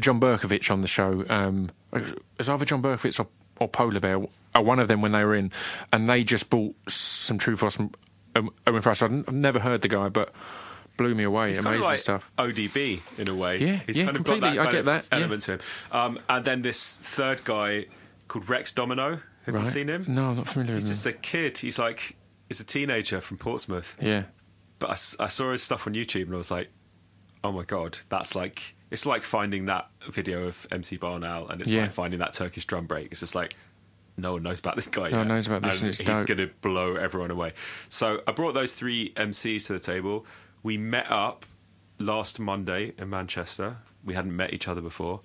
John 0.00 0.20
Berkovich 0.20 0.70
on 0.70 0.80
the 0.80 0.88
show. 0.88 1.24
Um, 1.28 1.70
it 1.92 2.18
was 2.38 2.48
either 2.48 2.64
John 2.64 2.82
Berkovich 2.82 3.20
or, 3.20 3.26
or 3.60 3.68
Polar 3.68 4.00
Bear, 4.00 4.16
or 4.54 4.62
one 4.62 4.78
of 4.78 4.88
them 4.88 5.00
when 5.02 5.12
they 5.12 5.24
were 5.24 5.34
in, 5.34 5.52
and 5.92 6.08
they 6.08 6.24
just 6.24 6.50
bought 6.50 6.74
some 6.88 7.38
Truthos 7.38 7.78
and 7.78 7.96
um, 8.34 8.50
and 8.66 8.76
Mufasa. 8.76 9.04
I'd 9.04 9.12
n- 9.12 9.24
I've 9.28 9.34
never 9.34 9.58
heard 9.60 9.82
the 9.82 9.88
guy, 9.88 10.08
but 10.08 10.32
blew 10.96 11.14
me 11.14 11.24
away. 11.24 11.46
Amazing 11.48 11.64
kind 11.64 11.76
of 11.76 11.82
like 11.82 11.98
stuff. 11.98 12.30
ODB 12.38 13.18
in 13.18 13.28
a 13.28 13.34
way. 13.34 13.58
Yeah, 13.58 13.80
He's 13.86 13.98
yeah, 13.98 14.04
kind 14.06 14.16
of 14.16 14.24
completely. 14.24 14.58
I 14.58 14.70
get 14.70 14.84
that, 14.86 15.06
yeah. 15.12 15.18
element 15.18 15.42
to 15.42 15.52
him. 15.52 15.60
Um, 15.90 16.18
and 16.28 16.44
then 16.44 16.62
this 16.62 16.96
third 16.98 17.44
guy 17.44 17.86
called 18.28 18.48
Rex 18.48 18.72
Domino. 18.72 19.20
Have 19.46 19.54
you 19.56 19.66
seen 19.66 19.88
him? 19.88 20.04
No, 20.08 20.30
I'm 20.30 20.36
not 20.36 20.46
familiar 20.48 20.76
He's 20.76 20.88
just 20.88 21.04
him. 21.04 21.14
a 21.14 21.16
kid. 21.16 21.58
He's 21.58 21.78
like 21.78 22.16
he's 22.48 22.60
a 22.60 22.64
teenager 22.64 23.20
from 23.20 23.38
Portsmouth. 23.38 23.96
Yeah, 24.00 24.24
But 24.78 25.16
I 25.18 25.26
saw 25.28 25.50
his 25.52 25.62
stuff 25.62 25.86
on 25.86 25.94
YouTube 25.94 26.24
and 26.26 26.34
I 26.34 26.38
was 26.38 26.50
like, 26.50 26.68
oh 27.42 27.50
my 27.52 27.64
god, 27.64 27.98
that's 28.08 28.34
like 28.36 28.76
it's 28.92 29.06
like 29.06 29.22
finding 29.22 29.66
that 29.66 29.88
video 30.10 30.46
of 30.46 30.66
MC 30.70 30.96
Barnow 30.96 31.46
and 31.48 31.60
it's 31.60 31.68
Yeah. 31.70 31.82
like 31.82 31.92
finding 31.92 32.20
that 32.20 32.32
Turkish 32.34 32.64
drum 32.66 32.86
break. 32.86 33.10
It's 33.10 33.20
just 33.20 33.34
like 33.34 33.54
no 34.16 34.34
one 34.34 34.42
knows 34.42 34.60
about 34.60 34.76
this 34.76 34.86
guy. 34.88 35.08
No 35.10 35.18
one 35.18 35.28
knows 35.28 35.46
about 35.46 35.62
this 35.62 35.80
and 35.80 35.88
it's 35.88 35.98
he's 35.98 36.06
dope. 36.06 36.26
to 36.26 36.50
blow 36.60 36.96
everyone 36.96 37.30
away. 37.30 37.52
So 37.88 38.20
I 38.26 38.32
brought 38.32 38.52
those 38.52 38.74
three 38.74 39.12
MCs 39.16 39.66
to 39.66 39.72
the 39.72 39.80
table. 39.80 40.26
We 40.62 40.76
met 40.76 41.10
up 41.10 41.46
last 41.98 42.38
Monday 42.38 42.92
in 42.98 43.08
Manchester. 43.10 43.78
We 44.04 44.14
hadn't 44.14 44.36
met 44.36 44.52
each 44.52 44.68
other 44.68 44.80
before, 44.80 45.20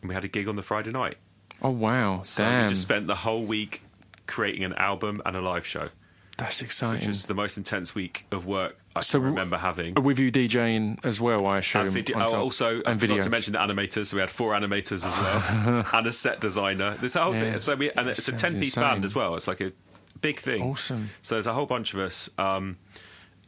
and 0.00 0.08
we 0.08 0.14
had 0.14 0.24
a 0.24 0.28
gig 0.28 0.46
on 0.48 0.56
the 0.56 0.62
Friday 0.62 0.90
night. 0.90 1.16
Oh 1.60 1.70
wow! 1.70 2.22
So 2.22 2.44
Damn, 2.44 2.64
we 2.64 2.68
just 2.70 2.82
spent 2.82 3.06
the 3.08 3.14
whole 3.16 3.42
week 3.44 3.82
creating 4.26 4.62
an 4.64 4.74
album 4.74 5.20
and 5.26 5.34
a 5.36 5.40
live 5.40 5.66
show, 5.66 5.88
that's 6.36 6.60
which 6.60 6.66
exciting. 6.66 7.08
was 7.08 7.26
the 7.26 7.34
most 7.34 7.56
intense 7.56 7.94
week 7.94 8.26
of 8.30 8.46
work 8.46 8.76
I 8.98 9.00
So 9.00 9.18
remember 9.18 9.56
having. 9.56 9.94
With 9.94 10.18
you 10.18 10.30
DJing 10.30 11.04
as 11.04 11.20
well, 11.20 11.46
I 11.46 11.58
assume. 11.58 11.82
And 11.86 11.90
video, 11.92 12.18
oh, 12.18 12.34
also, 12.36 12.66
I 12.66 12.90
and 12.90 13.00
forgot 13.00 13.00
video. 13.00 13.20
to 13.20 13.30
mention 13.30 13.52
the 13.54 13.58
animators. 13.60 14.06
So 14.06 14.16
we 14.16 14.20
had 14.20 14.30
four 14.30 14.52
animators 14.52 15.04
as 15.06 15.64
well, 15.66 15.86
and 15.94 16.06
a 16.06 16.12
set 16.12 16.40
designer. 16.40 16.96
This 17.00 17.14
whole 17.14 17.34
Yeah. 17.34 17.40
thing. 17.40 17.58
So 17.58 17.74
we 17.76 17.90
and 17.92 18.08
it's 18.08 18.28
a 18.28 18.32
ten 18.32 18.58
piece 18.60 18.74
band 18.74 19.04
as 19.04 19.14
well. 19.14 19.34
It's 19.36 19.48
like 19.48 19.60
a 19.60 19.72
big 20.20 20.38
thing. 20.38 20.62
Awesome. 20.62 21.08
So 21.22 21.34
there's 21.36 21.46
a 21.46 21.52
whole 21.52 21.66
bunch 21.66 21.94
of 21.94 22.00
us, 22.00 22.28
um, 22.38 22.76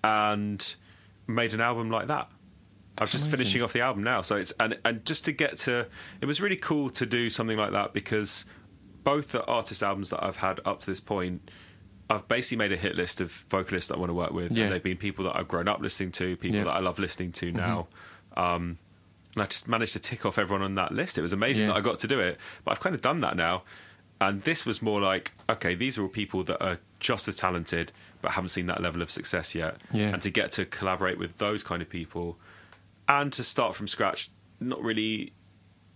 and 0.05 0.75
made 1.27 1.53
an 1.55 1.61
album 1.61 1.91
like 1.91 2.07
that. 2.09 2.31
I 2.99 3.05
was 3.05 3.13
just 3.13 3.25
amazing. 3.27 3.39
finishing 3.39 3.63
off 3.63 3.73
the 3.73 3.81
album 3.81 4.03
now, 4.03 4.23
so 4.23 4.37
it's 4.37 4.53
and 4.61 4.79
and 4.85 5.05
just 5.07 5.25
to 5.25 5.33
get 5.33 5.57
to, 5.59 5.87
it 6.21 6.27
was 6.27 6.41
really 6.41 6.57
cool 6.57 6.91
to 6.91 7.07
do 7.07 7.31
something 7.31 7.57
like 7.57 7.73
that 7.73 7.93
because 7.95 8.45
both 9.05 9.33
the 9.33 9.43
artist 9.47 9.83
albums 9.83 10.11
that 10.11 10.23
I've 10.23 10.37
had 10.37 10.61
up 10.67 10.81
to 10.81 10.87
this 10.87 11.01
point, 11.01 11.51
I've 12.11 12.27
basically 12.27 12.59
made 12.59 12.73
a 12.73 12.77
hit 12.77 12.97
list 12.97 13.21
of 13.21 13.31
vocalists 13.49 13.89
that 13.89 13.95
I 13.95 13.99
want 13.99 14.11
to 14.11 14.15
work 14.15 14.33
with, 14.33 14.51
Yeah. 14.53 14.65
and 14.65 14.73
they've 14.75 14.83
been 14.83 14.97
people 14.97 15.25
that 15.27 15.37
I've 15.37 15.47
grown 15.49 15.69
up 15.69 15.81
listening 15.81 16.11
to, 16.13 16.37
people 16.37 16.59
Yeah. 16.59 16.65
that 16.65 16.73
I 16.73 16.81
love 16.81 16.99
listening 16.99 17.31
to 17.33 17.53
now. 17.53 17.87
Um, 18.37 18.79
and 19.35 19.43
I 19.45 19.47
just 19.47 19.69
managed 19.69 19.93
to 19.93 20.01
tick 20.01 20.27
off 20.27 20.37
everyone 20.37 20.63
on 20.65 20.75
that 20.75 20.93
list. 20.93 21.17
It 21.19 21.23
was 21.23 21.33
amazing 21.33 21.67
Yeah. 21.67 21.73
that 21.73 21.77
I 21.79 21.81
got 21.81 22.01
to 22.01 22.09
do 22.09 22.19
it, 22.19 22.39
but 22.65 22.73
I've 22.73 22.81
kind 22.81 22.95
of 22.97 23.01
done 23.01 23.21
that 23.21 23.37
now. 23.37 23.63
And 24.21 24.43
this 24.43 24.67
was 24.67 24.83
more 24.83 25.01
like, 25.01 25.31
okay, 25.49 25.75
these 25.75 25.97
are 25.97 26.03
all 26.03 26.09
people 26.09 26.43
that 26.45 26.63
are 26.63 26.79
just 26.99 27.27
as 27.29 27.37
talented, 27.37 27.93
but 28.21 28.33
haven't 28.33 28.49
seen 28.51 28.67
that 28.67 28.83
level 28.83 29.01
of 29.03 29.11
success 29.11 29.55
yet. 29.55 29.77
Yeah. 29.95 30.09
And 30.13 30.21
to 30.23 30.31
get 30.31 30.53
to 30.53 30.67
collaborate 30.67 31.17
with 31.17 31.39
those 31.39 31.63
kind 31.63 31.81
of 31.81 31.89
people, 31.89 32.39
and 33.09 33.33
to 33.33 33.43
start 33.45 33.77
from 33.77 33.87
scratch, 33.87 34.31
not 34.59 34.83
really, 34.83 35.33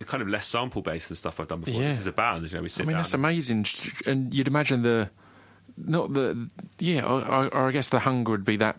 kind 0.07 0.23
of 0.23 0.27
less 0.29 0.47
sample 0.47 0.81
based 0.81 1.09
than 1.09 1.15
stuff 1.17 1.39
I've 1.39 1.47
done 1.47 1.61
before. 1.61 1.81
This 1.81 1.99
is 1.99 2.07
a 2.07 2.11
band, 2.11 2.49
you 2.49 2.55
know. 2.57 2.63
We 2.63 2.69
sit 2.69 2.83
I 2.83 2.85
mean, 2.87 2.97
that's 2.97 3.13
amazing. 3.13 3.65
And 4.07 4.33
you'd 4.33 4.47
imagine 4.47 4.81
the, 4.81 5.09
not 5.77 6.13
the, 6.13 6.49
yeah, 6.79 7.03
or, 7.03 7.21
or- 7.53 7.67
I 7.67 7.71
guess 7.71 7.89
the 7.89 7.99
hunger 7.99 8.31
would 8.31 8.45
be 8.45 8.57
that 8.57 8.77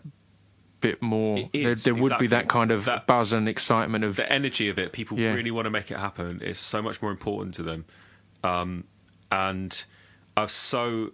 bit 0.79 1.01
more. 1.01 1.49
There 1.53 1.73
there 1.75 1.95
would 1.95 2.17
be 2.19 2.27
that 2.27 2.47
kind 2.47 2.71
of 2.71 2.85
That- 2.85 3.07
buzz 3.07 3.33
and 3.33 3.49
excitement 3.49 4.03
of, 4.03 4.15
the 4.15 4.31
energy 4.31 4.69
of 4.69 4.77
it. 4.79 4.93
People 4.93 5.19
Yeah. 5.19 5.33
really 5.33 5.51
want 5.51 5.65
to 5.65 5.71
make 5.71 5.89
it 5.91 5.97
happen. 5.97 6.39
It's 6.43 6.59
so 6.59 6.81
much 6.81 7.01
more 7.01 7.11
important 7.11 7.55
to 7.55 7.63
them, 7.63 7.85
um, 8.43 8.83
and 9.31 9.83
I'm 10.35 10.47
so 10.47 11.11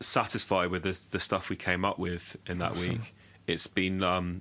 satisfied 0.00 0.70
with 0.70 0.82
the, 0.82 0.98
the 1.10 1.20
stuff 1.20 1.48
we 1.50 1.56
came 1.56 1.84
up 1.84 1.98
with 1.98 2.36
in 2.46 2.58
that 2.58 2.76
week. 2.76 3.14
It's 3.46 3.66
been 3.66 4.02
um, 4.02 4.40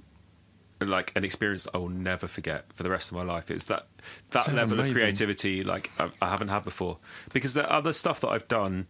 like 0.82 1.12
an 1.16 1.24
experience 1.24 1.68
I 1.74 1.78
will 1.78 1.90
never 1.90 2.28
forget 2.28 2.66
for 2.74 2.84
the 2.84 2.90
rest 2.90 3.12
of 3.12 3.18
my 3.18 3.24
life. 3.24 3.52
It's 3.52 3.66
that 3.66 3.88
that 4.32 4.44
Sounds 4.46 4.56
level 4.56 4.76
amazing. 4.80 4.94
of 4.94 4.98
creativity 5.00 5.64
like 5.64 5.92
I, 6.00 6.10
I 6.22 6.30
haven't 6.30 6.50
had 6.50 6.64
before. 6.64 7.00
Because 7.34 7.54
the 7.54 7.70
other 7.72 7.94
stuff 7.94 8.22
that 8.22 8.30
I've 8.30 8.48
done, 8.48 8.88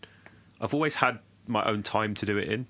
I've 0.62 0.74
always 0.74 0.96
had 0.96 1.20
my 1.48 1.64
own 1.66 1.84
time 1.84 2.14
to 2.16 2.26
do 2.26 2.38
it 2.38 2.48
in. 2.50 2.66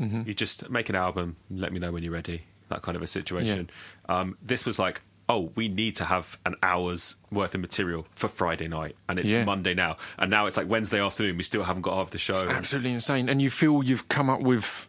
Mm-hmm. 0.00 0.22
You 0.26 0.34
just 0.34 0.68
make 0.70 0.88
an 0.88 0.94
album, 0.96 1.36
let 1.50 1.72
me 1.72 1.78
know 1.78 1.92
when 1.92 2.02
you're 2.02 2.12
ready. 2.12 2.42
That 2.68 2.82
kind 2.82 2.96
of 2.96 3.02
a 3.02 3.06
situation. 3.06 3.70
Um, 4.08 4.36
this 4.42 4.64
was 4.64 4.78
like, 4.78 5.02
oh, 5.28 5.52
we 5.54 5.68
need 5.68 5.96
to 5.96 6.04
have 6.04 6.38
an 6.44 6.54
hour's 6.62 7.16
worth 7.30 7.54
of 7.54 7.60
material 7.60 8.06
for 8.14 8.28
Friday 8.28 8.68
night, 8.68 8.96
and 9.08 9.20
it's 9.20 9.28
Yeah. 9.28 9.44
Monday 9.44 9.72
now, 9.74 9.96
and 10.18 10.30
now 10.30 10.46
it's 10.46 10.56
like 10.56 10.68
Wednesday 10.68 11.00
afternoon. 11.00 11.36
We 11.36 11.42
still 11.44 11.62
haven't 11.62 11.82
got 11.82 11.94
half 11.94 12.10
the 12.10 12.18
show. 12.18 12.34
Absolutely 12.48 12.92
insane. 12.92 13.28
And 13.28 13.40
you 13.40 13.50
feel 13.50 13.82
you've 13.84 14.08
come 14.08 14.28
up 14.28 14.40
with 14.40 14.88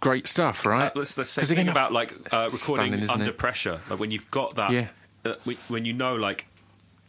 great 0.00 0.26
stuff, 0.26 0.64
right? 0.66 0.86
Uh, 0.86 0.92
let's, 0.96 1.16
let's 1.18 1.30
say 1.30 1.42
'Cause 1.42 1.50
again, 1.50 1.68
about 1.68 1.92
like 1.92 2.12
uh, 2.32 2.48
recording 2.52 2.92
stunning, 2.92 3.08
under 3.10 3.30
it? 3.30 3.38
pressure. 3.38 3.80
Like 3.90 4.00
when 4.00 4.10
you've 4.10 4.30
got 4.30 4.56
that, 4.56 4.70
Yeah. 4.70 4.88
uh, 5.24 5.34
when- 5.68 5.84
you 5.84 5.92
know, 5.92 6.16
like 6.16 6.46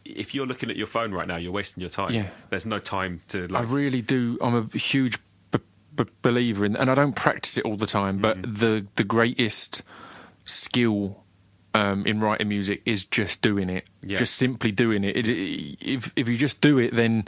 if 0.06 0.36
you're 0.36 0.45
looking 0.45 0.70
at 0.70 0.76
your 0.76 0.86
phone 0.88 1.12
right 1.12 1.28
now, 1.28 1.38
you're 1.38 1.51
wasting 1.54 1.82
your 1.82 1.89
time. 1.89 2.12
Yeah. 2.14 2.30
There's 2.49 2.66
no 2.66 2.78
time 2.80 3.22
to 3.30 3.47
I 3.54 3.62
really 3.62 4.01
do. 4.01 4.38
I'm 4.41 4.54
a 4.56 4.78
huge 4.78 5.18
b- 5.96 6.06
believer 6.22 6.66
in, 6.66 6.76
and 6.76 6.89
I 6.89 6.96
don't 6.96 7.16
practice 7.16 7.58
it 7.58 7.66
all 7.66 7.78
the 7.78 7.88
time. 7.88 8.18
But 8.20 8.38
Mm-hmm. 8.41 8.54
the 8.54 8.86
the 8.96 9.04
greatest 9.04 9.82
skill 10.46 11.24
um, 11.76 12.06
in 12.06 12.20
writing 12.20 12.48
music 12.50 12.82
is 12.86 13.06
just 13.06 13.41
doing 13.41 13.70
it, 13.70 13.86
Yeah. 14.04 14.18
just 14.20 14.36
simply 14.36 14.72
doing 14.72 15.04
it. 15.04 15.18
It- 15.18 15.28
it- 15.28 15.78
If 15.82 16.14
if 16.16 16.30
you 16.30 16.38
just 16.38 16.62
do 16.62 16.78
it, 16.78 16.94
then 16.96 17.26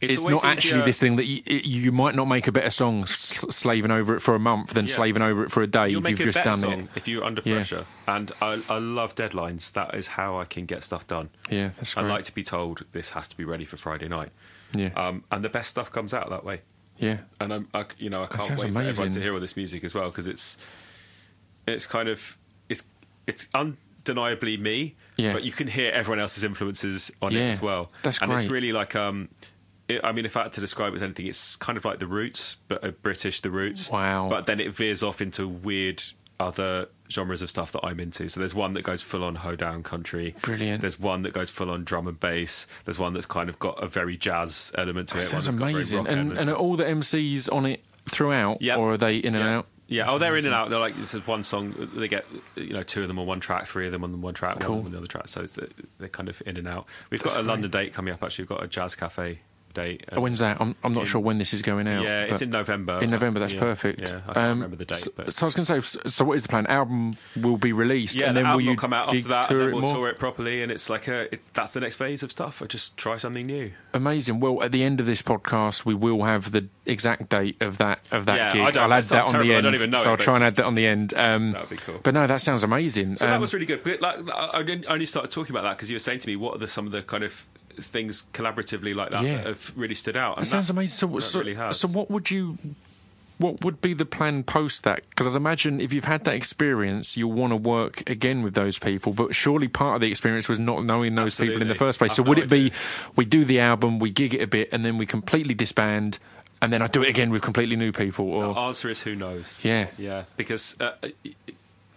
it's, 0.00 0.22
always 0.22 0.36
not 0.42 0.44
actually 0.46 0.70
easier- 0.70 0.84
this 0.86 0.98
thing 0.98 1.16
that 1.16 1.26
you, 1.26 1.42
it, 1.44 1.66
you 1.66 1.92
might 1.92 2.14
not 2.14 2.24
make 2.26 2.46
a 2.46 2.52
better 2.52 2.70
song 2.70 3.04
slaving 3.06 3.90
over 3.90 4.14
it 4.16 4.20
for 4.20 4.34
a 4.34 4.38
month 4.38 4.70
than 4.72 4.86
Yeah. 4.86 4.94
slaving 4.94 5.20
over 5.22 5.44
it 5.44 5.50
for 5.50 5.62
a 5.62 5.66
day 5.66 5.90
You'll 5.90 6.06
if 6.06 6.18
you've 6.18 6.32
just 6.32 6.42
done 6.42 6.64
it. 6.64 6.88
if 6.96 7.06
you're 7.06 7.22
under 7.22 7.42
Yeah. 7.44 7.56
pressure. 7.56 7.84
And 8.08 8.32
I, 8.40 8.62
I 8.70 8.78
love 8.78 9.14
deadlines. 9.14 9.72
That 9.72 9.94
is 9.94 10.06
how 10.06 10.38
I 10.38 10.46
can 10.46 10.64
get 10.64 10.82
stuff 10.82 11.06
done. 11.06 11.28
Yeah, 11.50 11.70
that's 11.76 11.98
I 11.98 12.00
like 12.00 12.24
to 12.24 12.34
be 12.34 12.42
told 12.42 12.86
this 12.92 13.10
has 13.10 13.28
to 13.28 13.36
be 13.36 13.44
ready 13.44 13.66
for 13.66 13.76
Friday 13.76 14.08
night. 14.08 14.30
Yeah, 14.74 14.88
Um, 14.96 15.24
and 15.30 15.44
the 15.44 15.50
best 15.50 15.68
stuff 15.68 15.90
comes 15.92 16.14
out 16.14 16.30
that 16.30 16.44
way. 16.44 16.62
Yeah. 17.00 17.18
and 17.40 17.52
I'm, 17.52 17.68
I, 17.74 17.84
you 17.98 18.10
know, 18.10 18.22
I 18.22 18.26
can't 18.26 18.40
wait 18.42 18.48
sounds 18.48 18.62
for 18.62 18.80
everyone 18.82 19.10
to 19.12 19.20
hear 19.20 19.34
all 19.34 19.40
this 19.40 19.56
music 19.56 19.82
as 19.84 19.94
well 19.94 20.10
because 20.10 20.26
it's, 20.26 20.58
it's 21.66 21.86
kind 21.86 22.08
of, 22.08 22.38
it's, 22.68 22.84
it's 23.26 23.48
undeniably 23.54 24.56
me, 24.56 24.96
Yeah. 25.16 25.32
but 25.32 25.44
you 25.44 25.52
can 25.52 25.66
hear 25.66 25.90
everyone 25.92 26.20
else's 26.20 26.44
influences 26.44 27.10
on 27.20 27.32
Yeah, 27.32 27.40
it 27.48 27.50
as 27.52 27.60
well. 27.62 27.90
that's 28.02 28.20
and 28.22 28.32
it's 28.32 28.46
really 28.46 28.72
like, 28.72 28.94
um, 28.94 29.28
it, 29.88 30.00
I 30.04 30.12
mean, 30.12 30.24
if 30.24 30.36
I 30.36 30.44
had 30.44 30.52
to 30.54 30.60
describe 30.60 30.92
it 30.92 30.96
as 30.96 31.02
anything, 31.02 31.26
it's 31.26 31.56
kind 31.56 31.76
of 31.76 31.84
like 31.84 31.98
the 31.98 32.06
Roots, 32.06 32.56
but 32.68 32.84
a 32.84 32.92
British 32.92 33.40
the 33.40 33.50
Roots. 33.50 33.90
Wow. 33.90 34.28
But 34.28 34.46
then 34.46 34.60
it 34.60 34.72
veers 34.74 35.02
off 35.02 35.20
into 35.20 35.48
weird 35.48 36.02
other 36.38 36.88
genres 37.10 37.42
of 37.42 37.50
stuff 37.50 37.72
that 37.72 37.84
I'm 37.84 38.00
into. 38.00 38.28
So 38.28 38.40
there's 38.40 38.54
one 38.54 38.74
that 38.74 38.82
goes 38.82 39.02
full 39.02 39.24
on 39.24 39.34
hoedown 39.36 39.82
country. 39.82 40.34
Brilliant. 40.42 40.80
There's 40.80 40.98
one 40.98 41.22
that 41.22 41.32
goes 41.32 41.50
full 41.50 41.70
on 41.70 41.84
drum 41.84 42.06
and 42.08 42.18
bass. 42.18 42.66
There's 42.84 42.98
one 42.98 43.12
that's 43.14 43.26
kind 43.26 43.48
of 43.48 43.58
got 43.58 43.82
a 43.82 43.86
very 43.86 44.16
jazz 44.16 44.72
element 44.76 45.08
to 45.10 45.18
it. 45.18 45.22
Sounds 45.22 45.46
that's 45.46 45.56
got 45.56 45.62
a 45.62 45.66
very 45.66 45.72
amazing. 45.74 46.06
And, 46.06 46.38
and 46.38 46.48
are 46.50 46.56
all 46.56 46.76
the 46.76 46.84
MCs 46.84 47.52
on 47.52 47.66
it 47.66 47.84
throughout, 48.08 48.62
Yeah. 48.62 48.76
or 48.76 48.92
are 48.92 48.96
they 48.96 49.16
in 49.18 49.34
and 49.34 49.44
yeah. 49.44 49.56
out? 49.58 49.66
Yeah, 49.88 50.02
That's 50.04 50.14
oh, 50.14 50.18
they're 50.18 50.36
in 50.36 50.44
and 50.44 50.54
out. 50.54 50.70
They're 50.70 50.78
like 50.78 50.94
this 50.94 51.14
is 51.14 51.26
one 51.26 51.42
song. 51.42 51.74
They 51.96 52.06
get 52.06 52.24
you 52.54 52.72
know 52.74 52.82
two 52.82 53.02
of 53.02 53.08
them 53.08 53.18
on 53.18 53.26
one 53.26 53.40
track, 53.40 53.66
three 53.66 53.86
of 53.86 53.92
them 53.92 54.04
on 54.04 54.20
one 54.20 54.34
track, 54.34 54.60
Cool. 54.60 54.76
one 54.76 54.84
on 54.86 54.92
the 54.92 54.98
other 54.98 55.08
track. 55.08 55.26
So 55.26 55.42
it's, 55.42 55.58
they're 55.98 56.08
kind 56.08 56.28
of 56.28 56.40
in 56.46 56.56
and 56.56 56.68
out. 56.68 56.86
We've 57.10 57.20
That's 57.20 57.34
got 57.34 57.40
a 57.40 57.42
great. 57.42 57.50
London 57.50 57.70
date 57.72 57.92
coming 57.92 58.14
up. 58.14 58.22
Actually, 58.22 58.44
we've 58.44 58.50
got 58.50 58.62
a 58.62 58.68
jazz 58.68 58.94
cafe 58.94 59.40
date. 59.72 60.04
Oh, 60.12 60.20
When's 60.20 60.38
that? 60.40 60.60
I'm, 60.60 60.74
I'm 60.84 60.92
not 60.92 61.00
in- 61.00 61.06
sure 61.06 61.20
when 61.20 61.38
this 61.38 61.52
is 61.54 61.62
going 61.62 61.86
out. 61.88 62.02
yeah, 62.02 62.24
it's 62.24 62.42
in 62.42 62.50
November. 62.50 63.00
In 63.00 63.10
November, 63.10 63.40
that's 63.40 63.52
Yeah, 63.54 63.60
perfect. 63.60 64.00
Yeah, 64.00 64.20
I 64.28 64.32
can't 64.32 64.36
Um, 64.36 64.48
remember 64.60 64.76
the 64.76 64.84
date, 64.84 64.96
So, 64.98 65.10
but 65.16 65.32
so 65.32 65.44
I 65.44 65.46
was 65.46 65.54
going 65.54 65.64
to 65.66 65.82
say, 65.82 66.00
so 66.08 66.24
what 66.24 66.34
is 66.34 66.42
the 66.42 66.48
plan? 66.48 66.66
Album 66.66 67.16
will 67.40 67.56
be 67.56 67.72
released, 67.72 68.14
yeah, 68.16 68.26
and 68.28 68.36
the 68.36 68.40
then 68.40 68.44
will 68.44 68.50
album 68.52 68.64
you 68.64 68.70
will 68.70 68.76
come 68.76 68.92
out 68.92 69.06
after 69.14 69.28
that, 69.28 69.50
and 69.50 69.60
then 69.60 69.72
we'll 69.72 69.80
more? 69.82 69.92
tour 69.94 70.08
it 70.08 70.18
properly. 70.18 70.62
And 70.62 70.70
it's 70.72 70.88
like 70.90 71.08
a, 71.08 71.32
it's, 71.32 71.48
that's 71.50 71.72
the 71.72 71.80
next 71.80 71.96
phase 71.96 72.22
of 72.22 72.30
stuff. 72.30 72.62
I 72.62 72.66
just 72.66 72.96
try 72.96 73.16
something 73.16 73.46
new. 73.46 73.72
Amazing. 73.94 74.40
Well, 74.40 74.62
at 74.62 74.72
the 74.72 74.82
end 74.82 75.00
of 75.00 75.06
this 75.06 75.22
podcast, 75.22 75.84
we 75.84 75.94
will 75.94 76.24
have 76.24 76.52
the 76.52 76.66
exact 76.86 77.28
date 77.28 77.60
of 77.62 77.78
that 77.78 78.00
of 78.10 78.26
that 78.26 78.36
Yeah, 78.36 78.52
gig. 78.52 78.60
I 78.62 78.70
don't- 78.72 78.82
I'll 78.84 78.92
add 78.92 79.04
that 79.04 79.08
that 79.10 79.20
on 79.26 79.26
the 79.26 79.32
terrible. 79.32 79.52
I 79.52 79.54
end. 79.56 79.64
don't 79.64 79.74
even 79.74 79.90
know 79.90 79.98
so 80.02 80.08
it, 80.08 80.12
I'll 80.12 80.16
try 80.18 80.34
and 80.36 80.44
add 80.44 80.56
that 80.56 80.64
on 80.64 80.74
the 80.74 80.86
end. 80.86 81.14
Um, 81.16 81.52
That 81.52 81.60
would 81.62 81.70
be 81.70 81.76
cool. 81.76 82.00
But 82.02 82.14
no, 82.14 82.26
that 82.26 82.40
sounds 82.40 82.62
amazing. 82.62 83.16
So 83.16 83.26
that 83.26 83.34
Um, 83.34 83.40
was 83.40 83.52
really 83.54 83.66
good. 83.66 83.82
But 83.84 84.00
like, 84.00 84.16
I 84.30 84.60
I 84.60 84.60
I 84.60 84.92
only 84.92 85.06
started 85.06 85.30
talking 85.30 85.54
about 85.54 85.62
that 85.62 85.76
because 85.76 85.90
you 85.90 85.94
were 85.94 86.00
saying 86.00 86.20
to 86.20 86.28
me, 86.28 86.36
what 86.36 86.54
are 86.54 86.58
the, 86.58 86.68
some 86.68 86.86
of 86.86 86.92
the 86.92 87.02
kind 87.02 87.22
of 87.24 87.44
things 87.80 88.24
collaboratively 88.32 88.94
like 88.94 89.10
that 89.10 89.22
Yeah. 89.24 89.36
that 89.38 89.46
have 89.46 89.72
really 89.76 89.94
stood 89.94 90.16
out? 90.16 90.38
That 90.38 90.46
sounds 90.46 90.70
amazing. 90.70 90.96
So, 91.10 91.18
so, 91.20 91.38
really 91.40 91.54
has. 91.54 91.78
so 91.80 91.88
what 91.88 92.10
would 92.10 92.30
you? 92.30 92.58
What 93.38 93.64
would 93.64 93.80
be 93.80 93.94
the 93.94 94.04
plan 94.04 94.42
post 94.42 94.84
that? 94.84 95.00
Because 95.08 95.26
I'd 95.26 95.34
imagine 95.34 95.80
if 95.80 95.94
you've 95.94 96.04
had 96.04 96.24
that 96.24 96.34
experience, 96.34 97.16
you'll 97.16 97.32
want 97.32 97.52
to 97.52 97.56
work 97.56 98.08
again 98.10 98.42
with 98.42 98.52
those 98.54 98.78
people. 98.78 99.14
But 99.14 99.34
surely 99.34 99.66
part 99.66 99.94
of 99.94 100.00
the 100.02 100.10
experience 100.10 100.46
was 100.46 100.58
not 100.58 100.84
knowing 100.84 101.14
those 101.14 101.38
people 101.40 101.62
in 101.62 101.68
the 101.68 101.74
first 101.74 101.98
place. 101.98 102.12
So 102.12 102.22
no 102.22 102.28
would 102.28 102.38
it 102.38 102.50
be 102.50 102.70
we 103.16 103.24
do 103.24 103.46
the 103.46 103.60
album, 103.60 103.98
we 103.98 104.10
gig 104.10 104.34
it 104.34 104.42
a 104.42 104.46
bit, 104.46 104.68
and 104.72 104.84
then 104.84 104.98
we 104.98 105.06
completely 105.06 105.54
disband, 105.54 106.18
and 106.60 106.70
then 106.70 106.82
I 106.82 106.86
do 106.86 107.02
it 107.02 107.08
again 107.08 107.30
with 107.30 107.40
completely 107.40 107.76
new 107.76 107.92
people? 107.92 108.30
Or 108.30 108.52
The 108.52 108.60
answer 108.60 108.90
is 108.90 109.00
who 109.00 109.14
knows. 109.16 109.60
Yeah. 109.64 109.86
yeah, 109.96 110.24
because 110.36 110.78
uh, 110.78 110.92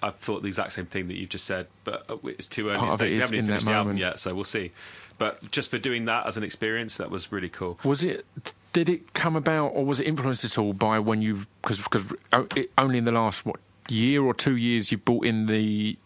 I've 0.02 0.16
thought 0.16 0.44
the 0.44 0.48
exact 0.48 0.72
same 0.72 0.86
thing 0.86 1.10
that 1.10 1.16
you've 1.18 1.30
just 1.30 1.46
said, 1.46 1.68
but 1.84 2.06
uh, 2.10 2.18
it's 2.24 2.48
too 2.48 2.70
early. 2.70 2.78
Part 2.78 2.94
of 2.94 3.02
it 3.02 3.10
we 3.10 3.14
haven't 3.16 3.34
even 3.36 3.40
in 3.40 3.46
that 3.48 3.52
finished 3.52 3.66
the 3.66 3.72
album 3.74 3.88
moment. 3.88 4.00
yet, 4.00 4.20
so 4.20 4.34
we'll 4.34 4.44
see. 4.46 4.72
But 5.18 5.52
just 5.52 5.70
for 5.72 5.78
doing 5.78 6.06
that 6.06 6.26
as 6.28 6.38
an 6.38 6.44
experience, 6.44 6.98
that 6.98 7.10
was 7.12 7.32
really 7.32 7.50
cool. 7.50 7.80
was 7.84 8.04
it? 8.04 8.26
Did 8.74 8.90
it 8.90 9.14
come 9.14 9.36
about, 9.36 9.68
or 9.70 9.86
was 9.86 10.00
it 10.00 10.08
influenced 10.08 10.44
at 10.44 10.58
all 10.58 10.74
by 10.74 10.98
when 11.00 11.22
you've 11.22 11.48
because 11.62 11.82
because 11.84 12.14
only 12.78 12.98
in 12.98 13.06
the 13.06 13.12
last 13.12 13.46
what 13.46 13.58
year 13.90 14.24
or 14.24 14.34
two 14.34 14.56
years 14.56 14.92
you 14.92 14.98
brought 14.98 15.26
in 15.26 15.46
the 15.46 15.98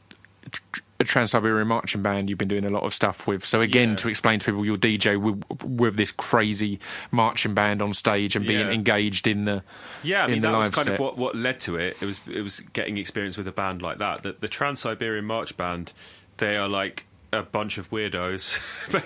Trans 1.00 1.32
Siberian 1.32 1.68
Marching 1.68 2.02
Band 2.02 2.28
you've 2.30 2.40
been 2.40 2.48
doing 2.48 2.66
a 2.66 2.70
lot 2.70 2.84
of 2.84 2.94
stuff 2.94 3.28
with. 3.28 3.46
So 3.46 3.62
again, 3.62 3.90
Yeah. 3.92 3.96
to 3.98 4.10
explain 4.10 4.40
to 4.40 4.46
people, 4.46 4.66
you're 4.66 4.78
DJ 4.78 5.16
with, 5.16 5.44
with 5.64 5.96
this 5.96 6.12
crazy 6.12 6.80
marching 7.12 7.54
band 7.54 7.82
on 7.82 7.94
stage 7.94 8.36
and 8.36 8.46
being 8.48 8.68
Yeah. 8.68 8.74
engaged 8.74 9.28
in 9.28 9.46
the 9.46 9.64
Yeah, 10.04 10.24
I 10.26 10.28
mean 10.28 10.42
that 10.42 10.58
was 10.58 10.70
kind 10.72 10.86
set. 10.86 10.94
of 10.96 11.00
what, 11.00 11.18
what 11.18 11.36
led 11.36 11.60
to 11.62 11.76
it. 11.78 11.98
It 12.02 12.06
was 12.06 12.20
it 12.30 12.42
was 12.42 12.60
getting 12.74 12.98
experience 12.98 13.38
with 13.38 13.48
a 13.48 13.52
band 13.52 13.82
like 13.82 14.00
that. 14.00 14.24
The, 14.24 14.36
the 14.40 14.48
Trans 14.48 14.80
Siberian 14.82 15.26
March 15.26 15.56
Band, 15.56 15.94
they 16.38 16.58
are 16.58 16.68
like 16.68 17.06
a 17.34 17.44
bunch 17.44 17.78
of 17.78 17.90
weirdos. 17.92 18.58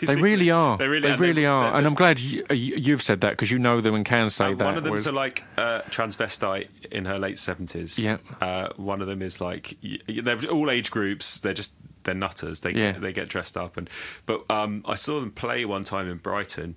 They 0.08 0.16
really 0.22 0.52
are. 0.52 0.78
They 0.78 0.88
really, 0.88 1.10
they 1.10 1.16
really 1.16 1.46
are. 1.46 1.66
they're- 1.72 1.78
And 1.80 1.88
I'm 1.88 1.96
glad 1.96 2.20
you, 2.20 2.44
you- 2.52 2.76
you've 2.78 3.02
said 3.02 3.22
that 3.22 3.32
because 3.32 3.50
you 3.52 3.58
know 3.60 3.82
them 3.82 3.96
and 3.96 4.06
can 4.06 4.30
say 4.30 4.52
Uh, 4.52 4.56
that. 4.56 4.66
One 4.66 4.78
of 4.78 4.84
them 4.84 4.92
whereas- 4.92 5.02
is 5.02 5.08
a, 5.08 5.12
like 5.12 5.44
uh, 5.58 5.82
transvestite 5.90 6.68
in 6.92 7.06
her 7.06 7.18
late 7.18 7.40
seventies. 7.40 7.98
Yeah. 7.98 8.18
Uh, 8.40 8.70
one 8.78 9.02
of 9.02 9.08
them 9.08 9.22
is 9.22 9.42
like 9.42 9.76
they're 10.08 10.46
all 10.50 10.70
age 10.70 10.92
groups. 10.92 11.40
They're 11.40 11.54
just 11.56 11.74
they're 12.04 12.14
nutters. 12.16 12.60
They 12.62 12.72
Yeah. 12.74 12.92
they 12.94 13.12
get 13.14 13.28
dressed 13.30 13.58
up 13.58 13.76
and 13.78 13.90
but 14.26 14.50
um, 14.52 14.84
I 14.88 14.96
saw 14.96 15.20
them 15.20 15.32
play 15.32 15.66
one 15.66 15.84
time 15.84 16.08
in 16.10 16.18
Brighton, 16.18 16.76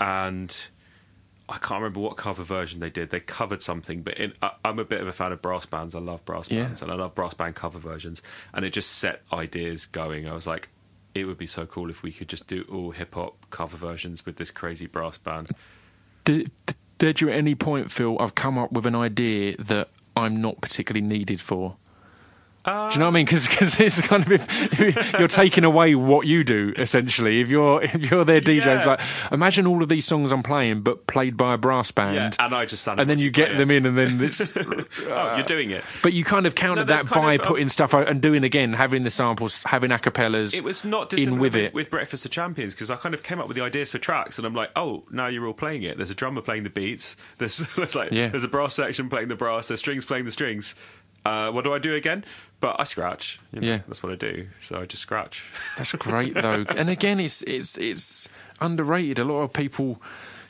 and 0.00 0.68
I 1.50 1.54
can't 1.58 1.80
remember 1.80 2.00
what 2.00 2.16
cover 2.16 2.42
version 2.42 2.80
they 2.80 2.90
did. 2.90 3.10
They 3.10 3.20
covered 3.20 3.62
something, 3.62 4.02
but 4.02 4.18
in, 4.18 4.32
I, 4.42 4.50
I'm 4.64 4.78
a 4.78 4.84
bit 4.84 5.00
of 5.00 5.08
a 5.08 5.12
fan 5.12 5.32
of 5.32 5.40
brass 5.40 5.64
bands. 5.66 5.94
I 5.94 5.98
love 6.00 6.24
brass 6.24 6.50
Yeah. 6.50 6.64
bands, 6.64 6.82
and 6.82 6.90
I 6.90 6.94
love 6.94 7.14
brass 7.14 7.34
band 7.34 7.54
cover 7.54 7.78
versions. 7.78 8.20
And 8.52 8.64
it 8.66 8.72
just 8.74 8.90
set 8.92 9.22
ideas 9.32 9.86
going. 9.86 10.26
I 10.28 10.32
was 10.34 10.46
like. 10.46 10.68
It 11.20 11.24
would 11.24 11.38
be 11.38 11.46
so 11.46 11.66
cool 11.66 11.90
if 11.90 12.02
we 12.02 12.12
could 12.12 12.28
just 12.28 12.46
do 12.46 12.64
all 12.70 12.92
hip 12.92 13.14
hop 13.14 13.50
cover 13.50 13.76
versions 13.76 14.24
with 14.24 14.36
this 14.36 14.50
crazy 14.50 14.86
brass 14.86 15.18
band. 15.18 15.50
did, 16.24 16.50
did 16.98 17.20
you 17.20 17.28
at 17.28 17.36
any 17.36 17.54
point 17.54 17.90
feel 17.90 18.16
I've 18.20 18.34
come 18.34 18.58
up 18.58 18.72
with 18.72 18.86
an 18.86 18.94
idea 18.94 19.56
that 19.58 19.88
I'm 20.16 20.40
not 20.40 20.60
particularly 20.60 21.06
needed 21.06 21.40
for? 21.40 21.76
Do 22.90 22.94
you 22.94 23.00
know 23.00 23.06
what 23.06 23.10
I 23.10 23.10
mean? 23.10 23.24
Because 23.26 23.80
it's 23.80 24.00
kind 24.00 24.22
of 24.24 24.32
if, 24.32 25.18
you're 25.18 25.28
taking 25.28 25.64
away 25.64 25.94
what 25.94 26.26
you 26.26 26.44
do 26.44 26.72
essentially. 26.76 27.40
If 27.40 27.48
you're 27.48 27.82
if 27.82 28.10
you're 28.10 28.24
their 28.24 28.40
DJ, 28.40 28.76
it's 28.76 28.86
like 28.86 29.00
imagine 29.32 29.66
all 29.66 29.82
of 29.82 29.88
these 29.88 30.04
songs 30.04 30.32
I'm 30.32 30.42
playing, 30.42 30.82
but 30.82 31.06
played 31.06 31.36
by 31.36 31.54
a 31.54 31.58
brass 31.58 31.90
band, 31.90 32.14
Yeah, 32.16 32.30
and 32.44 32.54
I 32.54 32.64
just 32.66 32.82
stand 32.82 33.00
and 33.00 33.08
then 33.08 33.18
you 33.18 33.30
get 33.30 33.56
them 33.56 33.70
it. 33.70 33.76
in, 33.78 33.86
and 33.86 33.98
then 33.98 34.18
it's. 34.22 34.40
oh, 34.56 35.34
you're 35.36 35.46
doing 35.46 35.70
it. 35.70 35.84
But 36.02 36.12
you 36.12 36.24
kind 36.24 36.46
of 36.46 36.54
countered 36.54 36.88
No, 36.88 36.96
that 36.96 37.10
by 37.10 37.34
of, 37.34 37.40
um, 37.40 37.46
putting 37.46 37.68
stuff 37.68 37.94
out 37.94 38.08
and 38.08 38.20
doing 38.20 38.44
again, 38.44 38.72
having 38.72 39.04
the 39.04 39.10
samples, 39.10 39.62
having 39.64 39.90
acapellas. 39.90 40.54
It 40.54 40.64
was 40.64 40.84
not 40.84 41.12
in 41.14 41.32
with 41.38 41.54
with, 41.54 41.56
it. 41.56 41.74
with 41.74 41.90
Breakfast 41.90 42.24
of 42.24 42.30
Champions 42.30 42.74
because 42.74 42.90
I 42.90 42.96
kind 42.96 43.14
of 43.14 43.22
came 43.22 43.40
up 43.40 43.48
with 43.48 43.56
the 43.56 43.62
ideas 43.62 43.90
for 43.90 43.98
tracks, 43.98 44.38
and 44.38 44.46
I'm 44.46 44.54
like, 44.54 44.70
oh, 44.76 45.04
now 45.10 45.26
you're 45.28 45.46
all 45.46 45.54
playing 45.54 45.82
it. 45.82 45.96
There's 45.96 46.10
a 46.10 46.14
drummer 46.14 46.40
playing 46.42 46.64
the 46.64 46.70
beats. 46.70 47.16
There's, 47.38 47.58
there's 47.76 47.94
like, 47.94 48.10
Yeah. 48.12 48.28
there's 48.28 48.44
a 48.44 48.48
brass 48.48 48.74
section 48.74 49.08
playing 49.08 49.28
the 49.28 49.36
brass. 49.36 49.68
There's 49.68 49.80
strings 49.80 50.04
playing 50.04 50.24
the 50.26 50.30
strings. 50.32 50.74
Uh, 51.24 51.50
what 51.52 51.64
do 51.64 51.72
I 51.72 51.78
do 51.78 51.94
again? 51.94 52.24
But 52.60 52.76
I 52.80 52.84
scratch. 52.84 53.38
you 53.52 53.60
know, 53.60 53.66
Yeah. 53.68 53.78
that's 53.86 54.02
what 54.02 54.12
I 54.12 54.16
do. 54.16 54.48
So 54.60 54.80
I 54.80 54.86
just 54.86 55.02
scratch. 55.02 55.44
That's 55.76 55.92
great 56.08 56.34
though. 56.34 56.64
and 56.76 56.88
again, 56.90 57.20
it's 57.20 57.42
it's 57.42 57.76
it's 57.78 58.28
underrated. 58.60 59.18
A 59.18 59.24
lot 59.24 59.40
of 59.42 59.52
people 59.52 60.00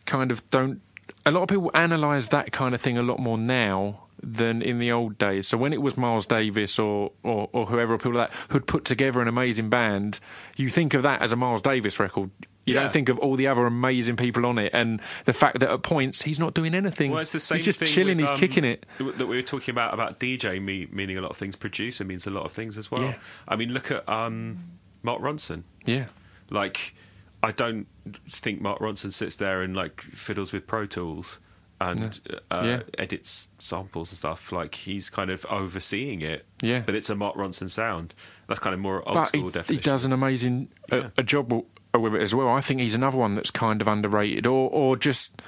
kind 0.06 0.30
of 0.30 0.48
don't. 0.50 0.80
A 1.26 1.30
lot 1.30 1.42
of 1.42 1.48
people 1.48 1.70
analyse 1.74 2.28
that 2.28 2.52
kind 2.52 2.74
of 2.74 2.80
thing 2.80 2.96
a 2.96 3.02
lot 3.02 3.18
more 3.18 3.36
now 3.36 4.04
than 4.22 4.62
in 4.62 4.78
the 4.78 4.90
old 4.90 5.18
days. 5.18 5.46
So 5.46 5.56
when 5.58 5.72
it 5.72 5.82
was 5.82 5.96
Miles 5.96 6.26
Davis 6.26 6.78
or 6.78 7.12
or, 7.22 7.48
or 7.52 7.66
whoever 7.66 7.98
people 7.98 8.14
like 8.14 8.30
that 8.30 8.36
who'd 8.50 8.66
put 8.66 8.84
together 8.84 9.20
an 9.20 9.28
amazing 9.28 9.68
band, 9.68 10.20
you 10.56 10.70
think 10.70 10.94
of 10.94 11.02
that 11.02 11.20
as 11.22 11.32
a 11.32 11.36
Miles 11.36 11.60
Davis 11.60 12.00
record. 12.00 12.30
You 12.68 12.74
Yeah. 12.74 12.82
don't 12.82 12.92
think 12.92 13.08
of 13.08 13.18
all 13.18 13.34
the 13.36 13.46
other 13.48 13.66
amazing 13.66 14.16
people 14.16 14.46
on 14.46 14.58
it, 14.58 14.72
and 14.74 15.00
the 15.24 15.32
fact 15.32 15.60
that 15.60 15.70
at 15.70 15.82
points 15.82 16.22
he's 16.22 16.38
not 16.38 16.54
doing 16.54 16.74
anything. 16.74 17.10
Well, 17.10 17.20
it's 17.20 17.32
the 17.32 17.40
same. 17.40 17.56
he's 17.56 17.64
just 17.64 17.84
chilling. 17.86 18.16
with, 18.18 18.26
he's 18.26 18.30
um, 18.30 18.36
kicking 18.38 18.64
it. 18.64 18.86
That 18.98 19.26
we 19.26 19.36
were 19.36 19.42
talking 19.42 19.72
about 19.72 19.94
about 19.94 20.20
DJ 20.20 20.62
me, 20.62 20.86
meaning 20.92 21.18
a 21.18 21.20
lot 21.20 21.30
of 21.30 21.36
things. 21.36 21.56
Producer 21.56 22.04
means 22.04 22.26
a 22.26 22.30
lot 22.30 22.44
of 22.44 22.52
things 22.52 22.78
as 22.78 22.90
well. 22.90 23.02
Yeah. 23.02 23.14
I 23.46 23.56
mean, 23.56 23.72
look 23.72 23.90
at 23.90 24.08
um, 24.08 24.58
Mark 25.02 25.20
Ronson. 25.20 25.62
Yeah, 25.84 26.06
Like, 26.50 26.94
I 27.42 27.52
don't 27.52 27.86
think 28.28 28.60
Mark 28.60 28.80
Ronson 28.80 29.12
sits 29.12 29.36
there 29.36 29.62
and 29.62 29.74
like 29.76 30.00
fiddles 30.00 30.52
with 30.52 30.66
Pro 30.66 30.86
Tools 30.86 31.38
and 31.80 32.18
uh, 32.50 32.62
Yeah. 32.64 32.82
edits 32.98 33.46
samples 33.60 34.10
and 34.10 34.16
stuff. 34.18 34.50
Like 34.50 34.74
he's 34.74 35.08
kind 35.10 35.30
of 35.30 35.46
overseeing 35.48 36.20
it. 36.22 36.44
Yeah. 36.60 36.80
But 36.84 36.96
it's 36.96 37.08
a 37.08 37.14
Mark 37.14 37.36
Ronson 37.36 37.70
sound. 37.70 38.14
That's 38.48 38.58
kind 38.58 38.74
of 38.74 38.80
more 38.80 38.96
old 39.06 39.14
but 39.14 39.30
he, 39.30 39.38
school 39.38 39.50
he 39.50 39.52
definition. 39.52 39.84
does 39.84 40.04
an 40.04 40.12
amazing 40.12 40.68
Yeah. 40.90 40.98
uh, 40.98 41.10
a 41.18 41.22
job 41.22 41.52
with 42.00 42.14
it 42.14 42.22
as 42.22 42.34
well. 42.34 42.48
I 42.48 42.60
think 42.60 42.80
he's 42.80 42.94
another 42.94 43.16
one 43.18 43.34
that's 43.34 43.50
kind 43.50 43.80
of 43.80 43.88
underrated, 43.88 44.46
or 44.46 44.70
or 44.70 44.96
just 44.96 45.40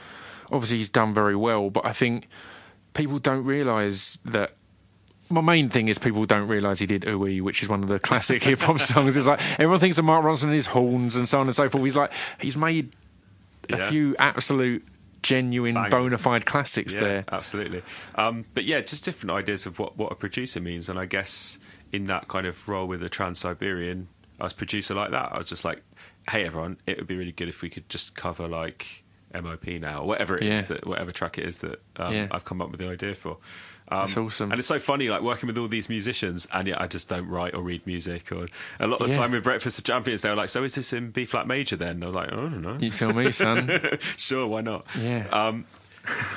obviously 0.52 0.78
he's 0.78 0.90
done 0.90 1.14
very 1.14 1.36
well, 1.36 1.70
but 1.70 1.84
I 1.86 1.92
think 1.92 2.28
people 2.94 3.18
don't 3.18 3.44
realise 3.44 4.18
that. 4.24 4.52
My 5.32 5.40
main 5.40 5.68
thing 5.68 5.86
is 5.86 5.96
people 5.96 6.26
don't 6.26 6.48
realise 6.48 6.80
he 6.80 6.86
did 6.86 7.06
Ooh 7.06 7.20
Wee, 7.20 7.40
which 7.40 7.62
is 7.62 7.68
one 7.68 7.84
of 7.84 7.88
the 7.88 7.98
classic 8.08 8.42
hip 8.42 8.58
hop 8.60 8.80
songs. 8.80 9.16
It's 9.16 9.28
like 9.28 9.40
everyone 9.60 9.78
thinks 9.78 9.96
of 9.98 10.04
Mark 10.04 10.24
Ronson 10.24 10.44
and 10.44 10.52
his 10.54 10.66
horns 10.66 11.14
and 11.14 11.28
so 11.28 11.38
on 11.38 11.46
and 11.46 11.54
so 11.54 11.68
forth. 11.68 11.84
He's 11.84 11.96
like 11.96 12.12
he's 12.40 12.56
made 12.56 12.96
a 13.72 13.76
Yeah. 13.78 13.90
few 13.90 14.16
absolute 14.18 14.84
genuine 15.22 15.74
Bangers. 15.74 15.90
bona 15.90 16.18
fide 16.18 16.46
classics 16.46 16.96
yeah, 16.96 17.00
there. 17.02 17.24
absolutely. 17.30 17.82
Um, 18.16 18.44
but 18.54 18.64
yeah, 18.64 18.80
just 18.80 19.04
different 19.04 19.30
ideas 19.32 19.66
of 19.66 19.78
what, 19.78 19.96
what 19.96 20.10
a 20.10 20.14
producer 20.16 20.60
means. 20.60 20.88
And 20.88 20.98
I 20.98 21.04
guess 21.06 21.58
in 21.92 22.04
that 22.04 22.26
kind 22.26 22.46
of 22.46 22.66
role 22.68 22.88
with 22.88 22.98
the 23.00 23.08
Trans 23.10 23.38
Siberian, 23.38 24.08
I 24.40 24.44
was 24.44 24.52
producer 24.54 24.94
like 24.94 25.10
that. 25.12 25.30
I 25.32 25.38
was 25.38 25.46
just 25.46 25.64
like, 25.64 25.82
hey, 26.30 26.44
everyone, 26.44 26.78
it 26.86 26.96
would 26.98 27.06
be 27.06 27.16
really 27.16 27.32
good 27.32 27.48
if 27.48 27.62
we 27.62 27.68
could 27.68 27.88
just 27.88 28.14
cover 28.14 28.46
like 28.48 29.02
MOP 29.34 29.66
now, 29.80 30.00
or 30.02 30.06
whatever 30.08 30.34
it 30.36 30.42
is 30.42 30.48
Yeah. 30.70 30.76
that, 30.76 30.86
whatever 30.86 31.10
track 31.10 31.38
it 31.38 31.44
is 31.46 31.58
that 31.58 31.80
um, 31.96 32.12
Yeah. 32.14 32.28
I've 32.30 32.44
come 32.44 32.60
up 32.62 32.70
with 32.70 32.80
the 32.80 32.88
idea 32.88 33.14
for. 33.14 33.38
Um, 33.92 34.00
That's 34.02 34.16
awesome. 34.16 34.52
And 34.52 34.58
it's 34.60 34.68
so 34.68 34.78
funny, 34.78 35.08
like 35.08 35.20
working 35.22 35.48
with 35.48 35.58
all 35.58 35.66
these 35.68 35.88
musicians, 35.88 36.46
and 36.52 36.68
yet 36.68 36.80
I 36.80 36.86
just 36.86 37.08
don't 37.08 37.26
write 37.28 37.54
or 37.54 37.62
read 37.62 37.84
music. 37.86 38.30
Or 38.30 38.46
a 38.78 38.86
lot 38.86 39.00
of 39.00 39.08
the 39.08 39.12
Yeah. 39.14 39.18
time 39.18 39.32
with 39.32 39.42
Breakfast 39.42 39.78
of 39.78 39.84
Champions, 39.84 40.22
they 40.22 40.28
were 40.30 40.36
like, 40.36 40.48
"So 40.48 40.62
is 40.62 40.76
this 40.76 40.92
in 40.92 41.10
B 41.10 41.24
flat 41.24 41.48
major?" 41.48 41.74
Then 41.76 42.00
I 42.02 42.06
was 42.06 42.14
like, 42.14 42.32
"I 42.32 42.36
don't 42.36 42.62
know." 42.62 42.76
You 42.80 42.90
tell 42.90 43.12
me, 43.12 43.32
son. 43.32 43.68
sure, 44.16 44.46
why 44.46 44.60
not? 44.60 44.86
Yeah. 45.00 45.26
Um, 45.32 45.64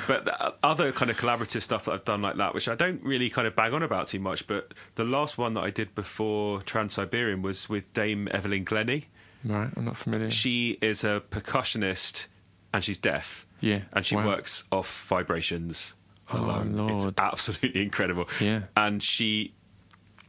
but 0.08 0.24
the 0.24 0.54
other 0.64 0.90
kind 0.92 1.10
of 1.10 1.16
collaborative 1.16 1.62
stuff 1.62 1.84
that 1.86 1.92
I've 1.92 2.04
done 2.04 2.22
like 2.22 2.36
that, 2.36 2.54
which 2.54 2.68
I 2.68 2.74
don't 2.74 3.02
really 3.04 3.30
kind 3.30 3.46
of 3.46 3.54
bang 3.56 3.72
on 3.72 3.82
about 3.84 4.08
too 4.08 4.18
much, 4.20 4.46
but 4.48 4.74
the 4.96 5.04
last 5.04 5.38
one 5.38 5.54
that 5.54 5.62
I 5.62 5.70
did 5.70 5.94
before 5.94 6.60
Trans 6.62 6.94
Siberian 6.94 7.40
was 7.40 7.68
with 7.68 7.92
Dame 7.92 8.28
Evelyn 8.32 8.64
Glennie. 8.64 9.06
Right, 9.44 9.70
I'm 9.76 9.84
not 9.84 9.96
familiar. 9.96 10.30
She 10.30 10.78
is 10.80 11.04
a 11.04 11.22
percussionist 11.30 12.26
and 12.72 12.82
she's 12.82 12.98
deaf. 12.98 13.46
Yeah, 13.60 13.80
And 13.92 14.04
she 14.04 14.16
wow. 14.16 14.26
works 14.26 14.64
off 14.72 15.06
vibrations 15.08 15.94
alone. 16.28 16.74
Oh, 16.78 16.82
alone. 16.84 16.96
It's 17.08 17.18
absolutely 17.18 17.82
incredible. 17.84 18.28
Yeah. 18.40 18.62
And 18.76 19.02
she, 19.02 19.54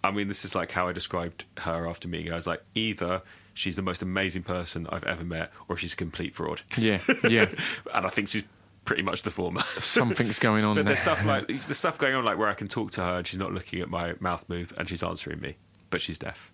I 0.03 0.11
mean, 0.11 0.27
this 0.29 0.45
is 0.45 0.55
like 0.55 0.71
how 0.71 0.87
I 0.87 0.93
described 0.93 1.45
her 1.59 1.87
after 1.87 2.07
meeting 2.07 2.27
her. 2.27 2.33
I 2.33 2.35
was 2.37 2.47
like, 2.47 2.63
either 2.75 3.21
she's 3.53 3.75
the 3.75 3.81
most 3.81 4.01
amazing 4.01 4.43
person 4.43 4.87
I've 4.89 5.03
ever 5.03 5.23
met 5.25 5.51
or 5.67 5.75
she's 5.75 5.93
a 5.93 5.97
complete 5.97 6.33
fraud. 6.35 6.61
Yeah, 6.77 6.99
yeah. 7.27 7.47
and 7.93 8.05
I 8.05 8.09
think 8.09 8.29
she's 8.29 8.43
pretty 8.85 9.01
much 9.03 9.23
the 9.23 9.31
former. 9.31 9.61
Something's 9.61 10.39
going 10.39 10.63
on 10.65 10.75
But 10.75 10.83
there. 10.85 10.93
there's 10.93 10.99
stuff 10.99 11.25
like 11.25 11.47
the 11.47 11.73
stuff 11.73 11.97
going 11.97 12.15
on 12.15 12.23
like 12.23 12.37
where 12.37 12.47
I 12.49 12.53
can 12.53 12.67
talk 12.69 12.91
to 12.91 13.01
her 13.01 13.17
and 13.17 13.27
she's 13.27 13.39
not 13.39 13.51
looking 13.53 13.81
at 13.81 13.89
my 13.89 14.13
mouth 14.19 14.45
move 14.47 14.73
and 14.77 14.87
she's 14.87 15.03
answering 15.03 15.41
me, 15.41 15.57
but 15.89 15.99
she's 16.01 16.17
deaf. 16.17 16.51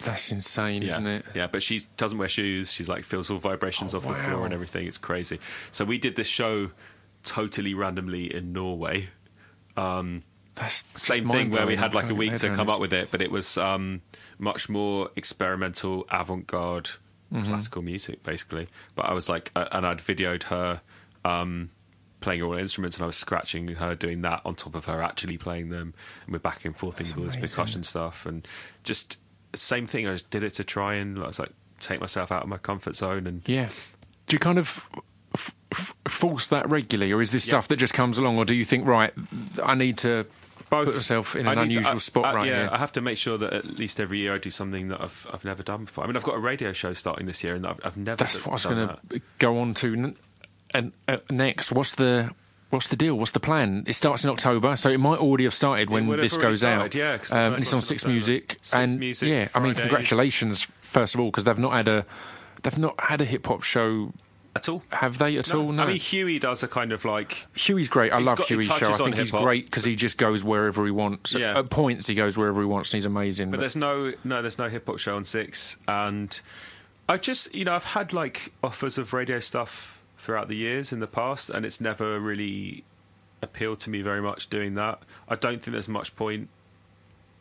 That's 0.00 0.32
insane, 0.32 0.82
Yeah. 0.82 0.88
isn't 0.88 1.06
it? 1.06 1.24
Yeah, 1.34 1.46
but 1.46 1.62
she 1.62 1.82
doesn't 1.96 2.18
wear 2.18 2.28
shoes. 2.28 2.72
She's 2.72 2.88
like 2.88 3.04
feels 3.04 3.30
all 3.30 3.38
vibrations 3.38 3.94
Oh, 3.94 3.98
off 3.98 4.06
the 4.06 4.14
floor 4.14 4.44
and 4.44 4.52
everything. 4.54 4.86
It's 4.86 4.98
crazy. 4.98 5.38
So 5.70 5.84
we 5.84 5.98
did 5.98 6.16
this 6.16 6.26
show 6.26 6.70
totally 7.22 7.74
randomly 7.74 8.34
in 8.34 8.52
Norway. 8.52 9.08
Um, 9.76 10.22
That's 10.56 10.84
Same 11.00 11.26
thing 11.26 11.50
where 11.50 11.66
we 11.66 11.76
had 11.76 11.94
like 11.94 12.10
a 12.10 12.14
week 12.14 12.36
to 12.38 12.54
come 12.54 12.68
up 12.70 12.80
with 12.80 12.92
it, 12.92 13.10
but 13.10 13.22
it 13.22 13.30
was 13.30 13.56
um, 13.58 14.02
much 14.38 14.68
more 14.68 15.10
experimental, 15.16 16.06
avant-garde, 16.10 16.90
Mm-hmm. 17.32 17.48
classical 17.48 17.82
music 17.82 18.22
basically. 18.22 18.68
But 18.94 19.06
I 19.06 19.12
was 19.12 19.28
like, 19.28 19.50
uh, 19.56 19.66
and 19.72 19.84
I'd 19.84 19.98
videoed 19.98 20.44
her 20.44 20.82
um, 21.24 21.70
playing 22.20 22.42
all 22.42 22.52
instruments, 22.54 22.96
and 22.96 23.02
I 23.02 23.06
was 23.06 23.16
scratching 23.16 23.66
her 23.68 23.96
doing 23.96 24.22
that 24.22 24.42
on 24.44 24.54
top 24.54 24.76
of 24.76 24.84
her 24.84 25.02
actually 25.02 25.36
playing 25.38 25.70
them, 25.70 25.94
and 26.26 26.32
we're 26.32 26.38
back 26.38 26.64
and 26.64 26.76
forth 26.76 26.98
with 27.00 27.16
all 27.18 27.24
this 27.24 27.34
percussion 27.34 27.82
stuff, 27.82 28.24
and 28.24 28.46
just 28.84 29.18
same 29.58 29.86
thing. 29.86 30.06
I 30.08 30.12
just 30.12 30.30
did 30.30 30.42
it 30.42 30.54
to 30.54 30.64
try 30.64 30.94
and 30.94 31.18
was 31.18 31.38
like 31.38 31.50
take 31.80 32.00
myself 32.00 32.30
out 32.32 32.42
of 32.42 32.48
my 32.48 32.58
comfort 32.58 32.96
zone 32.96 33.26
and. 33.26 33.42
Yeah. 33.46 33.68
Do 34.26 34.34
you 34.34 34.38
kind 34.38 34.58
of 34.58 34.88
f- 35.34 35.54
f- 35.72 35.94
force 36.08 36.46
that 36.48 36.68
regularly, 36.70 37.12
or 37.12 37.20
is 37.20 37.30
this 37.30 37.46
Yeah. 37.46 37.50
stuff 37.52 37.68
that 37.68 37.76
just 37.76 37.92
comes 37.92 38.16
along, 38.16 38.38
or 38.38 38.44
do 38.46 38.54
you 38.54 38.64
think, 38.64 38.86
right, 38.86 39.12
I 39.62 39.74
need 39.74 39.98
to 39.98 40.24
both. 40.70 40.86
put 40.86 40.94
myself 40.94 41.36
in 41.36 41.46
an 41.46 41.54
need 41.54 41.54
to- 41.56 41.60
unusual 41.80 41.94
I- 41.96 41.98
spot 41.98 42.24
I- 42.26 42.34
right 42.34 42.48
yeah, 42.48 42.58
here? 42.60 42.68
I 42.72 42.78
have 42.78 42.92
to 42.92 43.02
make 43.02 43.18
sure 43.18 43.36
that 43.36 43.52
at 43.52 43.66
least 43.76 44.00
every 44.00 44.18
year 44.20 44.34
I 44.34 44.38
do 44.38 44.50
something 44.50 44.88
that 44.88 45.00
I've 45.02 45.26
I've 45.30 45.44
never 45.44 45.62
done 45.62 45.84
before. 45.84 46.04
I 46.04 46.06
mean, 46.06 46.16
I've 46.16 46.22
got 46.22 46.36
a 46.36 46.38
radio 46.38 46.72
show 46.72 46.94
starting 46.94 47.26
this 47.26 47.44
year, 47.44 47.54
and 47.54 47.66
I've, 47.66 47.80
I've 47.84 47.96
never. 47.98 48.16
That's 48.16 48.36
d- 48.36 48.42
what 48.44 48.50
I 48.50 48.54
was 48.54 48.64
going 48.64 48.88
to 49.10 49.20
go 49.38 49.58
on 49.58 49.74
to. 49.74 49.92
n- 49.92 50.16
And 50.72 50.92
uh, 51.06 51.18
next, 51.30 51.70
what's 51.70 51.94
the 51.96 52.30
what's 52.74 52.88
the 52.88 52.96
deal? 52.96 53.14
What's 53.14 53.30
the 53.30 53.40
plan? 53.40 53.84
It 53.86 53.94
starts 53.94 54.24
in 54.24 54.30
October, 54.30 54.76
so 54.76 54.90
it 54.90 55.00
might 55.00 55.18
already 55.18 55.44
have 55.44 55.54
started 55.54 55.88
when 55.90 56.06
this 56.08 56.36
goes 56.36 56.58
started, 56.58 57.00
out. 57.00 57.30
yeah, 57.30 57.46
um, 57.46 57.54
it's 57.54 57.72
on 57.72 57.80
Six 57.80 58.04
Music, 58.04 58.52
Six 58.60 58.74
and 58.74 58.98
Music, 58.98 59.28
yeah, 59.28 59.48
I 59.54 59.60
mean, 59.60 59.74
congratulations 59.74 60.66
first 60.82 61.14
of 61.14 61.20
all 61.20 61.26
because 61.28 61.44
they've 61.44 61.58
not 61.58 61.72
had 61.72 61.88
a 61.88 62.06
they've 62.62 62.78
not 62.78 62.98
had 63.00 63.20
a 63.20 63.24
hip 63.24 63.46
hop 63.46 63.62
show, 63.62 64.12
at 64.56 64.68
all. 64.68 64.82
have 64.92 65.18
they 65.18 65.36
at 65.36 65.52
all? 65.54 65.72
No. 65.72 65.82
I 65.82 65.86
mean, 65.86 65.96
Huey 65.96 66.38
does 66.38 66.62
a 66.62 66.68
kind 66.68 66.92
of 66.92 67.04
like 67.04 67.46
Huey's 67.56 67.88
great. 67.88 68.12
I 68.12 68.18
love 68.18 68.38
got- 68.38 68.48
Huey's 68.48 68.66
show. 68.66 68.92
I 68.92 68.96
think 68.96 69.16
he's 69.16 69.30
great 69.30 69.66
because 69.66 69.84
he 69.84 69.94
just 69.96 70.18
goes 70.18 70.44
wherever 70.44 70.84
he 70.84 70.90
wants. 70.90 71.34
Yeah. 71.34 71.58
At 71.58 71.70
points, 71.70 72.06
he 72.06 72.14
goes 72.14 72.36
wherever 72.36 72.60
he 72.60 72.66
wants, 72.66 72.90
and 72.92 72.96
he's 72.98 73.06
amazing. 73.06 73.50
But 73.50 73.56
But, 73.56 73.60
there's 73.60 73.76
no 73.76 74.12
no, 74.24 74.42
there's 74.42 74.58
no 74.58 74.68
hip 74.68 74.86
hop 74.86 74.98
show 74.98 75.16
on 75.16 75.24
Six, 75.24 75.76
and 75.88 76.40
I 77.08 77.16
just 77.16 77.54
you 77.54 77.64
know 77.64 77.74
I've 77.74 77.84
had 77.84 78.12
like 78.12 78.52
offers 78.62 78.98
of 78.98 79.12
radio 79.12 79.40
stuff 79.40 80.00
throughout 80.24 80.48
the 80.48 80.56
years 80.56 80.90
in 80.90 81.00
the 81.00 81.06
past, 81.06 81.50
and 81.50 81.66
it's 81.66 81.80
never 81.80 82.18
really 82.18 82.82
appealed 83.42 83.78
to 83.80 83.90
me 83.90 84.00
very 84.00 84.22
much 84.22 84.48
doing 84.48 84.74
that. 84.74 85.02
I 85.28 85.36
don't 85.36 85.62
think 85.62 85.72
there's 85.72 85.88
much 85.88 86.16
point 86.16 86.48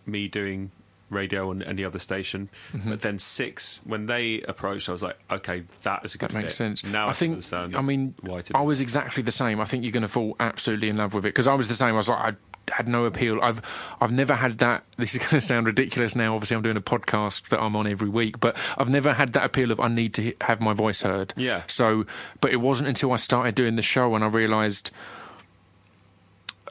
me 0.05 0.27
doing 0.27 0.71
radio 1.09 1.49
on 1.49 1.63
any 1.63 1.85
other 1.85 1.99
station. 1.99 2.49
Mm-hmm. 2.73 2.89
But 2.89 3.01
then 3.01 3.19
Six, 3.19 3.79
when 3.85 4.07
they 4.07 4.41
approached, 4.41 4.89
I 4.89 4.91
was 4.91 5.01
like, 5.01 5.17
okay, 5.31 5.63
that 5.83 6.03
is 6.03 6.15
a 6.15 6.17
good 6.17 6.31
that 6.31 6.35
makes 6.35 6.53
fit. 6.53 6.77
sense. 6.77 6.85
Now 6.85 7.07
I, 7.07 7.11
I 7.11 7.13
think. 7.13 7.53
I 7.53 7.81
mean, 7.81 8.15
I 8.53 8.61
was 8.61 8.81
exactly 8.81 9.23
the 9.23 9.31
same. 9.31 9.61
I 9.61 9.65
think 9.65 9.83
you're 9.83 9.93
going 9.93 10.01
to 10.01 10.09
fall 10.09 10.35
absolutely 10.41 10.89
in 10.89 10.97
love 10.97 11.13
with 11.13 11.25
it 11.25 11.29
because 11.29 11.47
I 11.47 11.53
was 11.53 11.69
the 11.69 11.75
same. 11.75 11.93
I 11.93 11.97
was 11.97 12.09
like, 12.09 12.33
I 12.33 12.37
had 12.71 12.87
no 12.87 13.05
appeal. 13.05 13.39
I've 13.41 13.61
I've 13.99 14.11
never 14.11 14.35
had 14.35 14.59
that. 14.59 14.83
This 14.95 15.15
is 15.15 15.19
going 15.19 15.31
to 15.31 15.41
sound 15.41 15.65
ridiculous 15.65 16.15
now. 16.15 16.35
Obviously, 16.35 16.55
I'm 16.55 16.61
doing 16.61 16.77
a 16.77 16.81
podcast 16.81 17.49
that 17.49 17.61
I'm 17.61 17.75
on 17.75 17.87
every 17.87 18.09
week, 18.09 18.39
but 18.39 18.55
I've 18.77 18.89
never 18.89 19.13
had 19.13 19.33
that 19.33 19.43
appeal 19.43 19.71
of 19.71 19.79
I 19.79 19.87
need 19.87 20.13
to 20.13 20.33
have 20.41 20.61
my 20.61 20.73
voice 20.73 21.01
heard. 21.01 21.33
Yeah. 21.35 21.63
So, 21.67 22.05
but 22.39 22.51
it 22.51 22.57
wasn't 22.57 22.89
until 22.89 23.11
I 23.11 23.17
started 23.17 23.55
doing 23.55 23.75
the 23.75 23.81
show 23.81 24.15
and 24.15 24.23
I 24.23 24.27
realised. 24.27 24.91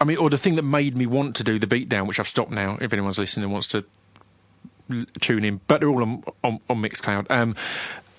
I 0.01 0.05
mean, 0.05 0.17
or 0.17 0.31
the 0.31 0.39
thing 0.39 0.57
that 0.57 0.63
made 0.63 0.97
me 0.97 1.07
want 1.07 1.37
to 1.37 1.45
do 1.45 1.59
the 1.59 1.67
beatdown, 1.67 2.07
which 2.07 2.19
I've 2.19 2.29
stopped 2.29 2.51
now. 2.51 2.79
If 2.81 2.93
anyone's 2.93 3.19
listening 3.19 3.45
and 3.45 3.53
wants 3.53 3.69
to 3.69 3.85
tune 5.21 5.45
in, 5.45 5.61
but 5.67 5.81
they're 5.81 5.91
all 5.91 6.03
on 6.03 6.25
on, 6.43 6.61
on 6.71 6.81
Mixcloud. 6.81 7.31
Um, 7.31 7.55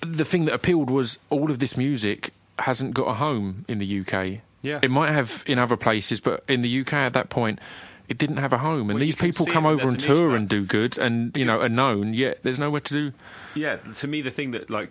the 0.00 0.24
thing 0.24 0.44
that 0.44 0.54
appealed 0.54 0.90
was 0.90 1.18
all 1.30 1.50
of 1.50 1.58
this 1.58 1.76
music 1.76 2.30
hasn't 2.58 2.94
got 2.94 3.06
a 3.08 3.14
home 3.14 3.64
in 3.68 3.78
the 3.78 4.00
UK. 4.00 4.42
Yeah. 4.64 4.80
it 4.82 4.90
might 4.90 5.12
have 5.12 5.44
in 5.46 5.58
other 5.58 5.76
places, 5.76 6.20
but 6.20 6.42
in 6.48 6.62
the 6.62 6.80
UK 6.80 6.94
at 6.94 7.12
that 7.12 7.28
point. 7.30 7.60
It 8.06 8.18
didn't 8.18 8.36
have 8.36 8.52
a 8.52 8.58
home, 8.58 8.90
and 8.90 8.98
Well, 8.98 8.98
these 8.98 9.16
people 9.16 9.46
come 9.46 9.64
over 9.64 9.88
and 9.88 9.98
tour 9.98 10.36
and 10.36 10.46
do 10.46 10.66
good, 10.66 10.98
and 10.98 11.34
you 11.34 11.46
know 11.46 11.62
are 11.62 11.70
known. 11.70 12.12
Yet 12.12 12.42
there's 12.42 12.58
nowhere 12.58 12.82
to 12.82 12.92
do. 12.92 13.12
yeah, 13.54 13.76
to 13.76 14.06
me, 14.06 14.20
the 14.20 14.30
thing 14.30 14.50
that 14.50 14.68
like 14.68 14.90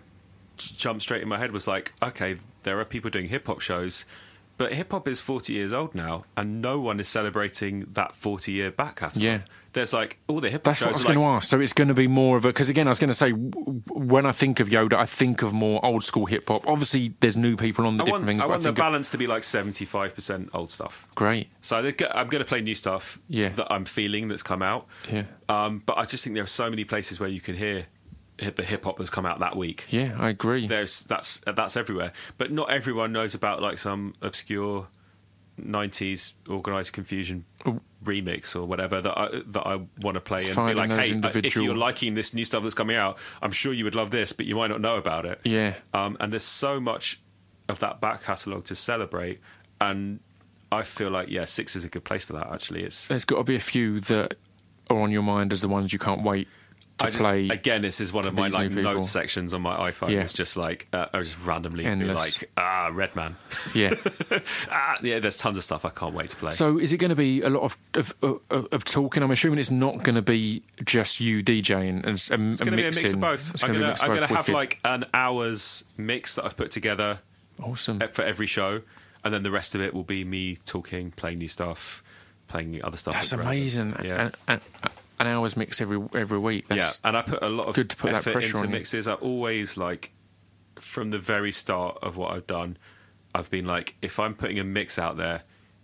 jumped 0.56 1.02
straight 1.02 1.22
in 1.22 1.28
my 1.28 1.38
head 1.38 1.52
was 1.52 1.68
like, 1.68 1.92
okay, 2.02 2.38
there 2.64 2.80
are 2.80 2.84
people 2.84 3.10
doing 3.10 3.28
hip 3.28 3.46
hop 3.46 3.60
shows, 3.60 4.04
but 4.56 4.72
hip 4.74 4.92
hop 4.92 5.08
is 5.08 5.20
40 5.20 5.52
years 5.52 5.72
old 5.72 5.94
now, 5.94 6.24
and 6.36 6.60
no 6.62 6.78
one 6.80 7.00
is 7.00 7.08
celebrating 7.08 7.86
that 7.92 8.14
40 8.14 8.52
year 8.52 8.70
back 8.70 8.96
catalog. 8.96 9.22
Yeah. 9.22 9.40
There's 9.72 9.92
like 9.92 10.18
all 10.28 10.40
the 10.40 10.50
hip 10.50 10.60
hop 10.60 10.76
That's 10.76 10.80
what 10.82 10.86
I 10.86 10.90
was 10.92 11.04
are 11.04 11.08
going 11.08 11.18
to 11.18 11.24
ask. 11.24 11.50
So 11.50 11.58
it's 11.58 11.72
going 11.72 11.88
to 11.88 11.94
be 11.94 12.06
more 12.06 12.36
of 12.36 12.44
a 12.44 12.48
because 12.48 12.68
again, 12.70 12.86
I 12.86 12.90
was 12.90 13.00
going 13.00 13.08
to 13.08 13.14
say 13.14 13.32
w- 13.32 13.82
when 13.88 14.24
I 14.24 14.30
think 14.30 14.60
of 14.60 14.68
Yoda, 14.68 14.92
I 14.94 15.04
think 15.04 15.42
of 15.42 15.52
more 15.52 15.84
old 15.84 16.04
school 16.04 16.26
hip 16.26 16.46
hop. 16.48 16.68
Obviously, 16.68 17.14
there's 17.18 17.36
new 17.36 17.56
people 17.56 17.84
on 17.84 17.96
the 17.96 18.04
I 18.04 18.06
different 18.06 18.26
want, 18.26 18.28
things. 18.28 18.42
I 18.44 18.46
want 18.46 18.54
I 18.54 18.58
the 18.58 18.64
think 18.68 18.78
of- 18.78 18.82
balance 18.84 19.10
to 19.10 19.18
be 19.18 19.26
like 19.26 19.42
75% 19.42 20.50
old 20.54 20.70
stuff. 20.70 21.08
great. 21.16 21.48
So 21.60 21.76
I'm 21.78 22.28
going 22.28 22.38
to 22.42 22.44
play 22.44 22.60
new 22.60 22.74
stuff 22.76 23.18
Yeah. 23.28 23.48
that 23.50 23.72
I'm 23.72 23.84
feeling 23.84 24.28
that's 24.28 24.42
come 24.44 24.62
out. 24.62 24.86
Yeah. 25.10 25.24
Um, 25.48 25.82
but 25.84 25.98
I 25.98 26.04
just 26.04 26.22
think 26.24 26.34
there 26.34 26.44
are 26.44 26.46
so 26.46 26.70
many 26.70 26.84
places 26.84 27.18
where 27.18 27.28
you 27.28 27.40
can 27.40 27.56
hear 27.56 27.86
the 28.38 28.62
hip 28.62 28.84
hop 28.84 28.96
that's 28.96 29.10
come 29.10 29.26
out 29.26 29.40
that 29.40 29.56
week. 29.56 29.86
Yeah, 29.90 30.16
I 30.18 30.30
agree. 30.30 30.66
There's 30.66 31.02
that's 31.02 31.40
that's 31.46 31.76
everywhere, 31.76 32.12
but 32.38 32.50
not 32.50 32.70
everyone 32.70 33.12
knows 33.12 33.34
about 33.34 33.62
like 33.62 33.78
some 33.78 34.14
obscure 34.22 34.88
'90s 35.60 36.32
Organized 36.48 36.94
Konfusion 36.94 37.42
remix 38.04 38.54
or 38.54 38.64
whatever 38.66 39.00
that 39.00 39.18
I 39.18 39.28
that 39.46 39.66
I 39.66 39.80
want 40.00 40.16
to 40.16 40.20
play 40.20 40.40
and 40.46 40.56
be 40.56 40.74
like, 40.74 40.90
hey, 40.90 41.18
uh, 41.18 41.30
if 41.34 41.56
you're 41.56 41.74
liking 41.74 42.14
this 42.14 42.34
new 42.34 42.44
stuff 42.44 42.62
that's 42.62 42.74
coming 42.74 42.96
out, 42.96 43.18
I'm 43.40 43.52
sure 43.52 43.72
you 43.72 43.84
would 43.84 43.94
love 43.94 44.10
this, 44.10 44.32
but 44.32 44.46
you 44.46 44.56
might 44.56 44.68
not 44.68 44.80
know 44.80 44.96
about 44.96 45.26
it. 45.26 45.40
Yeah. 45.44 45.74
Um, 45.92 46.16
and 46.20 46.32
there's 46.32 46.44
so 46.44 46.80
much 46.80 47.20
of 47.68 47.80
that 47.80 48.00
back 48.00 48.22
catalogue 48.22 48.64
to 48.64 48.74
celebrate, 48.74 49.40
and 49.80 50.20
I 50.70 50.82
feel 50.82 51.10
like 51.10 51.28
yeah, 51.30 51.44
six 51.44 51.76
is 51.76 51.84
a 51.84 51.88
good 51.88 52.04
place 52.04 52.24
for 52.24 52.34
that. 52.34 52.48
Actually, 52.52 52.82
it's 52.82 53.06
There's 53.06 53.24
got 53.24 53.38
to 53.38 53.44
be 53.44 53.54
a 53.54 53.60
few 53.60 54.00
that 54.00 54.34
are 54.90 55.00
on 55.00 55.10
your 55.10 55.22
mind 55.22 55.52
as 55.52 55.62
the 55.62 55.68
ones 55.68 55.92
you 55.92 55.98
can't 55.98 56.22
wait 56.22 56.48
to 56.98 57.06
I 57.06 57.10
just, 57.10 57.20
play. 57.20 57.48
again. 57.48 57.82
This 57.82 58.00
is 58.00 58.12
one 58.12 58.26
of 58.26 58.34
my 58.34 58.48
like 58.48 58.70
notes 58.70 59.10
sections 59.10 59.52
on 59.52 59.62
my 59.62 59.74
iPhone. 59.74 60.10
Yeah. 60.10 60.20
It's 60.20 60.32
just 60.32 60.56
like 60.56 60.86
uh, 60.92 61.06
I 61.12 61.20
just 61.20 61.44
randomly 61.44 61.84
be 61.84 62.04
like 62.04 62.50
ah, 62.56 62.90
Redman. 62.92 63.36
yeah. 63.74 63.94
ah, 64.70 64.96
yeah, 65.02 65.18
there's 65.18 65.36
tons 65.36 65.58
of 65.58 65.64
stuff 65.64 65.84
I 65.84 65.90
can't 65.90 66.14
wait 66.14 66.30
to 66.30 66.36
play. 66.36 66.52
So 66.52 66.78
is 66.78 66.92
it 66.92 66.98
going 66.98 67.10
to 67.10 67.16
be 67.16 67.42
a 67.42 67.50
lot 67.50 67.62
of 67.62 67.78
of, 67.94 68.14
of, 68.50 68.68
of 68.72 68.84
talking? 68.84 69.22
I'm 69.22 69.30
assuming 69.30 69.58
it's 69.58 69.70
not 69.70 70.02
going 70.02 70.14
to 70.14 70.22
be 70.22 70.62
just 70.84 71.20
you 71.20 71.42
DJing 71.42 72.04
and, 72.04 72.06
and, 72.06 72.50
it's 72.52 72.60
going 72.60 72.70
to 72.70 72.76
be 72.76 72.82
a 72.82 72.86
mix 72.86 73.12
of 73.12 73.20
both. 73.20 73.54
It's 73.54 73.64
I'm 73.64 73.72
gonna 73.72 73.78
be 73.80 73.84
a 73.84 73.86
going 73.86 73.96
to 73.96 74.04
of 74.04 74.10
I'm 74.10 74.16
going 74.16 74.28
to 74.28 74.34
have 74.34 74.48
like 74.48 74.78
an 74.84 75.04
hour's 75.12 75.84
mix 75.96 76.36
that 76.36 76.44
I've 76.44 76.56
put 76.56 76.70
together 76.70 77.18
awesome. 77.60 78.00
for 78.12 78.22
every 78.22 78.46
show, 78.46 78.82
and 79.24 79.34
then 79.34 79.42
the 79.42 79.50
rest 79.50 79.74
of 79.74 79.80
it 79.80 79.94
will 79.94 80.04
be 80.04 80.24
me 80.24 80.58
talking, 80.64 81.10
playing 81.10 81.38
new 81.38 81.48
stuff, 81.48 82.04
playing 82.46 82.82
other 82.84 82.96
stuff. 82.96 83.14
That's 83.14 83.30
that's 83.30 83.42
amazing. 83.42 83.96
Yeah. 84.02 84.30
And, 84.46 84.60
and, 84.82 84.92
an 85.20 85.26
hour's 85.26 85.56
mix 85.56 85.80
every 85.80 86.00
every 86.14 86.38
week. 86.38 86.66
yeah, 86.70 86.76
That's, 86.76 87.00
and 87.04 87.16
I 87.16 87.22
put 87.22 87.42
a 87.42 87.48
lot 87.48 87.66
of 87.68 87.74
good 87.74 87.90
to 87.90 87.96
put 87.96 88.12
that 88.12 88.22
pressure 88.22 88.38
into 88.46 88.58
on 88.58 88.64
you. 88.64 88.70
mixes. 88.70 89.06
I 89.08 89.14
always 89.14 89.76
like 89.76 90.12
from 90.80 91.10
the 91.10 91.18
very 91.18 91.52
start 91.52 91.98
of 92.02 92.16
what 92.16 92.32
I've 92.32 92.46
done, 92.46 92.76
I've 93.34 93.50
been 93.50 93.64
like, 93.66 93.96
if 94.02 94.18
I'm 94.18 94.34
putting 94.34 94.58
a 94.58 94.64
mix 94.64 94.98
out 94.98 95.16
there, 95.16 95.42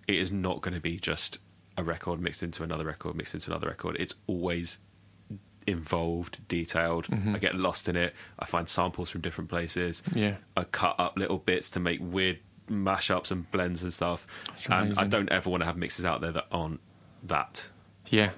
it 0.09 0.17
is 0.17 0.33
not 0.33 0.61
going 0.63 0.75
to 0.75 0.81
be 0.81 0.99
just 0.99 1.39
a 1.77 1.85
record 1.85 2.21
mixed 2.21 2.43
into 2.43 2.63
another 2.63 2.85
record, 2.85 3.15
mixed 3.15 3.35
into 3.35 3.51
another 3.51 3.69
record. 3.69 3.97
It's 3.99 4.15
always 4.27 4.79
involved, 5.67 6.47
detailed. 6.49 7.07
Mm-hmm. 7.07 7.35
I 7.35 7.39
get 7.39 7.55
lost 7.55 7.89
in 7.89 7.97
it. 7.97 8.15
I 8.39 8.45
find 8.45 8.69
samples 8.69 9.11
from 9.11 9.21
different 9.21 9.49
places. 9.51 10.03
Yeah. 10.15 10.37
I 10.57 10.65
cut 10.65 10.97
up 10.99 11.17
little 11.17 11.39
bits 11.39 11.71
to 11.71 11.81
make 11.81 12.01
weird 12.03 12.39
mashups 12.69 13.31
and 13.31 13.51
blends 13.51 13.83
and 13.83 13.93
stuff. 13.93 14.27
That's 14.49 14.69
And 14.69 14.99
I 14.99 15.07
don't 15.07 15.29
ever 15.31 15.51
want 15.51 15.61
to 15.63 15.67
have 15.67 15.77
mixes 15.77 16.05
out 16.05 16.21
there 16.21 16.33
that 16.33 16.47
aren't 16.51 16.81
that. 17.25 17.69
yeah. 18.09 18.31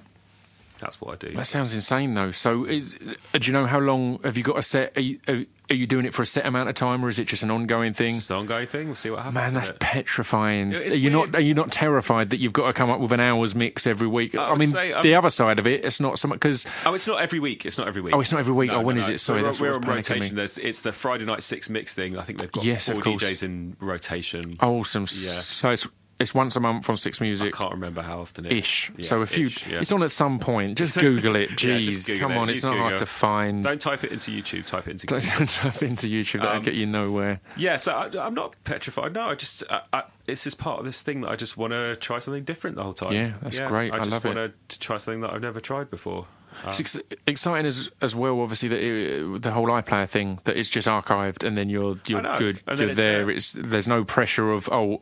That's 0.83 0.99
what 1.01 1.13
I 1.13 1.27
do. 1.27 1.35
That 1.35 1.45
sounds 1.45 1.73
insane, 1.73 2.13
though. 2.13 2.31
So, 2.31 2.65
is 2.65 2.99
uh, 3.33 3.37
do 3.39 3.47
you 3.47 3.53
know 3.53 3.65
how 3.65 3.79
long 3.79 4.19
have 4.23 4.37
you 4.37 4.43
got 4.43 4.57
a 4.57 4.61
set? 4.61 4.97
Are 4.97 5.01
you, 5.01 5.19
are, 5.27 5.43
are 5.69 5.75
you 5.75 5.87
doing 5.87 6.05
it 6.05 6.13
for 6.13 6.21
a 6.21 6.25
set 6.25 6.45
amount 6.45 6.67
of 6.69 6.75
time, 6.75 7.03
or 7.05 7.09
is 7.09 7.19
it 7.19 7.27
just 7.27 7.41
an 7.41 7.49
ongoing 7.51 7.93
thing? 7.93 8.17
It's 8.17 8.29
an 8.29 8.35
ongoing 8.37 8.67
thing. 8.67 8.87
We'll 8.87 8.95
see 8.95 9.09
what 9.09 9.19
happens. 9.19 9.35
Man, 9.35 9.53
that's 9.53 9.69
it. 9.69 9.79
petrifying. 9.79 10.71
Yeah, 10.73 10.79
Are 10.79 10.83
you 10.87 11.17
weird. 11.17 11.31
not? 11.31 11.39
Are 11.39 11.41
you 11.43 11.53
not 11.53 11.71
terrified 11.71 12.29
that 12.31 12.37
you've 12.37 12.53
got 12.53 12.67
to 12.67 12.73
come 12.73 12.89
up 12.89 12.99
with 12.99 13.11
an 13.13 13.19
hour's 13.21 13.55
mix 13.55 13.87
every 13.87 14.07
week? 14.07 14.35
I 14.35 14.49
I 14.49 14.55
mean, 14.55 14.69
say, 14.69 14.91
um, 14.93 15.03
the 15.03 15.15
other 15.15 15.29
side 15.29 15.59
of 15.59 15.65
it, 15.67 15.85
it's 15.85 15.99
not 15.99 16.19
so 16.19 16.27
much 16.27 16.39
because 16.39 16.65
Oh, 16.85 16.93
it's 16.93 17.07
not 17.07 17.21
every 17.21 17.39
week. 17.39 17.65
It's 17.65 17.77
not 17.77 17.87
every 17.87 18.01
week. 18.01 18.13
Oh, 18.13 18.19
it's 18.19 18.31
not 18.31 18.39
every 18.39 18.53
week. 18.53 18.71
Oh, 18.71 18.81
when 18.81 18.97
is 18.97 19.07
it? 19.09 19.19
Sorry, 19.19 19.41
we're, 19.41 19.47
that's 19.47 19.61
we're 19.61 19.71
what 19.71 19.85
on 19.87 19.95
rotation. 19.95 20.35
There's, 20.35 20.57
it's 20.57 20.81
the 20.81 20.91
Friday 20.91 21.25
night 21.25 21.43
six 21.43 21.69
mix 21.69 21.93
thing. 21.93 22.17
I 22.17 22.23
think 22.23 22.39
they've 22.39 22.51
got 22.51 22.63
Yes, 22.65 22.89
four 22.89 22.97
of. 22.99 23.03
DJs 23.05 23.43
in 23.43 23.77
rotation. 23.79 24.43
awesome. 24.59 25.03
Yeah. 25.03 25.31
So 25.31 25.69
it's 25.69 25.87
it's 26.23 26.33
once 26.33 26.55
a 26.55 26.59
month 26.59 26.89
on 26.89 26.97
Six 26.97 27.21
Music. 27.21 27.53
I 27.53 27.57
can't 27.57 27.71
remember 27.73 28.01
how 28.01 28.21
often. 28.21 28.45
It, 28.47 28.53
Ish. 28.53 28.91
Yeah, 28.97 29.05
so 29.05 29.21
a 29.21 29.25
few. 29.27 29.45
ish, 29.45 29.67
yeah. 29.67 29.81
It's 29.81 29.91
on 29.91 30.01
at 30.01 30.09
some 30.09 30.39
point. 30.39 30.77
Just 30.79 30.97
Google 30.99 31.35
it. 31.35 31.49
Jeez, 31.55 32.07
Google 32.07 32.19
come 32.21 32.31
it. 32.31 32.37
on. 32.37 32.49
It's 32.49 32.57
Use 32.57 32.63
not 32.65 32.77
hard 32.77 32.97
to 32.97 33.05
find. 33.05 33.63
Don't 33.63 33.79
type 33.79 34.03
it 34.03 34.11
into 34.11 34.31
YouTube. 34.31 34.65
Type 34.65 34.87
it 34.87 34.91
into 34.91 35.05
Google. 35.05 35.29
don't 35.37 35.49
type 35.49 35.83
into 35.83 36.07
YouTube. 36.07 36.39
That'll 36.39 36.57
Um, 36.57 36.63
get 36.63 36.73
you 36.73 36.87
nowhere. 36.87 37.39
Yeah, 37.57 37.77
so 37.77 37.93
I, 37.93 38.09
I'm 38.25 38.33
not 38.33 38.55
petrified. 38.63 39.13
No, 39.13 39.21
I 39.21 39.35
just 39.35 39.63
I, 39.69 39.81
I, 39.93 40.03
it's 40.25 40.43
just 40.45 40.57
part 40.57 40.79
of 40.79 40.85
this 40.85 41.01
thing 41.03 41.21
that 41.21 41.29
I 41.29 41.35
just 41.35 41.57
want 41.57 41.71
to 41.73 41.95
try 41.97 42.17
something 42.19 42.43
different 42.43 42.77
the 42.77 42.83
whole 42.83 42.93
time. 42.93 43.13
Yeah, 43.13 43.33
that's 43.41 43.59
great. 43.59 43.93
I 43.93 43.97
I 43.97 43.99
just 43.99 44.23
want 44.25 44.37
to 44.69 44.79
try 44.79 44.97
something 44.97 45.21
that 45.21 45.31
I've 45.31 45.41
never 45.41 45.59
tried 45.59 45.89
before. 45.91 46.25
Um, 46.63 46.69
It's 46.69 46.79
ex- 46.79 46.97
exciting 47.27 47.65
as 47.65 47.89
as 48.01 48.15
well. 48.15 48.39
Obviously, 48.39 48.69
that 48.69 48.79
it, 48.79 49.41
the 49.41 49.51
whole 49.51 49.67
iPlayer 49.67 50.07
thing 50.07 50.39
that 50.43 50.55
it's 50.55 50.69
just 50.69 50.87
archived 50.87 51.43
and 51.43 51.57
then 51.57 51.67
you're 51.69 51.97
you're 52.07 52.21
good. 52.37 52.61
You're 52.67 52.75
there. 52.93 52.95
there. 52.95 53.29
It's 53.31 53.53
there's 53.53 53.87
no 53.87 54.03
pressure 54.03 54.51
of 54.51 54.69
oh, 54.71 55.01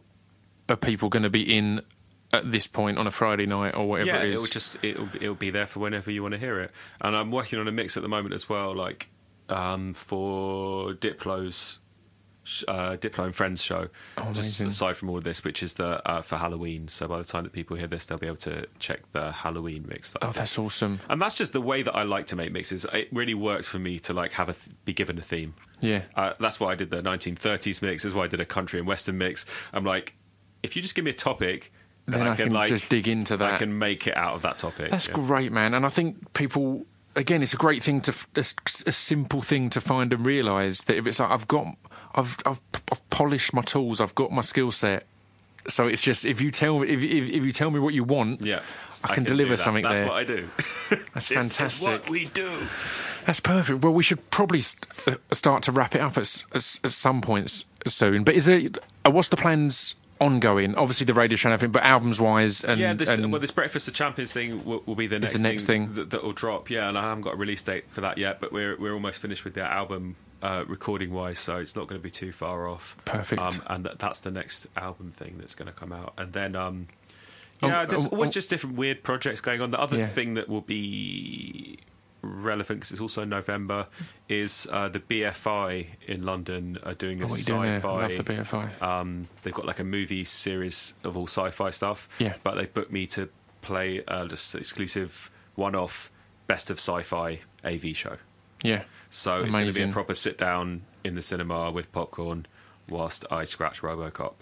are 0.72 0.78
people 0.78 1.10
going 1.10 1.24
to 1.24 1.30
be 1.30 1.56
in 1.56 1.82
at 2.34 2.50
this 2.50 2.68
point 2.68 2.98
on 2.98 3.08
a 3.08 3.12
Friday 3.12 3.46
night 3.46 3.76
or 3.76 3.88
whatever 3.88 4.10
yeah, 4.10 4.24
it 4.24 4.32
is. 4.32 4.40
will 4.40 4.48
just 4.48 4.84
it'll 4.84 5.10
it'll 5.16 5.36
be 5.36 5.50
there 5.50 5.66
for 5.66 5.80
whenever 5.80 6.12
you 6.12 6.22
want 6.22 6.34
to 6.34 6.40
hear 6.40 6.60
it. 6.62 6.72
And 7.02 7.16
I'm 7.16 7.32
working 7.32 7.60
on 7.60 7.68
a 7.68 7.72
mix 7.72 7.98
at 7.98 8.04
the 8.04 8.10
moment 8.10 8.34
as 8.34 8.48
well, 8.48 8.76
like 8.76 9.10
um, 9.50 9.94
for 9.94 10.94
Diplo's 10.94 11.80
uh, 12.68 12.98
Diplo 12.98 13.26
and 13.26 13.36
Friends 13.36 13.62
show. 13.62 13.88
Oh, 14.18 14.34
just 14.34 14.60
aside 14.62 14.98
from 14.98 15.10
all 15.10 15.18
of 15.18 15.24
this, 15.24 15.44
which 15.44 15.62
is 15.62 15.74
the 15.74 16.08
uh, 16.10 16.22
for 16.22 16.38
Halloween. 16.38 16.88
So 16.88 17.08
by 17.08 17.18
the 17.18 17.24
time 17.24 17.44
that 17.44 17.54
people 17.54 17.78
hear 17.78 17.88
this, 17.88 18.06
they'll 18.06 18.18
be 18.18 18.28
able 18.28 18.38
to 18.38 18.68
check 18.80 19.00
the 19.12 19.32
Halloween 19.32 19.86
mix. 19.88 20.12
That 20.14 20.24
oh, 20.24 20.32
that's 20.32 20.58
awesome. 20.58 21.00
and 21.10 21.22
that's 21.22 21.36
just 21.36 21.54
the 21.54 21.62
way 21.62 21.82
that 21.84 21.96
I 21.96 22.04
like 22.04 22.28
to 22.28 22.36
make 22.36 22.52
mixes. 22.52 22.86
It 22.94 23.10
really 23.12 23.36
works 23.36 23.68
for 23.68 23.80
me 23.80 24.00
to 24.00 24.14
like 24.14 24.34
have 24.34 24.50
a 24.50 24.54
th- 24.54 24.76
be 24.86 24.94
given 24.94 25.18
a 25.18 25.22
theme. 25.22 25.54
Yeah. 25.82 26.04
Uh, 26.16 26.34
that's 26.40 26.60
why 26.60 26.72
I 26.72 26.76
did 26.76 26.90
the 26.92 27.02
1930s 27.02 27.82
mix. 27.82 28.04
That's 28.04 28.16
why 28.16 28.24
I 28.24 28.28
did 28.28 28.40
a 28.40 28.46
country 28.46 28.80
and 28.80 28.88
western 28.88 29.18
mix. 29.18 29.46
I'm 29.74 29.84
like, 29.84 30.16
if 30.64 30.76
you 30.76 30.82
just 30.82 30.96
give 30.96 31.06
me 31.06 31.12
a 31.12 31.16
topic, 31.16 31.72
Then 32.08 32.28
I 32.28 32.36
can 32.36 32.52
like, 32.54 32.70
just 32.70 32.90
dig 32.90 33.08
into 33.08 33.38
that. 33.38 33.54
I 33.54 33.58
can 33.58 33.78
make 33.78 34.08
it 34.08 34.18
out 34.18 34.34
of 34.36 34.42
that 34.44 34.58
topic. 34.58 34.92
That's 34.92 35.08
Yeah. 35.08 35.14
great, 35.16 35.52
man. 35.52 35.74
And 35.74 35.86
I 35.86 35.90
think 35.90 36.34
people, 36.34 36.86
again, 37.16 37.42
it's 37.44 37.54
a 37.54 37.58
great 37.58 37.84
thing 37.84 38.02
to, 38.02 38.14
a 38.36 38.44
simple 38.92 39.42
thing 39.42 39.70
to 39.72 39.82
find 39.82 40.12
and 40.14 40.26
realise 40.26 40.82
that 40.84 40.98
if 40.98 41.08
it's 41.08 41.20
like, 41.20 41.30
I've 41.30 41.48
got, 41.48 41.68
I've, 42.16 42.38
I've, 42.46 42.62
I've 42.92 43.10
polished 43.10 43.54
my 43.54 43.62
tools, 43.62 44.02
I've 44.02 44.16
got 44.16 44.32
my 44.32 44.42
skill 44.42 44.72
set. 44.72 45.06
So 45.68 45.88
it's 45.88 46.02
just, 46.02 46.26
if 46.26 46.42
you 46.42 46.50
tell 46.52 46.80
me, 46.80 46.88
if, 46.90 47.02
if, 47.04 47.30
if 47.30 47.46
you 47.46 47.52
tell 47.54 47.70
me 47.72 47.80
what 47.80 47.94
you 47.94 48.04
want, 48.04 48.42
Yeah, 48.42 48.62
I 49.04 49.14
can 49.14 49.24
deliver 49.24 49.52
that. 49.52 49.58
something 49.58 49.84
That's 49.84 50.00
there. 50.00 50.08
what 50.08 50.18
I 50.18 50.24
do. 50.24 50.50
That's 51.14 51.28
fantastic. 51.40 51.88
what 51.88 52.10
we 52.10 52.26
do. 52.26 52.52
That's 53.26 53.40
perfect. 53.40 53.84
Well, 53.84 53.94
we 53.94 54.02
should 54.02 54.28
probably 54.32 54.62
st- 54.62 55.08
uh, 55.08 55.36
start 55.36 55.62
to 55.64 55.72
wrap 55.72 55.94
it 55.94 56.02
up 56.02 56.18
at, 56.18 56.44
at, 56.54 56.80
at 56.84 56.92
some 56.92 57.22
points 57.22 57.66
soon. 57.86 58.24
But 58.24 58.34
is 58.34 58.48
it, 58.48 58.80
uh, 59.06 59.12
what's 59.12 59.28
the 59.30 59.38
plans 59.38 59.94
ongoing? 60.22 60.76
Obviously, 60.76 61.06
the 61.06 61.14
radio 61.14 61.36
show 61.36 61.50
and 61.50 61.54
everything, 61.54 61.72
but 61.74 61.84
albums 61.84 62.22
wise 62.22 62.64
and, 62.64 62.80
Yeah, 62.80 62.94
this 62.94 63.10
and 63.10 63.32
well, 63.32 63.42
this 63.42 63.52
Breakfast 63.52 63.88
of 63.90 63.94
Champions 63.94 64.32
thing 64.32 64.64
will, 64.64 64.84
will 64.86 64.96
be 64.96 65.08
the 65.08 65.20
next 65.20 65.34
the 65.34 65.40
next 65.40 65.66
thing. 65.66 65.94
that, 65.94 66.12
that 66.12 66.24
will 66.24 66.32
drop. 66.32 66.70
Yeah, 66.70 66.88
and 66.88 66.98
I 66.98 67.02
haven't 67.02 67.24
got 67.24 67.34
a 67.34 67.38
release 67.38 67.62
date 67.64 67.86
for 67.90 68.02
that 68.02 68.18
yet, 68.18 68.40
but 68.40 68.54
we're 68.54 68.78
we're 68.78 68.94
almost 68.94 69.22
finished 69.22 69.44
with 69.44 69.56
the 69.56 69.64
album 69.64 70.16
uh, 70.42 70.64
recording 70.68 71.12
wise, 71.12 71.40
so 71.40 71.58
it's 71.58 71.76
not 71.76 71.88
going 71.88 72.00
to 72.00 72.04
be 72.04 72.12
too 72.12 72.32
far 72.32 72.70
off. 72.70 72.96
Perfect. 73.04 73.42
Um, 73.42 73.62
and 73.68 73.86
that, 73.86 74.00
that's 74.00 74.20
the 74.22 74.32
next 74.32 74.68
album 74.78 75.12
thing 75.12 75.36
that's 75.40 75.56
going 75.56 75.68
to 75.68 75.78
come 75.78 75.92
out, 75.92 76.14
and 76.18 76.32
then. 76.32 76.56
Um, 76.56 76.88
Oh, 77.64 77.68
yeah, 77.68 77.86
there's 77.86 78.08
oh, 78.08 78.10
always 78.14 78.32
oh. 78.32 78.34
just 78.34 78.50
different 78.50 78.76
weird 78.76 79.04
projects 79.04 79.40
going 79.40 79.62
on. 79.62 79.70
The 79.70 79.80
other 79.80 80.00
Yeah. 80.00 80.08
thing 80.08 80.34
that 80.34 80.50
will 80.50 80.62
be 80.62 81.78
relevant 82.22 82.80
because 82.80 82.92
it's 82.92 83.02
also 83.02 83.24
November 83.26 83.88
is 84.30 84.68
uh, 84.72 84.90
the 84.90 85.00
BFI 85.00 85.88
in 86.08 86.24
London 86.24 86.78
are 86.84 86.94
doing 86.94 87.22
a 87.22 87.26
Oh, 87.26 87.30
you 87.30 87.36
sci-fi. 87.44 87.80
Love 87.82 88.18
the 88.18 88.24
BFI. 88.24 88.82
Um, 88.82 89.28
they've 89.44 89.54
got 89.54 89.66
like 89.66 89.80
a 89.80 89.84
movie 89.84 90.24
series 90.24 90.94
of 91.04 91.18
all 91.18 91.28
sci-fi 91.28 91.70
stuff. 91.72 92.08
Yeah. 92.20 92.36
But 92.44 92.56
they 92.56 92.66
booked 92.66 92.92
me 92.92 93.08
to 93.08 93.30
play 93.62 94.04
uh, 94.08 94.28
just 94.28 94.56
exclusive 94.56 95.30
one-off 95.56 96.12
best 96.48 96.70
of 96.70 96.78
sci-fi 96.80 97.40
AV 97.64 97.96
show. 97.96 98.18
yeah. 98.64 98.84
So 99.10 99.42
it's 99.44 99.54
going 99.54 99.70
to 99.72 99.78
be 99.78 99.90
a 99.90 99.92
proper 99.92 100.14
sit-down 100.14 100.84
in 101.04 101.16
the 101.16 101.22
cinema 101.22 101.70
with 101.72 101.92
popcorn 101.92 102.46
whilst 102.88 103.26
I 103.30 103.44
scratch 103.44 103.82
RoboCop. 103.82 104.36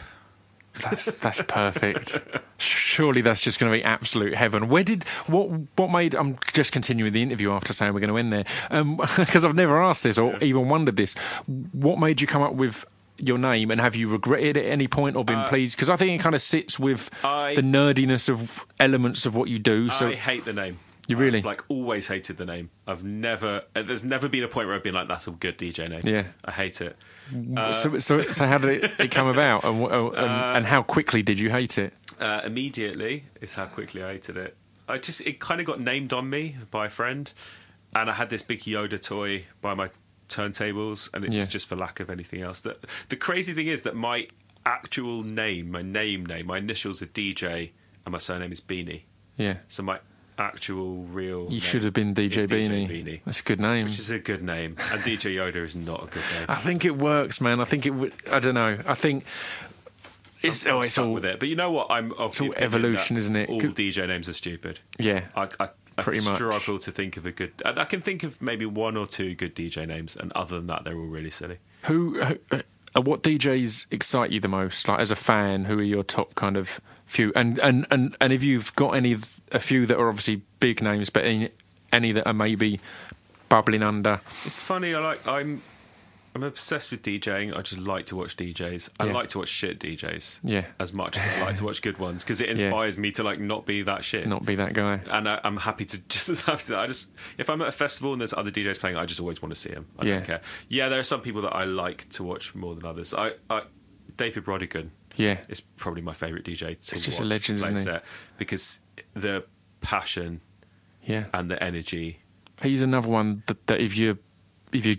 That's 0.81 1.05
that's 1.19 1.41
perfect. 1.41 2.19
Surely 2.57 3.21
that's 3.21 3.43
just 3.43 3.59
going 3.59 3.71
to 3.71 3.77
be 3.77 3.83
absolute 3.83 4.33
heaven. 4.33 4.69
Where 4.69 4.83
did 4.83 5.03
what 5.27 5.49
what 5.77 5.91
made? 5.91 6.15
I'm 6.15 6.37
just 6.53 6.71
continuing 6.71 7.11
the 7.13 7.21
interview 7.21 7.51
after 7.51 7.73
saying 7.73 7.93
we're 7.93 7.99
going 7.99 8.09
to 8.11 8.17
end 8.17 8.31
there 8.33 8.45
because 9.17 9.43
I've 9.45 9.55
never 9.55 9.81
asked 9.81 10.03
this 10.03 10.17
or 10.17 10.37
even 10.41 10.69
wondered 10.69 10.95
this. 10.95 11.15
What 11.73 11.99
made 11.99 12.21
you 12.21 12.27
come 12.27 12.41
up 12.41 12.53
with 12.53 12.85
your 13.21 13.37
name, 13.37 13.69
and 13.71 13.81
have 13.81 13.95
you 13.97 14.07
regretted 14.07 14.55
it 14.55 14.65
at 14.65 14.71
any 14.71 14.87
point 14.87 15.17
or 15.17 15.25
been 15.25 15.43
pleased? 15.49 15.75
Because 15.75 15.89
I 15.89 15.97
think 15.97 16.17
it 16.19 16.23
kind 16.23 16.35
of 16.35 16.41
sits 16.41 16.79
with 16.79 17.09
Uh, 17.23 17.27
I- 17.27 17.55
the 17.55 17.61
nerdiness 17.61 18.29
of 18.29 18.65
elements 18.79 19.25
of 19.25 19.35
what 19.35 19.49
you 19.49 19.59
do. 19.59 19.89
So 19.89 20.07
I 20.07 20.15
hate 20.15 20.45
the 20.45 20.53
name. 20.53 20.79
You 21.09 21.17
really? 21.17 21.39
I've, 21.39 21.45
like 21.45 21.63
always 21.69 22.07
hated 22.07 22.37
the 22.37 22.45
name. 22.45 22.69
I've 22.87 23.03
never. 23.03 23.63
uh, 23.75 23.81
There's 23.81 24.03
never 24.03 24.29
been 24.29 24.43
a 24.43 24.47
point 24.47 24.67
where 24.67 24.75
I've 24.75 24.83
been 24.83 24.93
like, 24.93 25.07
"That's 25.07 25.27
a 25.27 25.31
good 25.31 25.57
DJ 25.57 25.89
name." 25.89 26.01
Yeah. 26.05 26.25
I 26.45 26.51
hate 26.51 26.81
it. 26.81 26.95
so, 27.73 27.97
so 27.99 28.19
so 28.21 28.45
how 28.45 28.57
did 28.59 28.83
it, 28.83 28.91
it 28.99 29.11
come 29.11 29.27
about, 29.27 29.63
and, 29.63 29.81
wh- 29.81 29.91
uh, 29.91 30.07
and, 30.11 30.57
and 30.57 30.65
how 30.65 30.83
quickly 30.83 31.21
did 31.23 31.39
you 31.39 31.49
hate 31.49 31.77
it? 31.77 31.93
uh, 32.19 32.41
immediately 32.43 33.23
is 33.41 33.53
how 33.53 33.65
quickly 33.65 34.03
I 34.03 34.11
hated 34.13 34.37
it. 34.37 34.55
I 34.87 34.97
just 34.97 35.21
it 35.21 35.39
kind 35.39 35.59
of 35.61 35.65
got 35.67 35.79
named 35.79 36.13
on 36.13 36.29
me 36.29 36.57
by 36.71 36.85
a 36.87 36.89
friend, 36.89 37.31
and 37.95 38.09
I 38.09 38.13
had 38.13 38.29
this 38.29 38.43
big 38.43 38.59
Yoda 38.61 39.01
toy 39.01 39.43
by 39.61 39.73
my 39.73 39.89
turntables, 40.27 41.09
and 41.13 41.25
it 41.25 41.33
Yeah. 41.33 41.39
was 41.41 41.47
just 41.47 41.67
for 41.67 41.75
lack 41.75 41.99
of 41.99 42.09
anything 42.09 42.41
else. 42.41 42.61
That 42.61 42.77
the 43.09 43.15
crazy 43.15 43.53
thing 43.53 43.67
is 43.67 43.81
that 43.83 43.95
my 43.95 44.27
actual 44.65 45.23
name, 45.23 45.71
my 45.71 45.81
name 45.81 46.25
name, 46.25 46.47
my 46.47 46.57
initials 46.57 47.01
are 47.01 47.07
DJ, 47.07 47.71
and 48.05 48.11
my 48.11 48.17
surname 48.19 48.51
is 48.51 48.61
Beanie. 48.61 49.03
Yeah, 49.37 49.57
So 49.69 49.83
my 49.83 49.99
actual 50.39 51.03
real 51.03 51.47
you 51.51 51.59
should 51.59 51.83
have 51.83 51.93
been 51.93 52.15
DJ 52.15 52.47
Beanie. 52.47 52.87
Beanie, 52.89 53.21
That's 53.25 53.41
a 53.41 53.43
good 53.43 53.59
name. 53.59 53.85
which 53.85 53.99
is 53.99 54.09
a 54.09 54.19
good 54.19 54.41
name, 54.41 54.77
and 54.91 55.01
DJ 55.01 55.35
Yoda 55.35 55.57
is 55.57 55.75
not 55.75 56.03
a 56.03 56.07
good 56.07 56.23
name. 56.35 56.45
I 56.47 56.55
think 56.55 56.85
it 56.85 56.97
works, 56.97 57.41
man. 57.41 57.59
I 57.59 57.65
think 57.65 57.85
it. 57.85 57.91
would 57.91 58.13
I 58.31 58.39
don't 58.39 58.55
know. 58.55 58.77
I 58.87 58.95
think 58.95 59.25
It's, 60.41 60.65
I'm 60.65 60.73
oh, 60.75 60.81
it's 60.81 60.97
all 60.97 61.11
with 61.13 61.25
it. 61.25 61.39
But 61.39 61.49
you 61.49 61.55
know 61.55 61.71
what? 61.71 61.87
I'm 61.89 62.13
of 62.13 62.35
the 62.37 62.47
all 62.47 62.53
evolution, 62.55 63.17
isn't 63.17 63.35
it? 63.35 63.49
All 63.49 63.59
Could- 63.59 63.75
DJ 63.75 64.07
names 64.07 64.29
are 64.29 64.33
stupid. 64.33 64.79
Yeah. 64.97 65.25
I, 65.35 65.49
I, 65.59 65.69
I 65.97 66.01
Pretty 66.03 66.23
much. 66.23 66.35
struggle 66.35 66.79
to 66.79 66.91
think 66.91 67.17
of 67.17 67.25
a 67.25 67.31
good. 67.33 67.51
I, 67.65 67.81
I 67.81 67.85
can 67.85 67.99
think 68.01 68.23
of 68.23 68.41
maybe 68.41 68.65
one 68.65 68.95
or 68.95 69.05
two 69.05 69.35
good 69.35 69.53
DJ 69.53 69.85
names, 69.85 70.15
and 70.15 70.31
other 70.31 70.55
than 70.55 70.67
that, 70.67 70.85
they're 70.85 70.95
all 70.97 71.03
really 71.07 71.29
silly. 71.31 71.57
Who, 71.83 72.23
who 72.23 72.39
uh, 72.95 73.01
what 73.01 73.21
DJs 73.21 73.87
excite 73.91 74.31
you 74.31 74.39
the 74.39 74.47
most? 74.47 74.87
Like 74.87 74.99
as 75.01 75.11
a 75.11 75.15
fan, 75.17 75.65
who 75.65 75.77
are 75.79 75.83
your 75.83 76.03
top 76.03 76.35
kind 76.35 76.55
of 76.55 76.79
few? 77.05 77.33
And 77.35 77.59
and 77.59 77.85
and 77.91 78.15
and 78.21 78.31
if 78.31 78.43
you've 78.43 78.73
got 78.75 78.91
any, 78.91 79.17
a 79.51 79.59
few 79.59 79.85
that 79.85 79.97
are 79.97 80.09
obviously 80.09 80.41
big 80.59 80.81
names, 80.81 81.09
but 81.09 81.25
any, 81.25 81.49
any 81.91 82.11
that 82.13 82.25
are 82.27 82.33
maybe 82.33 82.79
bubbling 83.49 83.83
under. 83.83 84.21
It's 84.45 84.57
funny. 84.59 84.93
I 84.93 84.99
like. 84.99 85.25
I'm. 85.27 85.61
I'm 86.35 86.43
obsessed 86.43 86.91
with 86.91 87.01
DJing. 87.01 87.57
I 87.57 87.63
just 87.63 87.81
like 87.81 88.05
to 88.07 88.15
watch 88.15 88.37
DJs. 88.37 88.89
I 88.99 89.07
Yeah. 89.07 89.13
like 89.13 89.29
to 89.29 89.39
watch 89.39 89.47
shit 89.49 89.79
DJs. 89.79 90.41
Yeah. 90.43 90.65
As 90.79 90.93
much 90.93 91.17
as 91.17 91.37
I 91.41 91.45
like 91.45 91.55
to 91.55 91.63
watch 91.63 91.81
good 91.81 91.97
ones 91.97 92.23
because 92.23 92.39
it 92.39 92.45
Yeah. 92.47 92.51
inspires 92.67 92.99
me 92.99 93.11
to 93.13 93.23
like 93.23 93.39
not 93.39 93.65
be 93.65 93.81
that 93.81 94.03
shit. 94.03 94.27
Not 94.27 94.45
be 94.45 94.53
that 94.55 94.73
guy. 94.73 94.99
and 95.09 95.27
I, 95.27 95.41
I'm 95.43 95.57
happy 95.57 95.85
to 95.85 95.99
just 96.07 96.29
as 96.29 96.41
happy 96.41 96.65
to. 96.65 96.77
I 96.77 96.85
just 96.85 97.09
if 97.39 97.49
I'm 97.49 97.59
at 97.63 97.67
a 97.69 97.71
festival 97.71 98.11
and 98.13 98.21
there's 98.21 98.33
other 98.33 98.51
DJs 98.51 98.79
playing, 98.79 98.95
I 98.95 99.05
just 99.07 99.19
always 99.19 99.41
want 99.41 99.55
to 99.55 99.59
see 99.59 99.71
them. 99.71 99.87
I 99.97 100.05
Yeah. 100.05 100.13
don't 100.17 100.25
care. 100.25 100.41
Yeah, 100.69 100.87
there 100.89 100.99
are 100.99 101.03
some 101.03 101.21
people 101.21 101.41
that 101.41 101.55
I 101.55 101.63
like 101.63 102.07
to 102.09 102.23
watch 102.23 102.53
more 102.53 102.75
than 102.75 102.85
others. 102.85 103.11
I, 103.15 103.31
I 103.49 103.63
David 104.15 104.45
Rodigan 104.45 104.89
Yeah. 105.15 105.39
is 105.49 105.61
probably 105.61 106.03
my 106.03 106.13
favourite 106.13 106.45
DJ. 106.45 106.79
To 106.79 106.91
He's 106.91 107.01
just 107.03 107.19
a 107.19 107.25
legend, 107.25 107.57
isn't 107.63 107.87
he? 107.91 107.99
because 108.37 108.81
the 109.13 109.45
passion 109.81 110.41
Yeah. 111.03 111.25
and 111.33 111.49
the 111.49 111.61
energy. 111.63 112.19
He's 112.61 112.81
another 112.81 113.07
one 113.07 113.43
that, 113.47 113.67
that 113.67 113.79
if 113.79 113.97
you 113.97 114.17
if 114.71 114.85
you 114.85 114.97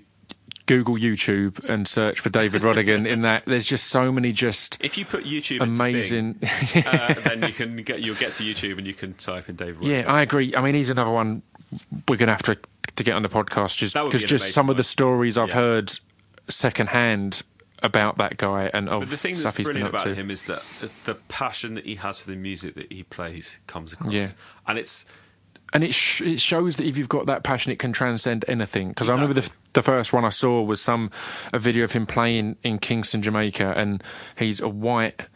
Google 0.66 0.94
YouTube 0.96 1.68
and 1.68 1.86
search 1.86 2.20
for 2.20 2.30
David 2.30 2.62
Rodigan, 2.62 3.04
in 3.06 3.22
that 3.22 3.44
there's 3.44 3.66
just 3.66 3.88
so 3.88 4.10
many 4.12 4.30
just 4.32 4.78
If 4.82 4.96
you 4.96 5.04
put 5.04 5.24
YouTube 5.24 5.60
amazing. 5.62 6.34
Bing, 6.34 6.50
uh, 6.86 7.14
then 7.24 7.42
you 7.42 7.52
can 7.52 7.76
get 7.82 8.00
you'll 8.00 8.14
get 8.16 8.34
to 8.34 8.44
YouTube 8.44 8.78
and 8.78 8.86
you 8.86 8.94
can 8.94 9.14
type 9.14 9.48
in 9.48 9.56
David. 9.56 9.82
Rodigan. 9.82 9.86
yeah, 10.04 10.12
I 10.12 10.22
agree. 10.22 10.54
I 10.56 10.62
mean, 10.62 10.74
he's 10.74 10.90
another 10.90 11.10
one 11.10 11.42
we're 12.08 12.16
going 12.16 12.28
to 12.28 12.32
have 12.32 12.42
to 12.44 12.56
to 12.96 13.04
get 13.04 13.14
on 13.14 13.22
the 13.22 13.28
podcast 13.28 13.76
just 13.78 13.94
would 13.96 14.04
be 14.04 14.08
because 14.18 14.24
just 14.24 14.52
some 14.54 14.70
of 14.70 14.76
the 14.76 14.82
stories 14.84 15.36
I've 15.38 15.48
Yeah. 15.50 15.54
heard 15.56 15.92
secondhand 16.48 17.42
about 17.82 18.18
that 18.18 18.36
guy 18.36 18.70
and 18.74 18.88
of 18.88 19.00
But 19.00 19.10
the 19.10 19.16
thing 19.16 19.34
that's 19.36 19.58
brilliant 19.58 19.88
about 19.88 20.02
to. 20.02 20.14
him 20.14 20.30
is 20.30 20.44
that 20.44 20.62
the 21.04 21.14
passion 21.28 21.74
that 21.74 21.86
he 21.86 21.94
has 21.96 22.20
for 22.20 22.30
the 22.30 22.36
music 22.36 22.74
that 22.74 22.92
he 22.92 23.02
plays 23.04 23.58
comes 23.66 23.92
across. 23.92 24.12
Yeah. 24.12 24.28
And 24.66 24.78
it's 24.78 25.06
and 25.72 25.84
it 25.84 25.94
sh- 25.94 26.22
it 26.22 26.40
shows 26.40 26.76
that 26.76 26.86
if 26.86 26.98
you've 26.98 27.08
got 27.08 27.26
that 27.26 27.42
passion, 27.44 27.70
it 27.72 27.78
can 27.78 27.92
transcend 27.92 28.44
anything. 28.48 28.88
Because 28.88 29.08
I 29.08 29.12
remember 29.12 29.34
the 29.34 29.40
Exactly. 29.40 29.70
the 29.74 29.82
first 29.82 30.12
one 30.12 30.24
I 30.24 30.28
saw 30.30 30.62
was 30.62 30.80
some 30.80 31.10
a 31.52 31.58
video 31.58 31.84
of 31.84 31.92
him 31.92 32.06
playing 32.06 32.56
in 32.62 32.78
Kingston, 32.78 33.22
Jamaica, 33.22 33.74
and 33.76 34.02
he's 34.36 34.60
a 34.60 34.68
white 34.68 35.26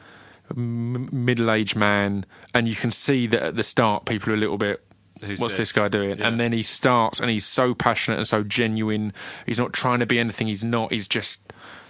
m- 0.50 1.08
middle 1.24 1.50
aged 1.50 1.76
man, 1.76 2.26
and 2.54 2.68
you 2.68 2.74
can 2.74 2.90
see 2.90 3.26
that 3.28 3.42
at 3.42 3.56
the 3.56 3.62
start 3.62 4.06
people 4.06 4.32
are 4.32 4.34
a 4.34 4.38
little 4.38 4.58
bit. 4.58 4.84
Who's 5.22 5.40
What's 5.40 5.54
this 5.56 5.68
this? 5.70 5.72
guy 5.72 5.88
doing? 5.88 6.18
Yeah. 6.18 6.26
And 6.28 6.38
then 6.40 6.52
he 6.52 6.62
starts, 6.62 7.20
and 7.20 7.30
he's 7.30 7.46
so 7.46 7.72
passionate 7.74 8.16
and 8.18 8.26
so 8.26 8.42
genuine. 8.42 9.12
He's 9.46 9.58
not 9.58 9.72
trying 9.72 10.00
to 10.00 10.06
be 10.06 10.18
anything. 10.18 10.48
He's 10.48 10.64
not. 10.64 10.92
He's 10.92 11.06
just, 11.08 11.40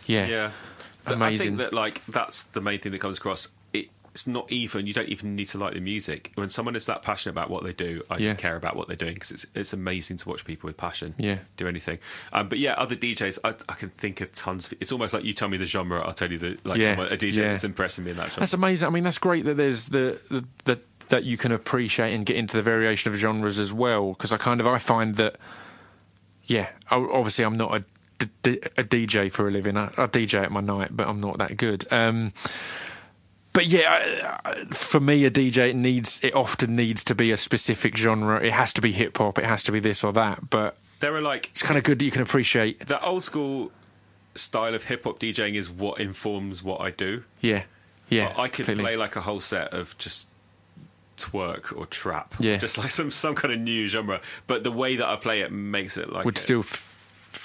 yeah, 0.07 0.27
Yeah, 0.27 0.51
But 1.05 1.21
I 1.23 1.37
think 1.37 1.59
that 1.59 1.73
like 1.73 2.05
that's 2.07 2.45
the 2.45 2.61
main 2.61 2.79
thing 2.81 2.93
that 2.93 2.99
comes 3.01 3.19
across. 3.19 3.49
It, 3.73 3.89
it's 4.13 4.27
not 4.29 4.51
even 4.53 4.87
you 4.87 4.93
don't 4.93 5.09
even 5.09 5.35
need 5.35 5.49
to 5.49 5.59
like 5.59 5.75
the 5.75 5.81
music. 5.81 6.31
When 6.37 6.49
someone 6.49 6.77
is 6.77 6.87
that 6.87 7.03
passionate 7.03 7.33
about 7.33 7.51
what 7.51 7.65
they 7.65 7.73
do, 7.73 8.03
I 8.09 8.19
Yeah. 8.19 8.29
just 8.31 8.39
care 8.39 8.55
about 8.57 8.77
what 8.77 8.87
they're 8.87 8.97
doing 8.97 9.15
because 9.15 9.31
it's 9.33 9.47
it's 9.55 9.73
amazing 9.73 10.19
to 10.19 10.29
watch 10.29 10.45
people 10.45 10.69
with 10.69 10.77
passion. 10.77 11.15
Yeah. 11.19 11.39
do 11.57 11.67
anything. 11.67 11.99
Um, 12.33 12.49
but 12.49 12.59
yeah, 12.59 12.75
other 12.75 12.95
DJs, 12.97 13.39
I, 13.43 13.49
I 13.69 13.75
can 13.75 13.91
think 13.91 14.21
of 14.21 14.31
tons. 14.33 14.67
Of, 14.71 14.79
it's 14.81 14.93
almost 14.93 15.15
like 15.15 15.25
you 15.25 15.33
tell 15.35 15.49
me 15.49 15.57
the 15.57 15.67
genre, 15.67 16.01
I'll 16.01 16.15
tell 16.15 16.31
you 16.31 16.39
the 16.39 16.59
like 16.65 16.81
Yeah, 16.81 16.91
someone, 16.95 17.13
a 17.13 17.17
DJ 17.17 17.37
yeah. 17.39 17.49
that's 17.49 17.65
impressing 17.65 18.05
me 18.05 18.13
in 18.13 18.17
that 18.19 18.29
genre. 18.29 18.41
That's 18.41 18.55
amazing. 18.55 18.87
I 18.87 18.91
mean, 18.93 19.03
that's 19.05 19.19
great 19.19 19.45
that 19.47 19.57
there's 19.57 19.89
the, 19.89 20.21
the, 20.31 20.45
the 20.65 20.81
that 21.09 21.25
you 21.25 21.37
can 21.37 21.51
appreciate 21.53 22.15
and 22.15 22.25
get 22.25 22.37
into 22.37 22.57
the 22.57 22.63
variation 22.63 23.13
of 23.13 23.19
genres 23.19 23.59
as 23.59 23.73
well. 23.73 24.11
Because 24.13 24.33
I 24.33 24.37
kind 24.37 24.61
of 24.61 24.67
I 24.69 24.79
find 24.79 25.17
that, 25.17 25.37
yeah, 26.47 26.69
obviously 26.91 27.45
I'm 27.45 27.57
not 27.57 27.75
a, 27.75 27.85
d- 28.19 28.27
d- 28.43 28.59
a 28.77 28.85
DJ 28.85 29.31
for 29.31 29.49
a 29.49 29.51
living. 29.51 29.77
I, 29.77 29.87
I 29.97 30.07
DJ 30.07 30.43
at 30.43 30.53
my 30.53 30.61
night, 30.61 30.97
but 30.97 31.09
I'm 31.09 31.21
not 31.21 31.39
that 31.39 31.57
good. 31.57 31.85
Um, 31.93 32.33
but 33.53 33.67
yeah, 33.67 34.39
I- 34.45 34.51
I- 34.51 34.65
for 34.67 35.01
me, 35.01 35.25
a 35.25 35.31
DJ 35.31 35.71
it 35.71 35.77
needs 35.77 36.23
it 36.25 36.35
often 36.35 36.75
needs 36.77 37.05
to 37.05 37.15
be 37.15 37.31
a 37.31 37.37
specific 37.37 37.97
genre. 37.97 38.41
It 38.43 38.53
has 38.53 38.73
to 38.75 38.81
be 38.81 38.93
hip 38.93 39.17
hop. 39.19 39.39
It 39.39 39.45
has 39.45 39.63
to 39.65 39.73
be 39.73 39.81
this 39.81 40.03
or 40.05 40.13
that. 40.13 40.51
But 40.51 40.77
there 41.01 41.15
are 41.15 41.21
like 41.21 41.49
it's 41.51 41.63
kind 41.63 41.79
of 41.79 41.85
good 41.85 41.99
that 41.99 42.05
you 42.05 42.11
can 42.11 42.23
appreciate. 42.23 42.87
the 42.87 43.03
old 43.05 43.23
school 43.25 43.71
style 44.35 44.75
of 44.75 44.85
hip 44.85 45.05
hop 45.05 45.21
DJing 45.21 45.55
is 45.55 45.71
what 45.71 46.01
informs 46.01 46.63
what 46.63 46.81
I 46.81 46.91
do. 46.91 47.23
Yeah, 47.41 47.63
yeah. 48.09 48.33
I 48.37 48.49
could 48.49 48.67
completely. 48.67 48.83
play 48.83 48.97
like 48.97 49.15
a 49.15 49.21
whole 49.21 49.41
set 49.41 49.73
of 49.73 49.97
just 49.99 50.29
twerk 51.17 51.77
or 51.77 51.87
trap, 51.87 52.35
Yeah. 52.41 52.57
just 52.57 52.77
like 52.77 52.91
some 52.91 53.13
some 53.13 53.37
kind 53.37 53.55
of 53.55 53.61
new 53.61 53.87
genre. 53.87 54.21
But 54.49 54.65
the 54.65 54.73
way 54.73 54.97
that 54.97 55.07
I 55.07 55.15
play 55.15 55.43
it 55.43 55.53
makes 55.53 55.97
it 55.97 56.11
like 56.13 56.25
would 56.25 56.37
it 56.37 56.41
still 56.41 56.61
f- 56.61 56.94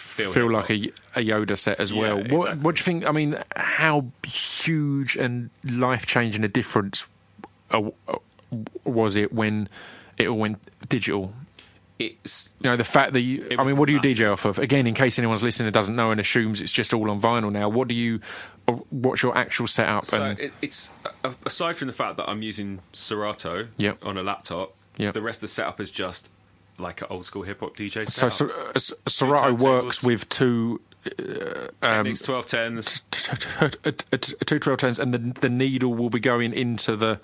feel, 0.09 0.31
feel 0.31 0.51
like 0.51 0.69
a, 0.69 0.75
a 1.15 1.23
Yoda 1.25 1.57
set 1.57 1.79
as 1.79 1.91
Yeah, 1.91 2.01
well. 2.01 2.15
What, 2.17 2.25
exactly. 2.25 2.59
what 2.61 2.75
do 2.75 2.79
you 2.79 2.83
think? 2.85 3.05
I 3.07 3.11
mean, 3.11 3.37
how 3.55 4.05
huge 4.25 5.15
and 5.15 5.49
life 5.63 6.05
changing 6.05 6.43
a 6.43 6.47
difference 6.47 7.07
uh, 7.71 7.89
uh, 8.07 8.17
was 8.85 9.15
it 9.15 9.31
when 9.33 9.67
it 10.17 10.27
all 10.27 10.37
went 10.37 10.59
digital? 10.89 11.33
It's 11.99 12.53
You 12.61 12.69
know, 12.69 12.77
the 12.77 12.85
fact 12.85 13.11
that 13.13 13.21
you. 13.21 13.45
I 13.59 13.63
mean, 13.65 13.75
what 13.75 13.87
do 13.87 13.93
you. 13.93 13.99
DJ 13.99 14.31
off 14.31 14.45
of? 14.45 14.57
Again, 14.57 14.87
in 14.87 14.93
case 14.93 15.19
anyone's 15.19 15.43
listening 15.43 15.67
and 15.67 15.73
doesn't 15.73 15.95
know 15.97 16.11
and 16.11 16.19
assumes 16.21 16.61
it's 16.61 16.71
just 16.71 16.93
all 16.93 17.09
on 17.11 17.19
vinyl 17.19 17.51
now, 17.51 17.67
what 17.67 17.87
do 17.89 17.95
you. 17.95 18.21
uh, 18.69 18.73
What's 18.89 19.21
your 19.21 19.37
actual 19.37 19.67
setup? 19.67 20.05
so 20.05 20.23
and 20.23 20.39
it, 20.39 20.53
it's 20.61 20.89
aside 21.45 21.75
from 21.75 21.87
the 21.87 21.93
fact 21.93 22.15
that 22.17 22.29
I'm 22.29 22.41
using 22.41 22.79
Serato 22.93 23.67
Yep. 23.77 24.05
on 24.05 24.17
a 24.17 24.23
laptop. 24.23 24.75
Yep. 24.97 25.13
The 25.13 25.21
rest 25.21 25.37
of 25.37 25.41
the 25.41 25.47
setup 25.49 25.81
is 25.81 25.91
just 25.91 26.29
like 26.79 27.01
an 27.01 27.07
old 27.09 27.25
school 27.25 27.43
hip 27.43 27.59
hop 27.59 27.75
DJ 27.75 28.07
so, 28.09 28.29
setup. 28.29 28.79
so 28.79 28.95
uh, 28.95 29.09
Serato 29.09 29.53
works 29.53 30.03
with 30.03 30.27
two 30.29 30.81
Technics, 31.81 32.25
tens. 32.47 33.01
two 34.45 34.59
twelve 34.59 34.77
tens, 34.77 34.99
and 34.99 35.13
the 35.13 35.17
the 35.17 35.49
needle 35.49 35.93
will 35.93 36.09
be 36.09 36.19
going 36.19 36.53
into 36.53 36.95
the. 36.95 37.19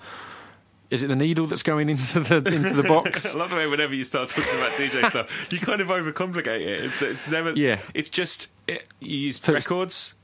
Is 0.88 1.02
it 1.02 1.08
the 1.08 1.16
needle 1.16 1.46
that's 1.46 1.64
going 1.64 1.90
into 1.90 2.20
the 2.20 2.36
into 2.36 2.72
the 2.72 2.84
box? 2.84 3.34
I 3.34 3.38
love 3.38 3.50
the 3.50 3.56
way 3.56 3.66
whenever 3.66 3.94
you 3.94 4.04
start 4.04 4.28
talking 4.28 4.54
about 4.54 4.70
DJ 4.72 5.04
stuff, 5.10 5.52
you 5.52 5.58
kind 5.58 5.80
of 5.80 5.88
overcomplicate 5.88 6.60
it. 6.60 6.84
It's, 6.84 7.02
it's 7.02 7.28
never. 7.28 7.52
Yeah. 7.52 7.80
It's 7.92 8.08
just 8.08 8.48
it, 8.66 8.86
you 9.00 9.18
use 9.18 9.40
So 9.40 9.52
records. 9.52 10.14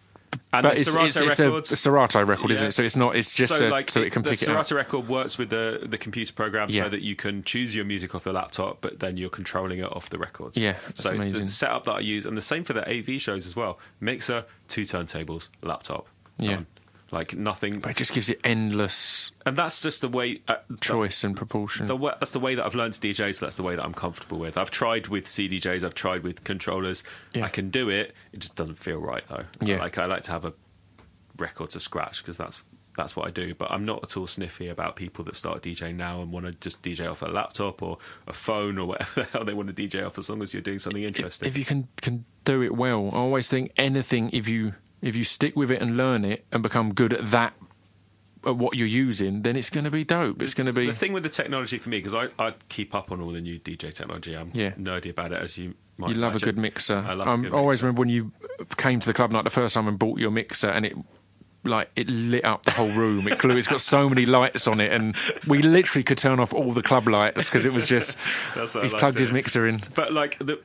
And 0.54 0.62
but 0.62 0.74
the 0.74 0.80
it's, 0.80 0.90
Serato 0.90 1.06
it's, 1.06 1.16
it's 1.16 1.40
records. 1.40 1.72
a 1.72 1.76
Serato 1.76 2.24
record, 2.24 2.50
isn't 2.50 2.68
it? 2.68 2.72
So 2.72 2.82
it's 2.82 2.96
not. 2.96 3.16
It's 3.16 3.34
just 3.34 3.56
so 3.58 3.68
a, 3.68 3.70
like 3.70 3.90
so 3.90 4.00
it 4.00 4.12
can 4.12 4.22
the 4.22 4.30
pick 4.30 4.42
it 4.42 4.48
up. 4.48 4.56
The 4.58 4.62
Serato 4.64 4.74
record 4.76 5.08
works 5.08 5.38
with 5.38 5.50
the 5.50 5.80
the 5.84 5.98
computer 5.98 6.32
program 6.32 6.68
Yeah. 6.70 6.84
so 6.84 6.88
that 6.90 7.02
you 7.02 7.16
can 7.16 7.42
choose 7.42 7.74
your 7.76 7.84
music 7.84 8.14
off 8.14 8.24
the 8.24 8.32
laptop, 8.32 8.78
but 8.80 9.00
then 9.00 9.16
you're 9.16 9.30
controlling 9.30 9.78
it 9.80 9.92
off 9.92 10.10
the 10.10 10.18
records. 10.18 10.56
Yeah, 10.56 10.76
so 10.94 11.10
amazing. 11.10 11.44
the 11.44 11.50
setup 11.50 11.84
that 11.84 11.92
I 11.92 12.00
use, 12.00 12.26
and 12.26 12.36
the 12.36 12.42
same 12.42 12.64
for 12.64 12.72
the 12.72 12.88
AV 12.88 13.20
shows 13.20 13.46
as 13.46 13.56
well. 13.56 13.78
Mixer, 14.00 14.44
two 14.68 14.82
turntables, 14.82 15.48
laptop. 15.62 16.06
Yeah. 16.38 16.56
done. 16.56 16.66
Like 17.12 17.36
nothing, 17.36 17.80
But 17.80 17.90
it 17.90 17.98
just 17.98 18.14
gives 18.14 18.30
you 18.30 18.36
endless 18.42 19.32
and 19.44 19.54
that's 19.54 19.82
just 19.82 20.00
the 20.00 20.08
way. 20.08 20.40
Uh, 20.48 20.56
choice 20.80 21.24
and 21.24 21.36
proportion. 21.36 21.86
the 21.86 21.94
way, 21.94 22.14
that's 22.18 22.32
the 22.32 22.40
way 22.40 22.54
that 22.54 22.64
I've 22.64 22.74
learned 22.74 22.94
to 22.94 23.00
DJ, 23.00 23.34
so 23.34 23.44
that's 23.44 23.56
the 23.56 23.62
way 23.62 23.76
that 23.76 23.84
I'm 23.84 23.92
comfortable 23.92 24.38
with. 24.38 24.56
I've 24.56 24.70
tried 24.70 25.08
with 25.08 25.26
CDJs, 25.26 25.84
I've 25.84 25.94
tried 25.94 26.22
with 26.22 26.42
controllers. 26.42 27.04
Yeah. 27.34 27.44
I 27.44 27.48
can 27.50 27.68
do 27.68 27.90
it. 27.90 28.14
It 28.32 28.40
just 28.40 28.56
doesn't 28.56 28.76
feel 28.78 28.98
right 28.98 29.22
though. 29.28 29.44
Yeah. 29.60 29.76
Like 29.78 29.98
I 29.98 30.06
like 30.06 30.22
to 30.22 30.32
have 30.32 30.46
a 30.46 30.54
record 31.36 31.70
to 31.70 31.80
scratch 31.80 32.22
because 32.22 32.38
that's 32.38 32.62
that's 32.96 33.16
what 33.16 33.26
I 33.26 33.30
do. 33.30 33.54
But 33.54 33.70
I'm 33.70 33.84
not 33.84 34.02
at 34.02 34.16
all 34.16 34.26
sniffy 34.26 34.68
about 34.68 34.96
people 34.96 35.24
that 35.24 35.36
start 35.36 35.62
DJing 35.62 35.96
now 35.96 36.22
and 36.22 36.32
want 36.32 36.46
to 36.46 36.52
just 36.52 36.82
DJ 36.82 37.10
off 37.10 37.22
a 37.22 37.26
laptop 37.26 37.82
or 37.82 37.98
a 38.26 38.32
phone 38.32 38.78
or 38.78 38.86
whatever 38.88 39.22
the 39.22 39.24
hell 39.24 39.44
they 39.44 39.54
want 39.54 39.74
to 39.74 39.88
DJ 39.88 40.06
off, 40.06 40.18
as 40.18 40.30
long 40.30 40.42
as 40.42 40.54
you're 40.54 40.62
doing 40.62 40.78
something 40.78 41.02
interesting. 41.02 41.48
if 41.48 41.58
you 41.58 41.64
can 41.64 41.88
can 42.00 42.24
do 42.44 42.62
it 42.62 42.74
well, 42.74 43.10
I 43.12 43.16
always 43.16 43.48
think 43.48 43.72
anything 43.76 44.30
if 44.32 44.48
you 44.48 44.74
if 45.02 45.14
you 45.16 45.24
stick 45.24 45.54
with 45.56 45.70
it 45.70 45.82
and 45.82 45.96
learn 45.96 46.24
it 46.24 46.44
and 46.52 46.62
become 46.62 46.94
good 46.94 47.12
at 47.12 47.30
that 47.32 47.54
at 48.44 48.56
what 48.56 48.76
you're 48.76 48.86
using, 48.88 49.42
then 49.42 49.54
it's 49.56 49.70
going 49.70 49.84
to 49.84 49.90
be 49.90 50.02
dope. 50.04 50.42
It's 50.42 50.54
going 50.54 50.66
to 50.66 50.72
be 50.72 50.86
the 50.86 50.92
thing 50.92 51.12
with 51.12 51.22
the 51.22 51.28
technology 51.28 51.78
for 51.78 51.90
me 51.90 51.98
because 51.98 52.14
I, 52.14 52.28
I 52.44 52.54
keep 52.68 52.94
up 52.94 53.12
on 53.12 53.20
all 53.20 53.30
the 53.30 53.40
new 53.40 53.58
DJ 53.60 53.92
technology. 53.94 54.34
I'm 54.36 54.50
Yeah. 54.54 54.70
nerdy 54.72 55.10
about 55.10 55.32
it 55.32 55.40
as 55.42 55.58
you. 55.58 55.74
Might 55.98 56.10
you 56.10 56.16
love 56.16 56.34
a 56.34 56.38
good 56.40 56.56
mixer. 56.58 56.96
I 56.96 57.12
love 57.14 57.28
I 57.28 57.48
always 57.50 57.82
mixer. 57.82 57.86
remember 57.86 58.00
when 58.00 58.08
you 58.08 58.32
came 58.78 58.98
to 58.98 59.06
the 59.06 59.12
club 59.12 59.30
night 59.30 59.44
the 59.44 59.50
first 59.50 59.74
time 59.74 59.86
and 59.86 59.98
bought 59.98 60.18
your 60.18 60.30
mixer 60.30 60.68
and 60.70 60.86
it 60.86 60.96
like 61.64 61.90
it 61.94 62.08
lit 62.08 62.44
up 62.44 62.64
the 62.64 62.72
whole 62.72 62.90
room. 62.90 63.26
It 63.28 63.38
glue. 63.38 63.56
It's 63.56 63.68
got 63.68 63.80
so 63.80 64.08
many 64.08 64.26
lights 64.26 64.66
on 64.66 64.80
it, 64.80 64.92
and 64.92 65.14
we 65.46 65.62
literally 65.62 66.02
could 66.02 66.18
turn 66.18 66.40
off 66.40 66.52
all 66.52 66.72
the 66.72 66.82
club 66.82 67.08
lights 67.08 67.44
because 67.48 67.64
it 67.64 67.72
was 67.72 67.86
just 67.88 68.18
he's 68.54 68.74
like 68.74 68.90
plugged 68.92 69.16
to 69.18 69.22
his 69.22 69.32
mixer 69.32 69.66
in. 69.68 69.80
But 69.94 70.12
like 70.12 70.38
the 70.38 70.60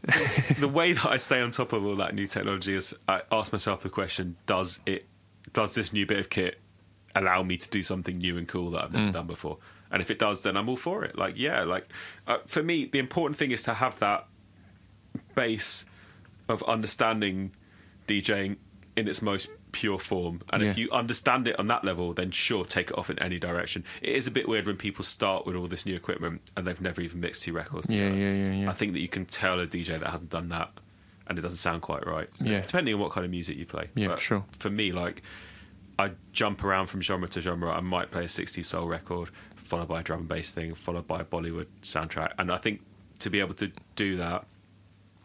the 0.59 0.67
way 0.67 0.93
that 0.93 1.05
I 1.07 1.17
stay 1.17 1.39
on 1.41 1.51
top 1.51 1.73
of 1.73 1.85
all 1.85 1.95
that 1.97 2.15
new 2.15 2.25
technology 2.27 2.73
is 2.75 2.95
I 3.07 3.21
ask 3.31 3.51
myself 3.51 3.81
the 3.81 3.89
question: 3.89 4.37
Does 4.47 4.79
it 4.85 5.05
does 5.53 5.75
this 5.75 5.93
new 5.93 6.05
bit 6.05 6.19
of 6.19 6.29
kit 6.29 6.59
allow 7.15 7.41
me 7.43 7.57
to 7.57 7.69
do 7.69 7.81
something 7.83 8.17
new 8.17 8.37
and 8.37 8.47
cool 8.47 8.71
that 8.71 8.83
I've 8.85 8.89
Mm. 8.91 8.93
never 8.99 9.11
done 9.11 9.27
before? 9.27 9.57
And 9.91 10.01
if 10.01 10.11
it 10.11 10.19
does, 10.19 10.41
then 10.41 10.57
I'm 10.57 10.67
all 10.67 10.75
for 10.77 11.03
it. 11.05 11.15
Like 11.17 11.37
yeah, 11.37 11.63
like 11.63 11.87
uh, 12.27 12.39
for 12.47 12.63
me, 12.63 12.85
the 12.85 12.99
important 12.99 13.37
thing 13.37 13.51
is 13.51 13.63
to 13.63 13.73
have 13.75 13.99
that 13.99 14.27
base 15.35 15.85
of 16.49 16.63
understanding 16.63 17.51
DJing 18.07 18.57
in 18.95 19.07
its 19.07 19.21
most 19.21 19.49
pure 19.72 19.99
form. 19.99 20.41
And 20.52 20.64
if 20.64 20.77
you 20.77 20.89
understand 20.91 21.48
it 21.48 21.57
on 21.60 21.68
that 21.68 21.84
level, 21.84 22.14
then 22.14 22.31
sure, 22.31 22.65
take 22.65 22.89
it 22.89 22.98
off 22.98 23.10
in 23.10 23.19
any 23.19 23.39
direction. 23.39 23.84
It 24.02 24.15
is 24.15 24.27
a 24.27 24.31
bit 24.31 24.48
weird 24.48 24.65
when 24.65 24.77
people 24.77 25.03
start 25.03 25.45
with 25.45 25.56
all 25.56 25.68
this 25.68 25.85
new 25.85 25.95
equipment 25.95 26.41
and 26.56 26.65
they've 26.65 26.81
never 26.81 27.02
even 27.02 27.19
mixed 27.19 27.44
two 27.44 27.53
records. 27.53 27.89
Yeah, 27.89 28.06
together. 28.06 28.18
yeah, 28.22 28.34
yeah, 28.34 28.53
yeah. 28.64 28.69
I 28.69 28.73
think 28.73 28.94
that 28.94 28.99
you 28.99 29.07
can 29.07 29.26
tell 29.26 29.60
a 29.60 29.68
DJ 29.68 29.99
that 29.99 30.10
hasn't 30.10 30.30
done 30.30 30.49
that, 30.49 30.72
and 31.27 31.38
it 31.38 31.41
doesn't 31.41 31.57
sound 31.57 31.81
quite 31.81 32.06
right. 32.07 32.30
Yeah. 32.39 32.61
depending 32.61 32.94
on 32.95 32.99
what 32.99 33.11
kind 33.11 33.26
of 33.26 33.31
music 33.31 33.57
you 33.57 33.65
play. 33.65 33.89
Yeah, 33.95 34.18
sure. 34.18 34.44
For 34.52 34.69
me, 34.69 34.91
like 34.91 35.22
I 35.99 36.11
jump 36.31 36.64
around 36.64 36.88
from 36.88 37.02
genre 37.02 37.27
to 37.30 37.41
genre. 37.41 37.72
I 37.72 37.81
might 37.81 38.11
play 38.11 38.23
a 38.23 38.27
60s 38.27 38.65
soul 38.65 38.88
record, 38.88 39.30
followed 39.56 39.88
by 39.88 39.99
a 39.99 40.03
drum 40.03 40.22
and 40.22 40.27
bass 40.30 40.52
thing, 40.52 40.73
followed 40.76 41.07
by 41.07 41.22
a 41.22 41.26
Bollywood 41.26 41.68
soundtrack. 41.81 42.34
And 42.38 42.52
I 42.52 42.57
think 42.57 42.81
to 43.19 43.30
be 43.30 43.39
able 43.39 43.56
to 43.56 43.72
do 43.95 44.18
that, 44.18 44.45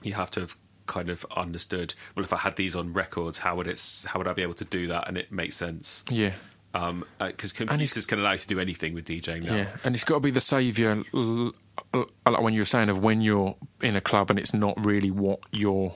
you 0.02 0.14
have 0.14 0.30
to 0.32 0.40
have 0.40 0.56
kind 0.86 1.08
of 1.08 1.24
understood. 1.36 1.94
Well, 2.16 2.24
if 2.24 2.32
I 2.32 2.38
had 2.38 2.56
these 2.56 2.74
on 2.76 2.92
records, 2.92 3.38
how 3.38 3.56
would 3.56 3.66
it? 3.66 4.04
How 4.06 4.18
would 4.18 4.28
I 4.28 4.32
be 4.32 4.42
able 4.42 4.54
to 4.54 4.64
do 4.64 4.86
that? 4.88 5.08
And 5.08 5.16
it 5.18 5.30
makes 5.32 5.56
sense. 5.56 6.04
Yeah. 6.10 6.32
Um, 6.74 7.04
because 7.18 7.52
computers 7.52 8.06
can 8.06 8.18
allow 8.18 8.32
you 8.32 8.38
to 8.38 8.48
do 8.48 8.58
anything 8.58 8.94
with 8.94 9.04
DJing 9.04 9.44
now. 9.44 9.54
Yeah, 9.56 9.76
and 9.84 9.94
it's 9.94 10.04
got 10.04 10.14
to 10.14 10.20
be 10.20 10.30
the 10.30 10.40
saviour, 10.40 11.02
l- 11.12 11.52
like 11.92 12.40
when 12.40 12.54
you 12.54 12.62
were 12.62 12.64
saying, 12.64 12.88
of 12.88 13.02
when 13.02 13.20
you're 13.20 13.54
in 13.82 13.94
a 13.94 14.00
club 14.00 14.30
and 14.30 14.38
it's 14.38 14.54
not 14.54 14.82
really 14.82 15.10
what 15.10 15.40
you're 15.52 15.94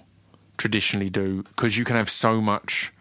traditionally 0.59 1.09
do, 1.09 1.45
because 1.45 1.79
you 1.79 1.85
can 1.85 1.97
have 1.97 2.11
so 2.11 2.43
much 2.43 2.93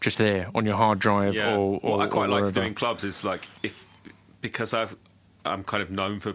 just 0.00 0.18
there 0.18 0.48
on 0.54 0.64
your 0.64 0.76
hard 0.76 1.00
drive 1.00 1.34
Yeah. 1.34 1.56
or, 1.56 1.80
or 1.82 1.98
what 1.98 2.06
I 2.06 2.08
quite 2.08 2.28
like 2.30 2.44
to 2.44 2.52
do 2.52 2.60
in 2.60 2.74
clubs 2.74 3.02
is 3.02 3.24
like 3.24 3.48
if 3.64 3.88
because 4.40 4.72
I've 4.72 4.94
I'm 5.44 5.64
kind 5.64 5.82
of 5.82 5.90
known 5.90 6.20
for 6.20 6.34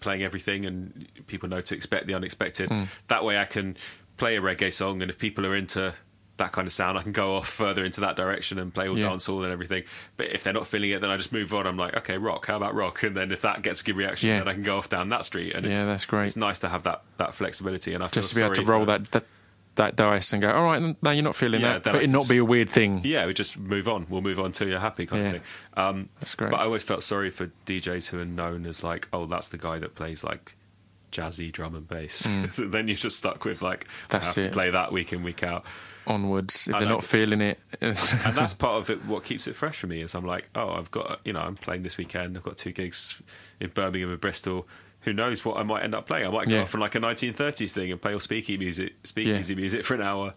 playing 0.00 0.22
everything 0.22 0.64
and 0.64 1.06
people 1.26 1.48
know 1.48 1.60
to 1.60 1.74
expect 1.74 2.06
the 2.06 2.14
unexpected. 2.14 2.70
Hmm. 2.70 2.84
That 3.08 3.22
way 3.24 3.36
I 3.38 3.44
can 3.44 3.76
play 4.16 4.36
a 4.36 4.40
reggae 4.40 4.72
song 4.72 5.02
and 5.02 5.10
if 5.10 5.18
people 5.18 5.46
are 5.46 5.54
into 5.54 5.94
that 6.38 6.50
kind 6.52 6.66
of 6.66 6.72
sound, 6.72 6.96
I 6.98 7.02
can 7.02 7.12
go 7.12 7.34
off 7.36 7.48
further 7.48 7.84
into 7.84 8.00
that 8.00 8.16
direction 8.16 8.58
and 8.58 8.72
play 8.72 8.88
all 8.88 8.98
Yeah. 8.98 9.08
dancehall 9.08 9.44
and 9.44 9.52
everything. 9.52 9.84
But 10.16 10.28
if 10.32 10.42
they're 10.42 10.52
not 10.52 10.66
feeling 10.66 10.90
it, 10.90 11.00
then 11.00 11.10
I 11.10 11.16
just 11.16 11.32
move 11.32 11.52
on. 11.54 11.66
I'm 11.66 11.76
like, 11.76 11.94
okay, 11.98 12.16
rock. 12.16 12.46
How 12.46 12.56
about 12.56 12.74
rock? 12.74 13.02
And 13.02 13.16
then 13.16 13.30
if 13.32 13.42
that 13.42 13.62
gets 13.62 13.82
a 13.82 13.84
good 13.84 13.96
reaction, 13.96 14.30
Yeah. 14.30 14.38
then 14.38 14.48
I 14.48 14.54
can 14.54 14.62
go 14.62 14.78
off 14.78 14.88
down 14.88 15.10
that 15.10 15.24
street. 15.24 15.54
And 15.54 15.66
Yeah, 15.66 15.80
it's, 15.80 15.86
that's 15.88 16.06
great. 16.06 16.24
It's 16.26 16.36
nice 16.36 16.58
to 16.60 16.68
have 16.68 16.82
that 16.84 17.02
that 17.18 17.34
flexibility. 17.34 17.92
And 17.94 18.02
I 18.02 18.08
just 18.08 18.30
to 18.30 18.34
be 18.36 18.42
able 18.42 18.54
to 18.54 18.62
roll 18.62 18.86
that, 18.86 19.10
that 19.12 19.24
that 19.76 19.96
dice 19.96 20.32
and 20.34 20.42
go, 20.42 20.50
all 20.50 20.64
right, 20.64 20.96
no, 21.02 21.10
you're 21.10 21.22
not 21.22 21.36
feeling 21.36 21.60
Yeah, 21.62 21.74
that, 21.78 21.84
but 21.84 21.94
it 21.96 22.00
can 22.02 22.12
not 22.12 22.28
be 22.28 22.36
a 22.38 22.44
weird 22.44 22.68
thing. 22.70 23.00
Yeah, 23.04 23.24
we 23.26 23.32
just 23.34 23.58
move 23.58 23.88
on. 23.88 24.06
We'll 24.10 24.20
move 24.20 24.38
on 24.38 24.52
till 24.52 24.68
you're 24.68 24.80
happy, 24.80 25.06
kind 25.06 25.22
Yeah. 25.22 25.28
of 25.28 25.34
thing. 25.34 25.42
Um, 25.76 26.08
That's 26.20 26.34
great. 26.34 26.50
But 26.50 26.60
I 26.60 26.64
always 26.64 26.82
felt 26.82 27.02
sorry 27.02 27.30
for 27.30 27.50
DJs 27.66 28.08
who 28.10 28.20
are 28.20 28.24
known 28.26 28.66
as 28.66 28.82
like, 28.84 29.08
oh, 29.14 29.24
that's 29.26 29.48
the 29.48 29.56
guy 29.58 29.78
that 29.78 29.94
plays 29.94 30.22
like 30.24 30.56
jazzy 31.12 31.52
drum 31.52 31.74
and 31.74 31.86
bass. 31.86 32.28
so 32.52 32.66
then 32.66 32.88
you're 32.88 32.96
just 32.96 33.18
stuck 33.18 33.44
with 33.44 33.62
like. 33.62 33.86
That's 34.08 34.26
I 34.36 34.40
have 34.40 34.46
it. 34.46 34.48
to 34.48 34.54
play 34.54 34.70
that 34.70 34.90
week 34.92 35.12
in 35.12 35.22
week 35.22 35.42
out. 35.42 35.64
Onwards, 36.04 36.66
if 36.66 36.74
I 36.74 36.80
they're 36.80 36.88
know. 36.88 36.94
not 36.96 37.04
feeling 37.04 37.40
it, 37.40 37.60
and 37.80 37.94
that's 37.96 38.54
part 38.54 38.78
of 38.82 38.90
it. 38.90 39.04
What 39.04 39.22
keeps 39.22 39.46
it 39.46 39.54
fresh 39.54 39.76
for 39.78 39.86
me 39.86 40.02
is 40.02 40.16
I'm 40.16 40.26
like, 40.26 40.48
oh, 40.56 40.70
I've 40.70 40.90
got 40.90 41.20
you 41.24 41.32
know, 41.32 41.40
I'm 41.40 41.54
playing 41.54 41.84
this 41.84 41.96
weekend. 41.96 42.36
I've 42.36 42.42
got 42.42 42.56
two 42.56 42.72
gigs 42.72 43.22
in 43.60 43.70
Birmingham 43.70 44.10
and 44.10 44.20
Bristol. 44.20 44.66
Who 45.02 45.12
knows 45.12 45.44
what 45.44 45.58
I 45.58 45.62
might 45.62 45.82
end 45.84 45.94
up 45.94 46.06
playing? 46.06 46.26
I 46.26 46.30
might 46.30 46.48
go 46.48 46.56
Yeah. 46.56 46.62
off 46.62 46.74
on 46.74 46.80
like 46.80 46.94
a 46.96 46.98
1930s 47.00 47.70
thing 47.72 47.92
and 47.92 48.00
play 48.02 48.12
all 48.14 48.20
speakeasy 48.20 48.58
music, 48.58 48.94
speakeasy 49.04 49.54
Yeah. 49.54 49.60
music 49.60 49.84
for 49.84 49.94
an 49.94 50.02
hour, 50.02 50.34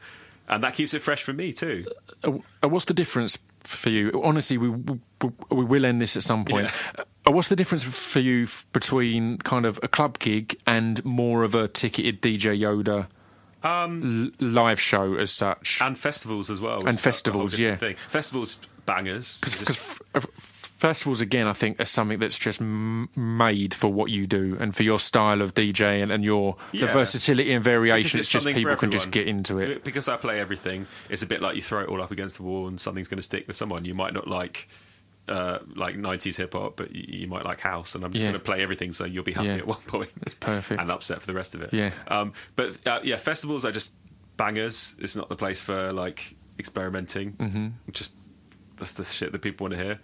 and 0.48 0.64
that 0.64 0.76
keeps 0.76 0.94
it 0.94 1.02
fresh 1.02 1.24
for 1.24 1.34
me 1.34 1.52
too. 1.54 1.84
Uh, 2.24 2.68
what's 2.68 2.86
the 2.86 2.94
difference 2.94 3.38
for 3.66 3.90
you? 3.90 4.22
Honestly, 4.24 4.58
we 4.58 4.70
we, 4.70 5.66
will 5.66 5.86
end 5.86 6.02
this 6.02 6.16
at 6.16 6.24
some 6.24 6.46
point. 6.46 6.70
Uh, 7.28 7.32
what's 7.32 7.48
the 7.50 7.56
difference 7.56 7.84
for 7.84 8.20
you 8.20 8.48
between 8.74 9.38
kind 9.40 9.66
of 9.66 9.80
a 9.82 9.88
club 9.88 10.20
gig 10.20 10.58
and 10.68 11.04
more 11.06 11.44
of 11.44 11.56
a 11.56 11.68
ticketed 11.68 12.22
DJ 12.22 12.60
Yoda 12.60 13.08
l- 13.64 14.30
live 14.40 14.80
show 14.80 15.16
as 15.16 15.32
such? 15.32 15.80
and 15.82 15.98
festivals 15.98 16.50
as 16.52 16.62
well. 16.62 16.86
And 16.88 16.98
is 17.00 17.06
a- 17.06 17.10
a 17.10 17.12
whole 17.12 17.12
festivals, 17.12 17.60
yeah. 17.60 17.76
Thing. 17.76 17.96
Festivals 17.96 18.60
bangers. 18.86 19.40
Because 19.40 19.64
Just- 19.66 20.02
festivals 20.78 21.22
again, 21.22 21.48
I 21.48 21.54
think, 21.54 21.80
are 21.80 21.86
something 21.86 22.20
that's 22.20 22.38
just 22.38 22.62
m- 22.62 23.10
made 23.16 23.74
for 23.74 23.88
what 23.92 24.10
you 24.10 24.26
do 24.28 24.58
and 24.60 24.76
for 24.76 24.84
your 24.84 25.00
style 25.00 25.42
of 25.42 25.54
DJ 25.54 26.02
and, 26.04 26.12
and 26.12 26.24
your 26.24 26.58
the 26.72 26.88
versatility 26.88 27.52
and 27.54 27.64
variation. 27.64 28.04
Because 28.18 28.20
It's 28.26 28.30
just 28.30 28.46
people 28.48 28.76
can 28.76 28.92
just 28.92 29.12
get 29.12 29.28
into 29.28 29.60
it. 29.60 29.84
Because 29.84 30.08
I 30.08 30.18
play 30.18 30.40
everything, 30.40 30.88
it's 31.10 31.22
a 31.22 31.26
bit 31.28 31.42
like 31.42 31.56
you 31.56 31.62
throw 31.62 31.82
it 31.82 31.90
all 31.90 32.02
up 32.02 32.12
against 32.12 32.38
the 32.38 32.44
wall 32.44 32.68
and 32.68 32.80
something's 32.80 33.08
going 33.08 33.18
to 33.20 33.24
stick 33.24 33.48
with 33.48 33.56
someone. 33.56 33.86
You 33.86 33.94
might 33.94 34.14
not 34.14 34.28
like. 34.28 34.68
Uh, 35.28 35.58
like 35.76 35.96
90s 35.96 36.36
hip 36.36 36.54
hop, 36.54 36.76
but 36.78 36.96
you, 36.96 37.22
you 37.22 37.28
might 37.28 37.44
like 37.44 37.60
house, 37.60 37.96
and 37.96 38.06
I'm 38.06 38.12
just 38.12 38.22
Yeah. 38.24 38.30
going 38.30 38.40
to 38.40 38.46
play 38.46 38.62
everything 38.62 38.94
so 38.94 39.06
you'll 39.06 39.24
be 39.24 39.32
happy 39.34 39.48
Yeah. 39.48 39.56
at 39.56 39.66
one 39.66 39.80
point. 39.88 40.12
Perfect. 40.40 40.80
and 40.80 40.92
upset 40.92 41.20
for 41.20 41.26
the 41.26 41.34
rest 41.34 41.56
of 41.56 41.64
it. 41.64 41.74
Yeah. 41.74 41.90
Um, 42.08 42.34
but 42.56 42.78
uh, 42.88 43.00
yeah, 43.02 43.18
festivals 43.18 43.66
are 43.66 43.72
just 43.72 43.92
bangers. 44.38 44.96
It's 45.00 45.16
not 45.16 45.30
the 45.30 45.36
place 45.36 45.60
for 45.60 45.92
like 45.94 46.36
experimenting. 46.60 47.32
Mm-hmm. 47.34 47.68
Just 47.92 48.12
that's 48.78 48.94
the 48.94 49.04
shit 49.04 49.32
that 49.32 49.42
people 49.42 49.66
want 49.66 49.76
to 49.80 49.84
hear. 49.84 50.00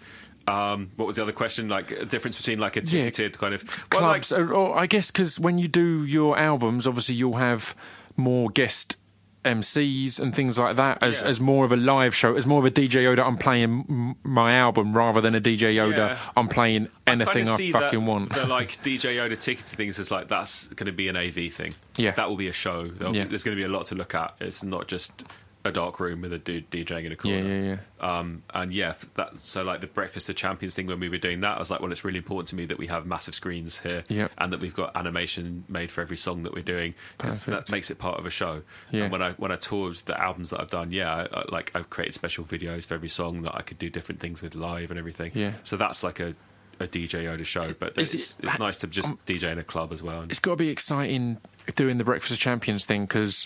Um, 0.47 0.91
what 0.95 1.05
was 1.05 1.15
the 1.17 1.23
other 1.23 1.31
question? 1.31 1.69
Like 1.69 1.91
a 1.91 2.05
difference 2.05 2.37
between 2.37 2.59
like 2.59 2.75
a 2.77 2.81
Yeah. 2.81 3.03
ticketed 3.05 3.37
kind 3.37 3.53
of 3.53 3.63
well, 3.91 4.01
like- 4.01 4.23
clubs. 4.23 4.33
or, 4.33 4.53
or 4.53 4.77
I 4.77 4.85
guess 4.87 5.11
because 5.11 5.39
when 5.39 5.57
you 5.57 5.67
do 5.67 6.03
your 6.03 6.37
albums, 6.37 6.87
obviously 6.87 7.15
you'll 7.15 7.37
have 7.37 7.75
more 8.17 8.49
guest 8.49 8.97
MCs 9.43 10.19
and 10.19 10.35
things 10.35 10.59
like 10.59 10.75
that 10.75 11.01
as, 11.01 11.21
Yeah. 11.21 11.29
as 11.29 11.39
more 11.41 11.65
of 11.65 11.71
a 11.71 11.75
live 11.75 12.13
show, 12.13 12.35
as 12.35 12.45
more 12.45 12.59
of 12.59 12.65
a 12.65 12.69
DJ 12.69 13.03
Yoda. 13.03 13.25
I'm 13.25 13.37
playing 13.37 14.15
my 14.23 14.53
album 14.53 14.93
rather 14.93 15.19
than 15.19 15.33
a 15.33 15.41
DJ 15.41 15.73
Yoda. 15.75 15.97
Yeah. 16.09 16.17
I'm 16.37 16.47
playing 16.47 16.89
anything 17.07 17.45
kinda 17.47 17.53
I, 17.53 17.71
fucking 17.71 17.99
that, 18.01 18.05
want. 18.09 18.33
The 18.33 18.45
like 18.47 18.81
DJ 18.83 19.15
Yoda 19.15 19.39
ticketed 19.39 19.65
things 19.77 19.97
is 19.97 20.11
like 20.11 20.27
that's 20.27 20.67
going 20.67 20.85
to 20.85 20.91
be 20.91 21.07
an 21.07 21.15
AV 21.17 21.51
thing. 21.51 21.73
Yeah. 21.97 22.11
that 22.11 22.29
will 22.29 22.35
be 22.37 22.49
a 22.49 22.53
show. 22.53 22.91
Yeah. 22.99 23.25
There's 23.25 23.43
going 23.43 23.57
to 23.57 23.61
be 23.61 23.65
a 23.65 23.69
lot 23.75 23.87
to 23.87 23.95
look 23.95 24.13
at. 24.13 24.35
It's 24.39 24.63
not 24.63 24.87
just 24.87 25.23
a 25.63 25.71
dark 25.71 25.99
room 25.99 26.21
with 26.21 26.33
a 26.33 26.39
dude 26.39 26.69
DJing 26.71 27.05
in 27.05 27.11
a 27.11 27.15
corner. 27.15 27.37
Yeah, 27.37 27.77
yeah, 28.01 28.19
Um, 28.19 28.41
and 28.53 28.73
yeah, 28.73 28.93
that 29.15 29.39
so 29.39 29.63
like 29.63 29.79
the 29.81 29.87
Breakfast 29.87 30.27
of 30.29 30.35
Champions 30.35 30.73
thing 30.73 30.87
when 30.87 30.99
we 30.99 31.07
were 31.07 31.19
doing 31.19 31.41
that, 31.41 31.57
I 31.57 31.59
was 31.59 31.69
like, 31.69 31.81
well, 31.81 31.91
it's 31.91 32.03
really 32.03 32.17
important 32.17 32.47
to 32.49 32.55
me 32.55 32.65
that 32.65 32.77
we 32.79 32.87
have 32.87 33.05
massive 33.05 33.35
screens 33.35 33.79
here, 33.79 34.03
Yeah. 34.09 34.29
and 34.39 34.51
that 34.53 34.59
we've 34.59 34.73
got 34.73 34.95
animation 34.95 35.63
made 35.69 35.91
for 35.91 36.01
every 36.01 36.17
song 36.17 36.43
that 36.43 36.53
we're 36.53 36.63
doing 36.63 36.95
because 37.17 37.45
that 37.45 37.71
makes 37.71 37.91
it 37.91 37.99
part 37.99 38.17
of 38.19 38.25
a 38.25 38.29
show. 38.31 38.63
Yeah. 38.91 39.03
And 39.03 39.11
when 39.11 39.21
I 39.21 39.33
when 39.33 39.51
I 39.51 39.55
toured 39.55 39.97
the 40.05 40.19
albums 40.19 40.49
that 40.49 40.59
I've 40.61 40.71
done, 40.71 40.91
yeah, 40.91 41.27
I, 41.31 41.39
I, 41.41 41.45
like 41.51 41.71
I've 41.75 41.89
created 41.89 42.13
special 42.15 42.43
videos 42.43 42.85
for 42.87 42.95
every 42.95 43.09
song 43.09 43.43
that 43.43 43.53
I 43.55 43.61
could 43.61 43.77
do 43.77 43.89
different 43.89 44.19
things 44.19 44.41
with 44.41 44.55
live 44.55 44.89
and 44.89 44.97
everything. 44.97 45.31
Yeah. 45.35 45.51
So 45.63 45.77
that's 45.77 46.03
like 46.03 46.19
a 46.19 46.33
a 46.79 46.87
DJ 46.87 47.25
Yoda 47.25 47.45
show, 47.45 47.73
but 47.77 47.93
it's, 47.95 48.15
it- 48.15 48.35
it's 48.43 48.57
nice 48.57 48.77
to 48.77 48.87
just 48.87 49.09
um, 49.09 49.19
DJ 49.27 49.51
in 49.51 49.59
a 49.59 49.63
club 49.63 49.93
as 49.93 50.01
well. 50.01 50.23
it's 50.23 50.39
got 50.39 50.53
to 50.53 50.55
be 50.57 50.69
exciting 50.69 51.37
doing 51.75 51.99
the 51.99 52.03
Breakfast 52.03 52.31
of 52.33 52.39
Champions 52.39 52.85
thing 52.85 53.03
because, 53.05 53.45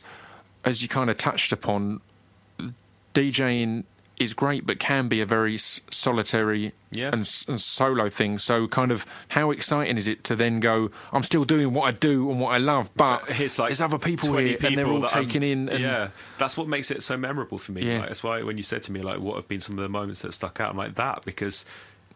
as 0.66 0.82
you 0.82 0.90
kind 0.90 1.10
of 1.10 1.18
touched 1.18 1.52
upon, 1.54 2.02
DJing 3.14 3.84
is 4.18 4.34
great, 4.34 4.66
but 4.66 4.80
can 4.80 5.10
be 5.10 5.20
a 5.20 5.26
very 5.26 5.58
solitary 5.58 6.72
Yeah. 6.92 7.08
and, 7.08 7.30
and 7.50 7.60
solo 7.60 8.10
thing. 8.10 8.38
So, 8.38 8.66
kind 8.68 8.92
of, 8.92 9.06
how 9.30 9.52
exciting 9.52 9.98
is 9.98 10.08
it 10.08 10.24
to 10.26 10.38
then 10.38 10.62
go? 10.62 10.90
I'm 11.12 11.24
still 11.24 11.44
doing 11.44 11.74
what 11.74 11.84
I 11.84 11.92
do 11.92 12.32
and 12.32 12.40
what 12.40 12.54
I 12.54 12.58
love, 12.60 12.90
but 12.96 13.24
uh, 13.30 13.34
Here's 13.34 13.60
like 13.60 13.70
there's 13.70 13.82
other 13.82 13.98
people 14.00 14.30
20 14.30 14.48
here, 14.48 14.58
and 14.64 14.78
they're 14.78 14.88
all 14.88 15.02
that 15.02 15.14
I'm- 15.16 15.26
taking 15.26 15.44
in. 15.44 15.68
And, 15.70 15.80
yeah, 15.80 16.10
that's 16.38 16.56
what 16.56 16.68
makes 16.70 16.92
it 16.92 17.04
so 17.04 17.18
memorable 17.18 17.58
for 17.58 17.74
me. 17.74 17.82
Yeah. 17.86 18.00
Like, 18.00 18.08
that's 18.08 18.24
why 18.24 18.42
when 18.44 18.56
you 18.58 18.64
said 18.64 18.84
to 18.84 18.92
me 18.94 19.02
like, 19.02 19.20
what 19.20 19.36
have 19.36 19.48
been 19.50 19.62
some 19.62 19.78
of 19.78 19.84
the 19.84 19.90
moments 19.90 20.22
that 20.22 20.34
stuck 20.34 20.60
out? 20.62 20.72
I'm 20.72 20.78
like 20.78 20.96
that 20.96 21.26
because 21.26 21.66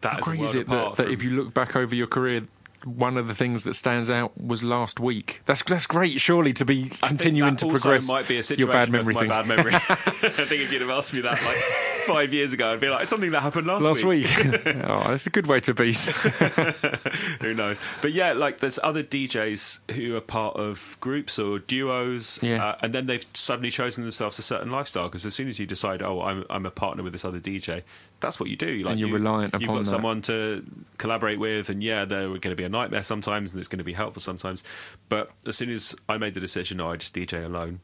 that 0.00 0.12
How 0.12 0.18
is 0.20 0.26
a 0.26 0.30
world 0.30 0.42
is 0.44 0.54
it 0.54 0.68
that, 0.68 0.96
that 0.96 1.10
if 1.10 1.22
you 1.22 1.30
look 1.30 1.52
back 1.52 1.76
over 1.76 1.94
your 1.94 2.06
career, 2.06 2.42
one 2.84 3.16
of 3.16 3.28
the 3.28 3.34
things 3.34 3.64
that 3.64 3.74
stands 3.74 4.10
out 4.10 4.36
was 4.40 4.64
last 4.64 5.00
week. 5.00 5.42
That's 5.46 5.62
that's 5.62 5.86
great, 5.86 6.20
surely, 6.20 6.52
to 6.54 6.64
be 6.64 6.90
I 7.02 7.08
continuing 7.08 7.56
to 7.56 7.68
progress 7.68 8.08
might 8.08 8.26
be 8.28 8.34
a 8.34 8.36
your 8.36 8.42
situation 8.42 8.72
bad 8.72 8.88
of 8.88 8.92
memory 8.92 9.14
my 9.14 9.20
thing. 9.20 9.28
bad 9.28 9.46
memory. 9.46 9.74
I 9.74 9.78
think 9.80 10.62
if 10.62 10.72
you'd 10.72 10.80
have 10.82 10.90
asked 10.90 11.14
me 11.14 11.20
that 11.20 11.42
like 11.44 11.58
five 12.06 12.32
years 12.32 12.52
ago, 12.52 12.72
I'd 12.72 12.80
be 12.80 12.88
like, 12.88 13.02
it's 13.02 13.10
something 13.10 13.30
that 13.30 13.40
happened 13.40 13.66
last, 13.66 13.82
last 13.82 14.04
week. 14.04 14.26
oh, 14.66 15.04
that's 15.08 15.26
a 15.26 15.30
good 15.30 15.46
way 15.46 15.60
to 15.60 15.74
be. 15.74 15.92
Who 17.40 17.54
knows? 17.54 17.78
But 18.02 18.12
yeah, 18.12 18.32
like 18.32 18.58
there's 18.58 18.78
other 18.82 19.02
DJs 19.02 19.92
who 19.92 20.16
are 20.16 20.20
part 20.20 20.56
of 20.56 20.96
groups 21.00 21.38
or 21.38 21.58
duos, 21.58 22.38
Yeah. 22.42 22.64
uh, 22.64 22.78
and 22.82 22.92
then 22.92 23.06
they've 23.06 23.24
suddenly 23.34 23.70
chosen 23.70 24.02
themselves 24.04 24.38
a 24.38 24.42
certain 24.42 24.70
lifestyle. 24.70 25.08
Because 25.08 25.26
as 25.26 25.34
soon 25.34 25.48
as 25.48 25.58
you 25.58 25.66
decide, 25.66 26.02
oh, 26.02 26.20
I'm 26.22 26.44
I'm 26.50 26.66
a 26.66 26.70
partner 26.70 27.02
with 27.02 27.12
this 27.12 27.24
other 27.24 27.40
DJ, 27.40 27.82
that's 28.20 28.38
what 28.38 28.48
you 28.50 28.56
do. 28.56 28.82
Like 28.84 28.98
you're 28.98 29.08
you, 29.08 29.14
reliant 29.14 29.54
You've 29.58 29.68
got 29.68 29.78
that. 29.78 29.84
someone 29.84 30.22
to 30.22 30.64
collaborate 30.98 31.38
with, 31.38 31.68
and 31.70 31.82
yeah, 31.82 32.04
they're 32.04 32.28
going 32.28 32.40
to 32.40 32.56
be 32.56 32.64
a 32.64 32.68
nightmare 32.68 33.02
sometimes, 33.02 33.52
and 33.52 33.58
it's 33.58 33.68
going 33.68 33.78
to 33.78 33.84
be 33.84 33.92
helpful 33.92 34.22
sometimes. 34.22 34.62
But 35.08 35.30
as 35.46 35.56
soon 35.56 35.70
as 35.70 35.94
I 36.08 36.18
made 36.18 36.34
the 36.34 36.40
decision, 36.40 36.78
no, 36.78 36.90
I 36.90 36.96
just 36.96 37.14
DJ 37.14 37.44
alone. 37.44 37.80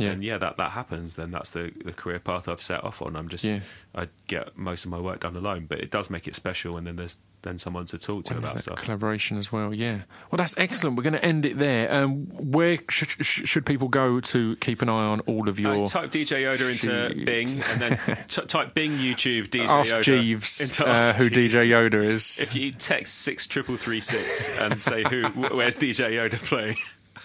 Yeah. 0.00 0.10
And 0.10 0.22
yeah, 0.24 0.38
that, 0.38 0.56
that 0.56 0.70
happens. 0.72 1.16
Then 1.16 1.30
that's 1.30 1.50
the, 1.50 1.72
the 1.84 1.92
career 1.92 2.18
path 2.18 2.48
I've 2.48 2.60
set 2.60 2.84
off 2.84 3.02
on. 3.02 3.16
I'm 3.16 3.28
just 3.28 3.44
Yeah. 3.44 3.60
I 3.94 4.08
get 4.26 4.56
most 4.56 4.84
of 4.84 4.90
my 4.90 5.00
work 5.00 5.20
done 5.20 5.36
alone, 5.36 5.66
but 5.68 5.80
it 5.80 5.90
does 5.90 6.10
make 6.10 6.28
it 6.28 6.34
special. 6.34 6.76
And 6.76 6.86
then 6.86 6.96
there's 6.96 7.18
then 7.42 7.56
someone 7.56 7.86
to 7.86 7.96
talk 7.98 8.24
to 8.24 8.34
When 8.34 8.42
about 8.42 8.58
stuff. 8.58 8.82
collaboration 8.82 9.38
as 9.38 9.52
well. 9.52 9.72
Yeah. 9.72 10.00
Well, 10.30 10.36
that's 10.38 10.58
excellent. 10.58 10.96
We're 10.96 11.04
going 11.04 11.12
to 11.14 11.24
end 11.24 11.46
it 11.46 11.56
there. 11.56 11.92
Um, 11.92 12.26
where 12.32 12.78
should, 12.90 13.10
sh- 13.24 13.46
should 13.48 13.64
people 13.64 13.86
go 13.86 14.18
to 14.18 14.56
keep 14.56 14.82
an 14.82 14.88
eye 14.88 14.92
on 15.06 15.20
all 15.20 15.48
of 15.48 15.60
your? 15.60 15.84
Uh, 15.84 15.86
type 15.86 16.10
DJ 16.10 16.42
Yoda 16.42 16.68
into 16.72 17.14
Shoot. 17.14 17.24
Bing 17.24 17.48
and 17.48 17.80
then 17.80 18.18
t- 18.28 18.42
type 18.46 18.74
Bing 18.74 18.90
YouTube 18.90 19.48
DJ 19.50 19.66
Ask 19.66 19.94
Yoda 19.94 20.02
Jeeves 20.02 20.60
into 20.60 20.84
uh, 20.90 21.12
who 21.12 21.30
Jeeves. 21.30 21.54
DJ 21.54 21.68
Yoda 21.68 22.02
is. 22.04 22.40
If 22.40 22.56
you 22.56 22.72
text 22.72 23.18
six 23.18 23.46
triple 23.46 23.76
three 23.76 24.00
six 24.00 24.50
and 24.58 24.82
say 24.82 25.04
who, 25.04 25.28
where's 25.28 25.76
DJ 25.76 26.10
Yoda 26.14 26.42
playing, 26.44 26.76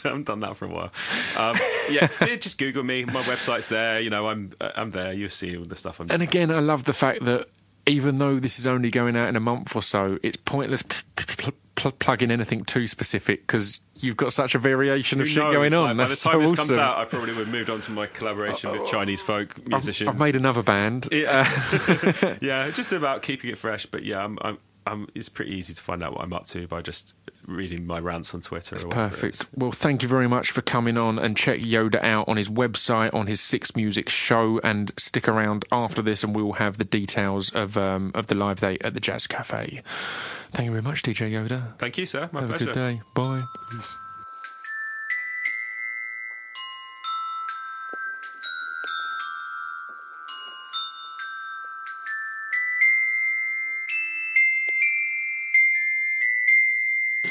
haven't 0.09 0.25
done 0.27 0.41
that 0.41 0.57
for 0.57 0.65
a 0.65 0.69
while. 0.69 0.91
Um, 1.38 1.57
yeah, 1.89 2.07
just 2.35 2.57
Google 2.57 2.84
me. 2.84 3.05
My 3.05 3.21
website's 3.23 3.67
there. 3.67 3.99
You 3.99 4.09
know, 4.09 4.27
I'm 4.27 4.53
I'm 4.61 4.91
there. 4.91 5.13
You'll 5.13 5.30
see 5.30 5.57
all 5.57 5.63
the 5.63 5.75
stuff 5.75 5.99
I'm. 5.99 6.11
And 6.11 6.21
again, 6.21 6.51
I 6.51 6.59
love 6.59 6.84
the 6.84 6.93
fact 6.93 7.25
that 7.25 7.47
even 7.85 8.17
though 8.17 8.39
this 8.39 8.59
is 8.59 8.67
only 8.67 8.89
going 8.91 9.15
out 9.15 9.27
in 9.30 9.35
a 9.35 9.41
month 9.41 9.75
or 9.75 9.81
so, 9.81 10.17
it's 10.23 10.38
pointless 10.38 10.84
p- 10.84 10.95
p- 11.15 11.51
pl- 11.75 11.91
plugging 11.91 12.31
anything 12.31 12.63
too 12.63 12.88
specific 12.88 13.41
because 13.41 13.81
you've 13.99 14.15
got 14.15 14.31
such 14.31 14.55
a 14.55 14.59
variation 14.59 15.19
of 15.19 15.27
Who 15.27 15.34
shit 15.34 15.43
knows? 15.43 15.53
going 15.53 15.73
on. 15.73 15.97
Like, 15.97 16.07
by 16.07 16.09
the 16.09 16.15
time 16.15 16.34
so 16.34 16.39
this 16.39 16.51
awesome. 16.51 16.67
comes 16.67 16.77
out, 16.77 16.97
I 16.97 17.05
probably 17.05 17.34
would 17.34 17.47
have 17.47 17.49
moved 17.49 17.69
on 17.69 17.81
to 17.81 17.91
my 17.91 18.07
collaboration 18.07 18.71
with 18.71 18.88
Chinese 18.88 19.21
folk 19.21 19.67
musicians. 19.67 20.09
I've 20.09 20.19
made 20.19 20.35
another 20.35 20.63
band. 20.63 21.09
Yeah, 21.11 21.49
yeah, 22.41 22.69
just 22.71 22.93
about 22.93 23.21
keeping 23.21 23.49
it 23.49 23.57
fresh. 23.57 23.85
But 23.85 24.03
yeah, 24.03 24.23
I'm, 24.23 24.38
I'm, 24.41 24.57
I'm, 24.85 25.07
it's 25.15 25.30
pretty 25.30 25.51
easy 25.55 25.73
to 25.73 25.81
find 25.81 26.03
out 26.03 26.14
what 26.14 26.22
I'm 26.23 26.34
up 26.34 26.45
to 26.47 26.68
by 26.68 26.81
just 26.81 27.14
reading 27.47 27.85
my 27.85 27.99
rants 27.99 28.34
on 28.34 28.41
Twitter. 28.41 28.76
or 28.76 28.88
whatever 28.88 29.05
it 29.05 29.14
is. 29.14 29.19
Perfect. 29.39 29.49
Well, 29.55 29.72
thank 29.72 30.01
you 30.03 30.07
very 30.10 30.27
much 30.27 30.51
for 30.51 30.61
coming 30.61 30.97
on 30.97 31.19
and 31.19 31.35
check 31.38 31.60
Yoda 31.60 32.01
out 32.03 32.27
on 32.27 32.38
his 32.38 32.49
website, 32.49 33.14
on 33.14 33.27
his 33.27 33.41
Six 33.41 33.76
Music 33.76 34.10
show, 34.10 34.60
and 34.64 34.91
stick 34.97 35.27
around 35.27 35.65
after 35.72 36.01
this, 36.01 36.23
and 36.23 36.35
we 36.35 36.41
will 36.43 36.53
have 36.53 36.77
the 36.77 36.85
details 36.85 37.49
of 37.51 37.77
um, 37.77 38.11
of 38.15 38.27
the 38.27 38.35
live 38.35 38.60
date 38.60 38.84
at 38.84 38.93
the 38.93 38.99
Jazz 38.99 39.27
Cafe. 39.27 39.81
Thank 40.51 40.65
you 40.65 40.72
very 40.72 40.84
much, 40.84 41.01
DJ 41.03 41.31
Yoda. 41.31 41.76
Thank 41.77 41.97
you, 41.97 42.05
sir. 42.05 42.30
My 42.31 42.41
Have 42.41 42.49
pleasure. 42.49 42.69
a 42.69 42.73
good 42.73 42.80
day. 42.80 43.01
Bye. 43.15 43.43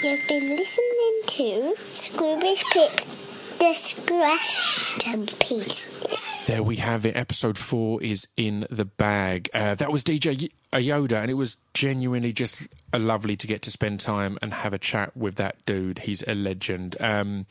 You've 0.02 0.26
been 0.26 0.56
listening 0.56 1.20
to 1.26 1.74
Scroobius 1.92 2.64
Pip's 2.72 3.14
Distraction 3.58 5.26
Pieces. 5.38 6.46
There 6.46 6.62
we 6.62 6.76
have 6.76 7.06
it. 7.06 7.14
Episode 7.16 7.56
four 7.56 8.02
is 8.02 8.26
in 8.36 8.66
the 8.68 8.84
bag. 8.84 9.48
Uh, 9.54 9.76
that 9.76 9.92
was 9.92 10.02
DJ 10.02 10.50
Y- 10.72 10.80
Yoda, 10.80 11.22
and 11.22 11.30
it 11.30 11.34
was 11.34 11.56
genuinely 11.72 12.32
just 12.32 12.66
a 12.92 12.98
lovely 12.98 13.36
to 13.36 13.46
get 13.46 13.62
to 13.62 13.70
spend 13.70 14.00
time 14.00 14.38
and 14.42 14.52
have 14.52 14.74
a 14.74 14.78
chat 14.78 15.16
with 15.16 15.36
that 15.36 15.64
dude. 15.66 16.00
He's 16.00 16.24
a 16.26 16.34
legend. 16.34 16.96
Um, 17.00 17.46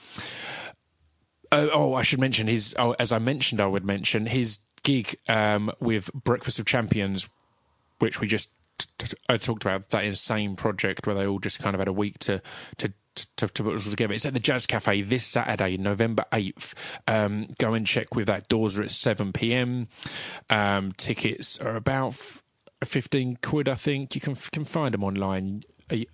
uh, 1.54 1.68
oh, 1.74 1.94
I 1.94 2.02
should 2.04 2.20
mention 2.20 2.48
his. 2.48 2.76
Oh, 2.78 2.96
as 3.00 3.14
I 3.14 3.20
mentioned, 3.20 3.62
I 3.62 3.68
would 3.68 3.86
mention 3.86 4.26
his 4.26 4.60
gig 4.84 5.16
um, 5.30 5.72
with 5.80 6.12
Breakfast 6.14 6.60
of 6.60 6.66
Champions, 6.66 7.30
which 8.00 8.20
we 8.20 8.28
just 8.28 8.50
I 9.30 9.38
talked 9.38 9.64
about. 9.64 9.90
That 9.90 10.06
insane 10.06 10.56
project 10.56 11.06
where 11.06 11.16
they 11.16 11.28
all 11.28 11.40
just 11.40 11.60
kind 11.60 11.76
of 11.76 11.80
had 11.80 11.88
a 11.88 11.94
week 11.94 12.20
to 12.20 12.42
to. 12.78 12.94
To, 13.36 13.48
to 13.48 13.64
put 13.64 13.74
it 13.74 13.86
all 13.86 13.92
together. 13.92 14.14
It's 14.14 14.26
at 14.26 14.34
the 14.34 14.40
Jazz 14.40 14.66
Cafe 14.66 15.02
this 15.02 15.26
Saturday, 15.26 15.76
November 15.76 16.24
8th. 16.32 17.00
Um, 17.08 17.48
go 17.60 17.74
and 17.74 17.86
check 17.86 18.16
with 18.16 18.28
that. 18.28 18.48
Doors 18.48 18.80
are 18.80 18.84
at 18.84 18.92
7 18.92 19.34
pm. 19.34 19.90
Um, 20.50 20.94
tickets 20.94 21.60
are 21.60 21.76
about 21.76 22.10
f- 22.10 22.42
15 22.86 23.38
quid, 23.42 23.68
I 23.68 23.76
think. 23.76 24.16
You 24.16 24.22
can, 24.22 24.34
can 24.36 24.64
find 24.64 24.94
them 24.94 25.04
online. 25.04 25.64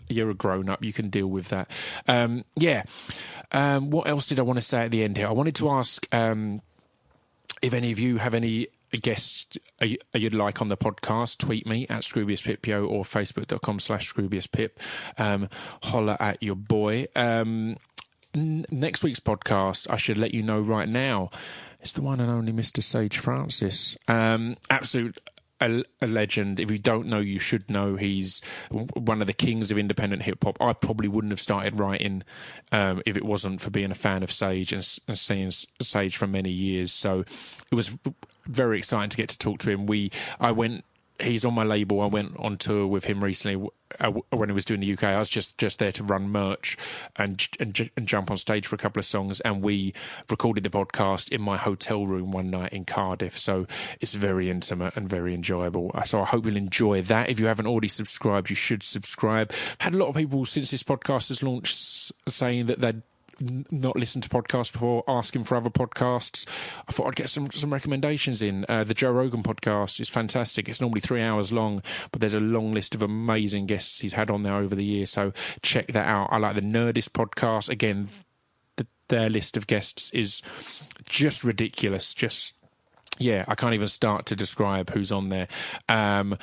You're 0.09 0.31
a 0.31 0.33
grown 0.33 0.69
up, 0.69 0.83
you 0.83 0.91
can 0.91 1.09
deal 1.09 1.27
with 1.27 1.49
that. 1.49 1.69
Um, 2.07 2.43
yeah. 2.57 2.83
Um, 3.51 3.91
what 3.91 4.07
else 4.07 4.27
did 4.27 4.39
I 4.39 4.43
want 4.43 4.57
to 4.57 4.63
say 4.63 4.85
at 4.85 4.91
the 4.91 5.03
end 5.03 5.17
here? 5.17 5.27
I 5.27 5.33
wanted 5.33 5.55
to 5.55 5.69
ask 5.69 6.07
um, 6.13 6.59
if 7.61 7.73
any 7.73 7.91
of 7.91 7.99
you 7.99 8.17
have 8.17 8.33
any 8.33 8.67
guests 8.91 9.57
you- 9.81 9.97
you'd 10.13 10.33
like 10.33 10.61
on 10.61 10.69
the 10.69 10.77
podcast, 10.77 11.37
tweet 11.39 11.67
me 11.67 11.85
at 11.89 12.03
ScroobiusPipyo 12.03 12.87
or 12.89 13.03
facebook.com 13.03 13.79
slash 13.79 14.13
ScroobiusPip. 14.13 15.19
Um, 15.19 15.49
holler 15.83 16.15
at 16.19 16.41
your 16.41 16.55
boy. 16.55 17.07
Um, 17.15 17.77
n- 18.35 18.65
next 18.71 19.03
week's 19.03 19.19
podcast, 19.19 19.87
I 19.89 19.97
should 19.97 20.17
let 20.17 20.33
you 20.33 20.41
know 20.43 20.61
right 20.61 20.87
now, 20.87 21.29
it's 21.79 21.93
the 21.93 22.01
one 22.01 22.19
and 22.19 22.31
only 22.31 22.53
Mr. 22.53 22.81
Sage 22.81 23.17
Francis. 23.17 23.97
Um, 24.07 24.55
absolute 24.69 25.17
a, 25.61 25.83
legend. 26.01 26.59
If 26.59 26.71
you 26.71 26.79
don't 26.79 27.07
know, 27.07 27.19
you 27.19 27.39
should 27.39 27.69
know. 27.69 27.95
He's 27.95 28.41
one 28.69 29.21
of 29.21 29.27
the 29.27 29.33
kings 29.33 29.71
of 29.71 29.77
independent 29.77 30.23
hip 30.23 30.43
hop. 30.43 30.57
I 30.61 30.73
probably 30.73 31.07
wouldn't 31.07 31.31
have 31.31 31.39
started 31.39 31.79
writing 31.79 32.23
um, 32.71 33.01
if 33.05 33.17
it 33.17 33.25
wasn't 33.25 33.61
for 33.61 33.69
being 33.69 33.91
a 33.91 33.95
fan 33.95 34.23
of 34.23 34.31
Sage 34.31 34.73
and, 34.73 34.99
and 35.07 35.17
seeing 35.17 35.51
Sage 35.51 36.17
for 36.17 36.27
many 36.27 36.51
years. 36.51 36.91
So 36.91 37.19
it 37.19 37.75
was 37.75 37.97
very 38.45 38.77
exciting 38.77 39.09
to 39.09 39.17
get 39.17 39.29
to 39.29 39.37
talk 39.37 39.59
to 39.59 39.71
him. 39.71 39.85
We, 39.85 40.11
I 40.39 40.51
went. 40.51 40.83
He's 41.19 41.45
on 41.45 41.55
my 41.55 41.63
label. 41.63 42.01
I 42.01 42.05
went 42.05 42.37
on 42.37 42.57
tour 42.57 42.85
with 42.85 43.05
him 43.05 43.23
recently 43.23 43.67
uh, 43.99 44.11
when 44.29 44.49
he 44.49 44.53
was 44.53 44.65
doing 44.65 44.81
the 44.81 44.93
UK. 44.93 45.03
I 45.05 45.17
was 45.19 45.29
just 45.29 45.57
just 45.57 45.79
there 45.79 45.91
to 45.93 46.03
run 46.03 46.29
merch 46.29 46.77
and, 47.15 47.47
and 47.59 47.89
and 47.97 48.07
jump 48.07 48.29
on 48.29 48.37
stage 48.37 48.67
for 48.67 48.75
a 48.75 48.77
couple 48.77 48.99
of 48.99 49.05
songs. 49.05 49.39
And 49.39 49.61
we 49.63 49.93
recorded 50.29 50.63
the 50.63 50.69
podcast 50.69 51.31
in 51.31 51.41
my 51.41 51.57
hotel 51.57 52.05
room 52.05 52.31
one 52.31 52.51
night 52.51 52.71
in 52.73 52.83
Cardiff. 52.83 53.37
So 53.37 53.65
it's 53.99 54.13
very 54.13 54.49
intimate 54.49 54.95
and 54.95 55.09
very 55.09 55.33
enjoyable. 55.33 55.89
Uh, 55.95 56.03
So 56.03 56.21
I 56.21 56.25
hope 56.25 56.45
you'll 56.45 56.55
enjoy 56.57 57.01
that. 57.03 57.29
If 57.29 57.39
you 57.39 57.47
haven't 57.47 57.67
already 57.67 57.87
subscribed, 57.87 58.49
you 58.51 58.55
should 58.55 58.83
subscribe. 58.83 59.51
Had 59.79 59.95
a 59.95 59.97
lot 59.97 60.09
of 60.09 60.15
people 60.15 60.45
since 60.45 60.69
this 60.71 60.83
podcast 60.83 61.29
has 61.29 61.41
launched 61.41 61.75
saying 62.29 62.67
that 62.67 62.79
they'd 62.79 62.95
n- 62.95 63.03
not 63.71 63.95
listened 63.95 64.23
to 64.23 64.29
podcasts 64.29 64.71
before, 64.71 65.03
asking 65.07 65.43
for 65.43 65.55
other 65.55 65.69
podcasts. 65.69 66.47
I 66.87 66.91
thought 66.91 67.07
I'd 67.07 67.15
get 67.15 67.29
some 67.29 67.49
some 67.51 67.71
recommendations 67.71 68.41
in. 68.41 68.65
Uh, 68.67 68.83
the 68.83 68.93
Joe 68.93 69.11
Rogan 69.11 69.43
podcast 69.43 69.99
is 69.99 70.09
fantastic. 70.09 70.69
It's 70.69 70.81
normally 70.81 71.01
three 71.01 71.21
hours 71.21 71.51
long, 71.51 71.81
but 72.11 72.21
there's 72.21 72.33
a 72.33 72.39
long 72.39 72.73
list 72.73 72.95
of 72.95 73.01
amazing 73.01 73.65
guests 73.65 73.99
he's 73.99 74.13
had 74.13 74.29
on 74.29 74.43
there 74.43 74.55
over 74.55 74.75
the 74.75 74.85
years. 74.85 75.11
So 75.11 75.31
check 75.61 75.87
that 75.87 76.07
out. 76.07 76.29
I 76.31 76.37
like 76.37 76.55
the 76.55 76.61
Nerdist 76.61 77.09
podcast. 77.09 77.69
Again, 77.69 78.07
the, 78.77 78.87
their 79.09 79.29
list 79.29 79.57
of 79.57 79.67
guests 79.67 80.11
is 80.11 80.41
just 81.05 81.43
ridiculous. 81.43 82.13
Just 82.13 82.55
yeah, 83.19 83.45
I 83.47 83.55
can't 83.55 83.73
even 83.73 83.87
start 83.87 84.25
to 84.27 84.35
describe 84.35 84.89
who's 84.89 85.11
on 85.11 85.27
there. 85.27 85.47
Um, 85.89 86.37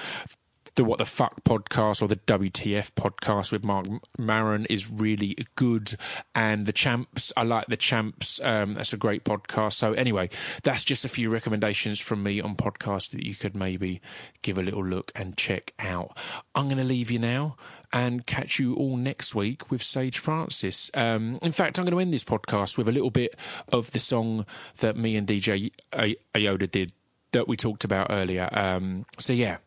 the 0.77 0.85
What 0.85 0.99
the 0.99 1.05
Fuck 1.05 1.45
podcast 1.45 2.03
or 2.03 2.09
the 2.09 2.17
WTF 2.17 2.93
podcast 2.93 3.53
with 3.53 3.65
Marc 3.65 3.87
Maron 4.19 4.67
is 4.67 4.91
really 4.91 5.37
good. 5.55 5.95
And 6.35 6.67
the 6.67 6.73
Champs, 6.73 7.33
I 7.37 7.45
like 7.45 7.67
the 7.67 7.77
Champs. 7.77 8.41
Um, 8.43 8.75
that's 8.75 8.93
a 8.93 8.97
great 8.97 9.25
podcast. 9.25 9.75
So, 9.75 9.93
anyway, 9.93 10.31
that's 10.65 10.85
just 10.85 11.05
a 11.05 11.09
few 11.09 11.31
recommendations 11.31 12.01
from 12.01 12.23
me 12.23 12.41
on 12.41 12.57
podcasts 12.57 13.11
that 13.11 13.25
you 13.25 13.35
could 13.35 13.55
maybe 13.55 14.01
give 14.43 14.59
a 14.59 14.63
little 14.63 14.85
look 14.85 15.13
and 15.15 15.37
check 15.37 15.73
out. 15.79 16.19
I'm 16.55 16.65
going 16.65 16.79
to 16.79 16.85
leave 16.85 17.11
you 17.11 17.21
now 17.21 17.57
and 17.93 18.27
catch 18.27 18.59
you 18.59 18.75
all 18.75 18.97
next 18.97 19.35
week 19.35 19.71
with 19.71 19.83
Sage 19.83 20.19
Francis. 20.19 20.91
Um, 20.95 21.39
in 21.43 21.53
fact, 21.53 21.79
I'm 21.79 21.85
going 21.85 21.95
to 21.95 22.01
end 22.01 22.13
this 22.13 22.25
podcast 22.25 22.77
with 22.77 22.89
a 22.89 22.93
little 22.93 23.11
bit 23.11 23.37
of 23.73 23.93
the 23.93 24.01
song 24.01 24.45
that 24.79 24.97
me 24.97 25.17
and 25.17 25.27
DJ 25.27 25.71
Yoda 25.93 26.71
did 26.71 26.93
that 27.31 27.47
we 27.47 27.57
talked 27.57 27.85
about 27.85 28.09
earlier. 28.11 28.49
Um, 28.53 29.07
so, 29.19 29.33
yeah. 29.33 29.59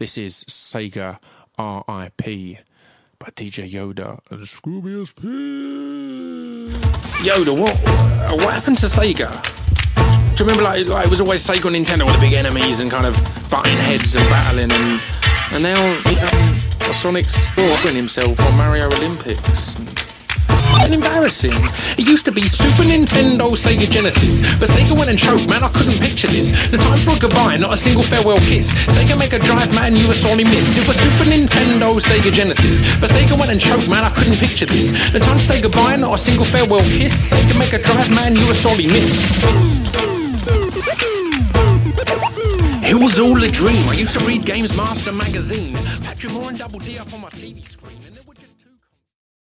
This 0.00 0.16
is 0.16 0.44
Sega 0.44 1.18
R.I.P. 1.58 2.58
by 3.18 3.26
DJ 3.36 3.70
Yoda 3.70 4.18
and 4.30 4.40
Scroobius 4.40 5.14
Pip. 5.14 5.24
Yoda, 7.20 7.52
what 7.52 7.76
what 8.40 8.54
happened 8.54 8.78
to 8.78 8.86
Sega? 8.86 9.28
Do 9.94 10.42
you 10.42 10.48
remember 10.48 10.62
like, 10.62 10.86
like 10.86 11.04
it 11.04 11.10
was 11.10 11.20
always 11.20 11.46
Sega 11.46 11.66
and 11.66 11.84
Nintendo 11.84 12.06
were 12.06 12.12
the 12.12 12.18
big 12.18 12.32
enemies 12.32 12.80
and 12.80 12.90
kind 12.90 13.04
of 13.04 13.14
butting 13.50 13.76
heads 13.76 14.14
and 14.14 14.26
battling 14.30 14.72
and 14.72 15.02
and 15.52 15.62
now 15.62 15.78
um, 16.32 16.94
Sonic's 16.94 17.34
offering 17.58 17.94
himself 17.94 18.40
on 18.40 18.56
Mario 18.56 18.86
Olympics. 18.86 19.74
And 19.74 19.99
embarrassing. 20.88 21.52
It 22.00 22.06
used 22.08 22.24
to 22.24 22.32
be 22.32 22.42
Super 22.42 22.84
Nintendo, 22.88 23.52
Sega 23.52 23.90
Genesis, 23.90 24.40
but 24.56 24.68
Sega 24.70 24.96
went 24.96 25.10
and 25.10 25.18
choked, 25.18 25.48
man. 25.48 25.62
I 25.62 25.68
couldn't 25.68 26.00
picture 26.00 26.26
this. 26.26 26.50
The 26.70 26.78
time 26.78 26.96
for 26.96 27.12
a 27.16 27.18
goodbye, 27.18 27.56
not 27.58 27.74
a 27.74 27.76
single 27.76 28.02
farewell 28.02 28.38
kiss. 28.48 28.72
Sega 28.96 29.18
Mega 29.18 29.38
Drive, 29.38 29.74
man, 29.74 29.96
you 29.96 30.06
were 30.06 30.16
sorely 30.16 30.44
missed. 30.44 30.76
It 30.76 30.86
was 30.88 30.96
Super 30.96 31.28
Nintendo, 31.30 31.98
Sega 32.00 32.32
Genesis, 32.32 32.80
but 33.00 33.10
Sega 33.10 33.38
went 33.38 33.50
and 33.50 33.60
choked, 33.60 33.88
man. 33.88 34.04
I 34.04 34.10
couldn't 34.10 34.38
picture 34.38 34.66
this. 34.66 34.90
The 35.12 35.20
time 35.20 35.36
to 35.36 35.44
say 35.44 35.60
goodbye, 35.60 35.96
not 35.96 36.14
a 36.14 36.18
single 36.18 36.44
farewell 36.44 36.84
kiss. 36.96 37.30
Sega 37.30 37.58
Mega 37.58 37.78
Drive, 37.82 38.10
man, 38.10 38.34
you 38.36 38.46
were 38.48 38.54
sorely 38.54 38.86
missed. 38.86 39.44
It 42.82 42.94
was 42.98 43.20
all 43.20 43.42
a 43.42 43.50
dream. 43.50 43.88
I 43.88 43.92
used 43.92 44.18
to 44.18 44.24
read 44.26 44.44
Games 44.44 44.76
Master 44.76 45.12
magazine. 45.12 45.74
Patrick 46.02 46.32
Moore 46.32 46.48
and 46.48 46.58
Double 46.58 46.80
D 46.80 46.98
up 46.98 47.12
on 47.12 47.20
my 47.20 47.28
TV 47.28 47.64
screen. 47.64 48.09